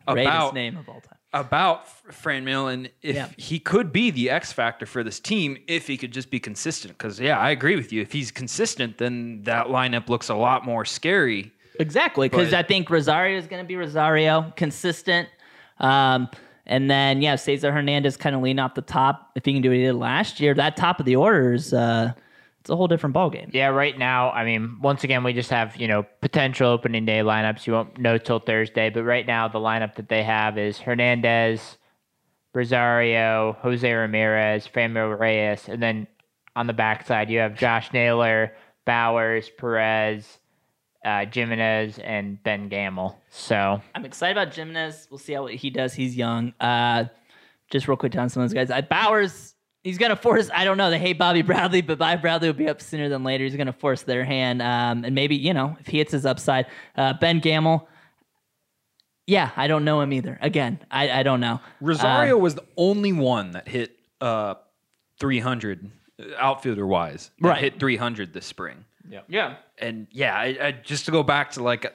Greatest 0.07 0.27
about 0.27 0.55
name 0.55 0.77
of 0.77 0.89
all 0.89 1.01
time. 1.01 1.12
About 1.35 1.89
Fran 2.13 2.45
Millen 2.45 2.89
if 3.01 3.17
Yeah. 3.17 3.29
he 3.37 3.59
could 3.59 3.93
be 3.93 4.11
the 4.11 4.29
X 4.31 4.53
factor 4.53 4.85
for 4.87 5.03
this 5.03 5.19
team 5.19 5.57
if 5.67 5.87
he 5.87 5.97
could 5.97 6.13
just 6.13 6.31
be 6.31 6.39
consistent. 6.39 6.97
Because 6.99 7.19
yeah, 7.21 7.39
I 7.39 7.51
agree 7.51 7.77
with 7.77 7.93
you. 7.93 8.03
If 8.03 8.13
he's 8.13 8.31
consistent, 8.31 8.99
then 8.99 9.43
that 9.45 9.67
lineup 9.69 10.09
looks 10.09 10.29
a 10.29 10.35
lot 10.35 10.65
more 10.65 10.85
scary. 10.85 11.53
Exactly, 11.81 12.29
because 12.29 12.53
I 12.53 12.63
think 12.63 12.91
Rosario 12.91 13.39
is 13.39 13.47
going 13.47 13.63
to 13.65 13.67
be 13.67 13.77
Rosario, 13.77 14.53
consistent. 14.57 15.29
Um, 15.81 16.29
and 16.67 16.91
then 16.91 17.23
yeah, 17.23 17.37
Cesar 17.37 17.73
Hernandez 17.73 18.17
kind 18.19 18.37
of 18.37 18.43
lean 18.43 18.59
off 18.59 18.75
the 18.75 18.83
top. 18.83 19.31
If 19.35 19.45
he 19.47 19.55
can 19.55 19.63
do 19.63 19.71
what 19.71 19.77
he 19.79 19.83
did 19.85 19.95
last 19.95 20.39
year, 20.39 20.53
that 20.55 20.77
top 20.77 21.01
of 21.01 21.07
the 21.07 21.17
order 21.17 21.55
is 21.55 21.73
uh, 21.73 22.13
it's 22.63 22.71
a 22.71 22.77
whole 22.77 22.87
different 22.87 23.13
ballgame. 23.13 23.53
Yeah, 23.53 23.67
right 23.71 23.99
now, 23.99 24.31
I 24.31 24.45
mean, 24.45 24.79
once 24.81 25.03
again, 25.03 25.25
we 25.25 25.33
just 25.33 25.51
have, 25.51 25.75
you 25.75 25.89
know, 25.89 26.05
potential 26.21 26.69
opening 26.69 27.05
day 27.05 27.19
lineups. 27.19 27.67
You 27.67 27.73
won't 27.73 27.99
know 27.99 28.19
till 28.19 28.39
Thursday, 28.39 28.89
but 28.89 29.03
right 29.03 29.27
now, 29.27 29.49
the 29.49 29.59
lineup 29.59 29.97
that 29.97 30.09
they 30.09 30.23
have 30.23 30.57
is 30.57 30.79
Hernandez, 30.79 31.77
Rosario, 32.55 33.57
Jose 33.63 33.93
Ramirez, 33.93 34.69
Franmil 34.69 35.19
Reyes, 35.19 35.69
and 35.69 35.83
then 35.83 36.07
on 36.55 36.69
the 36.69 36.73
backside, 36.73 37.31
you 37.31 37.41
have 37.41 37.57
Josh 37.57 37.93
Naylor, 37.93 38.55
Bauers, 38.87 39.51
Perez, 39.57 40.39
uh, 41.05 41.27
Jimenez, 41.33 41.99
and 41.99 42.41
Ben 42.45 42.69
Gamel. 42.69 43.21
So, 43.29 43.83
I'm 43.93 44.05
excited 44.05 44.39
about 44.41 44.55
Jimenez. 44.55 45.09
We'll 45.11 45.19
see 45.19 45.33
how 45.33 45.47
he 45.47 45.71
does. 45.71 45.95
He's 45.95 46.17
young. 46.17 46.53
Uh, 46.61 47.07
just 47.73 47.89
real 47.89 47.97
quick 47.97 48.15
on 48.15 48.29
some 48.29 48.45
of 48.45 48.51
those 48.51 48.55
guys. 48.55 48.71
Uh, 48.71 48.87
Bauers, 48.87 49.52
he's 49.83 49.99
gonna 49.99 50.17
force. 50.17 50.51
I 50.53 50.65
don't 50.65 50.77
know. 50.77 50.91
They 50.91 50.99
hate 50.99 51.19
Bobby 51.19 51.43
Bradley, 51.43 51.83
but 51.83 51.99
Bobby 51.99 52.21
Bradley 52.21 52.49
will 52.49 52.55
be 52.55 52.69
up 52.69 52.81
sooner 52.81 53.09
than 53.09 53.25
later. 53.25 53.45
He's 53.45 53.57
gonna 53.57 53.73
force 53.73 54.03
their 54.03 54.25
hand, 54.25 54.63
um, 54.63 55.05
and 55.05 55.15
maybe 55.15 55.37
you 55.37 55.55
know 55.55 55.77
if 55.81 55.87
he 55.87 55.99
hits 55.99 56.13
his 56.13 56.27
upside. 56.27 56.67
Uh, 56.97 57.13
ben 57.15 57.41
Gamel. 57.41 57.89
Yeah, 59.27 59.51
I 59.57 59.69
don't 59.69 59.85
know 59.85 60.01
him 60.01 60.13
either. 60.13 60.37
Again, 60.43 60.81
I, 60.91 61.21
I 61.21 61.23
don't 61.23 61.39
know. 61.41 61.61
Rosario 61.81 62.37
Um, 62.37 62.43
was 62.43 62.57
the 62.57 62.65
only 62.77 63.13
one 63.13 63.53
that 63.53 63.69
hit 63.69 63.97
uh, 64.21 64.55
300 65.21 65.91
outfielder 66.37 66.85
wise. 66.87 67.31
Right. 67.41 67.59
Hit 67.61 67.79
300 67.79 68.33
this 68.33 68.47
spring. 68.47 68.85
Yeah, 69.09 69.21
yeah. 69.29 69.57
and 69.79 70.09
yeah, 70.11 70.35
I, 70.37 70.59
I, 70.61 70.73
just 70.73 71.05
to 71.07 71.13
go 71.13 71.23
back 71.23 71.53
to 71.53 71.63
like, 71.63 71.93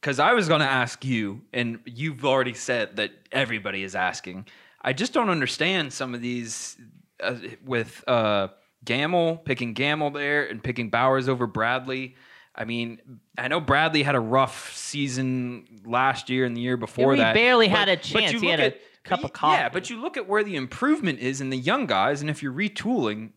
because 0.00 0.18
I 0.18 0.32
was 0.32 0.48
going 0.48 0.60
to 0.60 0.66
ask 0.66 1.04
you, 1.04 1.42
and 1.52 1.80
you've 1.84 2.24
already 2.24 2.54
said 2.54 2.96
that 2.96 3.10
everybody 3.30 3.82
is 3.82 3.94
asking. 3.94 4.46
I 4.80 4.94
just 4.94 5.12
don't 5.12 5.30
understand 5.30 5.92
some 5.92 6.14
of 6.14 6.22
these 6.22 6.76
uh, 7.22 7.36
with 7.64 8.02
uh, 8.08 8.48
Gamel 8.84 9.36
picking 9.38 9.72
Gamel 9.74 10.10
there 10.10 10.46
and 10.46 10.62
picking 10.62 10.90
Bauers 10.90 11.28
over 11.28 11.46
Bradley. 11.46 12.16
I 12.54 12.64
mean, 12.64 13.00
I 13.36 13.48
know 13.48 13.60
Bradley 13.60 14.02
had 14.04 14.14
a 14.14 14.20
rough 14.20 14.74
season 14.76 15.80
last 15.84 16.30
year 16.30 16.44
and 16.44 16.56
the 16.56 16.60
year 16.60 16.76
before 16.76 17.14
he 17.14 17.20
that. 17.20 17.34
barely 17.34 17.66
had 17.68 17.88
a 17.88 17.96
chance. 17.96 18.32
you 18.32 18.40
He 18.40 18.46
look 18.46 18.60
had 18.60 18.72
a 18.72 18.76
cup 19.02 19.24
of 19.24 19.32
coffee. 19.32 19.60
Yeah, 19.60 19.68
but 19.68 19.90
you 19.90 20.00
look 20.00 20.16
at 20.16 20.28
where 20.28 20.44
the 20.44 20.54
improvement 20.54 21.18
is 21.18 21.40
in 21.40 21.50
the 21.50 21.56
young 21.58 21.86
guys, 21.86 22.20
and 22.20 22.30
if 22.30 22.42
you're 22.42 22.52
retooling, 22.52 23.30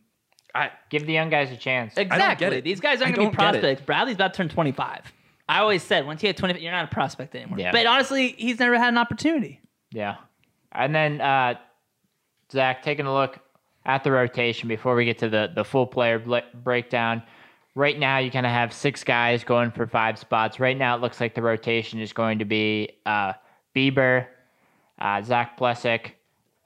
I 0.54 0.72
give 0.90 1.06
the 1.06 1.14
young 1.14 1.30
guys 1.30 1.52
a 1.52 1.58
chance. 1.58 1.98
Exactly. 1.98 2.48
it. 2.48 2.64
These 2.64 2.80
guys 2.80 3.02
aren't 3.02 3.16
going 3.16 3.32
to 3.32 3.32
be 3.32 3.38
don't 3.38 3.54
get 3.54 3.56
it. 3.56 3.62
prospects. 3.62 3.86
Bradley's 3.86 4.16
about 4.16 4.34
to 4.34 4.38
turn 4.38 4.50
25. 4.50 5.14
I 5.50 5.60
always 5.60 5.82
said 5.82 6.06
once 6.06 6.22
you 6.22 6.28
hit 6.28 6.38
25, 6.38 6.62
you're 6.62 6.72
not 6.72 6.86
a 6.86 6.94
prospect 6.94 7.36
anymore. 7.36 7.60
Yeah. 7.60 7.72
But 7.72 7.86
honestly, 7.86 8.36
he's 8.38 8.60
never 8.60 8.78
had 8.78 8.90
an 8.90 8.98
opportunity. 8.98 9.62
Yeah. 9.92 10.18
And 10.72 10.94
then, 10.94 11.22
uh, 11.22 11.56
Zach, 12.52 12.84
taking 12.84 13.06
a 13.06 13.14
look 13.14 13.40
at 13.88 14.04
the 14.04 14.12
rotation 14.12 14.68
before 14.68 14.96
we 14.96 15.06
get 15.06 15.18
to 15.18 15.30
the, 15.30 15.50
the 15.56 15.64
full 15.64 15.88
player 15.88 16.20
bl- 16.20 16.38
breakdown. 16.54 17.24
Right 17.74 17.98
now, 17.98 18.18
you 18.18 18.30
kind 18.30 18.46
of 18.46 18.52
have 18.52 18.74
six 18.74 19.04
guys 19.04 19.44
going 19.44 19.72
for 19.72 19.88
five 19.88 20.20
spots. 20.20 20.60
Right 20.60 20.78
now, 20.78 20.96
it 20.96 21.02
looks 21.02 21.22
like 21.22 21.34
the 21.34 21.42
rotation 21.42 22.00
is 22.00 22.12
going 22.12 22.40
to 22.40 22.46
be 22.46 22.90
uh, 23.06 23.34
Bieber, 23.76 24.28
uh, 25.00 25.22
Zach 25.22 25.58
Plesac, 25.58 26.12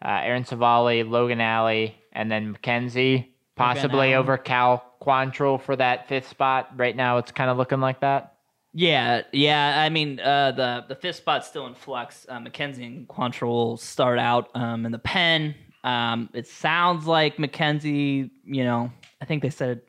uh, 0.04 0.20
Aaron 0.24 0.44
Civale, 0.44 1.08
Logan 1.08 1.40
Allen, 1.40 1.92
and 2.12 2.32
then 2.32 2.56
McKenzie, 2.56 3.28
possibly 3.56 4.16
over 4.16 4.38
Cal 4.38 4.84
Quantrill 5.02 5.62
for 5.62 5.76
that 5.76 6.08
fifth 6.08 6.30
spot. 6.30 6.72
Right 6.76 6.96
now, 6.96 7.18
it's 7.18 7.32
kind 7.32 7.52
of 7.52 7.58
looking 7.58 7.82
like 7.82 8.00
that. 8.00 8.36
Yeah, 8.74 9.24
yeah. 9.34 9.82
I 9.82 9.90
mean, 9.90 10.20
uh, 10.20 10.54
the 10.54 10.86
the 10.88 10.96
fifth 10.96 11.18
spot's 11.18 11.48
still 11.48 11.68
in 11.68 11.76
flux. 11.76 12.26
Uh, 12.30 12.40
McKenzie 12.40 12.88
and 12.88 13.08
Quantrill 13.08 13.48
will 13.48 13.78
start 13.78 14.18
out 14.18 14.50
um, 14.56 14.86
in 14.86 14.94
the 14.94 15.00
pen. 15.00 15.56
Um, 15.84 16.30
it 16.34 16.48
sounds 16.48 17.08
like 17.08 17.38
McKenzie. 17.38 18.30
You 18.46 18.64
know, 18.64 18.92
I 19.22 19.26
think 19.26 19.42
they 19.42 19.50
said 19.50 19.82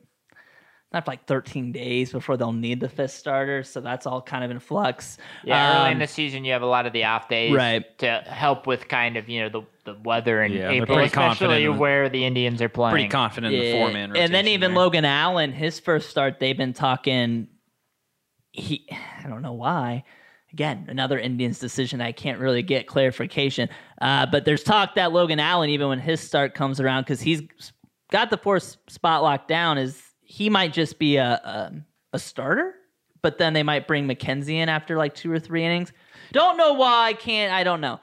not 0.93 1.07
like 1.09 1.27
13 1.27 1.73
days 1.73 2.13
before 2.13 2.37
they'll 2.37 2.53
need 2.53 2.79
the 2.79 2.89
fifth 2.89 3.13
starter. 3.13 3.63
So 3.63 3.81
that's 3.81 4.07
all 4.07 4.21
kind 4.21 4.45
of 4.45 4.51
in 4.51 4.59
flux. 4.61 5.17
Yeah, 5.43 5.79
early 5.81 5.87
Um, 5.87 5.93
in 5.93 5.99
the 6.01 6.07
season, 6.07 6.45
you 6.45 6.53
have 6.53 6.61
a 6.61 6.67
lot 6.67 6.85
of 6.85 6.93
the 6.93 7.05
off 7.05 7.29
days 7.31 7.55
Right. 7.55 7.99
to 8.01 8.23
help 8.27 8.67
with 8.67 8.89
kind 8.89 9.17
of 9.17 9.27
you 9.29 9.41
know 9.41 9.49
the 9.49 9.63
the 9.85 9.99
weather 10.05 10.43
in 10.45 10.53
Yeah, 10.53 10.71
April, 10.71 10.95
pretty 10.97 11.11
confident 11.11 11.53
especially 11.55 11.65
in- 11.65 11.77
where 11.79 12.09
the 12.09 12.25
Indians 12.25 12.63
are 12.63 12.69
playing. 12.69 12.93
pretty 12.93 13.09
confident 13.09 13.53
in 13.55 13.61
the 13.61 13.73
four 13.73 13.91
man 13.91 14.15
And 14.17 14.33
then 14.33 14.47
even 14.49 14.75
Logan 14.75 15.05
Allen, 15.05 15.51
his 15.53 15.81
first 15.81 16.09
start, 16.09 16.39
they've 16.39 16.57
been 16.57 16.73
talking. 16.73 17.49
He, 18.53 18.87
I 19.25 19.29
don't 19.29 19.43
know 19.43 19.55
why. 19.55 20.05
Again, 20.53 20.87
another 20.89 21.19
Indians 21.19 21.59
decision. 21.59 22.01
I 22.01 22.13
can't 22.13 22.39
really 22.39 22.63
get 22.63 22.87
clarification. 22.87 23.69
Uh, 24.01 24.27
but 24.27 24.45
there's 24.45 24.63
talk 24.63 24.95
that 24.97 25.13
Logan 25.13 25.41
Allen, 25.41 25.71
even 25.71 25.89
when 25.89 25.99
his 25.99 26.21
start 26.21 26.55
comes 26.55 26.79
around, 26.79 27.05
because 27.05 27.21
he's 27.21 27.43
got 28.11 28.29
the 28.31 28.37
fourth 28.37 28.77
spot 28.89 29.23
locked 29.23 29.49
down, 29.49 29.79
is 29.79 30.03
he 30.21 30.51
might 30.51 30.73
just 30.73 30.99
be 30.99 31.17
a, 31.17 31.33
a 31.33 31.73
a 32.13 32.19
starter. 32.19 32.75
But 33.23 33.39
then 33.39 33.53
they 33.53 33.63
might 33.63 33.87
bring 33.87 34.09
McKenzie 34.09 34.55
in 34.55 34.69
after 34.69 34.97
like 34.97 35.15
two 35.15 35.31
or 35.31 35.39
three 35.39 35.65
innings. 35.65 35.93
Don't 36.33 36.57
know 36.57 36.75
why. 36.75 37.09
I 37.09 37.13
can't. 37.13 37.53
I 37.53 37.65
don't 37.65 37.81
know. 37.81 38.01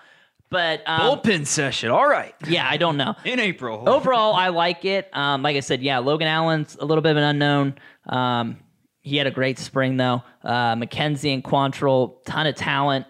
But 0.50 0.82
um, 0.88 1.02
bullpen 1.20 1.46
session. 1.46 1.92
All 1.92 2.08
right, 2.08 2.34
yeah, 2.48 2.68
I 2.68 2.78
don't 2.78 2.98
know 2.98 3.16
in 3.24 3.40
April. 3.40 3.88
overall, 3.88 4.34
I 4.34 4.48
like 4.48 4.84
it. 4.86 5.16
Um, 5.16 5.44
like 5.44 5.56
I 5.56 5.60
said, 5.60 5.84
yeah, 5.84 6.00
Logan 6.00 6.28
Allen's 6.28 6.76
a 6.80 6.86
little 6.86 7.04
bit 7.04 7.12
of 7.12 7.18
an 7.18 7.24
unknown. 7.24 7.76
Um, 8.08 8.58
he 9.02 9.18
had 9.18 9.28
a 9.28 9.32
great 9.32 9.60
spring 9.60 9.98
though. 9.98 10.24
Uh, 10.44 10.76
McKenzie 10.76 11.34
and 11.34 11.44
Quantrill, 11.44 12.24
ton 12.26 12.48
of 12.48 12.56
talent, 12.56 13.06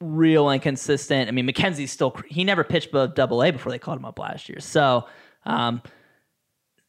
real 0.00 0.50
inconsistent. 0.50 1.28
I 1.28 1.32
mean, 1.32 1.46
McKenzie's 1.46 1.92
still 1.92 2.16
he 2.28 2.44
never 2.44 2.64
pitched 2.64 2.88
above 2.88 3.14
Double 3.14 3.42
A 3.42 3.50
before 3.50 3.72
they 3.72 3.78
called 3.78 3.98
him 3.98 4.04
up 4.04 4.18
last 4.18 4.48
year. 4.48 4.60
So, 4.60 5.06
um, 5.44 5.82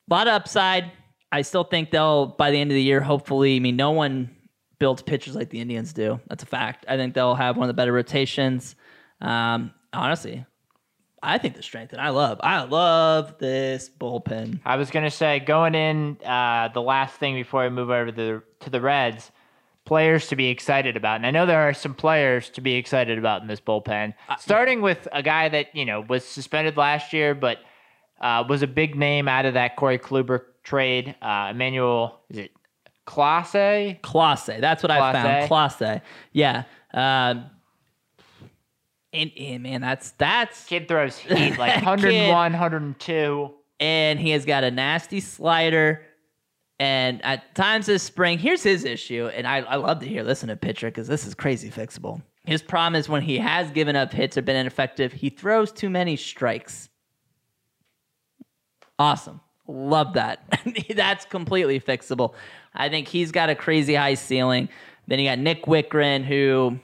a 0.10 0.14
lot 0.14 0.28
of 0.28 0.34
upside. 0.34 0.91
I 1.32 1.41
still 1.41 1.64
think 1.64 1.91
they'll 1.91 2.28
by 2.28 2.51
the 2.51 2.60
end 2.60 2.72
of 2.72 2.76
the 2.76 2.82
year, 2.82 3.01
hopefully. 3.01 3.56
I 3.56 3.60
mean, 3.60 3.76
no 3.76 3.91
one 3.91 4.30
builds 4.80 5.01
pitchers 5.01 5.36
like 5.36 5.49
the 5.49 5.60
Indians 5.60 5.93
do. 5.93 6.20
That's 6.28 6.43
a 6.43 6.47
fact. 6.47 6.86
I 6.88 6.97
think 6.97 7.14
they'll 7.14 7.36
have 7.36 7.58
one 7.58 7.66
of 7.66 7.68
the 7.70 7.74
better 7.74 7.91
rotations. 7.91 8.76
Um, 9.22 9.74
honestly, 9.93 10.45
I 11.26 11.38
think 11.38 11.55
the 11.55 11.63
strength, 11.63 11.91
and 11.91 12.01
I 12.01 12.09
love, 12.09 12.39
I 12.43 12.63
love 12.63 13.38
this 13.39 13.89
bullpen. 13.99 14.59
I 14.65 14.76
was 14.76 14.91
gonna 14.91 15.11
say 15.11 15.39
going 15.39 15.76
in 15.76 16.17
uh, 16.26 16.69
the 16.73 16.82
last 16.82 17.15
thing 17.15 17.36
before 17.36 17.63
I 17.63 17.69
move 17.69 17.89
over 17.89 18.07
to 18.07 18.11
the 18.11 18.43
to 18.61 18.69
the 18.69 18.80
Reds, 18.80 19.32
players 19.86 20.28
to 20.28 20.36
be 20.36 20.47
excited 20.49 20.95
about, 20.95 21.17
and 21.17 21.26
I 21.26 21.32
know 21.32 21.45
there 21.45 21.67
are 21.67 21.73
some 21.73 21.93
players 21.93 22.49
to 22.51 22.61
be 22.61 22.76
excited 22.76 23.17
about 23.17 23.41
in 23.41 23.47
this 23.47 23.59
bullpen. 23.59 24.13
Starting 24.39 24.82
with 24.82 25.07
a 25.11 25.23
guy 25.23 25.49
that 25.49 25.76
you 25.76 25.86
know 25.86 26.01
was 26.01 26.23
suspended 26.23 26.78
last 26.78 27.11
year, 27.13 27.34
but 27.34 27.59
uh, 28.21 28.43
was 28.47 28.61
a 28.61 28.67
big 28.67 28.95
name 28.95 29.28
out 29.28 29.45
of 29.45 29.55
that 29.55 29.76
Corey 29.76 29.99
Kluber 29.99 30.41
trade. 30.63 31.15
Uh, 31.21 31.49
Emmanuel, 31.51 32.21
is 32.30 32.38
it 32.38 32.51
Clase? 33.07 33.99
Clase, 34.01 34.59
that's 34.61 34.84
what 34.84 34.91
I 34.91 35.13
found. 35.13 35.49
Clase, 35.49 36.01
yeah. 36.34 36.63
Um, 36.93 37.49
and, 39.16 39.32
and 39.38 39.63
man, 39.63 39.82
that's 39.82 40.11
that's 40.11 40.66
Kid 40.66 40.88
throws 40.88 41.18
heat 41.18 41.57
like 41.57 41.76
Kid. 41.76 41.86
101, 41.86 42.30
102. 42.53 43.49
and 43.80 44.20
he 44.20 44.32
has 44.32 44.45
got 44.45 44.63
a 44.63 44.72
nasty 44.72 45.20
slider. 45.20 46.01
And 46.78 47.24
at 47.24 47.55
times 47.55 47.86
this 47.86 48.03
spring, 48.03 48.38
here's 48.38 48.61
his 48.61 48.84
issue, 48.84 49.28
and 49.34 49.47
I, 49.47 49.59
I 49.59 49.76
love 49.78 49.99
to 50.01 50.05
hear 50.07 50.24
listen 50.24 50.49
to 50.49 50.57
pitcher 50.57 50.88
because 50.88 51.07
this 51.07 51.26
is 51.26 51.34
crazy 51.34 51.70
fixable. 51.70 52.22
His 52.45 52.61
problem 52.61 52.99
is 52.99 53.07
when 53.07 53.22
he 53.22 53.38
has 53.38 53.72
given 53.72 53.95
up 53.95 54.11
hits 54.11 54.38
or 54.38 54.41
been 54.41 54.57
ineffective, 54.57 55.13
he 55.13 55.30
throws 55.30 55.72
too 55.72 55.89
many 55.89 56.18
strikes. 56.18 56.89
Awesome. 58.99 59.39
Love 59.68 60.13
that. 60.13 60.43
That's 60.95 61.26
completely 61.26 61.80
fixable. 61.80 62.34
I 62.74 62.89
think 62.89 63.07
he's 63.07 63.32
got 63.32 63.49
a 63.49 63.55
crazy 63.55 63.95
high 63.95 64.13
ceiling. 64.13 64.70
Then 65.07 65.20
you 65.20 65.30
got 65.30 65.39
Nick 65.39 65.66
Wittgren, 65.66 66.24
who 66.24 66.78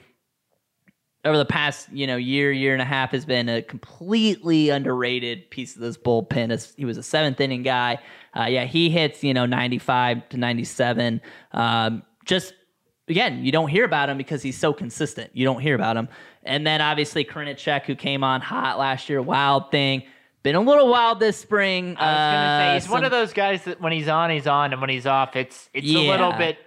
over 1.24 1.38
the 1.38 1.44
past 1.44 1.88
you 1.92 2.06
know 2.06 2.16
year 2.16 2.50
year 2.50 2.72
and 2.72 2.82
a 2.82 2.84
half 2.84 3.12
has 3.12 3.24
been 3.24 3.48
a 3.48 3.62
completely 3.62 4.70
underrated 4.70 5.48
piece 5.50 5.74
of 5.76 5.80
this 5.80 5.96
bullpen 5.96 6.50
As- 6.50 6.74
he 6.76 6.84
was 6.84 6.96
a 6.96 7.02
seventh 7.02 7.40
inning 7.40 7.62
guy 7.62 7.98
uh, 8.36 8.44
yeah 8.44 8.64
he 8.64 8.90
hits 8.90 9.22
you 9.22 9.32
know 9.32 9.46
95 9.46 10.28
to 10.30 10.36
97 10.36 11.20
um, 11.52 12.02
just 12.24 12.54
again, 13.08 13.44
you 13.44 13.52
don't 13.52 13.68
hear 13.68 13.84
about 13.84 14.08
him 14.08 14.16
because 14.16 14.42
he's 14.42 14.56
so 14.56 14.72
consistent. 14.72 15.30
You 15.34 15.44
don't 15.44 15.60
hear 15.60 15.74
about 15.74 15.96
him. 15.96 16.08
And 16.44 16.66
then 16.66 16.80
obviously 16.80 17.24
Karinchak, 17.24 17.84
who 17.84 17.94
came 17.94 18.24
on 18.24 18.40
hot 18.40 18.78
last 18.78 19.08
year, 19.08 19.22
wild 19.22 19.70
thing. 19.70 20.04
Been 20.42 20.56
a 20.56 20.60
little 20.60 20.88
wild 20.88 21.20
this 21.20 21.36
spring. 21.36 21.96
I 21.98 22.06
was 22.06 22.16
gonna 22.16 22.58
say 22.58 22.70
Uh, 22.70 22.74
he's 22.74 22.88
one 22.88 23.04
of 23.04 23.12
those 23.12 23.32
guys 23.32 23.62
that 23.64 23.80
when 23.80 23.92
he's 23.92 24.08
on, 24.08 24.30
he's 24.30 24.48
on, 24.48 24.72
and 24.72 24.80
when 24.80 24.90
he's 24.90 25.06
off, 25.06 25.36
it's 25.36 25.70
it's 25.72 25.88
a 25.88 25.98
little 25.98 26.32
bit. 26.32 26.58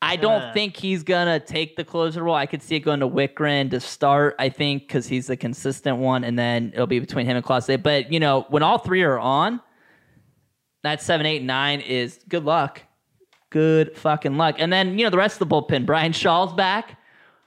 I 0.00 0.16
don't 0.16 0.42
Uh. 0.42 0.52
think 0.52 0.76
he's 0.76 1.02
gonna 1.02 1.40
take 1.40 1.76
the 1.76 1.84
closer 1.84 2.22
role. 2.22 2.34
I 2.34 2.46
could 2.46 2.62
see 2.62 2.76
it 2.76 2.80
going 2.80 3.00
to 3.00 3.08
Wittgren 3.08 3.70
to 3.70 3.80
start. 3.80 4.36
I 4.38 4.48
think 4.48 4.86
because 4.86 5.08
he's 5.08 5.26
the 5.26 5.36
consistent 5.36 5.98
one, 5.98 6.22
and 6.24 6.38
then 6.38 6.70
it'll 6.72 6.86
be 6.86 7.00
between 7.00 7.26
him 7.26 7.36
and 7.36 7.44
Clase 7.44 7.82
But 7.82 8.12
you 8.12 8.20
know, 8.20 8.46
when 8.48 8.62
all 8.62 8.78
three 8.78 9.02
are 9.02 9.18
on, 9.18 9.60
that 10.84 11.02
seven, 11.02 11.26
eight, 11.26 11.42
nine 11.42 11.80
is 11.80 12.20
good 12.28 12.44
luck. 12.44 12.82
Good 13.50 13.96
fucking 13.96 14.36
luck. 14.36 14.56
And 14.58 14.72
then 14.72 14.98
you 14.98 15.04
know 15.04 15.10
the 15.10 15.16
rest 15.18 15.40
of 15.40 15.48
the 15.48 15.54
bullpen. 15.54 15.84
Brian 15.86 16.12
Shaw's 16.12 16.52
back. 16.52 16.96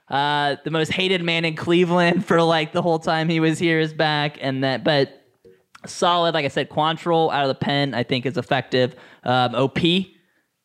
Uh, 0.10 0.58
the 0.66 0.72
most 0.72 0.92
hated 0.92 1.24
man 1.24 1.46
in 1.46 1.56
Cleveland 1.56 2.26
for 2.28 2.42
like 2.42 2.74
the 2.74 2.82
whole 2.82 3.00
time 3.00 3.30
he 3.30 3.40
was 3.40 3.60
here 3.60 3.80
is 3.80 3.94
back, 3.94 4.38
and 4.42 4.62
that 4.66 4.84
but 4.84 5.22
solid. 5.86 6.34
Like 6.34 6.44
I 6.44 6.50
said, 6.50 6.70
Quantrill 6.70 7.32
out 7.32 7.44
of 7.44 7.48
the 7.48 7.56
pen, 7.56 7.94
I 7.94 8.04
think 8.04 8.26
is 8.26 8.36
effective. 8.36 8.94
Um, 9.24 9.56
OP 9.56 9.78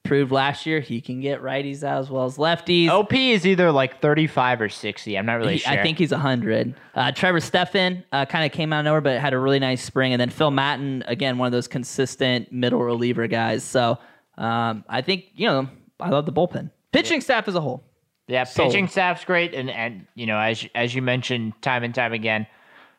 proved 0.06 0.32
last 0.32 0.66
year 0.66 0.80
he 0.80 1.00
can 1.00 1.20
get 1.20 1.42
righties 1.42 1.82
out 1.82 2.00
as 2.00 2.10
well 2.10 2.24
as 2.24 2.36
lefties. 2.36 2.88
OP 2.88 3.12
is 3.12 3.46
either 3.46 3.70
like 3.72 4.00
35 4.00 4.60
or 4.62 4.68
60. 4.68 5.16
I'm 5.18 5.26
not 5.26 5.34
really 5.34 5.54
He- 5.54 5.58
sure. 5.60 5.72
I 5.72 5.82
think 5.82 5.98
he's 5.98 6.12
100. 6.12 6.74
Uh, 6.94 7.12
Trevor 7.12 7.40
Stephan 7.40 8.04
uh, 8.12 8.24
kind 8.26 8.44
of 8.46 8.52
came 8.52 8.72
out 8.72 8.80
of 8.80 8.84
nowhere, 8.86 9.00
but 9.00 9.20
had 9.20 9.32
a 9.34 9.38
really 9.38 9.58
nice 9.58 9.82
spring. 9.82 10.12
And 10.12 10.20
then 10.20 10.30
Phil 10.30 10.50
Maton, 10.50 11.02
again, 11.06 11.38
one 11.38 11.46
of 11.46 11.52
those 11.52 11.68
consistent 11.68 12.50
middle 12.52 12.82
reliever 12.82 13.26
guys. 13.26 13.64
So 13.64 13.98
um, 14.38 14.84
I 14.88 15.02
think, 15.02 15.26
you 15.34 15.46
know, 15.48 15.68
I 16.00 16.10
love 16.10 16.26
the 16.26 16.32
bullpen. 16.32 16.70
Pitching 16.92 17.20
staff 17.20 17.48
as 17.48 17.54
a 17.54 17.60
whole. 17.60 17.82
Yeah, 18.28 18.44
Sold. 18.44 18.70
pitching 18.72 18.88
staff's 18.88 19.24
great, 19.24 19.54
and 19.54 19.70
and 19.70 20.04
you 20.16 20.26
know 20.26 20.36
as 20.38 20.66
as 20.74 20.96
you 20.96 21.00
mentioned 21.02 21.52
time 21.62 21.84
and 21.84 21.94
time 21.94 22.12
again, 22.12 22.44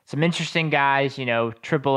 some 0.05 0.24
interesting 0.24 0.70
guys. 0.70 1.18
You 1.18 1.26
know, 1.26 1.51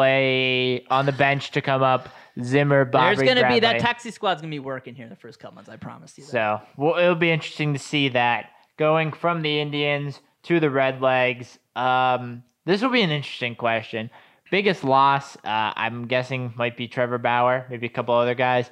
AAA 0.05 0.85
on 0.91 1.07
the 1.07 1.13
bench 1.13 1.51
to 1.53 1.61
come 1.61 1.83
up. 1.83 2.09
Zimmer, 2.43 2.85
Bobby 2.85 3.17
There's 3.17 3.35
going 3.35 3.43
to 3.43 3.53
be 3.53 3.61
that 3.61 3.81
taxi 3.81 4.11
squad's 4.11 4.41
going 4.41 4.51
to 4.51 4.55
be 4.55 4.61
working 4.61 4.95
here 4.95 5.05
in 5.05 5.11
the 5.11 5.17
first 5.17 5.39
couple 5.39 5.57
months. 5.57 5.71
I 5.71 5.77
promise 5.77 6.17
you 6.17 6.25
that. 6.25 6.31
So 6.31 6.61
well, 6.77 6.99
it'll 6.99 7.15
be 7.15 7.31
interesting 7.31 7.73
to 7.73 7.79
see 7.79 8.09
that 8.11 8.51
going 8.77 9.13
from 9.13 9.43
the 9.43 9.61
Indians 9.61 10.21
to 10.45 10.61
the 10.61 10.69
Redlegs. 10.69 11.59
Um, 11.77 12.43
this 12.65 12.83
will 12.83 12.91
be 12.91 13.03
an 13.03 13.11
interesting 13.11 13.55
question. 13.55 14.11
Biggest 14.51 14.83
loss, 14.83 15.37
uh, 15.37 15.73
I'm 15.77 16.07
guessing, 16.07 16.53
might 16.57 16.77
be 16.77 16.89
Trevor 16.89 17.19
Bauer, 17.19 17.67
maybe 17.71 17.87
a 17.87 17.91
couple 17.91 18.15
other 18.15 18.35
guys, 18.35 18.71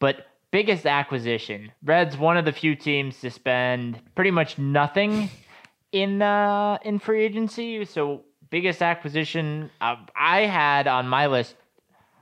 but 0.00 0.26
biggest 0.50 0.86
acquisition. 0.86 1.70
Reds, 1.84 2.16
one 2.16 2.36
of 2.36 2.44
the 2.44 2.52
few 2.52 2.74
teams 2.74 3.20
to 3.20 3.30
spend 3.30 4.00
pretty 4.14 4.30
much 4.30 4.58
nothing 4.58 5.28
in 5.92 6.22
uh, 6.22 6.78
in 6.82 6.98
free 6.98 7.24
agency. 7.24 7.84
So 7.84 8.22
biggest 8.50 8.82
acquisition 8.82 9.70
uh, 9.80 9.96
I 10.16 10.42
had 10.42 10.86
on 10.86 11.08
my 11.08 11.26
list 11.26 11.56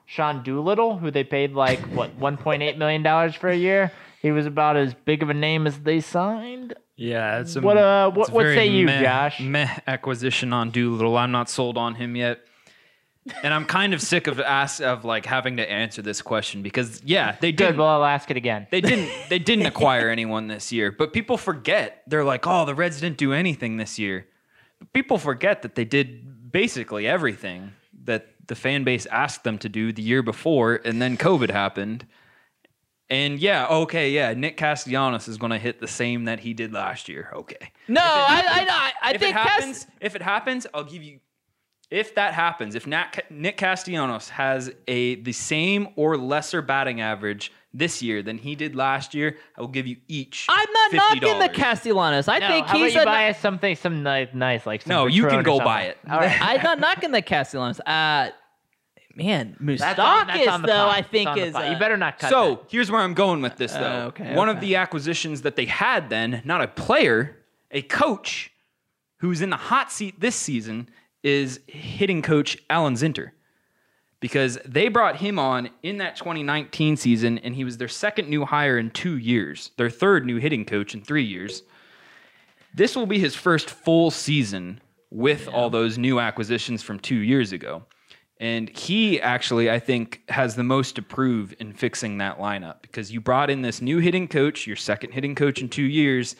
Sean 0.06 0.42
Doolittle, 0.42 0.98
who 0.98 1.10
they 1.10 1.24
paid 1.24 1.52
like 1.52 1.80
what 1.88 2.18
1.8 2.20 2.78
million 2.78 3.02
dollars 3.02 3.34
for 3.34 3.48
a 3.48 3.56
year. 3.56 3.92
He 4.22 4.30
was 4.32 4.46
about 4.46 4.76
as 4.76 4.94
big 4.94 5.22
of 5.22 5.30
a 5.30 5.34
name 5.34 5.66
as 5.66 5.78
they 5.80 6.00
signed. 6.00 6.74
Yeah, 6.96 7.40
it's 7.40 7.54
a, 7.56 7.60
What, 7.60 7.76
uh, 7.76 8.10
what- 8.10 8.30
what 8.32 8.44
say 8.44 8.66
you, 8.68 8.86
meh, 8.86 9.02
Josh? 9.02 9.38
Meh 9.40 9.68
acquisition 9.86 10.52
on 10.52 10.70
Doolittle. 10.70 11.16
I'm 11.18 11.30
not 11.30 11.50
sold 11.50 11.76
on 11.76 11.94
him 11.96 12.16
yet, 12.16 12.40
and 13.42 13.52
I'm 13.52 13.66
kind 13.66 13.92
of 13.92 14.00
sick 14.00 14.26
of 14.28 14.40
ask 14.40 14.80
of 14.80 15.04
like 15.04 15.26
having 15.26 15.58
to 15.58 15.70
answer 15.70 16.00
this 16.00 16.22
question 16.22 16.62
because 16.62 17.02
yeah, 17.04 17.36
they 17.40 17.52
Good. 17.52 17.72
did. 17.72 17.76
Well, 17.76 17.88
I'll 17.88 18.04
ask 18.04 18.30
it 18.30 18.36
again. 18.38 18.66
They 18.70 18.80
didn't. 18.80 19.10
They 19.28 19.38
didn't 19.38 19.66
acquire 19.74 20.08
anyone 20.08 20.46
this 20.48 20.72
year, 20.72 20.90
but 20.90 21.12
people 21.12 21.36
forget. 21.36 22.02
They're 22.06 22.24
like, 22.24 22.46
"Oh, 22.46 22.64
the 22.64 22.74
Reds 22.74 23.00
didn't 23.00 23.18
do 23.18 23.32
anything 23.34 23.76
this 23.76 23.98
year." 23.98 24.26
But 24.78 24.92
people 24.94 25.18
forget 25.18 25.62
that 25.62 25.74
they 25.74 25.84
did 25.84 26.50
basically 26.52 27.06
everything 27.06 27.72
that 28.04 28.26
the 28.46 28.54
fan 28.54 28.84
base 28.84 29.06
asked 29.06 29.44
them 29.44 29.58
to 29.58 29.68
do 29.68 29.92
the 29.92 30.02
year 30.02 30.22
before, 30.22 30.80
and 30.84 31.00
then 31.00 31.16
COVID 31.16 31.50
happened. 31.50 32.06
And 33.08 33.38
yeah, 33.38 33.66
okay, 33.68 34.10
yeah, 34.10 34.34
Nick 34.34 34.56
Castellanos 34.56 35.28
is 35.28 35.38
going 35.38 35.52
to 35.52 35.58
hit 35.58 35.80
the 35.80 35.86
same 35.86 36.24
that 36.24 36.40
he 36.40 36.54
did 36.54 36.72
last 36.72 37.08
year. 37.08 37.30
Okay. 37.32 37.70
No, 37.86 38.00
I, 38.02 38.42
I, 38.44 38.66
I, 38.68 38.92
I 39.10 39.14
if 39.14 39.20
think 39.20 39.34
happens, 39.34 39.86
if 40.00 40.16
it 40.16 40.22
happens, 40.22 40.66
I'll 40.74 40.84
give 40.84 41.02
you. 41.02 41.20
If 41.88 42.16
that 42.16 42.34
happens, 42.34 42.74
if 42.74 42.84
Nat, 42.84 43.30
Nick 43.30 43.58
Castellanos 43.58 44.28
has 44.30 44.72
a 44.88 45.22
the 45.22 45.32
same 45.32 45.88
or 45.94 46.16
lesser 46.16 46.60
batting 46.60 47.00
average 47.00 47.52
this 47.78 48.02
year 48.02 48.22
than 48.22 48.38
he 48.38 48.54
did 48.54 48.74
last 48.74 49.14
year, 49.14 49.36
I 49.56 49.60
will 49.60 49.68
give 49.68 49.86
you 49.86 49.96
each. 50.08 50.46
I'm 50.48 50.68
not 50.72 50.92
knocking 50.92 51.38
the 51.38 51.48
$50. 51.48 51.54
Castellanos. 51.54 52.28
I 52.28 52.38
No, 52.38 52.48
think 52.48 52.66
how 52.66 52.78
he's 52.78 52.92
about 52.94 53.00
you 53.00 53.02
a, 53.02 53.12
buy 53.12 53.28
us 53.30 53.38
something, 53.40 53.76
some 53.76 54.02
nice, 54.02 54.28
nice 54.32 54.66
like 54.66 54.82
some 54.82 54.90
No, 54.90 55.06
you 55.06 55.26
can 55.26 55.40
or 55.40 55.42
go 55.42 55.52
something. 55.58 55.64
buy 55.64 55.82
it. 55.82 55.98
All 56.10 56.18
right. 56.18 56.38
I'm 56.40 56.62
not 56.62 56.78
knocking 56.80 57.10
the 57.12 57.22
Castellanos. 57.22 57.80
Uh, 57.80 58.30
man, 59.14 59.56
That's 59.60 59.82
on- 59.98 60.26
that's 60.26 60.38
Moustakas 60.40 60.52
on 60.52 60.62
the 60.62 60.66
though 60.68 60.72
pot. 60.74 60.94
I 60.94 60.98
It's 61.00 61.08
think 61.08 61.28
on 61.30 61.38
the 61.38 61.44
is 61.44 61.52
pot. 61.52 61.68
you 61.68 61.76
uh, 61.76 61.78
better 61.78 61.96
not 61.96 62.18
cut. 62.18 62.30
So 62.30 62.54
that. 62.56 62.64
here's 62.70 62.90
where 62.90 63.00
I'm 63.00 63.14
going 63.14 63.42
with 63.42 63.56
this, 63.56 63.72
though. 63.72 63.80
Uh, 63.80 64.06
okay, 64.08 64.34
One 64.34 64.48
okay. 64.48 64.56
of 64.56 64.60
the 64.60 64.76
acquisitions 64.76 65.42
that 65.42 65.56
they 65.56 65.66
had 65.66 66.10
then, 66.10 66.42
not 66.44 66.62
a 66.62 66.68
player, 66.68 67.36
a 67.70 67.82
coach 67.82 68.50
who's 69.18 69.40
in 69.42 69.50
the 69.50 69.56
hot 69.56 69.90
seat 69.90 70.20
this 70.20 70.36
season 70.36 70.88
is 71.22 71.60
hitting 71.66 72.22
coach 72.22 72.56
Alan 72.70 72.94
Zinter. 72.94 73.30
Because 74.20 74.58
they 74.64 74.88
brought 74.88 75.16
him 75.16 75.38
on 75.38 75.68
in 75.82 75.98
that 75.98 76.16
2019 76.16 76.96
season, 76.96 77.38
and 77.38 77.54
he 77.54 77.64
was 77.64 77.76
their 77.76 77.88
second 77.88 78.28
new 78.28 78.44
hire 78.44 78.78
in 78.78 78.90
two 78.90 79.18
years, 79.18 79.72
their 79.76 79.90
third 79.90 80.24
new 80.24 80.38
hitting 80.38 80.64
coach 80.64 80.94
in 80.94 81.02
three 81.02 81.24
years. 81.24 81.62
This 82.74 82.96
will 82.96 83.06
be 83.06 83.18
his 83.18 83.34
first 83.34 83.70
full 83.70 84.10
season 84.10 84.80
with 85.10 85.48
all 85.48 85.70
those 85.70 85.98
new 85.98 86.18
acquisitions 86.18 86.82
from 86.82 86.98
two 86.98 87.16
years 87.16 87.52
ago. 87.52 87.84
And 88.38 88.68
he 88.68 89.20
actually, 89.20 89.70
I 89.70 89.78
think, 89.78 90.22
has 90.28 90.56
the 90.56 90.62
most 90.62 90.96
to 90.96 91.02
prove 91.02 91.54
in 91.58 91.72
fixing 91.72 92.18
that 92.18 92.38
lineup 92.38 92.82
because 92.82 93.10
you 93.10 93.20
brought 93.20 93.48
in 93.48 93.62
this 93.62 93.80
new 93.80 93.98
hitting 93.98 94.28
coach, 94.28 94.66
your 94.66 94.76
second 94.76 95.12
hitting 95.12 95.34
coach 95.34 95.62
in 95.62 95.70
two 95.70 95.84
years, 95.84 96.36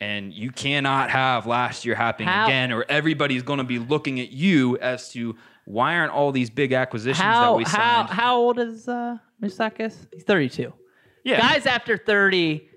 and 0.00 0.32
you 0.32 0.50
cannot 0.50 1.10
have 1.10 1.46
last 1.46 1.84
year 1.84 1.94
happening 1.94 2.28
How- 2.28 2.44
again, 2.44 2.72
or 2.72 2.84
everybody's 2.88 3.42
going 3.42 3.58
to 3.58 3.64
be 3.64 3.78
looking 3.78 4.20
at 4.20 4.30
you 4.30 4.76
as 4.78 5.12
to 5.12 5.36
why 5.70 5.96
aren't 5.96 6.12
all 6.12 6.32
these 6.32 6.50
big 6.50 6.72
acquisitions 6.72 7.18
that 7.18 7.24
how 7.32 7.56
we 7.56 7.64
how 7.64 8.06
signed? 8.06 8.10
how 8.10 8.36
old 8.36 8.58
is 8.58 8.88
uh, 8.88 9.16
Moustakas? 9.42 9.94
He's 10.12 10.24
32. 10.24 10.72
yeah, 11.24 11.38
Guys 11.38 11.66
after 11.66 11.96
30, 11.96 12.68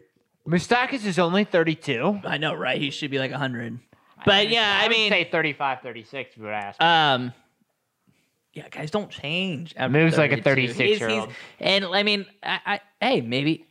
Moustakas 0.47 1.05
is 1.05 1.17
only 1.19 1.43
32. 1.43 2.21
I 2.23 2.37
know, 2.37 2.53
right? 2.53 2.79
He 2.79 2.91
should 2.91 3.11
be 3.11 3.17
like 3.19 3.31
100. 3.31 3.79
But 4.25 4.49
yeah, 4.49 4.79
I, 4.81 4.87
would 4.87 4.95
mean, 4.95 5.09
say 5.09 5.27
35, 5.29 5.81
36 5.81 6.31
if 6.31 6.37
you 6.37 6.43
would 6.43 6.53
ask. 6.53 6.79
me. 6.79 6.85
um, 6.85 7.33
yeah, 8.53 8.69
guys 8.69 8.91
don't 8.91 9.09
change. 9.09 9.73
after 9.75 9.89
Moves 9.91 10.17
like 10.17 10.31
a 10.31 10.41
32. 10.41 10.73
36 10.73 10.99
year 10.99 11.09
He's- 11.09 11.21
old. 11.23 11.33
And 11.59 11.85
I 11.85 12.03
mean, 12.03 12.25
I, 12.43 12.59
I 12.65 12.79
hey, 13.01 13.21
maybe, 13.21 13.65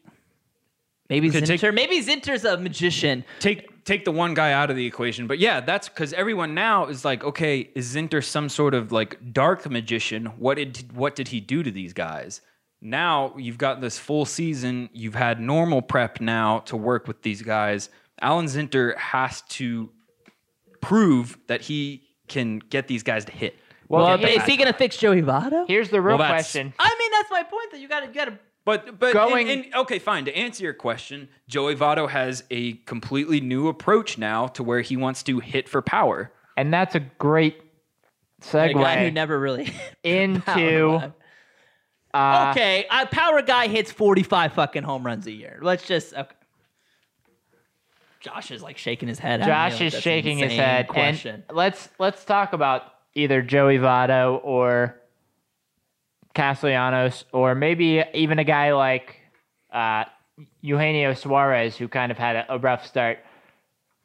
maybe 1.09 1.31
Zinter, 1.31 1.59
take- 1.59 1.75
maybe 1.75 2.03
Zinter's 2.05 2.45
a 2.45 2.57
magician. 2.59 3.25
take 3.39 3.71
take 3.85 4.05
the 4.05 4.13
one 4.13 4.35
guy 4.35 4.53
out 4.53 4.71
of 4.71 4.77
the 4.77 4.87
equation. 4.87 5.27
But 5.27 5.39
yeah, 5.39 5.61
that's 5.61 5.89
because 5.89 6.13
everyone 6.13 6.55
now 6.55 6.87
is 6.87 7.05
like, 7.05 7.25
okay, 7.25 7.71
is 7.75 7.95
Zinter 7.95 8.23
some 8.25 8.49
sort 8.49 8.75
of 8.75 8.93
like 8.93 9.33
dark 9.33 9.69
magician? 9.71 10.27
What 10.39 10.57
did 10.57 10.93
what 10.95 11.15
did 11.17 11.29
he 11.29 11.41
do 11.41 11.63
to 11.63 11.71
these 11.71 11.93
guys? 11.93 12.41
Now 12.81 13.35
you've 13.37 13.59
got 13.59 13.81
this 13.81 13.99
full 13.99 14.25
season. 14.25 14.89
You've 14.93 15.15
had 15.15 15.41
normal 15.41 15.83
prep 15.83 16.21
now 16.21 16.61
to 16.61 16.77
work 16.77 17.07
with 17.07 17.23
these 17.23 17.43
guys. 17.43 17.89
Alan 18.21 18.47
Zinter 18.47 18.97
has 18.97 19.43
to 19.51 19.91
prove 20.81 21.39
that 21.47 21.61
he 21.63 22.03
can 22.29 22.59
get 22.59 22.89
these 22.89 23.03
guys 23.03 23.25
to 23.27 23.33
hit. 23.33 23.57
Well, 23.89 24.05
Well, 24.07 24.19
here- 24.19 24.29
is 24.29 24.45
he 24.45 24.57
gonna 24.57 24.73
fix 24.73 24.97
Joey 24.97 25.23
Votto? 25.23 25.67
Here's 25.69 25.91
the 25.91 26.01
real 26.01 26.17
Well, 26.17 26.27
that's- 26.27 26.45
question. 26.53 26.73
I 26.79 26.97
mean, 26.99 27.11
that's 27.13 27.31
my 27.31 27.43
point. 27.43 27.71
That 27.73 27.81
you 27.81 27.89
got 27.89 28.01
to, 28.01 28.07
you 28.07 28.13
got 28.15 28.25
to. 28.27 28.39
But 28.65 28.99
but 28.99 29.13
Going- 29.13 29.51
and, 29.51 29.65
and- 29.65 29.75
okay, 29.75 29.99
fine. 29.99 30.25
To 30.27 30.37
answer 30.37 30.63
your 30.65 30.75
question, 30.75 31.29
Joey 31.49 31.75
Votto 31.75 32.09
has 32.09 32.45
a 32.51 32.75
completely 32.75 33.41
new 33.41 33.69
approach 33.69 34.19
now 34.19 34.47
to 34.49 34.63
where 34.63 34.81
he 34.81 34.97
wants 34.97 35.23
to 35.25 35.41
hit 35.41 35.69
for 35.69 35.83
power. 35.83 36.33
And 36.57 36.73
that's 36.73 36.95
a 36.95 37.01
great 37.01 37.61
A 38.53 38.73
guy 38.75 39.05
who 39.05 39.11
never 39.11 39.39
really 39.39 39.73
into. 40.05 41.13
Uh, 42.15 42.49
okay, 42.51 42.87
a 42.91 43.07
power 43.07 43.41
guy 43.41 43.69
hits 43.69 43.91
45 43.91 44.53
fucking 44.53 44.83
home 44.83 45.05
runs 45.07 45.27
a 45.27 45.33
year. 45.33 45.59
Let's 45.63 45.87
just 45.87 46.13
okay. 46.13 46.35
Josh 48.21 48.53
is 48.53 48.63
like 48.63 48.79
shaking 48.79 49.09
his 49.09 49.19
head. 49.19 49.43
Josh 49.43 49.81
is 49.81 49.93
that's 49.93 50.05
shaking 50.05 50.39
his 50.39 50.53
head. 50.53 50.87
Question. 50.87 51.43
And 51.49 51.57
let's 51.57 51.89
let's 51.99 52.25
talk 52.25 52.53
about 52.53 52.85
either 53.15 53.43
Joey 53.43 53.79
Votto 53.79 54.41
or 54.45 55.01
Castellanos, 56.35 57.25
or 57.33 57.55
maybe 57.55 58.03
even 58.15 58.39
a 58.39 58.45
guy 58.45 58.73
like 58.73 59.17
uh, 59.73 60.05
Eugenio 60.61 61.15
Suarez, 61.15 61.77
who 61.77 61.89
kind 61.89 62.11
of 62.11 62.19
had 62.19 62.37
a, 62.37 62.55
a 62.55 62.59
rough 62.59 62.87
start. 62.87 63.19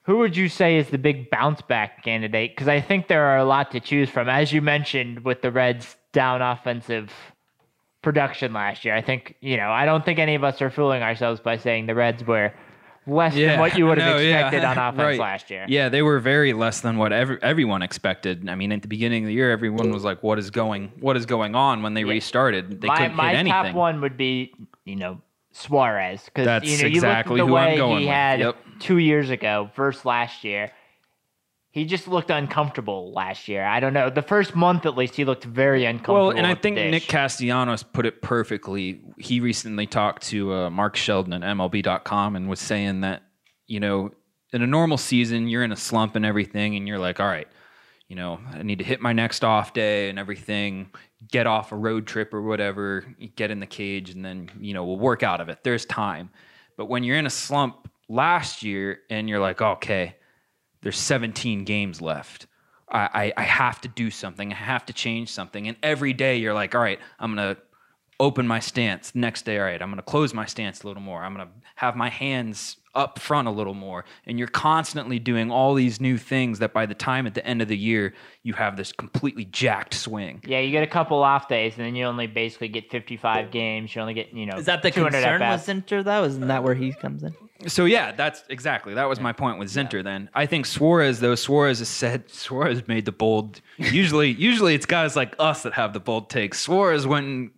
Who 0.04 0.20
would 0.20 0.38
you 0.38 0.48
say 0.48 0.78
is 0.78 0.90
the 0.90 0.98
big 0.98 1.30
bounce 1.30 1.62
back 1.62 2.04
candidate? 2.04 2.52
Because 2.56 2.68
I 2.68 2.80
think 2.80 3.08
there 3.08 3.26
are 3.26 3.38
a 3.38 3.46
lot 3.46 3.72
to 3.72 3.80
choose 3.80 4.10
from, 4.10 4.30
as 4.30 4.54
you 4.54 4.62
mentioned 4.62 5.26
with 5.26 5.42
the 5.42 5.52
Reds' 5.52 5.98
down 6.14 6.42
offensive 6.42 7.12
production 8.02 8.54
last 8.54 8.86
year. 8.86 8.96
I 8.96 9.02
think 9.02 9.36
you 9.42 9.58
know 9.58 9.70
I 9.70 9.86
don't 9.86 10.06
think 10.06 10.20
any 10.20 10.36
of 10.36 10.44
us 10.44 10.62
are 10.62 10.70
fooling 10.70 11.04
ourselves 11.04 11.42
by 11.42 11.58
saying 11.58 11.88
the 11.88 11.96
Reds 11.96 12.24
were 12.24 12.54
less 13.08 13.34
than 13.34 13.60
what 13.60 13.78
you 13.78 13.86
would 13.88 13.98
have 13.98 14.18
no, 14.18 14.22
yeah, 14.22 14.36
expected 14.48 14.64
on 14.66 14.78
offense 14.94 14.98
right. 15.00 15.20
last 15.20 15.50
year. 15.50 15.66
Yeah, 15.68 15.90
they 15.90 16.02
were 16.02 16.20
very 16.20 16.54
less 16.54 16.82
than 16.82 16.98
what 16.98 17.12
every, 17.14 17.40
everyone 17.42 17.82
expected. 17.82 18.48
I 18.50 18.56
mean, 18.56 18.72
at 18.72 18.82
the 18.82 18.88
beginning 18.88 19.24
of 19.24 19.28
the 19.28 19.34
year, 19.34 19.52
everyone 19.52 19.92
was 19.92 20.04
like, 20.04 20.22
"What 20.24 20.38
is 20.40 20.50
going? 20.52 20.92
What 21.00 21.18
is 21.18 21.26
going 21.26 21.56
on?" 21.56 21.82
When 21.84 21.94
they 21.94 22.02
Yeah. 22.02 22.12
restarted, 22.12 22.82
they 22.82 22.88
my 22.88 22.98
couldn't 22.98 23.16
my 23.16 23.30
hit 23.30 23.38
anything. 23.38 23.64
top 23.64 23.74
one 23.76 24.02
would 24.02 24.18
be 24.18 24.54
you 24.86 24.96
know 24.98 25.22
Suarez 25.52 26.24
because 26.26 26.46
That's 26.46 26.66
you 26.70 26.78
know 26.82 26.88
exactly 26.88 27.38
you 27.38 27.46
look 27.46 27.58
at 27.60 27.76
the 27.78 27.82
I'm 27.82 27.90
way 27.90 28.00
he 28.00 28.06
with. 28.06 28.14
had 28.14 28.40
Yep. 28.40 28.58
two 28.80 28.98
years 28.98 29.30
ago 29.30 29.70
versus 29.76 30.06
last 30.06 30.44
year. 30.44 30.72
He 31.78 31.86
just 31.86 32.08
looked 32.08 32.32
uncomfortable 32.32 33.12
last 33.12 33.48
year. 33.48 33.64
I 33.64 33.80
don't 33.80 33.94
know. 33.94 34.10
The 34.10 34.24
first 34.24 34.56
month, 34.56 34.88
at 34.88 34.98
least, 34.98 35.16
he 35.16 35.26
looked 35.26 35.44
very 35.44 35.86
uncomfortable. 35.86 36.30
Well, 36.30 36.32
and 36.32 36.48
I 36.48 36.56
think. 36.56 36.76
Nick 36.76 37.04
Castellanos 37.04 37.84
put 37.84 38.08
it 38.08 38.24
perfectly. 38.24 39.02
He 39.20 39.42
recently 39.42 39.86
talked 39.86 40.24
to 40.30 40.52
uh, 40.54 40.70
Mark 40.72 40.96
Sheldon 40.96 41.34
at 41.34 41.42
MLB.com 41.44 42.36
and 42.36 42.50
was 42.50 42.60
saying 42.60 43.02
that, 43.02 43.22
you 43.68 43.80
know, 43.80 44.10
in 44.54 44.64
a 44.64 44.68
normal 44.68 44.98
season, 44.98 45.48
you're 45.48 45.64
in 45.64 45.72
a 45.72 45.76
slump 45.76 46.16
and 46.16 46.26
everything, 46.26 46.76
and 46.76 46.88
you're 46.88 46.98
like, 46.98 47.20
all 47.20 47.28
right, 47.28 47.48
you 48.08 48.16
know, 48.16 48.40
I 48.52 48.64
need 48.64 48.80
to 48.80 48.84
hit 48.84 49.00
my 49.00 49.14
next 49.14 49.44
off 49.44 49.74
day 49.74 50.10
and 50.10 50.18
everything, 50.18 50.90
get 51.30 51.46
off 51.46 51.72
a 51.72 51.76
road 51.76 52.08
trip 52.08 52.34
or 52.34 52.42
whatever, 52.42 53.06
get 53.36 53.52
in 53.52 53.60
the 53.60 53.68
cage, 53.68 54.10
and 54.10 54.26
then, 54.26 54.50
you 54.60 54.74
know, 54.74 54.84
we'll 54.84 54.98
work 54.98 55.22
out 55.22 55.42
of 55.42 55.50
it. 55.50 55.60
There's 55.64 55.86
time. 55.86 56.32
But 56.76 56.88
when 56.88 57.04
you're 57.04 57.18
in 57.18 57.28
a 57.28 57.30
slump 57.30 57.88
last 58.10 58.64
year 58.64 59.02
and 59.12 59.30
you're 59.30 59.40
like, 59.40 59.62
okay, 59.62 60.16
there's 60.82 60.98
17 60.98 61.64
games 61.64 62.02
left. 62.02 62.48
I, 62.90 63.34
I, 63.38 63.42
I 63.42 63.44
have 63.44 63.82
to 63.82 63.88
do 63.88 64.10
something. 64.10 64.52
I 64.52 64.56
have 64.56 64.86
to 64.88 64.94
change 64.94 65.30
something. 65.30 65.68
And 65.68 65.78
every 65.84 66.14
day 66.14 66.38
you're 66.38 66.54
like, 66.54 66.76
all 66.76 66.82
right, 66.82 67.00
I'm 67.20 67.36
going 67.36 67.56
to 67.56 67.62
open 68.20 68.48
my 68.48 68.60
stance. 68.60 69.14
Next 69.14 69.44
day, 69.44 69.58
all 69.60 69.66
right, 69.66 69.82
I'm 69.82 69.90
going 69.90 69.98
to 69.98 70.04
close 70.04 70.34
my 70.34 70.46
stance 70.46 70.84
a 70.84 70.88
little 70.88 71.02
more. 71.02 71.24
I'm 71.24 71.34
going 71.36 71.48
to 71.48 71.54
have 71.76 71.96
my 71.96 72.10
hands 72.10 72.78
up 72.98 73.20
front 73.20 73.48
a 73.48 73.52
little 73.52 73.76
more. 73.76 74.04
And 74.26 74.40
you're 74.40 74.48
constantly 74.48 75.20
doing 75.20 75.52
all 75.52 75.76
these 75.76 76.02
new 76.02 76.18
things 76.18 76.60
that 76.60 76.74
by 76.74 76.88
the 76.88 76.96
time 76.96 77.28
at 77.28 77.36
the 77.36 77.46
end 77.46 77.62
of 77.62 77.68
the 77.68 77.78
year, 77.78 78.14
you 78.42 78.54
have 78.54 78.76
this 78.76 78.92
completely 78.92 79.46
jacked 79.46 79.94
swing. 79.94 80.42
yeah, 80.46 80.60
you 80.60 80.72
get 80.72 80.84
a 80.84 80.88
couple 80.88 81.22
off 81.24 81.48
days, 81.48 81.76
and 81.78 81.86
then 81.86 81.96
you 81.96 82.06
only 82.06 82.28
basically 82.28 82.68
get 82.70 82.90
55 82.90 83.52
games. 83.52 83.96
You 83.96 84.02
only 84.02 84.16
get 84.16 84.34
you 84.34 84.48
know 84.48 84.58
Is 84.58 84.66
that 84.66 84.82
the 84.82 84.92
200 84.92 85.12
concern 85.12 85.42
with. 85.42 85.86
Zinter 85.86 86.04
though? 86.04 86.24
Isn't 86.24 86.48
that 86.48 86.64
where 86.64 86.74
he 86.74 86.92
comes 86.92 87.24
in? 87.24 87.36
So 87.68 87.86
yeah, 87.86 88.12
that's 88.12 88.44
exactly 88.50 88.94
that 88.96 89.10
was 89.10 89.20
my 89.20 89.34
point 89.34 89.58
with 89.60 89.70
Zinter. 89.70 90.04
Then 90.04 90.30
I 90.34 90.46
think 90.46 90.66
Suarez 90.66 91.20
though 91.20 91.36
Suarez 91.36 91.80
has 91.80 91.90
said 91.90 92.30
Suarez 92.32 92.88
made 92.88 93.06
the 93.06 93.12
bold. 93.12 93.62
Usually, 93.78 94.32
usually 94.32 94.74
it's 94.76 94.86
guys 94.86 95.16
like 95.16 95.36
us 95.40 95.64
that 95.64 95.74
have 95.74 95.94
the 95.94 96.00
bold 96.00 96.30
takes. 96.30 96.60
Suarez 96.60 97.06
went 97.08 97.26
and 97.26 97.52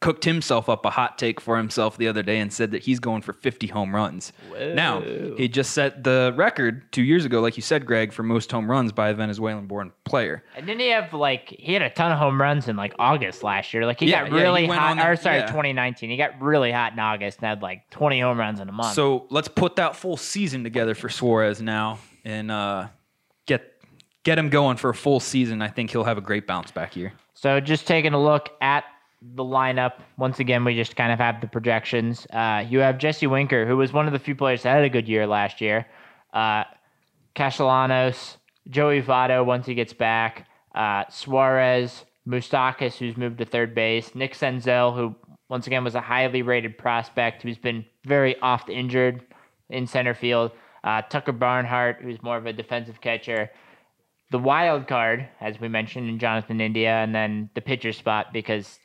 cooked 0.00 0.24
himself 0.24 0.70
up 0.70 0.86
a 0.86 0.90
hot 0.90 1.18
take 1.18 1.38
for 1.40 1.58
himself 1.58 1.98
the 1.98 2.08
other 2.08 2.22
day 2.22 2.38
and 2.38 2.50
said 2.50 2.70
that 2.70 2.82
he's 2.82 2.98
going 2.98 3.20
for 3.20 3.34
50 3.34 3.66
home 3.66 3.94
runs. 3.94 4.32
Now 4.58 5.02
he 5.02 5.46
just 5.46 5.72
set 5.74 6.04
the 6.04 6.32
record 6.36 6.90
two 6.90 7.02
years 7.02 7.26
ago, 7.26 7.40
like 7.42 7.56
you 7.58 7.62
said, 7.62 7.84
Greg, 7.84 8.10
for 8.12 8.22
most 8.22 8.50
home 8.50 8.70
runs 8.70 8.92
by 8.92 9.10
a 9.10 9.14
Venezuelan-born 9.14 9.92
player. 10.04 10.42
And 10.56 10.66
didn't 10.66 10.80
he 10.80 10.88
have 10.88 11.12
like 11.12 11.50
he 11.50 11.74
had 11.74 11.82
a 11.82 11.90
ton 11.90 12.12
of 12.12 12.18
home 12.18 12.40
runs 12.40 12.66
in 12.66 12.76
like 12.76 12.94
August 12.98 13.42
last 13.42 13.74
year? 13.74 13.84
Like 13.84 14.00
he 14.00 14.06
Yeah, 14.06 14.22
got 14.22 14.30
yeah, 14.32 14.36
he 14.38 14.42
really 14.42 14.66
went 14.68 14.80
hot. 14.80 14.96
the- 14.96 15.06
or 15.06 15.16
sorry, 15.16 15.36
yeah. 15.40 15.46
2019. 15.48 16.08
He 16.08 16.16
got 16.16 16.40
really 16.40 16.72
hot 16.72 16.94
in 16.94 16.98
August 16.98 17.40
and 17.40 17.48
had 17.48 17.60
like 17.60 17.88
20 17.90 18.20
home 18.20 18.38
runs 18.38 18.60
in 18.60 18.70
a 18.70 18.72
month. 18.72 18.94
So 18.94 19.26
let's 19.28 19.48
put 19.48 19.76
that 19.76 19.96
full 19.96 20.16
season 20.16 20.64
together 20.64 20.94
for 20.94 21.10
Suarez 21.10 21.60
now 21.60 21.98
and 22.24 22.50
uh, 22.50 22.88
get 23.46 23.70
get 24.24 24.38
him 24.38 24.48
going 24.48 24.78
for 24.78 24.88
a 24.88 24.94
full 24.94 25.20
season. 25.20 25.60
I 25.60 25.68
think 25.68 25.90
he'll 25.90 26.04
have 26.04 26.16
a 26.16 26.22
great 26.22 26.46
bounce 26.46 26.70
back 26.70 26.96
year. 26.96 27.12
So 27.34 27.60
just 27.60 27.86
taking 27.86 28.14
a 28.14 28.22
look 28.22 28.48
at 28.62 28.84
the 29.22 29.42
lineup. 29.42 29.94
Once 30.16 30.38
again, 30.38 30.64
we 30.64 30.74
just 30.74 30.96
kind 30.96 31.12
of 31.12 31.18
have 31.18 31.40
the 31.40 31.46
projections. 31.46 32.26
Uh, 32.32 32.64
you 32.68 32.78
have 32.80 32.98
Jesse 32.98 33.26
Winker, 33.26 33.66
who 33.66 33.76
was 33.76 33.92
one 33.92 34.06
of 34.06 34.12
the 34.12 34.18
few 34.18 34.34
players 34.34 34.62
that 34.62 34.74
had 34.74 34.84
a 34.84 34.88
good 34.88 35.08
year 35.08 35.26
last 35.26 35.60
year. 35.60 35.86
Uh, 36.32 36.64
Castellanos, 37.34 38.38
Joey 38.68 39.02
Votto 39.02 39.44
once 39.44 39.66
he 39.66 39.74
gets 39.74 39.92
back. 39.92 40.46
Uh, 40.74 41.04
Suarez, 41.10 42.04
Moustakas, 42.26 42.96
who's 42.96 43.16
moved 43.16 43.38
to 43.38 43.44
third 43.44 43.74
base. 43.74 44.14
Nick 44.14 44.34
Senzel, 44.34 44.94
who 44.94 45.14
once 45.48 45.66
again 45.66 45.84
was 45.84 45.94
a 45.94 46.00
highly 46.00 46.42
rated 46.42 46.78
prospect 46.78 47.42
who's 47.42 47.58
been 47.58 47.84
very 48.04 48.38
oft 48.40 48.68
injured 48.68 49.22
in 49.68 49.86
center 49.86 50.14
field. 50.14 50.52
Uh, 50.82 51.02
Tucker 51.02 51.32
Barnhart, 51.32 51.98
who's 52.00 52.22
more 52.22 52.36
of 52.36 52.46
a 52.46 52.52
defensive 52.52 53.00
catcher 53.00 53.50
the 54.30 54.38
wild 54.38 54.86
card, 54.86 55.28
as 55.40 55.60
we 55.60 55.68
mentioned, 55.68 56.08
in 56.08 56.18
Jonathan 56.18 56.60
India, 56.60 56.90
and 56.90 57.14
then 57.14 57.50
the 57.54 57.60
pitcher 57.60 57.92
spot 57.92 58.32
because 58.32 58.78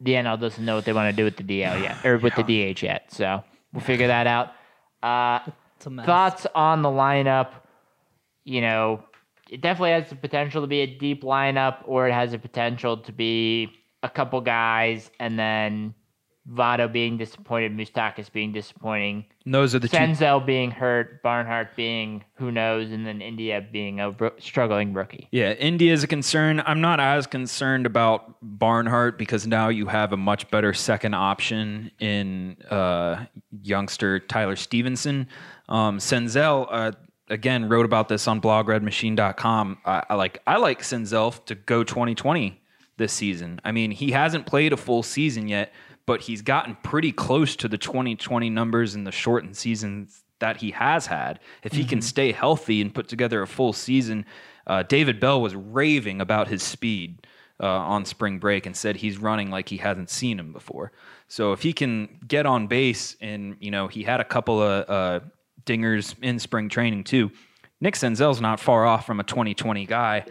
the 0.00 0.12
NL 0.12 0.38
doesn't 0.40 0.64
know 0.64 0.76
what 0.76 0.84
they 0.84 0.92
want 0.92 1.10
to 1.10 1.16
do 1.16 1.24
with 1.24 1.36
the 1.36 1.42
DL 1.42 1.80
yet, 1.82 2.04
or 2.04 2.18
with 2.18 2.34
the 2.34 2.42
DH 2.74 2.82
yet. 2.82 3.12
So 3.12 3.42
we'll 3.72 3.82
figure 3.82 4.06
that 4.08 4.26
out. 4.26 4.52
Uh, 5.02 5.40
It's 5.76 5.86
a 5.86 5.90
mess. 5.90 6.06
thoughts 6.06 6.46
on 6.54 6.82
the 6.82 6.88
lineup? 6.88 7.50
You 8.44 8.60
know, 8.60 9.02
it 9.50 9.60
definitely 9.60 9.90
has 9.92 10.08
the 10.10 10.16
potential 10.16 10.60
to 10.60 10.66
be 10.66 10.80
a 10.80 10.86
deep 10.86 11.22
lineup, 11.22 11.78
or 11.86 12.08
it 12.08 12.12
has 12.12 12.32
the 12.32 12.38
potential 12.38 12.96
to 12.98 13.12
be 13.12 13.70
a 14.02 14.08
couple 14.10 14.40
guys, 14.40 15.10
and 15.18 15.38
then 15.38 15.94
Votto 16.52 16.90
being 16.92 17.18
disappointed, 17.18 17.76
Moustakas 17.76 18.30
being 18.30 18.52
disappointing, 18.52 19.26
And 19.44 19.52
those 19.52 19.74
are 19.74 19.80
the 19.80 19.88
two. 19.88 19.96
Senzel 19.96 20.44
being 20.46 20.70
hurt, 20.70 21.20
Barnhart 21.22 21.74
being 21.74 22.24
who 22.34 22.52
knows, 22.52 22.92
and 22.92 23.04
then 23.04 23.20
India 23.20 23.66
being 23.72 23.98
a 23.98 24.10
ro- 24.12 24.30
struggling 24.38 24.92
rookie. 24.92 25.26
Yeah, 25.32 25.52
India 25.54 25.92
is 25.92 26.04
a 26.04 26.06
concern. 26.06 26.62
I'm 26.64 26.80
not 26.80 27.00
as 27.00 27.26
concerned 27.26 27.84
about 27.84 28.36
Barnhart 28.40 29.18
because 29.18 29.46
now 29.46 29.68
you 29.70 29.86
have 29.86 30.12
a 30.12 30.16
much 30.16 30.48
better 30.50 30.72
second 30.72 31.14
option 31.14 31.90
in 31.98 32.56
uh, 32.70 33.26
youngster 33.62 34.20
Tyler 34.20 34.54
Stephenson. 34.54 35.26
Um, 35.68 35.98
Senzel, 35.98 36.68
uh, 36.70 36.92
again, 37.28 37.68
wrote 37.68 37.86
about 37.86 38.08
this 38.08 38.28
on 38.28 38.40
blogredmachine.com. 38.40 39.78
I, 39.84 40.04
I 40.10 40.14
like 40.14 40.40
I 40.46 40.58
like 40.58 40.82
Senzel 40.82 41.44
to 41.46 41.54
go 41.54 41.82
2020 41.84 42.60
this 42.98 43.12
season. 43.12 43.60
I 43.64 43.72
mean, 43.72 43.90
he 43.90 44.12
hasn't 44.12 44.46
played 44.46 44.72
a 44.72 44.76
full 44.76 45.02
season 45.02 45.48
yet, 45.48 45.72
but 46.06 46.22
he's 46.22 46.42
gotten 46.42 46.76
pretty 46.82 47.12
close 47.12 47.56
to 47.56 47.68
the 47.68 47.78
2020 47.78 48.48
numbers 48.48 48.94
in 48.94 49.04
the 49.04 49.12
shortened 49.12 49.56
seasons 49.56 50.22
that 50.38 50.58
he 50.58 50.70
has 50.70 51.06
had. 51.06 51.40
If 51.62 51.72
he 51.72 51.84
can 51.84 52.00
stay 52.02 52.30
healthy 52.32 52.80
and 52.80 52.94
put 52.94 53.08
together 53.08 53.42
a 53.42 53.46
full 53.46 53.72
season, 53.72 54.26
uh, 54.66 54.82
David 54.82 55.18
Bell 55.18 55.40
was 55.40 55.54
raving 55.54 56.20
about 56.20 56.48
his 56.48 56.62
speed 56.62 57.26
uh, 57.60 57.66
on 57.66 58.04
spring 58.04 58.38
break 58.38 58.66
and 58.66 58.76
said 58.76 58.96
he's 58.96 59.18
running 59.18 59.50
like 59.50 59.68
he 59.68 59.78
hasn't 59.78 60.10
seen 60.10 60.38
him 60.38 60.52
before. 60.52 60.92
So 61.28 61.52
if 61.52 61.62
he 61.62 61.72
can 61.72 62.20
get 62.28 62.46
on 62.46 62.66
base, 62.66 63.16
and 63.20 63.56
you 63.60 63.70
know 63.70 63.88
he 63.88 64.02
had 64.02 64.20
a 64.20 64.24
couple 64.24 64.62
of 64.62 64.90
uh, 64.90 65.20
dingers 65.64 66.14
in 66.22 66.38
spring 66.38 66.68
training 66.68 67.04
too. 67.04 67.30
Nick 67.80 67.94
Senzel's 67.94 68.40
not 68.40 68.60
far 68.60 68.86
off 68.86 69.04
from 69.04 69.20
a 69.20 69.24
2020 69.24 69.84
guy 69.86 70.24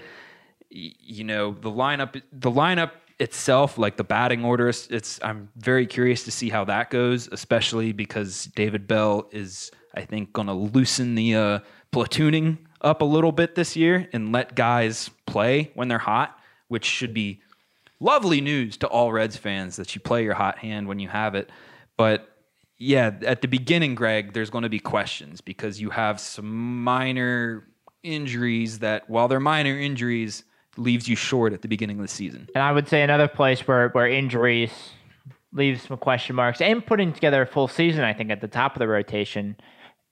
y- 0.71 0.93
you 0.99 1.23
know 1.23 1.53
the 1.53 1.69
lineup 1.69 2.21
the 2.31 2.51
lineup 2.51 2.91
itself 3.19 3.77
like 3.77 3.95
the 3.95 4.03
batting 4.03 4.43
order 4.43 4.67
it's, 4.67 5.19
i'm 5.23 5.49
very 5.55 5.87
curious 5.87 6.23
to 6.23 6.31
see 6.31 6.49
how 6.49 6.65
that 6.65 6.89
goes 6.89 7.29
especially 7.31 7.93
because 7.93 8.45
david 8.55 8.87
bell 8.87 9.29
is 9.31 9.71
i 9.95 10.01
think 10.01 10.33
going 10.33 10.47
to 10.47 10.53
loosen 10.53 11.15
the 11.15 11.33
uh, 11.33 11.59
platooning 11.93 12.57
up 12.81 13.01
a 13.01 13.05
little 13.05 13.31
bit 13.31 13.55
this 13.55 13.75
year 13.75 14.09
and 14.11 14.33
let 14.33 14.53
guys 14.53 15.09
play 15.25 15.71
when 15.75 15.87
they're 15.87 15.97
hot 15.97 16.37
which 16.67 16.83
should 16.83 17.13
be 17.13 17.39
lovely 17.99 18.41
news 18.41 18.77
to 18.77 18.87
all 18.87 19.11
reds 19.11 19.37
fans 19.37 19.75
that 19.77 19.95
you 19.95 20.01
play 20.01 20.23
your 20.23 20.33
hot 20.33 20.57
hand 20.59 20.87
when 20.87 20.99
you 20.99 21.07
have 21.07 21.35
it. 21.35 21.49
But 21.97 22.29
yeah, 22.77 23.11
at 23.25 23.41
the 23.41 23.47
beginning, 23.47 23.95
Greg, 23.95 24.33
there's 24.33 24.49
going 24.49 24.63
to 24.63 24.69
be 24.69 24.79
questions 24.79 25.41
because 25.41 25.79
you 25.79 25.89
have 25.91 26.19
some 26.19 26.83
minor 26.83 27.67
injuries 28.03 28.79
that, 28.79 29.09
while 29.09 29.27
they're 29.27 29.39
minor 29.39 29.79
injuries, 29.79 30.43
leaves 30.77 31.07
you 31.07 31.15
short 31.15 31.53
at 31.53 31.61
the 31.61 31.67
beginning 31.67 31.97
of 31.97 32.03
the 32.03 32.07
season. 32.07 32.49
And 32.53 32.63
I 32.63 32.71
would 32.71 32.87
say 32.87 33.01
another 33.01 33.27
place 33.27 33.67
where, 33.67 33.89
where 33.89 34.07
injuries 34.07 34.71
leave 35.53 35.81
some 35.81 35.97
question 35.97 36.35
marks 36.35 36.61
and 36.61 36.85
putting 36.85 37.13
together 37.13 37.41
a 37.41 37.47
full 37.47 37.67
season, 37.67 38.03
I 38.03 38.13
think, 38.13 38.29
at 38.29 38.41
the 38.41 38.47
top 38.47 38.75
of 38.75 38.79
the 38.79 38.87
rotation 38.87 39.55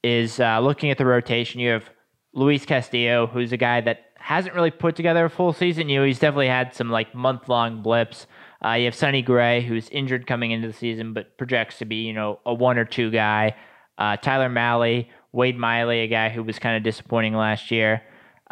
is 0.04 0.40
uh, 0.40 0.60
looking 0.60 0.90
at 0.90 0.98
the 0.98 1.06
rotation. 1.06 1.60
You 1.60 1.72
have 1.72 1.90
Luis 2.34 2.66
Castillo, 2.66 3.28
who's 3.28 3.52
a 3.52 3.58
guy 3.58 3.82
that 3.82 4.06
hasn't 4.18 4.56
really 4.56 4.72
put 4.72 4.96
together 4.96 5.26
a 5.26 5.30
full 5.30 5.54
season. 5.54 5.90
You 5.90 6.00
know, 6.00 6.06
he's 6.06 6.20
definitely 6.20 6.48
had 6.48 6.74
some 6.74 6.90
like 6.90 7.14
month 7.14 7.50
long 7.50 7.82
blips. 7.82 8.26
Uh, 8.64 8.74
you 8.74 8.86
have 8.86 8.96
Sonny 8.96 9.22
Gray, 9.22 9.62
who's 9.62 9.90
injured 9.90 10.26
coming 10.26 10.52
into 10.52 10.68
the 10.68 10.74
season, 10.74 11.14
but 11.14 11.38
projects 11.38 11.78
to 11.80 11.86
be, 11.86 11.98
you 11.98 12.14
know, 12.14 12.40
a 12.46 12.54
one 12.54 12.78
or 12.78 12.86
two 12.86 13.12
guy. 13.12 13.56
Uh, 13.98 14.16
Tyler 14.18 14.50
Mahle, 14.50 15.08
Wade 15.34 15.58
Miley, 15.58 16.02
a 16.02 16.08
guy 16.08 16.30
who 16.30 16.42
was 16.44 16.60
kind 16.60 16.78
of 16.78 16.84
disappointing 16.84 17.34
last 17.34 17.70
year. 17.72 18.02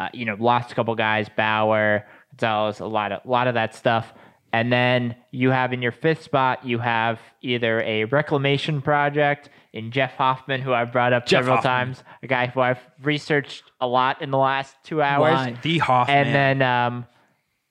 Uh, 0.02 0.10
you 0.14 0.26
know, 0.26 0.36
lost 0.40 0.72
a 0.72 0.76
couple 0.76 0.96
guys, 0.96 1.30
Bauer, 1.30 2.08
Gonzalez, 2.32 2.80
a 2.80 2.86
lot 2.86 3.12
of 3.12 3.22
a 3.24 3.30
lot 3.30 3.48
of 3.48 3.54
that 3.54 3.76
stuff. 3.76 4.14
And 4.54 4.72
then 4.72 5.16
you 5.32 5.52
have 5.52 5.72
in 5.74 5.82
your 5.82 5.92
fifth 5.92 6.24
spot, 6.24 6.66
you 6.66 6.80
have 6.80 7.20
either 7.42 7.82
a 7.82 8.06
reclamation 8.06 8.82
project 8.82 9.50
in 9.74 9.92
Jeff 9.92 10.14
Hoffman, 10.16 10.62
who 10.62 10.74
I've 10.74 10.92
brought 10.92 11.14
up 11.14 11.26
Jeff 11.26 11.40
several 11.40 11.58
Hoffman. 11.58 11.86
times, 11.88 12.04
a 12.24 12.28
guy 12.28 12.48
who 12.48 12.60
I've 12.60 12.80
researched 13.02 13.64
a 13.80 13.88
lot 13.88 14.22
in 14.22 14.32
the 14.32 14.38
last 14.38 14.76
two 14.84 15.02
hours 15.02 15.34
Why? 15.34 15.58
The 15.62 15.78
Hoffman. 15.78 16.18
and 16.18 16.36
then 16.36 16.62
um, 16.62 17.06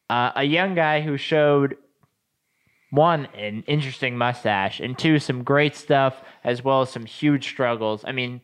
uh, 0.09 0.33
a 0.37 0.45
young 0.45 0.75
guy 0.75 1.01
who 1.01 1.17
showed 1.17 1.77
one, 2.91 3.27
an 3.35 3.63
interesting 3.67 4.17
mustache, 4.17 4.81
and 4.81 4.99
two, 4.99 5.19
some 5.19 5.43
great 5.45 5.77
stuff, 5.77 6.23
as 6.45 6.65
well 6.65 6.83
as 6.83 6.91
some 6.91 7.07
huge 7.07 7.49
struggles. 7.49 8.05
I 8.07 8.13
mean, 8.13 8.41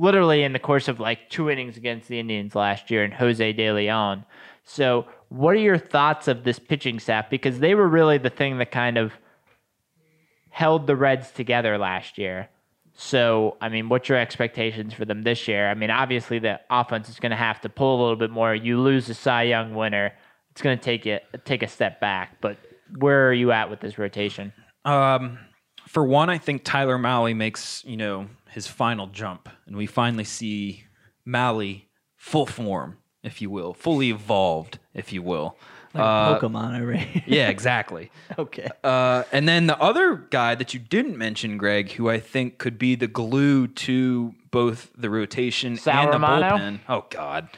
literally 0.00 0.42
in 0.42 0.52
the 0.52 0.58
course 0.58 0.88
of 0.88 0.98
like 0.98 1.28
two 1.28 1.50
innings 1.50 1.76
against 1.76 2.08
the 2.08 2.18
Indians 2.18 2.54
last 2.54 2.90
year 2.90 3.04
and 3.04 3.12
Jose 3.12 3.52
De 3.52 3.72
Leon. 3.72 4.24
So, 4.64 5.06
what 5.28 5.54
are 5.54 5.60
your 5.60 5.78
thoughts 5.78 6.26
of 6.26 6.42
this 6.42 6.58
pitching 6.58 6.98
staff? 6.98 7.30
Because 7.30 7.60
they 7.60 7.74
were 7.74 7.88
really 7.88 8.18
the 8.18 8.30
thing 8.30 8.58
that 8.58 8.72
kind 8.72 8.98
of 8.98 9.12
held 10.48 10.86
the 10.86 10.96
Reds 10.96 11.30
together 11.30 11.78
last 11.78 12.18
year. 12.18 12.48
So, 12.94 13.56
I 13.60 13.68
mean, 13.68 13.88
what's 13.88 14.08
your 14.08 14.18
expectations 14.18 14.92
for 14.92 15.04
them 15.04 15.22
this 15.22 15.46
year? 15.46 15.70
I 15.70 15.74
mean, 15.74 15.90
obviously 15.90 16.38
the 16.38 16.60
offense 16.68 17.08
is 17.08 17.20
going 17.20 17.30
to 17.30 17.36
have 17.36 17.60
to 17.60 17.68
pull 17.68 17.98
a 17.98 18.02
little 18.02 18.16
bit 18.16 18.30
more. 18.30 18.54
You 18.54 18.80
lose 18.80 19.06
the 19.06 19.14
Cy 19.14 19.44
Young 19.44 19.74
winner, 19.74 20.12
it's 20.50 20.62
going 20.62 20.76
to 20.76 20.82
take 20.82 21.06
it 21.06 21.24
take 21.44 21.62
a 21.62 21.68
step 21.68 22.00
back. 22.00 22.40
But 22.40 22.58
where 22.98 23.28
are 23.28 23.32
you 23.32 23.52
at 23.52 23.70
with 23.70 23.80
this 23.80 23.98
rotation? 23.98 24.52
Um, 24.84 25.38
for 25.86 26.04
one, 26.04 26.30
I 26.30 26.38
think 26.38 26.62
Tyler 26.64 26.98
Mahle 26.98 27.34
makes 27.34 27.84
you 27.84 27.96
know 27.96 28.26
his 28.50 28.66
final 28.66 29.06
jump, 29.06 29.48
and 29.70 29.78
we 29.78 29.86
finally 29.86 30.24
see 30.24 30.84
Mahle 31.26 31.84
full 32.16 32.44
form, 32.44 32.98
if 33.22 33.40
you 33.40 33.48
will, 33.48 33.72
fully 33.72 34.10
evolved, 34.10 34.78
if 34.92 35.12
you 35.14 35.22
will. 35.22 35.56
Like 35.94 36.04
Uh, 36.04 36.38
Pokemon 36.38 36.80
over 36.80 36.92
here. 36.92 37.22
yeah, 37.26 37.48
exactly. 37.48 38.10
okay. 38.38 38.68
Uh, 38.84 39.22
and 39.32 39.48
then 39.48 39.66
the 39.66 39.78
other 39.80 40.16
guy 40.30 40.54
that 40.54 40.74
you 40.74 40.78
didn't 40.80 41.16
mention, 41.16 41.56
Greg, 41.56 41.92
who 41.92 42.10
I 42.10 42.20
think 42.20 42.58
could 42.58 42.78
be 42.78 42.94
the 42.94 43.08
glue 43.08 43.66
to 43.66 44.34
both 44.50 44.90
the 44.96 45.08
rotation 45.10 45.76
Sal 45.76 46.04
and 46.04 46.08
the 46.12 46.18
Romano? 46.18 46.56
bullpen. 46.58 46.80
Oh 46.88 47.06
God, 47.10 47.48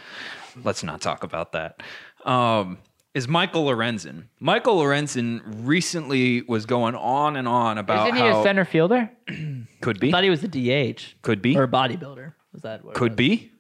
let's 0.63 0.83
not 0.85 1.01
talk 1.01 1.25
about 1.25 1.53
that. 1.53 1.83
Um, 2.25 2.79
is 3.15 3.29
Michael 3.29 3.65
Lorenzen? 3.67 4.25
Michael 4.41 4.79
Lorenzen 4.79 5.43
recently 5.45 6.43
was 6.43 6.67
going 6.67 6.95
on 6.95 7.37
and 7.37 7.47
on 7.47 7.79
about 7.79 8.09
Isn't 8.09 8.17
he 8.17 8.23
how 8.23 8.41
a 8.41 8.43
center 8.43 8.65
fielder? 8.65 9.11
could 9.81 9.97
I 9.97 10.01
be, 10.01 10.11
thought 10.11 10.25
he 10.25 10.31
was 10.31 10.43
a 10.45 10.49
DH 10.49 11.23
could 11.23 11.43
be, 11.43 11.57
or 11.57 11.65
a 11.65 11.69
bodybuilder. 11.69 12.35
Was 12.53 12.63
that 12.63 12.85
what 12.85 12.93
it 12.93 12.99
could 12.99 13.13
was? 13.13 13.17
be. 13.17 13.53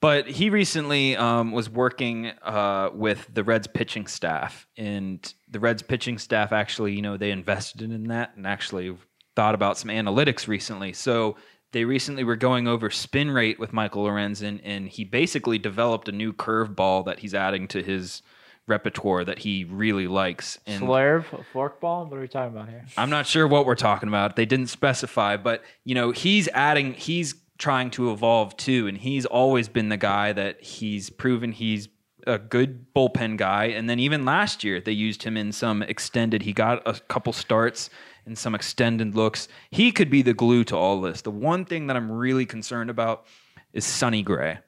But 0.00 0.28
he 0.28 0.50
recently 0.50 1.16
um, 1.16 1.52
was 1.52 1.70
working 1.70 2.32
uh, 2.42 2.90
with 2.92 3.28
the 3.32 3.42
Reds 3.42 3.66
pitching 3.66 4.06
staff, 4.06 4.66
and 4.76 5.32
the 5.48 5.58
Reds 5.58 5.82
pitching 5.82 6.18
staff 6.18 6.52
actually, 6.52 6.92
you 6.92 7.02
know, 7.02 7.16
they 7.16 7.30
invested 7.30 7.82
in 7.82 8.04
that 8.08 8.36
and 8.36 8.46
actually 8.46 8.96
thought 9.36 9.54
about 9.54 9.78
some 9.78 9.90
analytics 9.90 10.48
recently. 10.48 10.92
So 10.92 11.36
they 11.72 11.84
recently 11.84 12.24
were 12.24 12.36
going 12.36 12.68
over 12.68 12.90
spin 12.90 13.30
rate 13.30 13.58
with 13.58 13.72
Michael 13.72 14.04
Lorenzen, 14.04 14.60
and 14.64 14.88
he 14.88 15.04
basically 15.04 15.58
developed 15.58 16.08
a 16.08 16.12
new 16.12 16.32
curveball 16.32 17.06
that 17.06 17.20
he's 17.20 17.34
adding 17.34 17.66
to 17.68 17.82
his 17.82 18.22
repertoire 18.66 19.24
that 19.24 19.38
he 19.38 19.64
really 19.64 20.08
likes. 20.08 20.58
And 20.66 20.82
Slurve, 20.82 21.24
forkball? 21.52 22.08
What 22.08 22.16
are 22.16 22.20
we 22.20 22.28
talking 22.28 22.56
about 22.56 22.68
here? 22.68 22.84
I'm 22.96 23.10
not 23.10 23.26
sure 23.26 23.46
what 23.46 23.66
we're 23.66 23.74
talking 23.74 24.08
about. 24.08 24.36
They 24.36 24.46
didn't 24.46 24.68
specify, 24.68 25.36
but 25.36 25.62
you 25.84 25.94
know, 25.94 26.10
he's 26.10 26.48
adding, 26.48 26.94
he's 26.94 27.34
trying 27.58 27.90
to 27.92 28.12
evolve 28.12 28.56
too, 28.56 28.86
and 28.86 28.98
he's 28.98 29.24
always 29.24 29.68
been 29.68 29.88
the 29.88 29.96
guy 29.96 30.32
that 30.32 30.62
he's 30.62 31.10
proven 31.10 31.52
he's 31.52 31.88
a 32.26 32.38
good 32.38 32.92
bullpen 32.92 33.36
guy. 33.36 33.66
And 33.66 33.88
then 33.88 34.00
even 34.00 34.24
last 34.24 34.64
year, 34.64 34.80
they 34.80 34.92
used 34.92 35.22
him 35.22 35.36
in 35.36 35.52
some 35.52 35.82
extended. 35.82 36.42
He 36.42 36.52
got 36.52 36.82
a 36.86 36.94
couple 37.00 37.32
starts 37.32 37.88
and 38.26 38.36
some 38.36 38.54
extended 38.54 39.14
looks. 39.14 39.46
He 39.70 39.92
could 39.92 40.10
be 40.10 40.22
the 40.22 40.34
glue 40.34 40.64
to 40.64 40.76
all 40.76 41.00
this. 41.00 41.22
The 41.22 41.30
one 41.30 41.64
thing 41.64 41.86
that 41.86 41.96
I'm 41.96 42.10
really 42.10 42.44
concerned 42.44 42.90
about 42.90 43.26
is 43.72 43.84
Sonny 43.84 44.22
Gray. 44.22 44.58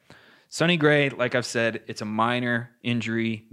Sonny 0.49 0.77
Gray, 0.77 1.11
like 1.11 1.35
I've 1.35 1.45
said, 1.45 1.83
it's 1.89 2.01
a 2.01 2.07
minor 2.07 2.71
injury, 2.83 3.49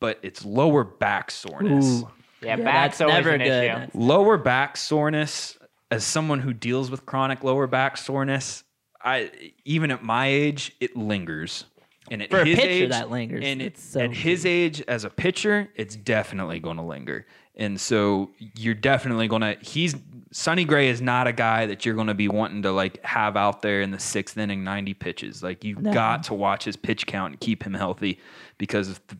but 0.00 0.18
it's 0.22 0.44
lower 0.44 0.82
back 0.84 1.30
soreness 1.30 2.02
Ooh. 2.02 2.08
Yeah, 2.42 2.56
Yeah, 2.56 2.64
back's 2.64 2.98
that's 2.98 3.00
always 3.02 3.14
never 3.16 3.30
an 3.30 3.40
good. 3.42 3.64
issue. 3.88 3.90
Lower 3.98 4.36
back 4.38 4.76
soreness 4.76 5.58
as 5.90 6.04
someone 6.04 6.40
who 6.40 6.52
deals 6.54 6.90
with 6.90 7.04
chronic 7.06 7.44
lower 7.44 7.66
back 7.66 7.96
soreness 7.96 8.64
i 9.02 9.30
even 9.64 9.90
at 9.90 10.02
my 10.02 10.26
age 10.26 10.72
it 10.80 10.96
lingers 10.96 11.64
and 12.10 12.22
at 12.22 12.30
For 12.30 12.40
a 12.40 12.44
his 12.44 12.56
pitcher, 12.58 12.68
age, 12.84 12.90
that 12.90 13.10
lingers. 13.10 13.42
and 13.44 13.62
It's 13.62 13.80
it's 13.80 13.92
so 13.92 14.00
at 14.00 14.12
his 14.12 14.44
age 14.46 14.82
as 14.88 15.04
a 15.04 15.10
pitcher 15.10 15.68
it's 15.76 15.96
definitely 15.96 16.60
going 16.60 16.76
to 16.76 16.82
linger 16.82 17.26
and 17.56 17.80
so 17.80 18.30
you're 18.56 18.74
definitely 18.74 19.26
going 19.28 19.42
to 19.42 19.56
he's 19.62 19.94
Sonny 20.32 20.64
Gray 20.64 20.88
is 20.88 21.02
not 21.02 21.26
a 21.26 21.32
guy 21.32 21.66
that 21.66 21.84
you're 21.84 21.96
going 21.96 22.06
to 22.06 22.14
be 22.14 22.28
wanting 22.28 22.62
to 22.62 22.70
like 22.72 23.04
have 23.04 23.36
out 23.36 23.62
there 23.62 23.80
in 23.82 23.90
the 23.90 23.98
sixth 23.98 24.38
inning 24.38 24.62
90 24.62 24.94
pitches 24.94 25.42
like 25.42 25.64
you've 25.64 25.82
No. 25.82 25.92
got 25.92 26.22
to 26.24 26.34
watch 26.34 26.64
his 26.64 26.76
pitch 26.76 27.06
count 27.06 27.32
and 27.32 27.40
keep 27.40 27.64
him 27.64 27.74
healthy 27.74 28.20
because 28.58 28.88
of 28.88 29.00
the, 29.08 29.16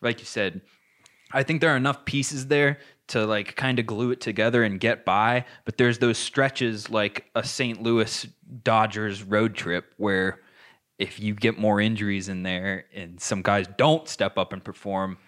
like 0.00 0.20
you 0.20 0.26
said 0.26 0.60
I 1.32 1.42
think 1.42 1.60
there 1.60 1.70
are 1.70 1.76
enough 1.76 2.04
pieces 2.04 2.48
there 2.48 2.78
to 3.08 3.26
like 3.26 3.56
kind 3.56 3.78
of 3.78 3.86
glue 3.86 4.10
it 4.10 4.20
together 4.20 4.62
and 4.62 4.80
get 4.80 5.04
by. 5.04 5.44
But 5.64 5.76
there's 5.78 5.98
those 5.98 6.18
stretches 6.18 6.90
like 6.90 7.26
a 7.34 7.44
St. 7.44 7.82
Louis 7.82 8.26
Dodgers 8.62 9.22
road 9.22 9.54
trip 9.54 9.94
where 9.96 10.40
if 10.98 11.18
you 11.18 11.34
get 11.34 11.58
more 11.58 11.80
injuries 11.80 12.28
in 12.28 12.42
there 12.42 12.86
and 12.94 13.20
some 13.20 13.42
guys 13.42 13.66
don't 13.78 14.08
step 14.08 14.38
up 14.38 14.52
and 14.52 14.62
perform, 14.62 15.18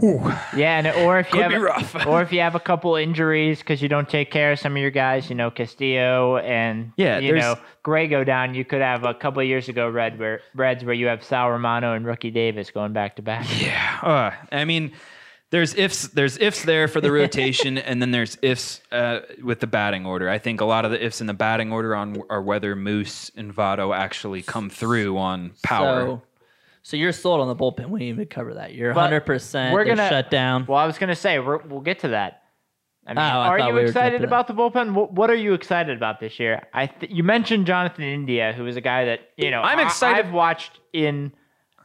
Yeah, 0.00 0.78
and 0.78 0.86
or 0.86 1.18
if 1.18 1.32
you 1.32 1.42
Could 1.42 1.52
have 1.52 1.62
rough. 1.62 2.06
or 2.06 2.22
if 2.22 2.32
you 2.32 2.40
have 2.40 2.54
a 2.54 2.60
couple 2.60 2.96
injuries 2.96 3.58
because 3.58 3.82
you 3.82 3.88
don't 3.88 4.08
take 4.08 4.30
care 4.30 4.52
of 4.52 4.58
some 4.58 4.76
of 4.76 4.78
your 4.80 4.90
guys, 4.90 5.28
you 5.28 5.34
know 5.34 5.50
Castillo 5.50 6.38
and 6.38 6.92
Yeah, 6.96 7.18
you 7.18 7.34
know 7.34 7.56
Gray 7.82 8.06
go 8.08 8.24
down. 8.24 8.54
You 8.54 8.64
could 8.64 8.80
have 8.80 9.04
a 9.04 9.14
couple 9.14 9.40
of 9.40 9.48
years 9.48 9.68
ago 9.68 9.88
Red 9.88 10.18
where 10.18 10.40
Reds 10.54 10.84
where 10.84 10.94
you 10.94 11.06
have 11.06 11.24
Sal 11.24 11.50
Romano 11.50 11.94
and 11.94 12.06
Rookie 12.06 12.30
Davis 12.30 12.70
going 12.70 12.92
back 12.92 13.16
to 13.16 13.22
back. 13.22 13.46
yeah, 13.60 13.98
uh, 14.02 14.30
I 14.52 14.64
mean. 14.64 14.92
There's 15.50 15.74
ifs. 15.74 16.08
There's 16.08 16.36
ifs 16.36 16.62
there 16.62 16.88
for 16.88 17.00
the 17.00 17.10
rotation, 17.10 17.78
and 17.88 18.02
then 18.02 18.10
there's 18.10 18.36
ifs 18.42 18.82
uh, 18.92 19.20
with 19.42 19.60
the 19.60 19.66
batting 19.66 20.04
order. 20.04 20.28
I 20.28 20.36
think 20.36 20.60
a 20.60 20.66
lot 20.66 20.84
of 20.84 20.90
the 20.90 21.02
ifs 21.02 21.22
in 21.22 21.26
the 21.26 21.32
batting 21.32 21.72
order 21.72 21.96
on 21.96 22.22
are 22.28 22.42
whether 22.42 22.76
Moose 22.76 23.30
and 23.34 23.54
Votto 23.54 23.96
actually 23.96 24.42
come 24.42 24.68
through 24.68 25.16
on 25.16 25.52
power. 25.62 26.04
So, 26.04 26.22
so 26.88 26.96
you're 26.96 27.12
sold 27.12 27.42
on 27.42 27.48
the 27.48 27.54
bullpen. 27.54 27.90
We 27.90 27.98
didn't 27.98 28.14
even 28.14 28.26
cover 28.28 28.54
that. 28.54 28.72
You're 28.72 28.94
100. 28.94 29.20
percent 29.26 29.74
we're 29.74 29.84
gonna- 29.84 30.08
shut 30.08 30.30
down. 30.30 30.64
Well, 30.66 30.78
I 30.78 30.86
was 30.86 30.96
gonna 30.96 31.14
say 31.14 31.38
we're, 31.38 31.58
we'll 31.58 31.82
get 31.82 31.98
to 31.98 32.08
that. 32.08 32.44
I 33.06 33.10
mean, 33.10 33.18
Oh, 33.18 33.20
I 33.20 33.48
are 33.48 33.58
thought 33.58 33.68
you 33.68 33.74
we 33.74 33.80
were 33.80 33.86
excited 33.86 34.24
about 34.24 34.46
the 34.48 34.54
bullpen? 34.54 34.94
What, 34.94 35.12
what 35.12 35.28
are 35.28 35.34
you 35.34 35.52
excited 35.52 35.94
about 35.96 36.18
this 36.18 36.40
year? 36.40 36.66
I 36.72 36.86
th- 36.86 37.12
you 37.12 37.22
mentioned 37.22 37.66
Jonathan 37.66 38.04
India, 38.04 38.54
who 38.56 38.66
is 38.66 38.76
a 38.76 38.80
guy 38.80 39.04
that 39.04 39.20
you 39.36 39.50
know 39.50 39.60
I'm 39.60 39.78
I- 39.78 39.82
excited- 39.82 40.24
I've 40.26 40.32
watched 40.32 40.80
in 40.94 41.32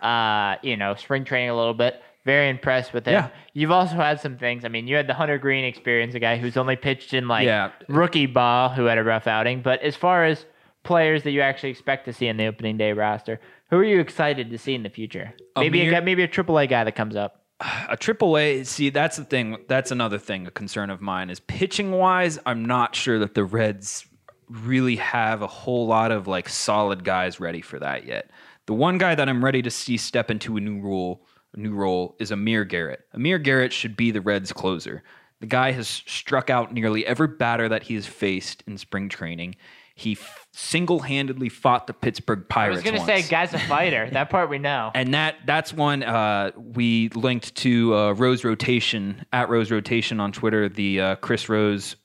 uh, 0.02 0.56
you 0.62 0.78
know 0.78 0.96
spring 0.96 1.26
training 1.26 1.50
a 1.50 1.56
little 1.58 1.74
bit. 1.74 2.02
Very 2.26 2.48
impressed 2.48 2.94
with 2.94 3.06
him. 3.06 3.16
Yeah. 3.16 3.30
You've 3.52 3.72
also 3.72 3.96
had 3.96 4.22
some 4.22 4.38
things. 4.38 4.64
I 4.64 4.70
mean, 4.70 4.88
you 4.88 4.96
had 4.96 5.08
the 5.08 5.14
Hunter 5.14 5.38
Greene 5.38 5.66
experience, 5.66 6.16
a 6.16 6.20
guy 6.20 6.38
who's 6.38 6.56
only 6.56 6.78
pitched 6.78 7.14
in 7.14 7.28
like 7.28 7.46
Yeah. 7.46 7.72
rookie 7.90 8.28
ball, 8.28 8.70
who 8.70 8.86
had 8.86 8.98
a 8.98 9.04
rough 9.04 9.28
outing. 9.28 9.62
But 9.62 9.82
as 9.82 9.98
far 9.98 10.24
as 10.24 10.46
players 10.84 11.24
that 11.24 11.32
you 11.32 11.42
actually 11.42 11.72
expect 11.72 12.06
to 12.06 12.14
see 12.14 12.28
in 12.28 12.38
the 12.38 12.46
opening 12.46 12.78
day 12.78 12.94
roster, 12.94 13.42
who 13.74 13.80
are 13.80 13.84
you 13.84 14.00
excited 14.00 14.52
to 14.52 14.58
see 14.60 14.76
in 14.76 14.84
the 14.84 14.90
future? 14.90 15.34
Maybe 15.58 15.80
a 15.80 15.84
Amir- 15.86 15.92
guy, 15.94 16.00
maybe 16.06 16.22
a 16.22 16.28
triple 16.28 16.60
A 16.60 16.68
guy 16.68 16.84
that 16.84 16.96
comes 16.96 17.16
up. 17.16 17.44
a 17.90 17.98
triple 17.98 18.38
A. 18.38 18.64
See, 18.64 18.92
that's 18.92 19.18
the 19.18 19.24
thing. 19.26 19.58
That's 19.68 19.90
another 19.90 20.20
thing. 20.20 20.46
A 20.46 20.52
concern 20.52 20.92
of 20.92 21.02
mine 21.02 21.32
is 21.32 21.40
pitching 21.40 21.92
wise. 21.92 22.38
I'm 22.46 22.66
not 22.66 22.96
sure 22.96 23.18
that 23.18 23.34
the 23.34 23.44
Reds 23.44 24.06
really 24.48 24.98
have 24.98 25.42
a 25.42 25.48
whole 25.48 25.88
lot 25.88 26.12
of 26.12 26.28
like 26.28 26.50
solid 26.50 27.04
guys 27.04 27.40
ready 27.40 27.62
for 27.62 27.80
that 27.80 28.06
yet. 28.06 28.30
The 28.68 28.74
one 28.76 29.00
guy 29.00 29.16
that 29.16 29.28
I'm 29.28 29.44
ready 29.44 29.64
to 29.64 29.72
see 29.72 29.98
step 29.98 30.30
into 30.30 30.56
a 30.56 30.60
new 30.60 30.80
role, 30.80 31.26
a 31.56 31.60
new 31.60 31.74
role, 31.74 32.16
is 32.20 32.30
Amir 32.30 32.66
Garrett. 32.66 33.02
Amir 33.14 33.40
Garrett 33.40 33.74
should 33.74 33.98
be 33.98 34.12
the 34.12 34.22
Reds 34.22 34.54
closer. 34.54 35.02
The 35.40 35.48
guy 35.48 35.72
has 35.72 35.88
struck 35.88 36.52
out 36.52 36.74
nearly 36.74 37.08
every 37.08 37.28
batter 37.28 37.68
that 37.70 37.84
he 37.84 37.96
has 37.96 38.06
faced 38.06 38.64
in 38.68 38.78
spring 38.78 39.10
training. 39.10 39.56
He 39.96 40.14
f- 40.14 40.48
single-handedly 40.54 41.50
fought 41.50 41.86
the 41.86 41.94
Pittsburgh 41.94 42.50
Pirates. 42.50 42.86
I 42.86 42.92
was 42.92 43.00
gonna 43.00 43.06
say, 43.06 43.28
guy's 43.30 43.54
a 43.54 43.60
fighter. 43.60 44.10
that 44.12 44.30
part 44.32 44.50
we 44.50 44.58
know. 44.58 44.92
And 44.96 45.14
that 45.14 45.36
that's 45.46 45.72
one 45.72 46.02
uh, 46.02 46.52
we 46.58 47.10
linked 47.10 47.54
to 47.58 47.96
uh, 47.96 48.12
Rose 48.14 48.44
Rotation 48.44 49.24
at 49.32 49.50
Rose 49.50 49.70
Rotation 49.72 50.20
on 50.20 50.32
Twitter. 50.32 50.68
The 50.68 51.00
uh, 51.00 51.16
Chris 51.18 51.48
Rose 51.48 51.96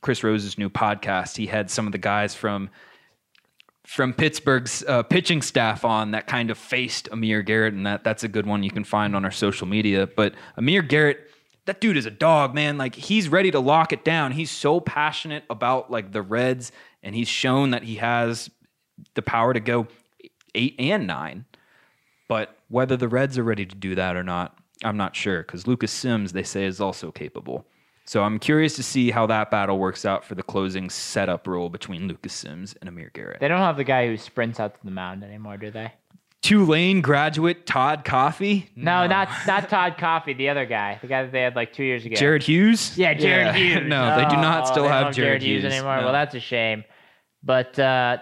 Chris 0.00 0.24
Rose's 0.24 0.56
new 0.56 0.70
podcast. 0.70 1.36
He 1.36 1.46
had 1.46 1.70
some 1.70 1.86
of 1.86 1.92
the 1.92 1.98
guys 1.98 2.34
from 2.34 2.70
from 3.84 4.12
Pittsburgh's 4.12 4.84
uh, 4.86 5.02
pitching 5.02 5.40
staff 5.40 5.84
on 5.84 6.10
that 6.10 6.26
kind 6.26 6.50
of 6.50 6.58
faced 6.58 7.08
Amir 7.10 7.42
Garrett, 7.42 7.74
and 7.74 7.86
that 7.86 8.04
that's 8.04 8.24
a 8.24 8.28
good 8.28 8.46
one 8.46 8.62
you 8.62 8.70
can 8.70 8.84
find 8.84 9.14
on 9.16 9.24
our 9.24 9.30
social 9.30 9.66
media. 9.66 10.06
But 10.06 10.34
Amir 10.56 10.82
Garrett. 10.82 11.20
That 11.64 11.82
dude 11.82 11.98
is 11.98 12.06
a 12.06 12.10
dog, 12.10 12.54
man. 12.54 12.78
Like 12.78 12.94
he's 12.94 13.28
ready 13.28 13.50
to 13.50 13.60
lock 13.60 13.92
it 13.92 14.02
down. 14.02 14.32
He's 14.32 14.50
so 14.50 14.80
passionate 14.80 15.44
about 15.50 15.90
like 15.90 16.12
the 16.12 16.22
Reds, 16.22 16.72
and 17.02 17.14
he's 17.14 17.28
shown 17.28 17.70
that 17.70 17.82
he 17.82 17.96
has 17.96 18.50
the 19.14 19.22
power 19.22 19.52
to 19.52 19.60
go 19.60 19.86
eight 20.54 20.74
and 20.78 21.06
nine. 21.06 21.44
But 22.28 22.56
whether 22.68 22.96
the 22.96 23.08
Reds 23.08 23.38
are 23.38 23.42
ready 23.42 23.64
to 23.64 23.74
do 23.74 23.94
that 23.94 24.16
or 24.16 24.22
not, 24.22 24.58
I'm 24.84 24.96
not 24.96 25.16
sure 25.16 25.42
because 25.42 25.66
Lucas 25.66 25.92
Sims, 25.92 26.32
they 26.32 26.42
say, 26.42 26.64
is 26.64 26.80
also 26.80 27.10
capable. 27.10 27.66
So 28.04 28.22
I'm 28.22 28.38
curious 28.38 28.74
to 28.76 28.82
see 28.82 29.10
how 29.10 29.26
that 29.26 29.50
battle 29.50 29.78
works 29.78 30.04
out 30.04 30.24
for 30.24 30.34
the 30.34 30.42
closing 30.42 30.88
setup 30.88 31.46
role 31.46 31.68
between 31.68 32.08
Lucas 32.08 32.32
Sims 32.32 32.74
and 32.80 32.88
Amir 32.88 33.10
Garrett. 33.12 33.40
They 33.40 33.48
don't 33.48 33.58
have 33.58 33.76
the 33.76 33.84
guy 33.84 34.06
who 34.06 34.16
sprints 34.16 34.58
out 34.58 34.74
to 34.74 34.80
the 34.84 34.90
mound 34.90 35.22
anymore, 35.22 35.58
do 35.58 35.70
they? 35.70 35.92
Tulane 36.42 37.00
graduate 37.00 37.66
Todd 37.66 38.04
Coffey. 38.04 38.70
No, 38.76 39.06
not 39.06 39.28
not 39.46 39.68
Todd 39.68 39.96
Coffey, 39.98 40.34
the 40.34 40.48
other 40.48 40.66
guy, 40.66 40.98
the 41.02 41.08
guy 41.08 41.22
that 41.24 41.32
they 41.32 41.42
had 41.42 41.56
like 41.56 41.72
two 41.72 41.82
years 41.84 42.04
ago. 42.06 42.14
Jared 42.16 42.42
Hughes. 42.44 42.96
Yeah, 42.96 43.12
Jared 43.14 43.54
Hughes. 43.56 43.88
no, 43.88 44.16
they 44.16 44.24
do 44.28 44.36
not 44.36 44.62
Oh, 44.68 44.70
still 44.72 44.88
have 44.88 45.04
don't 45.06 45.12
Jared, 45.14 45.42
Hughes 45.42 45.64
anymore. 45.64 45.96
No. 45.98 46.04
Well, 46.04 46.12
that's 46.12 46.34
a 46.34 46.40
shame. 46.40 46.84
But 47.42 47.78
uh, 47.78 48.18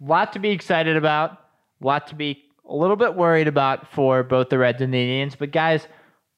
lot 0.00 0.32
to 0.32 0.38
be 0.40 0.50
excited 0.50 0.96
about. 0.96 1.38
lot 1.80 2.08
to 2.08 2.14
be 2.16 2.42
a 2.68 2.74
little 2.74 2.96
bit 2.96 3.14
worried 3.14 3.48
about 3.48 3.90
for 3.92 4.22
both 4.24 4.48
the 4.48 4.58
Reds 4.58 4.82
and 4.82 4.92
the 4.92 4.98
Indians. 5.00 5.36
But 5.36 5.52
guys, 5.52 5.86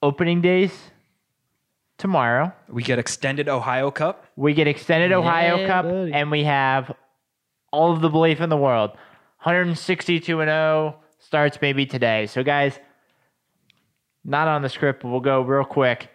opening 0.03 0.41
days 0.43 0.73
tomorrow. 1.99 2.53
we 2.69 2.83
get 2.83 2.99
extended 2.99 3.49
Ohio 3.49 3.91
Cup. 3.91 4.27
We 4.37 4.55
get 4.55 4.67
extended 4.69 5.13
Ohio 5.13 5.57
Yeah, 5.61 5.67
Cup, 5.67 5.85
buddy. 5.87 6.13
and 6.13 6.31
we 6.31 6.45
have 6.45 6.93
all 7.73 7.93
of 7.93 8.01
the 8.01 8.09
belief 8.11 8.41
in 8.41 8.49
the 8.51 8.57
world. 8.57 8.91
162 9.43 10.41
and 10.41 10.49
0 10.49 10.97
starts 11.19 11.59
maybe 11.63 11.87
today. 11.87 12.27
So, 12.27 12.43
guys, 12.43 12.79
not 14.25 14.49
on 14.49 14.63
the 14.63 14.69
script, 14.69 15.03
but 15.03 15.09
we'll 15.09 15.21
go 15.21 15.41
real 15.41 15.65
quick. 15.65 16.11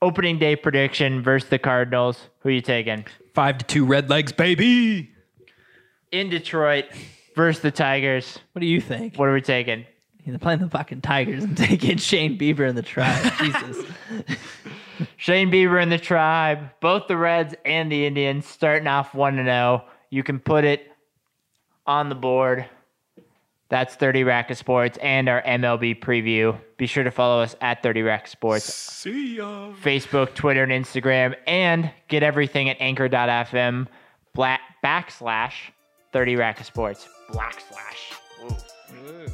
Opening 0.00 0.38
day 0.38 0.54
prediction 0.54 1.22
versus 1.22 1.48
the 1.48 1.58
Cardinals. 1.58 2.28
Who 2.40 2.48
are 2.48 2.52
you 2.52 2.60
taking? 2.60 3.04
Five 3.34 3.58
to 3.58 3.66
two 3.66 3.84
Red 3.84 4.08
Legs, 4.08 4.32
baby. 4.32 5.10
In 6.12 6.30
Detroit 6.30 6.86
versus 7.34 7.60
the 7.60 7.70
Tigers. 7.70 8.38
What 8.52 8.60
do 8.60 8.66
you 8.66 8.80
think? 8.80 9.16
What 9.16 9.28
are 9.28 9.34
we 9.34 9.40
taking? 9.40 9.84
They're 10.24 10.38
playing 10.38 10.60
the 10.60 10.68
fucking 10.68 11.00
Tigers 11.00 11.42
and 11.42 11.56
taking 11.56 11.96
Shane 11.96 12.38
Bieber 12.38 12.68
in 12.68 12.76
the 12.76 12.82
tribe. 12.82 13.32
Jesus. 13.38 13.84
Shane 15.16 15.50
Bieber 15.50 15.82
and 15.82 15.90
the 15.90 15.98
Tribe, 15.98 16.70
both 16.80 17.08
the 17.08 17.16
Reds 17.16 17.54
and 17.64 17.90
the 17.90 18.06
Indians 18.06 18.46
starting 18.46 18.86
off 18.86 19.14
1 19.14 19.36
0. 19.36 19.84
You 20.10 20.22
can 20.22 20.38
put 20.38 20.64
it 20.64 20.89
on 21.90 22.08
the 22.08 22.14
board. 22.14 22.66
That's 23.68 23.96
30 23.96 24.22
Rack 24.22 24.50
of 24.50 24.56
Sports 24.56 24.96
and 25.02 25.28
our 25.28 25.42
MLB 25.42 26.00
preview. 26.00 26.56
Be 26.76 26.86
sure 26.86 27.02
to 27.02 27.10
follow 27.10 27.42
us 27.42 27.56
at 27.60 27.82
30 27.82 28.02
Rack 28.02 28.24
of 28.24 28.30
Sports, 28.30 28.72
See 28.72 29.36
ya. 29.36 29.72
Facebook, 29.82 30.34
Twitter, 30.34 30.62
and 30.62 30.72
Instagram, 30.72 31.34
and 31.48 31.90
get 32.08 32.22
everything 32.22 32.68
at 32.70 32.76
anchor.fm 32.80 33.88
black, 34.34 34.60
backslash 34.84 35.52
30 36.12 36.36
Rack 36.36 36.60
of 36.60 36.66
Sports. 36.66 37.08
Black 37.32 37.60
slash. 37.68 38.12
Ooh. 38.44 39.26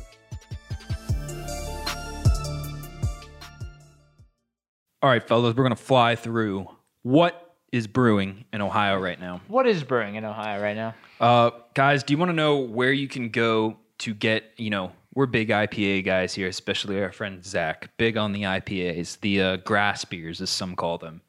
All 5.02 5.10
right, 5.10 5.22
fellas, 5.22 5.54
we're 5.54 5.62
gonna 5.62 5.76
fly 5.76 6.16
through 6.16 6.68
what 7.02 7.45
is 7.72 7.86
brewing 7.86 8.44
in 8.52 8.60
Ohio 8.60 8.98
right 8.98 9.20
now. 9.20 9.40
What 9.48 9.66
is 9.66 9.82
brewing 9.82 10.14
in 10.14 10.24
Ohio 10.24 10.62
right 10.62 10.76
now? 10.76 10.94
Uh, 11.20 11.50
guys, 11.74 12.02
do 12.02 12.12
you 12.14 12.18
want 12.18 12.30
to 12.30 12.34
know 12.34 12.58
where 12.58 12.92
you 12.92 13.08
can 13.08 13.28
go 13.28 13.76
to 13.98 14.14
get? 14.14 14.52
You 14.56 14.70
know, 14.70 14.92
we're 15.14 15.26
big 15.26 15.48
IPA 15.48 16.04
guys 16.04 16.34
here, 16.34 16.48
especially 16.48 17.02
our 17.02 17.12
friend 17.12 17.44
Zach. 17.44 17.90
Big 17.96 18.16
on 18.16 18.32
the 18.32 18.42
IPAs, 18.42 19.20
the 19.20 19.42
uh, 19.42 19.56
grass 19.58 20.04
beers, 20.04 20.40
as 20.40 20.50
some 20.50 20.76
call 20.76 20.98
them. 20.98 21.22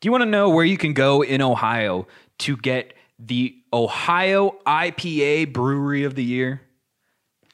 Do 0.00 0.08
you 0.08 0.12
want 0.12 0.22
to 0.22 0.28
know 0.28 0.50
where 0.50 0.64
you 0.64 0.76
can 0.76 0.92
go 0.92 1.22
in 1.22 1.40
Ohio 1.40 2.06
to 2.40 2.56
get 2.56 2.94
the 3.18 3.56
Ohio 3.72 4.56
IPA 4.66 5.52
Brewery 5.52 6.04
of 6.04 6.14
the 6.14 6.24
Year? 6.24 6.60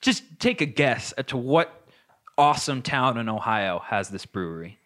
Just 0.01 0.25
take 0.41 0.61
a 0.61 0.67
guess 0.67 1.12
as 1.12 1.27
to 1.27 1.37
what 1.37 1.89
awesome 2.37 2.83
town 2.83 3.19
in 3.19 3.29
Ohio 3.29 3.81
has 3.85 4.09
this 4.09 4.27
brewery. 4.27 4.80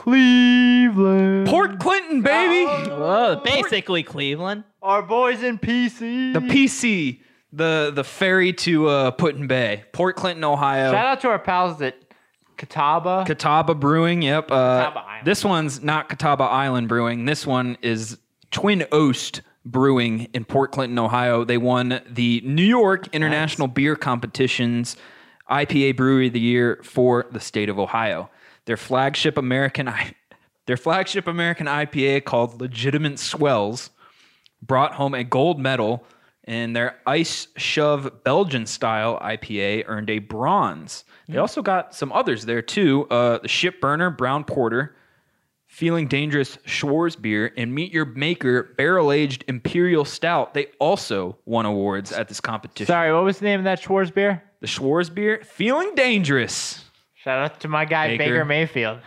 Cleveland. 0.00 1.46
Port 1.46 1.78
Clinton, 1.78 2.22
baby. 2.22 2.64
Whoa, 2.90 3.42
basically 3.44 4.02
Cleveland. 4.02 4.64
Our 4.80 5.02
boys 5.02 5.42
in 5.42 5.58
PC. 5.58 6.32
The 6.32 6.40
PC, 6.40 7.20
the 7.52 7.92
the 7.94 8.02
ferry 8.02 8.54
to 8.54 8.88
uh, 8.88 9.10
Put-in 9.10 9.46
Bay, 9.46 9.84
Port 9.92 10.16
Clinton, 10.16 10.42
Ohio. 10.42 10.90
Shout 10.90 11.04
out 11.04 11.20
to 11.20 11.28
our 11.28 11.38
pals 11.38 11.82
at 11.82 11.96
Catawba. 12.56 13.24
Catawba 13.26 13.74
Brewing. 13.74 14.22
Yep. 14.22 14.50
Uh, 14.50 14.78
Catawba 14.84 15.00
Island. 15.00 15.26
This 15.26 15.44
one's 15.44 15.82
not 15.82 16.08
Catawba 16.08 16.44
Island 16.44 16.88
Brewing. 16.88 17.26
This 17.26 17.46
one 17.46 17.76
is 17.82 18.16
Twin 18.50 18.86
Oast 18.92 19.42
Brewing 19.66 20.28
in 20.32 20.46
Port 20.46 20.72
Clinton, 20.72 20.98
Ohio. 20.98 21.44
They 21.44 21.58
won 21.58 22.00
the 22.08 22.40
New 22.42 22.62
York 22.62 23.08
International 23.12 23.68
Beer 23.68 23.96
Competition's 23.96 24.96
IPA 25.50 25.98
Brewery 25.98 26.28
of 26.28 26.32
the 26.32 26.40
Year 26.40 26.80
for 26.82 27.26
the 27.30 27.40
state 27.40 27.68
of 27.68 27.78
Ohio. 27.78 28.30
Their 28.70 28.76
flagship 28.76 29.36
American 29.36 29.88
I- 29.88 30.14
their 30.66 30.76
flagship 30.76 31.26
American 31.26 31.66
IPA 31.66 32.24
called 32.24 32.60
Legitimate 32.60 33.18
Swells 33.18 33.90
brought 34.62 34.94
home 34.94 35.12
a 35.12 35.24
gold 35.24 35.58
medal, 35.58 36.04
and 36.44 36.76
their 36.76 37.00
Ice 37.04 37.48
Shove 37.56 38.22
Belgian 38.22 38.66
style 38.66 39.18
IPA 39.20 39.82
earned 39.88 40.08
a 40.08 40.20
bronze. 40.20 41.02
They 41.28 41.38
also 41.38 41.62
got 41.62 41.96
some 41.96 42.12
others 42.12 42.46
there 42.46 42.62
too 42.62 43.08
uh, 43.10 43.38
the 43.38 43.48
Ship 43.48 43.80
Burner 43.80 44.08
Brown 44.08 44.44
Porter, 44.44 44.94
Feeling 45.66 46.06
Dangerous 46.06 46.56
Schwarz 46.64 47.16
Beer, 47.16 47.52
and 47.56 47.74
Meet 47.74 47.92
Your 47.92 48.04
Maker 48.04 48.72
Barrel 48.78 49.10
Aged 49.10 49.42
Imperial 49.48 50.04
Stout. 50.04 50.54
They 50.54 50.66
also 50.78 51.36
won 51.44 51.66
awards 51.66 52.12
at 52.12 52.28
this 52.28 52.40
competition. 52.40 52.86
Sorry, 52.86 53.12
what 53.12 53.24
was 53.24 53.40
the 53.40 53.46
name 53.46 53.58
of 53.58 53.64
that 53.64 53.80
Schwartz 53.80 54.12
beer? 54.12 54.44
The 54.60 54.68
Schwarz 54.68 55.10
Beer, 55.10 55.42
Feeling 55.42 55.96
Dangerous. 55.96 56.84
Shout 57.22 57.38
out 57.38 57.60
to 57.60 57.68
my 57.68 57.84
guy 57.84 58.16
Baker. 58.16 58.24
Baker, 58.24 58.44
Mayfield. 58.44 59.00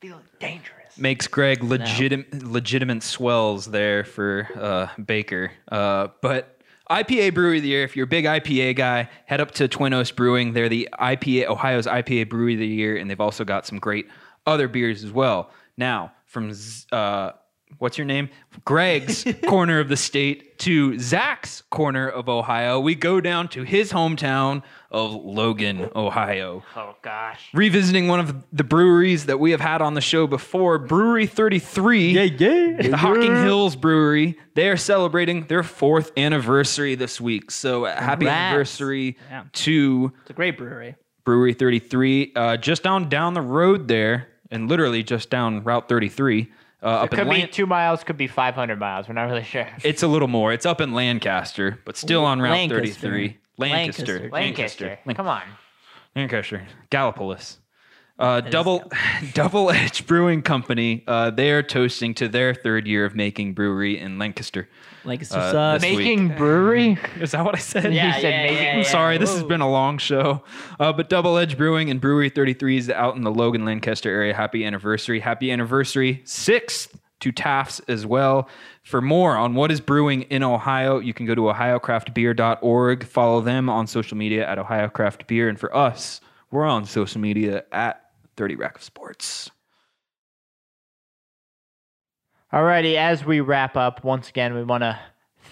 Feeling 0.00 0.24
dangerous. 0.40 0.96
makes 0.98 1.28
Greg 1.28 1.62
legitimate 1.62 2.42
legitimate 2.42 3.02
swells 3.02 3.66
there 3.66 4.02
for 4.02 4.48
uh, 4.58 4.88
Baker. 5.00 5.52
Uh, 5.70 6.08
but 6.20 6.60
IPA 6.90 7.34
Brewery 7.34 7.58
of 7.58 7.62
the 7.62 7.68
Year, 7.68 7.84
if 7.84 7.94
you're 7.94 8.04
a 8.04 8.08
big 8.08 8.24
IPA 8.24 8.74
guy, 8.74 9.08
head 9.26 9.40
up 9.40 9.52
to 9.52 9.68
Twin 9.68 9.92
Oast 9.92 10.16
Brewing. 10.16 10.52
They're 10.52 10.68
the 10.68 10.88
IPA 10.98 11.46
Ohio's 11.46 11.86
IPA 11.86 12.28
Brewery 12.28 12.54
of 12.54 12.60
the 12.60 12.66
Year, 12.66 12.96
and 12.96 13.08
they've 13.08 13.20
also 13.20 13.44
got 13.44 13.66
some 13.66 13.78
great 13.78 14.08
other 14.46 14.66
beers 14.66 15.04
as 15.04 15.12
well. 15.12 15.50
Now, 15.76 16.12
from 16.24 16.52
uh, 16.90 17.30
what's 17.78 17.96
your 17.98 18.04
name? 18.04 18.28
Greg's 18.64 19.24
corner 19.46 19.80
of 19.80 19.88
the 19.88 19.96
state 19.96 20.58
to 20.60 20.98
Zach's 20.98 21.62
corner 21.70 22.08
of 22.08 22.28
Ohio, 22.28 22.78
we 22.80 22.94
go 22.94 23.20
down 23.20 23.48
to 23.48 23.62
his 23.62 23.92
hometown 23.92 24.62
of 24.90 25.12
Logan, 25.14 25.88
Ohio 25.96 26.62
Oh 26.76 26.96
gosh. 27.02 27.48
revisiting 27.54 28.08
one 28.08 28.20
of 28.20 28.44
the 28.52 28.64
breweries 28.64 29.26
that 29.26 29.38
we 29.40 29.52
have 29.52 29.60
had 29.60 29.80
on 29.80 29.94
the 29.94 30.00
show 30.00 30.26
before, 30.26 30.78
Brewery 30.78 31.26
33. 31.26 32.10
yeah. 32.12 32.26
The 32.82 32.96
Hocking 32.96 33.34
Hills 33.36 33.76
Brewery. 33.76 34.38
They 34.54 34.68
are 34.68 34.76
celebrating 34.76 35.46
their 35.46 35.62
fourth 35.62 36.12
anniversary 36.18 36.94
this 36.96 37.20
week. 37.20 37.50
So 37.50 37.84
uh, 37.86 37.94
happy 37.94 38.26
Congrats. 38.26 38.40
anniversary 38.52 39.16
Yeah. 39.30 39.44
to 39.52 40.12
It's 40.22 40.30
a 40.30 40.34
great 40.34 40.58
brewery. 40.58 40.96
Brewery 41.24 41.54
33. 41.54 42.32
Uh, 42.34 42.56
just 42.56 42.82
down 42.82 43.08
down 43.08 43.34
the 43.34 43.40
road 43.42 43.88
there, 43.88 44.28
and 44.50 44.68
literally 44.68 45.02
just 45.04 45.30
down 45.30 45.62
Route 45.62 45.88
33. 45.88 46.50
Uh, 46.82 46.86
up 46.86 47.12
in 47.12 47.18
Could 47.18 47.24
be 47.30 47.40
Lan- 47.40 47.50
two 47.50 47.66
miles, 47.66 48.02
could 48.04 48.16
be 48.16 48.26
500 48.26 48.78
miles. 48.78 49.06
We're 49.08 49.14
not 49.14 49.24
really 49.24 49.42
sure. 49.44 49.66
it's 49.84 50.02
a 50.02 50.08
little 50.08 50.28
more. 50.28 50.52
It's 50.52 50.64
up 50.66 50.80
in 50.80 50.92
Lancaster, 50.92 51.78
but 51.84 51.96
still 51.96 52.24
on 52.24 52.40
Route 52.40 52.52
Lancaster. 52.52 53.00
33. 53.00 53.38
Lancaster. 53.58 54.30
Lancaster. 54.30 54.30
Lancaster. 54.32 54.98
Come 55.14 55.28
on. 55.28 55.42
Lancaster, 56.16 56.66
Gallipolis. 56.90 57.58
Uh, 58.20 58.40
double 58.42 58.84
Double 59.34 59.70
Edge 59.70 60.06
Brewing 60.06 60.42
Company. 60.42 61.02
Uh, 61.06 61.30
they 61.30 61.50
are 61.52 61.62
toasting 61.62 62.14
to 62.14 62.28
their 62.28 62.54
third 62.54 62.86
year 62.86 63.04
of 63.04 63.14
making 63.16 63.54
brewery 63.54 63.98
in 63.98 64.18
Lancaster. 64.18 64.68
Lancaster 65.04 65.38
Uh, 65.38 65.50
sucks. 65.52 65.82
this 65.82 65.96
week. 65.96 65.98
Making 66.06 66.36
brewery? 66.36 66.98
Is 67.20 67.30
that 67.32 67.44
what 67.44 67.54
I 67.54 67.58
said? 67.58 67.94
Yeah, 67.94 68.12
He 68.14 68.20
said 68.20 68.30
yeah, 68.30 68.42
maybe- 68.42 68.54
yeah, 68.56 68.60
I'm 68.60 68.72
I'm 68.74 68.78
yeah. 68.82 68.88
sorry, 68.90 69.16
this 69.18 69.32
has 69.32 69.42
been 69.42 69.62
a 69.62 69.70
long 69.70 69.96
show. 69.98 70.42
Uh, 70.78 70.92
but 70.92 71.08
Double 71.08 71.38
Edge 71.38 71.56
Brewing 71.56 71.90
and 71.90 72.00
Brewery 72.00 72.28
33 72.28 72.76
is 72.76 72.90
out 72.90 73.16
in 73.16 73.22
the 73.22 73.30
Logan, 73.30 73.64
Lancaster 73.64 74.10
area. 74.10 74.34
Happy 74.34 74.64
anniversary. 74.66 75.20
Happy 75.20 75.50
anniversary. 75.50 76.20
Sixth 76.24 76.98
to 77.20 77.32
Taft's 77.32 77.80
as 77.88 78.04
well. 78.04 78.48
For 78.82 79.00
more 79.00 79.36
on 79.36 79.54
what 79.54 79.70
is 79.72 79.80
brewing 79.80 80.22
in 80.22 80.42
Ohio, 80.42 80.98
you 80.98 81.14
can 81.14 81.24
go 81.26 81.34
to 81.34 81.42
ohiocraftbeer.org. 81.42 83.04
Follow 83.06 83.40
them 83.40 83.68
on 83.70 83.86
social 83.86 84.16
media 84.16 84.46
at 84.46 84.58
ohiocraftbeer, 84.58 85.48
And 85.48 85.58
for 85.58 85.74
us, 85.74 86.20
we're 86.50 86.66
on 86.66 86.84
social 86.84 87.20
media 87.20 87.64
at 87.72 88.02
30 88.40 88.56
Rack 88.56 88.76
of 88.76 88.82
Sports. 88.82 89.50
Alrighty, 92.50 92.96
as 92.96 93.22
we 93.22 93.40
wrap 93.40 93.76
up, 93.76 94.02
once 94.02 94.30
again, 94.30 94.54
we 94.54 94.64
want 94.64 94.82
to 94.82 94.98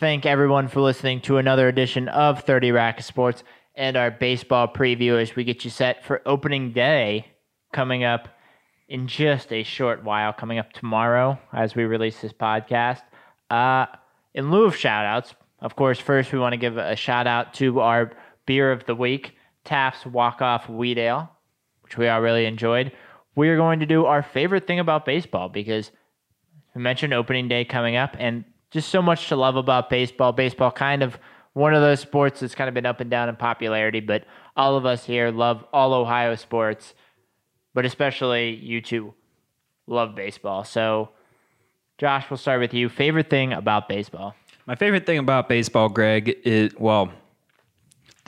thank 0.00 0.24
everyone 0.24 0.68
for 0.68 0.80
listening 0.80 1.20
to 1.20 1.36
another 1.36 1.68
edition 1.68 2.08
of 2.08 2.44
30 2.44 2.72
Rack 2.72 3.00
of 3.00 3.04
Sports 3.04 3.44
and 3.74 3.94
our 3.98 4.10
baseball 4.10 4.68
preview 4.68 5.20
as 5.20 5.36
we 5.36 5.44
get 5.44 5.66
you 5.66 5.70
set 5.70 6.02
for 6.02 6.22
opening 6.24 6.72
day 6.72 7.26
coming 7.74 8.04
up 8.04 8.30
in 8.88 9.06
just 9.06 9.52
a 9.52 9.64
short 9.64 10.02
while, 10.02 10.32
coming 10.32 10.58
up 10.58 10.72
tomorrow 10.72 11.38
as 11.52 11.74
we 11.74 11.84
release 11.84 12.18
this 12.22 12.32
podcast. 12.32 13.02
Uh, 13.50 13.84
in 14.32 14.50
lieu 14.50 14.64
of 14.64 14.74
shout 14.74 15.04
outs, 15.04 15.34
of 15.60 15.76
course, 15.76 15.98
first 15.98 16.32
we 16.32 16.38
want 16.38 16.54
to 16.54 16.56
give 16.58 16.78
a 16.78 16.96
shout 16.96 17.26
out 17.26 17.52
to 17.52 17.80
our 17.80 18.12
beer 18.46 18.72
of 18.72 18.86
the 18.86 18.94
week, 18.94 19.36
Taft's 19.66 20.06
Walk 20.06 20.40
Off 20.40 20.70
Wheat 20.70 20.96
Ale, 20.96 21.30
which 21.88 21.96
we 21.96 22.06
all 22.06 22.20
really 22.20 22.44
enjoyed. 22.44 22.92
We 23.34 23.48
are 23.48 23.56
going 23.56 23.80
to 23.80 23.86
do 23.86 24.04
our 24.04 24.22
favorite 24.22 24.66
thing 24.66 24.78
about 24.78 25.06
baseball 25.06 25.48
because 25.48 25.90
we 26.74 26.82
mentioned 26.82 27.14
opening 27.14 27.48
day 27.48 27.64
coming 27.64 27.96
up 27.96 28.14
and 28.18 28.44
just 28.70 28.90
so 28.90 29.00
much 29.00 29.28
to 29.28 29.36
love 29.36 29.56
about 29.56 29.88
baseball. 29.88 30.32
Baseball 30.32 30.70
kind 30.70 31.02
of 31.02 31.18
one 31.54 31.72
of 31.72 31.80
those 31.80 32.00
sports 32.00 32.40
that's 32.40 32.54
kind 32.54 32.68
of 32.68 32.74
been 32.74 32.84
up 32.84 33.00
and 33.00 33.10
down 33.10 33.30
in 33.30 33.36
popularity, 33.36 34.00
but 34.00 34.24
all 34.54 34.76
of 34.76 34.84
us 34.84 35.06
here 35.06 35.30
love 35.30 35.64
all 35.72 35.94
Ohio 35.94 36.34
sports, 36.34 36.92
but 37.72 37.86
especially 37.86 38.54
you 38.56 38.82
two 38.82 39.14
love 39.86 40.14
baseball. 40.14 40.64
So, 40.64 41.08
Josh, 41.96 42.28
we'll 42.28 42.36
start 42.36 42.60
with 42.60 42.74
you. 42.74 42.90
Favorite 42.90 43.30
thing 43.30 43.54
about 43.54 43.88
baseball? 43.88 44.34
My 44.66 44.74
favorite 44.74 45.06
thing 45.06 45.16
about 45.16 45.48
baseball, 45.48 45.88
Greg, 45.88 46.36
is 46.44 46.74
well, 46.78 47.10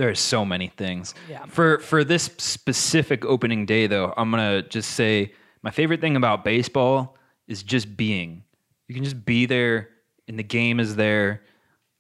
there's 0.01 0.19
so 0.19 0.47
many 0.47 0.69
things. 0.69 1.15
Yeah. 1.29 1.45
For 1.45 1.79
for 1.81 2.05
this 2.05 2.31
specific 2.39 3.27
opening 3.27 3.67
day, 3.67 3.87
though, 3.87 4.15
I'm 4.17 4.31
gonna 4.31 4.63
just 4.63 4.93
say 4.93 5.35
my 5.63 5.71
favorite 5.71 6.01
thing 6.01 6.17
about 6.17 6.43
baseball 6.43 7.19
is 7.47 7.63
just 7.63 7.99
being. 7.99 8.43
You 8.89 8.95
can 8.95 9.05
just 9.05 9.27
be 9.27 9.45
there, 9.45 9.91
and 10.27 10.39
the 10.39 10.43
game 10.43 10.81
is 10.81 10.97
there, 10.97 11.43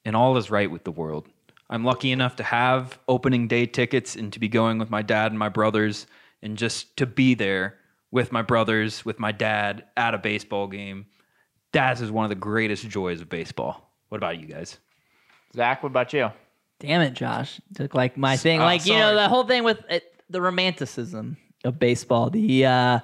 and 0.06 0.16
all 0.16 0.38
is 0.38 0.50
right 0.50 0.70
with 0.70 0.84
the 0.84 0.90
world. 0.90 1.28
I'm 1.68 1.84
lucky 1.84 2.10
enough 2.10 2.36
to 2.36 2.42
have 2.42 2.98
opening 3.06 3.48
day 3.48 3.66
tickets 3.66 4.16
and 4.16 4.32
to 4.32 4.40
be 4.40 4.48
going 4.48 4.78
with 4.78 4.88
my 4.88 5.02
dad 5.02 5.30
and 5.30 5.38
my 5.38 5.50
brothers, 5.50 6.06
and 6.40 6.56
just 6.56 6.96
to 6.96 7.04
be 7.06 7.34
there 7.34 7.76
with 8.10 8.32
my 8.32 8.40
brothers, 8.40 9.04
with 9.04 9.18
my 9.18 9.30
dad 9.30 9.84
at 9.98 10.14
a 10.14 10.18
baseball 10.18 10.66
game. 10.66 11.04
That 11.72 12.00
is 12.00 12.10
one 12.10 12.24
of 12.24 12.30
the 12.30 12.34
greatest 12.34 12.88
joys 12.88 13.20
of 13.20 13.28
baseball. 13.28 13.92
What 14.08 14.16
about 14.16 14.40
you 14.40 14.46
guys? 14.46 14.78
Zach, 15.54 15.82
what 15.82 15.90
about 15.90 16.14
you? 16.14 16.30
Damn 16.80 17.02
it, 17.02 17.12
Josh. 17.12 17.60
Took 17.74 17.94
like 17.94 18.16
my 18.16 18.36
thing. 18.36 18.60
oh, 18.60 18.64
like, 18.64 18.84
you 18.86 18.94
know, 18.94 19.14
the 19.14 19.28
whole 19.28 19.44
thing 19.44 19.62
with 19.64 19.78
it, 19.88 20.12
the 20.28 20.40
romanticism 20.40 21.36
of 21.64 21.78
baseball. 21.78 22.30
The 22.30 22.66
uh 22.66 23.00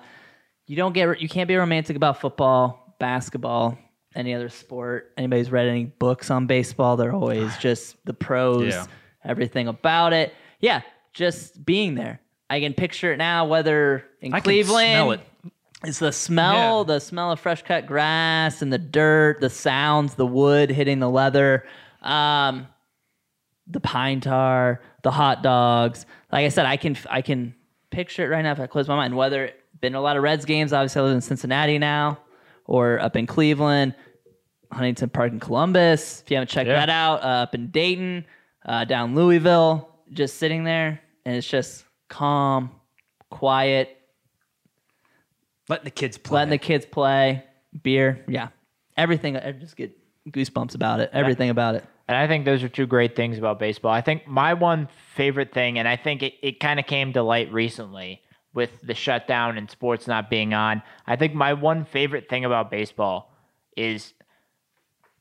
you 0.67 0.75
don't 0.77 0.93
get 0.93 1.21
you 1.21 1.29
can't 1.29 1.47
be 1.47 1.57
romantic 1.57 1.95
about 1.97 2.21
football, 2.21 2.97
basketball, 2.99 3.79
any 4.15 4.35
other 4.35 4.49
sport. 4.49 5.13
Anybody's 5.17 5.51
read 5.51 5.69
any 5.69 5.85
books 5.85 6.31
on 6.31 6.47
baseball, 6.47 6.97
they're 6.97 7.13
always 7.13 7.57
just 7.61 7.97
the 8.07 8.15
pros, 8.15 8.73
Yeah. 8.73 8.87
everything 9.25 9.69
about 9.69 10.13
it. 10.13 10.35
Yeah, 10.61 10.81
just 11.13 11.65
being 11.65 11.95
there. 11.95 12.21
I 12.49 12.61
can 12.61 12.73
picture 12.75 13.13
it 13.13 13.17
now 13.19 13.47
whether 13.47 14.05
in 14.23 14.33
I 14.33 14.39
can 14.39 14.45
Cleveland 14.45 14.89
smell 14.89 15.11
it. 15.13 15.21
it's 15.85 15.99
the 15.99 16.13
smell, 16.13 16.79
Yeah. 16.81 16.95
the 16.95 17.01
smell 17.01 17.31
of 17.33 17.41
fresh 17.41 17.63
cut 17.63 17.87
grass 17.87 18.63
and 18.63 18.73
the 18.73 18.79
dirt, 18.79 19.41
the 19.41 19.51
sounds, 19.51 20.15
the 20.15 20.27
wood 20.27 20.71
hitting 20.71 20.99
the 21.01 21.11
leather, 21.11 21.67
um, 22.03 22.69
the 23.69 23.81
pine 23.81 24.21
tar, 24.21 24.81
the 25.03 25.11
hot 25.11 25.43
dogs. 25.43 26.07
Like 26.33 26.45
I 26.45 26.49
said, 26.49 26.67
I 26.67 26.77
can 26.77 26.97
I 27.11 27.23
can 27.23 27.55
picture 27.91 28.25
it 28.25 28.29
right 28.29 28.43
now 28.43 28.53
if 28.53 28.61
I 28.61 28.67
close 28.67 28.89
my 28.89 28.97
mind. 28.97 29.17
Whether 29.17 29.47
it's 29.47 29.57
been 29.81 29.95
a 29.95 30.01
lot 30.01 30.17
of 30.17 30.23
Reds 30.23 30.45
games, 30.45 30.73
obviously 30.73 31.01
I 31.01 31.05
live 31.05 31.15
in 31.15 31.21
Cincinnati 31.21 31.79
now, 31.79 32.19
or 32.65 33.01
up 33.01 33.17
in 33.17 33.27
Cleveland, 33.27 33.95
Huntington 34.73 35.11
Park 35.11 35.33
in 35.33 35.41
Columbus. 35.41 36.23
If 36.23 36.31
you 36.31 36.37
haven't 36.37 36.49
checked 36.49 36.69
Yeah. 36.69 36.81
that 36.87 36.91
out, 36.91 37.23
uh, 37.23 37.27
up 37.43 37.55
in 37.55 37.71
Dayton, 37.71 38.25
uh, 38.65 38.85
down 38.85 39.15
Louisville, 39.15 39.89
just 40.13 40.37
sitting 40.39 40.65
there 40.65 41.01
and 41.25 41.35
it's 41.37 41.47
just 41.49 41.85
calm, 42.09 42.71
quiet, 43.31 43.97
Letting 45.69 45.85
the 45.85 45.91
kids 45.91 46.17
play. 46.19 46.35
letting 46.37 46.51
the 46.51 46.59
kids 46.59 46.87
play, 46.87 47.43
beer, 47.83 48.25
yeah, 48.29 48.49
everything. 48.97 49.37
I 49.37 49.51
just 49.53 49.77
get 49.77 49.91
goosebumps 50.31 50.75
about 50.77 51.01
it. 51.01 51.11
Everything 51.13 51.51
about 51.51 51.75
it. 51.75 51.85
And 52.09 52.17
I 52.17 52.29
think 52.29 52.45
those 52.45 52.63
are 52.63 52.69
two 52.69 52.87
great 52.87 53.17
things 53.17 53.37
about 53.37 53.59
baseball. 53.59 53.91
I 53.91 54.01
think 54.01 54.27
my 54.27 54.55
one 54.55 54.89
favorite 55.15 55.53
thing, 55.53 55.79
and 55.79 55.89
I 55.89 55.97
think 55.97 56.23
it, 56.23 56.35
it 56.41 56.61
kind 56.61 56.79
of 56.79 56.87
came 56.87 57.13
to 57.15 57.23
light 57.23 57.53
recently 57.53 58.23
with 58.55 58.71
the 58.83 58.95
shutdown 58.95 59.59
and 59.59 59.71
sports 59.71 60.07
not 60.07 60.31
being 60.31 60.55
on. 60.55 60.83
I 61.07 61.17
think 61.17 61.35
my 61.35 61.53
one 61.53 61.85
favorite 61.85 62.29
thing 62.29 62.45
about 62.45 62.71
baseball 62.71 63.33
is, 63.77 64.15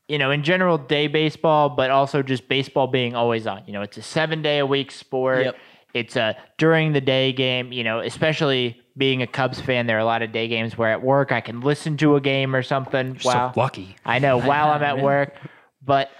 you 0.08 0.16
know, 0.16 0.30
in 0.30 0.42
general, 0.42 0.78
day 0.78 1.08
baseball, 1.08 1.68
but 1.68 1.90
also 1.90 2.22
just 2.22 2.48
baseball 2.48 2.86
being 2.86 3.14
always 3.14 3.46
on. 3.46 3.62
You 3.66 3.72
know, 3.72 3.82
it's 3.82 3.96
a 3.96 4.02
seven 4.02 4.40
day 4.40 4.58
a 4.58 4.66
week 4.66 4.92
sport. 4.92 5.44
Yep. 5.44 5.56
It's 5.92 6.16
a 6.16 6.36
during 6.56 6.92
the 6.92 7.00
day 7.00 7.32
game, 7.32 7.72
you 7.72 7.82
know, 7.82 8.00
especially 8.00 8.80
being 8.96 9.22
a 9.22 9.26
Cubs 9.26 9.60
fan, 9.60 9.86
there 9.86 9.96
are 9.96 10.00
a 10.00 10.04
lot 10.04 10.22
of 10.22 10.32
day 10.32 10.48
games 10.48 10.78
where 10.78 10.90
at 10.90 11.02
work 11.02 11.32
I 11.32 11.40
can 11.40 11.60
listen 11.60 11.96
to 11.98 12.16
a 12.16 12.20
game 12.20 12.54
or 12.54 12.62
something. 12.62 13.18
so 13.18 13.28
wow. 13.28 13.52
lucky. 13.56 13.96
I 14.04 14.18
know 14.18 14.38
while 14.38 14.70
I'm 14.70 14.82
at 14.82 14.98
work, 14.98 15.36
but 15.84 16.10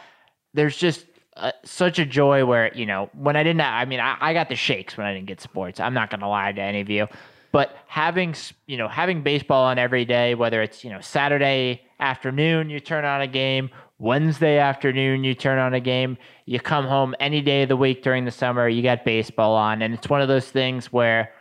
there's 0.57 0.77
just 0.77 1.07
uh, 1.37 1.53
such 1.65 1.99
a 1.99 2.07
joy 2.07 2.45
where 2.45 2.74
you 2.74 2.87
know 2.87 3.11
when 3.12 3.37
I 3.37 3.43
didn't. 3.43 3.61
I 3.61 3.85
mean, 3.85 4.01
I, 4.01 4.16
I 4.20 4.33
got 4.33 4.49
the 4.49 4.57
shakes 4.57 4.97
when 4.97 5.07
I 5.07 5.15
didn't 5.15 5.27
get 5.27 5.41
sports. 5.41 5.78
I'm 5.78 5.95
not 5.95 6.11
gonna 6.11 6.28
lie 6.28 6.51
to 6.51 6.61
any 6.61 6.81
of 6.81 6.91
you, 6.91 7.07
but 7.53 7.77
having 7.87 8.35
you 8.66 8.77
know 8.77 8.89
having 8.89 9.23
baseball 9.23 9.65
on 9.65 9.78
every 9.78 10.05
day, 10.05 10.35
whether 10.35 10.62
it's 10.62 10.83
you 10.83 10.91
know 10.91 11.01
Saturday 11.01 11.83
afternoon 12.01 12.70
you 12.70 12.81
turn 12.81 13.05
on 13.05 13.20
a 13.20 13.27
game, 13.27 13.70
Wednesday 13.99 14.59
afternoon 14.59 15.24
you 15.24 15.35
turn 15.35 15.59
on 15.59 15.74
a 15.74 15.81
game, 15.81 16.16
you 16.47 16.59
come 16.59 16.87
home 16.87 17.15
any 17.20 17.43
day 17.43 17.62
of 17.62 17.69
the 17.69 17.77
week 17.77 18.03
during 18.03 18.24
the 18.24 18.31
summer 18.31 18.69
you 18.69 18.83
got 18.83 19.05
baseball 19.05 19.55
on, 19.55 19.83
and 19.83 19.93
it's 19.93 20.09
one 20.09 20.23
of 20.23 20.28
those 20.28 20.51
things 20.51 20.91
where 20.91 21.33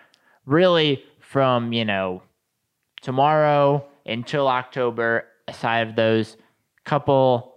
really 0.46 1.04
from 1.22 1.72
you 1.72 1.86
know 1.86 2.22
tomorrow 3.02 3.86
until 4.06 4.48
October, 4.48 5.26
aside 5.48 5.88
of 5.88 5.96
those 5.96 6.36
couple 6.84 7.55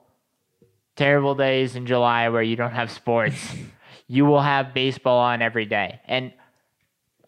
terrible 0.99 1.35
days 1.35 1.77
in 1.77 1.87
July 1.87 2.29
where 2.29 2.43
you 2.43 2.57
don't 2.57 2.73
have 2.73 2.91
sports, 2.91 3.55
you 4.09 4.27
will 4.27 4.43
have 4.43 4.75
baseball 4.75 5.19
on 5.21 5.41
every 5.41 5.65
day. 5.65 6.01
And 6.07 6.33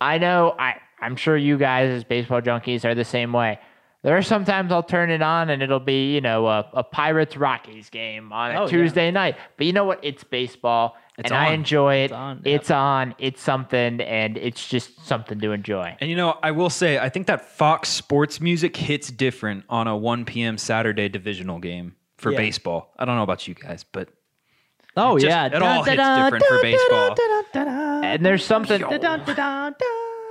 I 0.00 0.18
know 0.18 0.54
I 0.58 0.74
I'm 1.00 1.16
sure 1.16 1.36
you 1.36 1.56
guys 1.56 1.90
as 1.90 2.04
baseball 2.04 2.42
junkies 2.42 2.84
are 2.84 2.94
the 2.94 3.04
same 3.04 3.32
way. 3.32 3.58
There 4.02 4.16
are 4.16 4.22
sometimes 4.22 4.72
I'll 4.72 4.82
turn 4.82 5.10
it 5.10 5.20
on 5.20 5.50
and 5.50 5.62
it'll 5.62 5.78
be, 5.78 6.14
you 6.14 6.22
know, 6.22 6.46
a, 6.46 6.66
a 6.72 6.82
Pirates 6.82 7.36
Rockies 7.36 7.90
game 7.90 8.32
on 8.32 8.50
a 8.50 8.60
Oh, 8.60 8.62
yeah. 8.62 8.68
Tuesday 8.70 9.10
night. 9.10 9.36
But 9.58 9.66
you 9.66 9.74
know 9.74 9.84
what? 9.84 10.00
It's 10.02 10.24
baseball. 10.24 10.96
It's 11.18 11.30
and 11.30 11.38
I 11.38 11.52
enjoy 11.52 11.96
it. 11.96 12.04
It's 12.04 12.12
on, 12.12 12.36
yep. 12.38 12.60
It's 12.60 12.70
on. 12.70 13.14
It's 13.18 13.42
something 13.42 14.00
and 14.00 14.38
it's 14.38 14.66
just 14.66 15.06
something 15.06 15.38
to 15.40 15.52
enjoy. 15.52 15.96
And 16.00 16.08
you 16.08 16.16
know, 16.16 16.38
I 16.42 16.50
will 16.50 16.70
say, 16.70 16.98
I 16.98 17.10
think 17.10 17.26
that 17.26 17.42
Fox 17.44 17.90
sports 17.90 18.40
music 18.40 18.74
hits 18.74 19.10
different 19.10 19.64
on 19.68 19.86
a 19.86 19.94
1 19.96 20.24
p.m. 20.24 20.56
Saturday 20.56 21.10
divisional 21.10 21.58
game 21.58 21.94
for 22.20 22.30
Yeah. 22.32 22.38
baseball. 22.38 22.92
I 22.98 23.04
don't 23.04 23.16
know 23.16 23.22
about 23.22 23.46
you 23.48 23.54
guys, 23.54 23.84
but 23.84 24.08
Oh 24.96 25.16
just- 25.18 25.26
yeah, 25.28 25.46
it 25.46 25.54
all 25.62 25.82
hits 25.84 25.96
different 25.96 26.44
for 26.46 26.62
baseball. 26.62 27.16
And 28.04 28.24
there's 28.24 28.44
something 28.44 28.82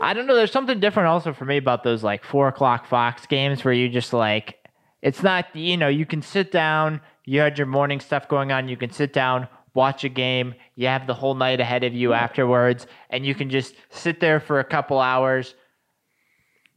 I 0.02 0.14
don't 0.14 0.28
know. 0.28 0.36
There's 0.36 0.52
something 0.52 0.80
different 0.80 1.08
also 1.10 1.34
for 1.34 1.46
me 1.46 1.58
about 1.58 1.84
those 1.84 2.04
like 2.04 2.24
four 2.24 2.48
o'clock 2.48 2.86
Fox 2.86 3.26
games 3.26 3.66
where 3.66 3.74
you 3.74 3.90
just 3.90 4.14
like, 4.14 4.56
it's 5.02 5.22
not, 5.24 5.54
you 5.56 5.76
know, 5.78 5.88
you 5.90 6.06
can 6.06 6.22
sit 6.22 6.52
down, 6.52 7.02
you 7.26 7.40
had 7.42 7.58
your 7.58 7.68
morning 7.68 8.00
stuff 8.00 8.28
going 8.28 8.52
on, 8.52 8.68
you 8.70 8.78
can 8.78 8.92
sit 8.92 9.12
down, 9.14 9.48
watch 9.74 10.04
a 10.04 10.10
game, 10.10 10.56
you 10.76 10.88
have 10.88 11.06
the 11.08 11.14
whole 11.14 11.36
night 11.36 11.60
ahead 11.60 11.84
of 11.84 11.94
you 11.94 12.14
afterwards, 12.14 12.88
and 13.10 13.26
you 13.26 13.36
can 13.36 13.50
just 13.50 13.76
sit 13.90 14.20
there 14.20 14.40
for 14.40 14.60
a 14.60 14.64
couple 14.64 15.00
hours, 15.00 15.54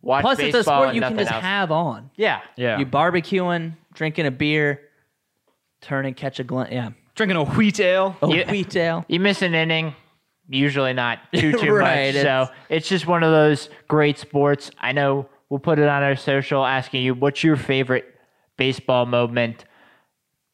watch 0.03 0.23
Plus, 0.23 0.39
it's 0.41 0.55
a 0.57 0.63
sport 0.65 0.95
you 0.95 1.01
can 1.01 1.17
just 1.19 1.31
else. 1.33 1.43
have 1.43 1.71
on. 1.71 2.11
Yeah. 2.17 2.41
yeah. 2.57 2.79
You 2.79 2.87
barbecuing, 2.87 3.77
drinking 3.95 4.27
a 4.27 4.31
beer, 4.33 4.81
turn 5.83 6.07
and 6.07 6.17
catch 6.17 6.41
a 6.41 6.45
glint. 6.45 6.73
Yeah, 6.73 6.91
drinking 7.15 7.37
a 7.37 7.45
wheat 7.45 7.79
ale. 7.81 8.17
a 8.23 8.29
Yeah. 8.29 8.51
wheat 8.51 8.75
ale. 8.77 9.05
You 9.09 9.21
miss 9.21 9.43
an 9.43 9.55
inning, 9.55 9.95
usually 10.49 10.93
not 10.95 11.19
too 11.35 11.53
too 11.59 11.73
Right, 11.73 12.15
much. 12.15 12.23
So 12.23 12.43
it's- 12.43 12.51
it's 12.71 12.89
just 12.89 13.07
one 13.07 13.23
of 13.23 13.31
those 13.33 13.69
great 13.89 14.19
sports. 14.19 14.71
I 14.79 14.93
know 14.93 15.29
we'll 15.51 15.61
put 15.61 15.79
it 15.79 15.89
on 15.89 16.03
our 16.03 16.17
social 16.17 16.65
asking 16.65 17.03
you 17.03 17.13
what's 17.15 17.45
your 17.45 17.57
favorite 17.57 18.07
baseball 18.57 19.05
moment. 19.07 19.65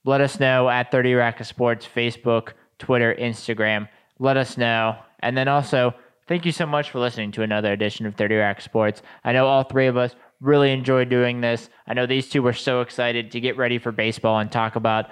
Let 0.05 0.21
us 0.21 0.41
know 0.41 0.69
at 0.69 0.91
30 0.91 1.15
Rack 1.15 1.41
of 1.41 1.47
Sports, 1.47 1.87
Facebook, 1.87 2.53
Twitter, 2.79 3.15
Instagram. 3.15 3.89
Let 4.19 4.37
us 4.37 4.57
know. 4.57 4.97
And 5.21 5.37
then 5.37 5.49
also, 5.49 5.95
thank 6.27 6.47
you 6.47 6.53
so 6.53 6.65
much 6.67 6.91
for 6.91 6.99
listening 7.01 7.33
to 7.33 7.43
another 7.43 7.73
edition 7.73 8.07
of 8.07 8.15
30 8.15 8.37
Rack 8.37 8.59
of 8.59 8.65
Sports. 8.65 9.03
I 9.25 9.33
know 9.33 9.47
all 9.47 9.65
three 9.65 9.87
of 9.87 9.97
us 9.97 10.15
really 10.41 10.73
enjoyed 10.73 11.09
doing 11.09 11.41
this. 11.41 11.69
I 11.87 11.95
know 11.95 12.07
these 12.07 12.29
two 12.29 12.43
were 12.43 12.53
so 12.53 12.81
excited 12.81 13.31
to 13.33 13.41
get 13.41 13.57
ready 13.57 13.79
for 13.79 13.93
baseball 13.93 14.39
and 14.39 14.51
talk 14.51 14.77
about 14.77 15.07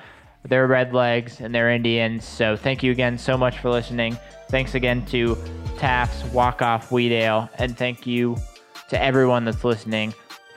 their 0.45 0.67
Red 0.67 0.95
Legs 0.95 1.41
and 1.41 1.55
their 1.55 1.71
Indians. 1.71 2.25
So 2.25 2.57
thank 2.57 2.83
you 2.83 2.93
again 2.93 3.19
so 3.19 3.37
much 3.37 3.59
for 3.59 3.71
listening. 3.71 4.17
Thanks 4.49 4.75
again 4.75 5.05
to 5.07 5.37
Taft's 5.77 6.25
Walk 6.33 6.63
Off 6.63 6.93
Wheat 6.93 7.13
Ale. 7.13 7.51
And 7.59 7.77
thank 7.77 8.07
you 8.07 8.37
to 8.89 9.03
everyone 9.03 9.45
that's 9.45 9.65
listening 9.65 10.15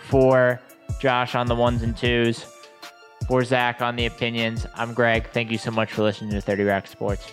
for 0.08 0.60
Josh 1.00 1.34
on 1.36 1.48
the 1.48 1.56
ones 1.56 1.82
and 1.82 1.98
twos, 1.98 2.46
for 3.28 3.44
Zach 3.44 3.82
on 3.82 3.96
the 3.96 4.06
opinions. 4.06 4.68
I'm 4.76 4.94
Greg. 4.94 5.30
Thank 5.32 5.52
you 5.52 5.58
so 5.58 5.72
much 5.72 5.94
for 5.94 6.04
listening 6.04 6.32
to 6.32 6.42
30 6.42 6.64
Rack 6.64 6.88
Sports. 6.88 7.32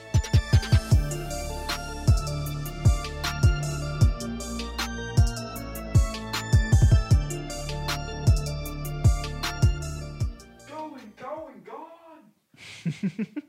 Going, 12.86 12.94
going, 13.02 13.26
gone. 13.34 13.42